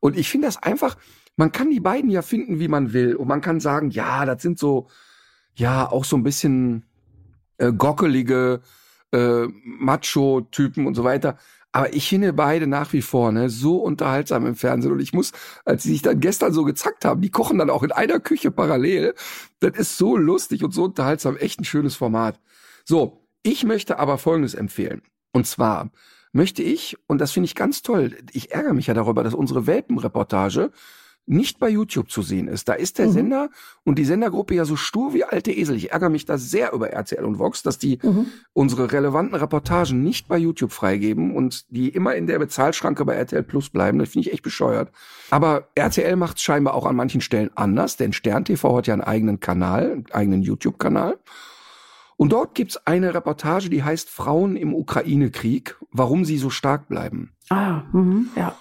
Und 0.00 0.16
ich 0.16 0.28
finde 0.28 0.46
das 0.46 0.62
einfach, 0.62 0.96
man 1.36 1.52
kann 1.52 1.70
die 1.70 1.80
beiden 1.80 2.10
ja 2.10 2.22
finden, 2.22 2.58
wie 2.58 2.68
man 2.68 2.92
will. 2.92 3.14
Und 3.14 3.28
man 3.28 3.40
kann 3.40 3.60
sagen, 3.60 3.90
ja, 3.90 4.24
das 4.24 4.42
sind 4.42 4.58
so, 4.58 4.88
ja, 5.54 5.90
auch 5.90 6.04
so 6.04 6.16
ein 6.16 6.22
bisschen 6.22 6.84
äh, 7.58 7.72
gockelige 7.72 8.60
äh, 9.12 9.46
Macho-Typen 9.64 10.86
und 10.86 10.94
so 10.94 11.04
weiter. 11.04 11.38
Aber 11.72 11.94
ich 11.94 12.08
finde 12.08 12.32
beide 12.32 12.66
nach 12.66 12.92
wie 12.92 13.02
vor 13.02 13.30
ne, 13.30 13.48
so 13.48 13.76
unterhaltsam 13.76 14.44
im 14.46 14.56
Fernsehen. 14.56 14.92
Und 14.92 15.00
ich 15.00 15.12
muss, 15.12 15.32
als 15.64 15.84
sie 15.84 15.92
sich 15.92 16.02
dann 16.02 16.18
gestern 16.20 16.52
so 16.52 16.64
gezackt 16.64 17.04
haben, 17.04 17.20
die 17.20 17.30
kochen 17.30 17.58
dann 17.58 17.70
auch 17.70 17.82
in 17.82 17.92
einer 17.92 18.18
Küche 18.18 18.50
parallel. 18.50 19.14
Das 19.60 19.76
ist 19.76 19.96
so 19.96 20.16
lustig 20.16 20.64
und 20.64 20.72
so 20.72 20.84
unterhaltsam. 20.84 21.36
Echt 21.36 21.60
ein 21.60 21.64
schönes 21.64 21.94
Format. 21.94 22.40
So, 22.84 23.24
ich 23.42 23.64
möchte 23.64 23.98
aber 23.98 24.18
Folgendes 24.18 24.54
empfehlen. 24.54 25.02
Und 25.32 25.46
zwar 25.46 25.90
möchte 26.32 26.62
ich, 26.62 26.96
und 27.06 27.20
das 27.20 27.32
finde 27.32 27.46
ich 27.46 27.54
ganz 27.54 27.82
toll, 27.82 28.16
ich 28.32 28.52
ärgere 28.52 28.74
mich 28.74 28.88
ja 28.88 28.94
darüber, 28.94 29.22
dass 29.22 29.34
unsere 29.34 29.66
Welpenreportage 29.66 30.72
nicht 31.26 31.58
bei 31.58 31.68
YouTube 31.68 32.10
zu 32.10 32.22
sehen 32.22 32.48
ist. 32.48 32.68
Da 32.68 32.72
ist 32.72 32.98
der 32.98 33.06
mhm. 33.06 33.12
Sender 33.12 33.50
und 33.84 33.98
die 33.98 34.04
Sendergruppe 34.04 34.54
ja 34.54 34.64
so 34.64 34.76
stur 34.76 35.14
wie 35.14 35.24
alte 35.24 35.52
Esel. 35.52 35.76
Ich 35.76 35.92
ärgere 35.92 36.10
mich 36.10 36.24
da 36.24 36.38
sehr 36.38 36.72
über 36.72 36.90
RTL 36.90 37.24
und 37.24 37.38
Vox, 37.38 37.62
dass 37.62 37.78
die 37.78 37.98
mhm. 38.02 38.26
unsere 38.52 38.90
relevanten 38.90 39.36
Reportagen 39.36 40.02
nicht 40.02 40.28
bei 40.28 40.38
YouTube 40.38 40.72
freigeben 40.72 41.34
und 41.34 41.70
die 41.70 41.88
immer 41.88 42.14
in 42.16 42.26
der 42.26 42.38
Bezahlschranke 42.38 43.04
bei 43.04 43.14
RTL 43.14 43.42
Plus 43.42 43.70
bleiben. 43.70 43.98
Das 43.98 44.10
finde 44.10 44.28
ich 44.28 44.34
echt 44.34 44.42
bescheuert. 44.42 44.90
Aber 45.30 45.68
RTL 45.74 46.16
macht 46.16 46.38
es 46.38 46.42
scheinbar 46.42 46.74
auch 46.74 46.86
an 46.86 46.96
manchen 46.96 47.20
Stellen 47.20 47.50
anders, 47.54 47.96
denn 47.96 48.12
Stern 48.12 48.44
TV 48.44 48.76
hat 48.76 48.86
ja 48.88 48.94
einen 48.94 49.02
eigenen 49.02 49.40
Kanal, 49.40 49.92
einen 49.92 50.06
eigenen 50.10 50.42
YouTube-Kanal. 50.42 51.18
Und 52.16 52.32
dort 52.32 52.54
gibt's 52.54 52.86
eine 52.86 53.14
Reportage, 53.14 53.70
die 53.70 53.82
heißt 53.82 54.10
Frauen 54.10 54.56
im 54.56 54.74
Ukraine-Krieg, 54.74 55.76
warum 55.90 56.26
sie 56.26 56.36
so 56.36 56.50
stark 56.50 56.86
bleiben. 56.86 57.32
Ah, 57.48 57.84
mh, 57.92 58.24
ja. 58.36 58.54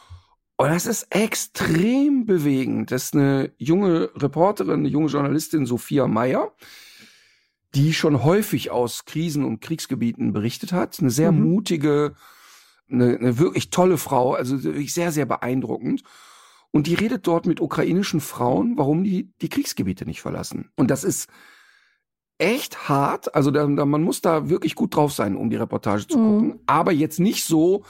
Und 0.62 0.68
das 0.68 0.88
ist 0.88 1.08
extrem 1.10 2.26
bewegend. 2.26 2.92
Das 2.92 3.06
ist 3.06 3.14
eine 3.14 3.54
junge 3.58 4.10
Reporterin, 4.14 4.82
eine 4.82 4.90
junge 4.90 5.08
Journalistin, 5.08 5.66
Sophia 5.66 6.06
Meyer, 6.06 6.52
die 7.76 7.94
schon 7.94 8.26
häufig 8.26 8.70
aus 8.70 9.06
Krisen 9.06 9.46
und 9.46 9.62
Kriegsgebieten 9.62 10.34
berichtet 10.34 10.74
hat. 10.74 11.00
Eine 11.00 11.12
sehr 11.12 11.32
mhm. 11.32 11.50
mutige, 11.50 12.14
eine, 12.92 13.18
eine 13.18 13.38
wirklich 13.38 13.70
tolle 13.70 13.98
Frau, 13.98 14.34
also 14.34 14.62
wirklich 14.62 14.94
sehr, 14.94 15.14
sehr 15.14 15.26
beeindruckend. 15.26 16.04
Und 16.72 16.88
die 16.88 16.96
redet 16.96 17.26
dort 17.26 17.46
mit 17.46 17.62
ukrainischen 17.62 18.20
Frauen, 18.20 18.78
warum 18.78 19.06
die 19.06 19.32
die 19.42 19.48
Kriegsgebiete 19.48 20.06
nicht 20.06 20.20
verlassen. 20.20 20.72
Und 20.76 20.92
das 20.92 21.06
ist 21.06 21.30
echt 22.38 22.90
hart. 22.90 23.34
Also 23.34 23.50
da, 23.52 23.66
da, 23.66 23.86
man 23.86 24.04
muss 24.04 24.20
da 24.20 24.50
wirklich 24.50 24.76
gut 24.76 24.94
drauf 24.94 25.14
sein, 25.14 25.38
um 25.38 25.50
die 25.50 25.56
Reportage 25.56 26.06
zu 26.06 26.18
mhm. 26.18 26.28
gucken. 26.28 26.60
Aber 26.66 26.92
jetzt 26.92 27.22
nicht 27.22 27.46
so, 27.46 27.86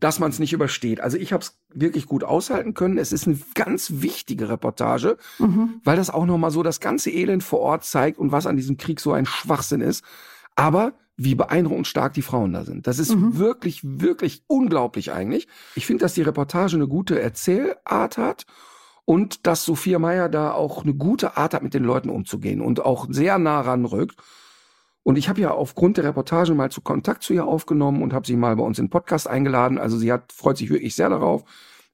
dass 0.00 0.18
man 0.18 0.30
es 0.30 0.38
nicht 0.38 0.52
übersteht. 0.52 1.00
Also 1.00 1.16
ich 1.18 1.32
habe 1.32 1.42
es 1.42 1.58
wirklich 1.72 2.06
gut 2.06 2.24
aushalten 2.24 2.74
können. 2.74 2.98
Es 2.98 3.12
ist 3.12 3.26
eine 3.26 3.38
ganz 3.54 3.92
wichtige 4.02 4.48
Reportage, 4.48 5.16
Mhm. 5.38 5.80
weil 5.84 5.96
das 5.96 6.10
auch 6.10 6.24
nochmal 6.26 6.50
so 6.50 6.62
das 6.62 6.80
ganze 6.80 7.10
Elend 7.10 7.42
vor 7.44 7.60
Ort 7.60 7.84
zeigt 7.84 8.18
und 8.18 8.32
was 8.32 8.46
an 8.46 8.56
diesem 8.56 8.76
Krieg 8.78 8.98
so 9.00 9.12
ein 9.12 9.26
Schwachsinn 9.26 9.80
ist. 9.82 10.02
Aber 10.56 10.94
wie 11.16 11.34
beeindruckend 11.34 11.86
stark 11.86 12.14
die 12.14 12.22
Frauen 12.22 12.54
da 12.54 12.64
sind. 12.64 12.86
Das 12.86 12.98
ist 12.98 13.14
Mhm. 13.14 13.36
wirklich, 13.36 13.80
wirklich 13.84 14.42
unglaublich 14.46 15.12
eigentlich. 15.12 15.48
Ich 15.74 15.84
finde, 15.84 16.02
dass 16.02 16.14
die 16.14 16.22
Reportage 16.22 16.76
eine 16.76 16.88
gute 16.88 17.20
Erzählart 17.20 18.16
hat 18.16 18.46
und 19.04 19.46
dass 19.46 19.64
Sophia 19.66 19.98
Meyer 19.98 20.30
da 20.30 20.52
auch 20.52 20.82
eine 20.82 20.94
gute 20.94 21.36
Art 21.36 21.52
hat, 21.52 21.62
mit 21.62 21.74
den 21.74 21.84
Leuten 21.84 22.08
umzugehen 22.08 22.62
und 22.62 22.80
auch 22.82 23.06
sehr 23.10 23.38
nah 23.38 23.60
ranrückt. 23.60 24.16
Und 25.10 25.16
ich 25.16 25.28
habe 25.28 25.40
ja 25.40 25.50
aufgrund 25.50 25.96
der 25.96 26.04
Reportage 26.04 26.54
mal 26.54 26.70
zu 26.70 26.82
Kontakt 26.82 27.24
zu 27.24 27.32
ihr 27.32 27.44
aufgenommen 27.44 28.00
und 28.00 28.12
habe 28.12 28.24
sie 28.24 28.36
mal 28.36 28.54
bei 28.54 28.62
uns 28.62 28.78
in 28.78 28.84
den 28.84 28.90
Podcast 28.90 29.26
eingeladen. 29.26 29.76
Also 29.76 29.98
sie 29.98 30.12
hat 30.12 30.30
freut 30.32 30.56
sich 30.56 30.70
wirklich 30.70 30.94
sehr 30.94 31.08
darauf, 31.08 31.42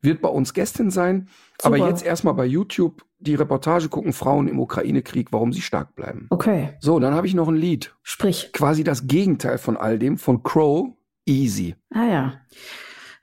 wird 0.03 0.21
bei 0.21 0.29
uns 0.29 0.53
Gästin 0.53 0.91
sein. 0.91 1.31
Aber 1.63 1.79
Super. 1.79 1.89
jetzt 1.89 2.05
erstmal 2.05 2.35
bei 2.35 2.45
YouTube 2.45 3.07
die 3.19 3.35
Reportage 3.35 3.89
gucken, 3.89 4.13
Frauen 4.13 4.49
im 4.49 4.61
Ukraine-Krieg, 4.61 5.29
warum 5.33 5.55
sie 5.55 5.63
stark 5.63 5.97
bleiben. 5.97 6.27
Okay, 6.29 6.75
So, 6.81 7.01
dann 7.01 7.15
habe 7.15 7.27
ich 7.27 7.33
noch 7.33 7.49
ein 7.49 7.57
Lied. 7.57 7.95
sprich. 8.03 8.51
Quasi 8.53 8.85
das 8.85 9.07
Gegenteil 9.07 9.57
von 9.57 9.79
all 9.79 9.99
dem, 9.99 10.19
von 10.19 10.43
Crow, 10.43 10.89
Easy. 11.25 11.75
Ah 11.95 12.05
ja. 12.05 12.35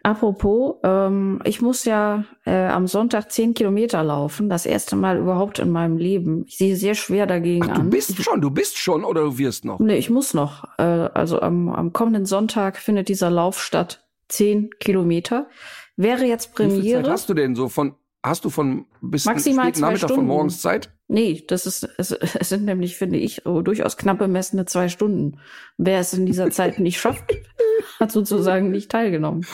Apropos, 0.05 0.75
ähm, 0.83 1.39
ich 1.45 1.61
muss 1.61 1.85
ja 1.85 2.25
äh, 2.45 2.65
am 2.67 2.87
Sonntag 2.87 3.31
zehn 3.31 3.53
Kilometer 3.53 4.03
laufen. 4.03 4.49
Das 4.49 4.65
erste 4.65 4.97
Mal 4.97 5.17
überhaupt 5.17 5.59
in 5.59 5.71
meinem 5.71 5.95
Leben. 5.95 6.43
Ich 6.45 6.57
sehe 6.57 6.75
sehr 6.75 6.93
schwer 6.93 7.25
dagegen 7.25 7.63
Ach, 7.63 7.75
du 7.75 7.81
an. 7.81 7.89
bist 7.89 8.09
ich, 8.09 8.21
schon, 8.21 8.41
du 8.41 8.51
bist 8.51 8.77
schon 8.77 9.05
oder 9.05 9.21
du 9.21 9.37
wirst 9.37 9.63
noch? 9.63 9.79
Nee, 9.79 9.95
ich 9.95 10.09
muss 10.09 10.33
noch. 10.33 10.65
Äh, 10.77 10.83
also 10.83 11.39
am, 11.41 11.69
am 11.69 11.93
kommenden 11.93 12.25
Sonntag 12.25 12.77
findet 12.77 13.07
dieser 13.07 13.31
Lauf 13.31 13.61
statt. 13.61 14.05
Zehn 14.27 14.71
Kilometer. 14.79 15.47
Wäre 15.95 16.25
jetzt 16.25 16.51
Wie 16.59 16.63
viel 16.63 16.69
Zeit 16.69 16.79
Premiere. 16.81 17.09
hast 17.09 17.29
du 17.29 17.33
denn 17.33 17.55
so 17.55 17.69
von, 17.69 17.95
hast 18.21 18.43
du 18.43 18.49
von 18.49 18.85
bis 18.99 19.23
Maximal 19.23 19.67
späten 19.67 19.81
Nachmittag 19.81 20.09
von 20.09 20.15
Stunden. 20.17 20.27
morgens 20.27 20.61
Zeit? 20.61 20.91
Nee, 21.07 21.45
das 21.47 21.65
ist, 21.65 21.87
es, 21.97 22.11
es 22.11 22.49
sind 22.49 22.65
nämlich, 22.65 22.97
finde 22.97 23.19
ich, 23.19 23.45
oh, 23.45 23.61
durchaus 23.61 23.95
knapp 23.95 24.17
bemessene 24.17 24.65
zwei 24.65 24.89
Stunden. 24.89 25.39
Wer 25.77 25.99
es 25.99 26.11
in 26.13 26.25
dieser 26.25 26.51
Zeit 26.51 26.79
nicht 26.79 26.99
schafft, 26.99 27.23
hat 28.01 28.11
sozusagen 28.11 28.69
nicht 28.69 28.91
teilgenommen. 28.91 29.45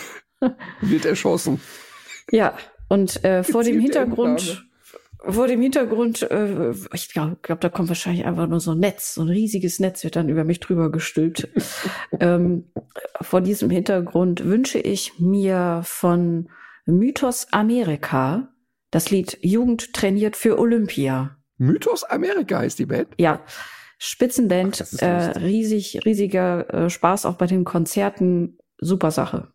Wird 0.81 1.05
erschossen. 1.05 1.59
Ja, 2.31 2.55
und 2.87 3.23
äh, 3.23 3.43
vor 3.43 3.63
dem 3.63 3.75
Gezielte 3.75 3.99
Hintergrund, 3.99 4.69
vor 5.21 5.47
dem 5.47 5.61
Hintergrund, 5.61 6.21
äh, 6.31 6.71
ich 6.93 7.09
glaube, 7.09 7.37
glaub, 7.41 7.59
da 7.59 7.69
kommt 7.69 7.89
wahrscheinlich 7.89 8.25
einfach 8.25 8.47
nur 8.47 8.59
so 8.59 8.71
ein 8.71 8.79
Netz, 8.79 9.15
so 9.15 9.21
ein 9.21 9.29
riesiges 9.29 9.79
Netz 9.79 10.03
wird 10.03 10.15
dann 10.15 10.29
über 10.29 10.43
mich 10.43 10.59
drüber 10.59 10.91
gestülpt. 10.91 11.49
ähm, 12.19 12.71
vor 13.21 13.41
diesem 13.41 13.69
Hintergrund 13.69 14.45
wünsche 14.45 14.79
ich 14.79 15.19
mir 15.19 15.81
von 15.83 16.49
Mythos 16.85 17.47
Amerika 17.51 18.49
das 18.91 19.11
Lied 19.11 19.37
Jugend 19.41 19.93
trainiert 19.93 20.35
für 20.35 20.57
Olympia. 20.57 21.37
Mythos 21.57 22.03
Amerika 22.05 22.59
heißt 22.59 22.79
die 22.79 22.85
Band. 22.85 23.09
Ja, 23.17 23.41
Spitzenband, 23.97 24.81
Ach, 24.81 25.01
äh, 25.01 25.37
riesig, 25.39 26.05
riesiger 26.05 26.73
äh, 26.73 26.89
Spaß 26.89 27.25
auch 27.25 27.35
bei 27.35 27.45
den 27.45 27.65
Konzerten, 27.65 28.57
super 28.79 29.11
Sache. 29.11 29.51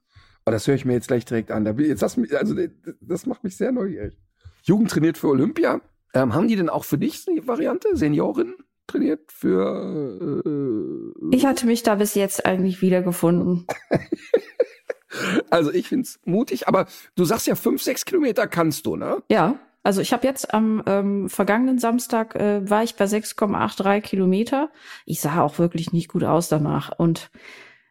Oh, 0.47 0.51
das 0.51 0.67
höre 0.67 0.75
ich 0.75 0.85
mir 0.85 0.93
jetzt 0.93 1.09
gleich 1.09 1.25
direkt 1.25 1.51
an. 1.51 1.65
Da 1.65 1.73
bin, 1.73 1.87
jetzt 1.87 2.17
mich- 2.19 2.37
also, 2.37 2.55
das 3.01 3.27
macht 3.27 3.45
mich 3.45 3.57
sehr 3.57 3.73
neugierig. 3.73 4.19
Jugend 4.63 4.91
trainiert 4.91 5.17
für 5.19 5.29
Olympia. 5.29 5.81
Ähm, 6.13 6.35
haben 6.35 6.49
die 6.49 6.57
denn 6.57 6.69
auch 6.69 6.85
für 6.85 6.99
dich 6.99 7.25
die 7.25 7.47
Variante? 7.47 7.89
Seniorin 7.97 8.55
trainiert 8.87 9.33
für. 9.33 10.43
Äh, 10.45 11.35
Ich 11.37 11.47
hatte 11.47 11.67
mich 11.67 11.83
da 11.83 11.95
bis 11.97 12.15
jetzt 12.15 12.45
eigentlich 12.47 12.83
wiedergefunden. 12.83 13.67
also 15.51 15.73
ich 15.73 15.89
find's 15.89 16.21
mutig, 16.25 16.69
aber 16.69 16.87
du 17.17 17.25
sagst 17.25 17.47
ja 17.47 17.55
fünf, 17.55 17.83
sechs 17.83 18.05
Kilometer 18.05 18.47
kannst 18.47 18.87
du, 18.87 18.97
ne? 18.97 19.23
Ja, 19.31 19.59
also 19.83 20.01
ich 20.01 20.13
habe 20.13 20.27
jetzt 20.27 20.53
am 20.55 20.83
ähm, 20.87 21.29
vergangenen 21.29 21.79
Samstag 21.79 22.35
äh, 22.37 22.69
war 22.69 22.83
ich 22.83 22.95
bei 22.97 23.05
6,83 23.05 24.01
Kilometer. 24.01 24.71
Ich 25.07 25.21
sah 25.21 25.43
auch 25.43 25.59
wirklich 25.59 25.93
nicht 25.93 26.09
gut 26.09 26.25
aus 26.25 26.49
danach 26.49 26.99
und 26.99 27.31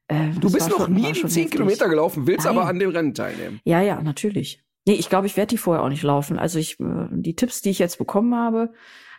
äh, 0.07 0.29
Du 0.39 0.51
bist 0.51 0.61
war 0.61 0.69
noch 0.69 0.85
schon- 0.85 0.93
nie 0.93 1.03
war 1.03 1.11
die 1.13 1.19
schon 1.19 1.29
zehn 1.29 1.43
heftig. 1.43 1.51
Kilometer 1.57 1.89
gelaufen, 1.89 2.27
willst 2.27 2.45
Nein. 2.45 2.57
aber 2.57 2.67
an 2.67 2.79
dem 2.79 2.89
Rennen 2.89 3.13
teilnehmen. 3.13 3.59
Ja, 3.63 3.81
ja, 3.81 4.01
natürlich. 4.01 4.63
Nee, 4.85 4.93
ich 4.95 5.09
glaube, 5.09 5.27
ich 5.27 5.37
werde 5.37 5.49
die 5.51 5.57
vorher 5.57 5.83
auch 5.83 5.89
nicht 5.89 6.03
laufen. 6.03 6.37
Also 6.37 6.59
ich, 6.59 6.79
äh, 6.79 7.07
die 7.11 7.35
Tipps, 7.35 7.61
die 7.61 7.69
ich 7.69 7.79
jetzt 7.79 7.97
bekommen 7.97 8.35
habe, 8.35 8.73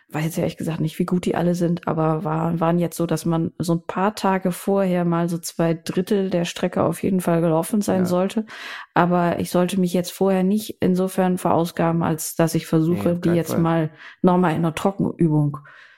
weiß 0.09 0.23
jetzt 0.23 0.37
ehrlich 0.37 0.57
gesagt 0.57 0.79
nicht, 0.81 0.99
wie 0.99 1.05
gut 1.05 1.25
die 1.25 1.33
alle 1.33 1.55
sind, 1.55 1.87
aber 1.87 2.23
waren, 2.23 2.59
waren 2.59 2.77
jetzt 2.77 2.95
so, 2.95 3.07
dass 3.07 3.25
man 3.25 3.51
so 3.57 3.73
ein 3.73 3.81
paar 3.87 4.13
Tage 4.13 4.51
vorher 4.51 5.03
mal 5.03 5.27
so 5.27 5.39
zwei 5.39 5.73
Drittel 5.73 6.29
der 6.29 6.45
Strecke 6.45 6.83
auf 6.83 7.01
jeden 7.01 7.21
Fall 7.21 7.41
gelaufen 7.41 7.81
sein 7.81 8.01
Ja. 8.01 8.05
sollte. 8.05 8.45
Aber 8.93 9.39
ich 9.39 9.49
sollte 9.49 9.79
mich 9.79 9.93
jetzt 9.93 10.11
vorher 10.11 10.43
nicht 10.43 10.77
insofern 10.81 11.39
verausgaben, 11.39 12.03
als 12.03 12.35
dass 12.35 12.53
ich 12.53 12.61
Nee, 12.63 12.67
versuche, 12.67 13.13
auf 13.13 13.21
die 13.21 13.29
jetzt 13.31 13.53
Fall. 13.53 13.59
mal 13.61 13.89
nochmal 14.21 14.51
in 14.51 14.57
einer 14.57 14.75
Trockenübung 14.75 15.57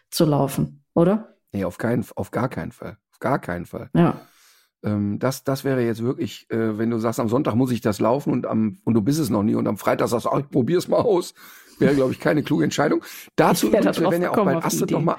zu 0.10 0.24
laufen, 0.24 0.86
oder? 0.94 1.36
Nee, 1.52 1.66
auf 1.66 1.78
keinen, 1.78 2.06
auf 2.16 2.32
gar 2.32 2.48
keinen 2.48 2.72
Fall. 2.72 2.96
Auf 3.12 3.20
gar 3.20 3.40
keinen 3.40 3.66
Fall. 3.66 3.90
Ja. 3.94 4.22
Ähm, 4.84 5.20
das, 5.20 5.44
das 5.44 5.64
wäre 5.64 5.82
jetzt 5.84 6.04
wirklich, 6.04 6.50
äh, 6.52 6.78
wenn 6.78 6.90
du 6.90 7.00
sagst, 7.00 7.20
am 7.20 7.30
Sonntag 7.30 7.56
muss 7.56 7.72
ich 7.72 7.82
das 7.82 8.00
laufen 8.00 8.32
und 8.32 8.46
am, 8.46 8.78
und 8.84 8.94
du 8.94 9.02
bist 9.02 9.20
es 9.20 9.30
noch 9.30 9.44
nie 9.44 9.56
und 9.56 9.68
am 9.68 9.78
Freitag 9.78 10.08
sagst 10.10 10.26
du, 10.26 10.30
ach, 10.30 10.40
ich 10.40 10.50
probier's 10.50 10.88
mal 10.88 10.98
aus. 10.98 11.34
Wäre, 11.80 11.94
glaube 11.96 12.12
ich, 12.12 12.20
keine 12.20 12.42
kluge 12.44 12.64
Entscheidung. 12.64 13.04
Dazu 13.36 13.70
da 13.70 13.80
übrigens, 13.80 14.00
wir 14.00 14.10
werden 14.12 14.24
ja 14.24 14.32
auch 14.32 14.46
bei 14.46 14.56
Astrid 14.56 14.84
Idee. 14.84 14.94
noch 14.96 15.02
mal, 15.04 15.18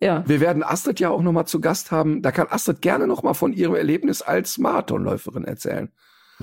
Ja. 0.00 0.22
wir 0.26 0.40
werden 0.40 0.62
Astrid 0.62 1.00
ja 1.00 1.08
auch 1.10 1.22
noch 1.22 1.32
mal 1.32 1.46
zu 1.46 1.60
Gast 1.60 1.90
haben. 1.90 2.20
Da 2.20 2.32
kann 2.32 2.48
Astrid 2.50 2.82
gerne 2.82 3.06
noch 3.06 3.22
mal 3.22 3.34
von 3.34 3.52
ihrem 3.52 3.74
Erlebnis 3.74 4.20
als 4.22 4.58
Marathonläuferin 4.58 5.44
erzählen. 5.44 5.90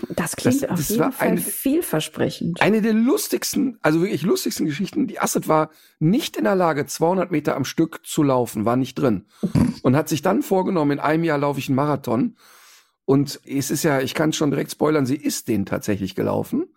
Das 0.10 0.36
klingt 0.36 0.64
Das- 0.64 0.70
auf 0.70 0.78
das 0.78 0.89
jeden 0.89 1.02
war 1.02 1.12
Fall 1.12 1.28
eine- 1.30 1.42
vielversprechend. 1.42 2.62
Eine 2.62 2.82
der 2.82 2.94
lustigsten, 2.94 3.78
also 3.82 4.02
wirklich 4.02 4.22
lustigsten 4.22 4.66
Geschichten. 4.66 5.08
Die 5.08 5.20
Astrid 5.20 5.48
war 5.48 5.70
nicht 6.00 6.38
in 6.38 6.46
der 6.46 6.56
Lage, 6.56 6.86
200 6.86 7.32
Meter 7.32 7.56
am 7.56 7.66
Stück 7.66 8.06
zu 8.06 8.24
laufen, 8.24 8.66
war 8.66 8.76
nicht 8.78 8.96
drin. 8.96 9.26
Und 9.84 9.96
hat 9.96 10.08
sich 10.10 10.22
dann 10.22 10.42
vorgenommen, 10.44 10.92
in 10.92 11.00
einem 11.00 11.24
Jahr 11.24 11.38
laufe 11.38 11.60
ich 11.60 11.68
einen 11.70 11.76
Marathon. 11.76 12.36
Und 13.06 13.42
es 13.46 13.72
ist 13.72 13.84
ja, 13.84 14.00
ich 14.00 14.14
kann 14.14 14.32
schon 14.32 14.52
direkt 14.52 14.72
spoilern, 14.72 15.06
sie 15.06 15.16
ist 15.18 15.48
den 15.48 15.66
tatsächlich 15.66 16.16
gelaufen. 16.16 16.68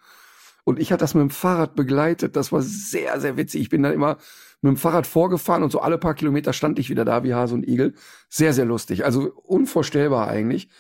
Und 0.65 0.81
ich 0.81 0.91
hatte 0.91 1.01
das 1.05 1.15
mit 1.15 1.21
dem 1.21 1.31
Fahrrad 1.31 1.75
begleitet. 1.77 2.37
Das 2.37 2.51
war 2.51 2.63
sehr, 2.63 3.21
sehr 3.21 3.37
witzig. 3.37 3.61
Ich 3.61 3.69
bin 3.69 3.83
dann 3.83 3.93
immer 3.93 4.17
mit 4.63 4.71
dem 4.71 4.77
Fahrrad 4.79 5.07
vorgefahren 5.07 5.63
und 5.63 5.71
so 5.71 5.81
alle 5.81 5.99
paar 5.99 6.15
Kilometer 6.15 6.55
stand 6.55 6.79
ich 6.79 6.89
wieder 6.89 7.05
da 7.05 7.23
wie 7.23 7.35
Hase 7.35 7.55
und 7.55 7.69
Igel. 7.69 7.93
Sehr, 8.31 8.55
sehr 8.55 8.65
lustig. 8.65 9.05
Also 9.05 9.31
unvorstellbar 9.45 10.27
eigentlich. 10.29 10.71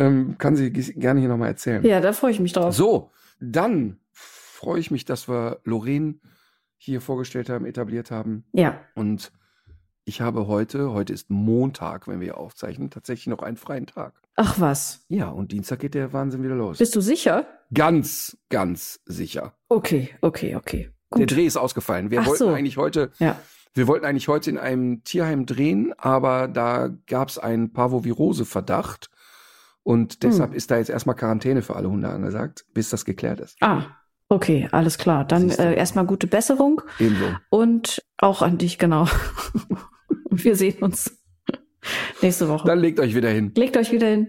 Ähm, 0.00 0.36
kann 0.38 0.56
sie 0.56 0.72
gerne 0.72 1.20
hier 1.20 1.28
nochmal 1.28 1.48
erzählen. 1.48 1.84
Ja, 1.84 2.00
da 2.00 2.12
freue 2.12 2.32
ich 2.32 2.40
mich 2.40 2.52
drauf. 2.54 2.74
So, 2.74 3.10
dann 3.38 3.98
freue 4.12 4.80
ich 4.80 4.90
mich, 4.90 5.04
dass 5.04 5.28
wir 5.28 5.60
Lorraine 5.64 6.16
hier 6.76 7.00
vorgestellt 7.00 7.48
haben, 7.50 7.66
etabliert 7.66 8.10
haben. 8.10 8.44
Ja. 8.52 8.80
Und 8.94 9.30
ich 10.04 10.20
habe 10.22 10.46
heute, 10.46 10.92
heute 10.92 11.12
ist 11.12 11.30
Montag, 11.30 12.08
wenn 12.08 12.20
wir 12.20 12.38
aufzeichnen, 12.38 12.90
tatsächlich 12.90 13.26
noch 13.26 13.42
einen 13.42 13.56
freien 13.58 13.86
Tag. 13.86 14.14
Ach 14.36 14.58
was. 14.58 15.04
Ja, 15.08 15.28
und 15.28 15.52
Dienstag 15.52 15.80
geht 15.80 15.94
der 15.94 16.12
Wahnsinn 16.14 16.42
wieder 16.42 16.54
los. 16.54 16.78
Bist 16.78 16.96
du 16.96 17.00
sicher? 17.00 17.46
ganz, 17.72 18.36
ganz 18.48 19.00
sicher. 19.04 19.54
Okay, 19.68 20.10
okay, 20.22 20.56
okay. 20.56 20.90
Der 21.14 21.20
Gut. 21.26 21.30
Dreh 21.32 21.44
ist 21.46 21.56
ausgefallen. 21.56 22.10
Wir 22.10 22.22
Ach 22.22 22.26
wollten 22.26 22.38
so. 22.38 22.48
eigentlich 22.48 22.76
heute, 22.78 23.10
Ja. 23.18 23.38
wir 23.74 23.86
wollten 23.86 24.04
eigentlich 24.06 24.28
heute 24.28 24.50
in 24.50 24.58
einem 24.58 25.04
Tierheim 25.04 25.44
drehen, 25.46 25.92
aber 25.98 26.48
da 26.48 26.88
gab 27.06 27.28
es 27.28 27.38
einen 27.38 27.72
Parvovirose-Verdacht. 27.72 29.10
Und 29.82 30.22
deshalb 30.22 30.50
Hm. 30.50 30.56
ist 30.56 30.70
da 30.70 30.76
jetzt 30.78 30.90
erstmal 30.90 31.16
Quarantäne 31.16 31.62
für 31.62 31.74
alle 31.76 31.88
Hunde 31.90 32.08
angesagt, 32.08 32.64
bis 32.74 32.90
das 32.90 33.04
geklärt 33.04 33.40
ist. 33.40 33.56
Ah, 33.60 33.84
okay, 34.28 34.68
alles 34.72 34.98
klar. 34.98 35.24
Dann 35.24 35.50
äh, 35.50 35.74
erstmal 35.74 36.04
gute 36.06 36.26
Besserung 36.26 36.82
Ebenso. 36.98 37.24
und 37.48 38.02
auch 38.18 38.42
an 38.42 38.58
dich, 38.58 38.78
genau. 38.78 39.06
Und 40.24 40.44
wir 40.44 40.54
sehen 40.56 40.82
uns 40.82 41.18
nächste 42.22 42.48
Woche. 42.48 42.66
Dann 42.68 42.78
legt 42.78 43.00
euch 43.00 43.14
wieder 43.14 43.30
hin. 43.30 43.52
Legt 43.56 43.76
euch 43.76 43.90
wieder 43.90 44.06
hin. 44.08 44.28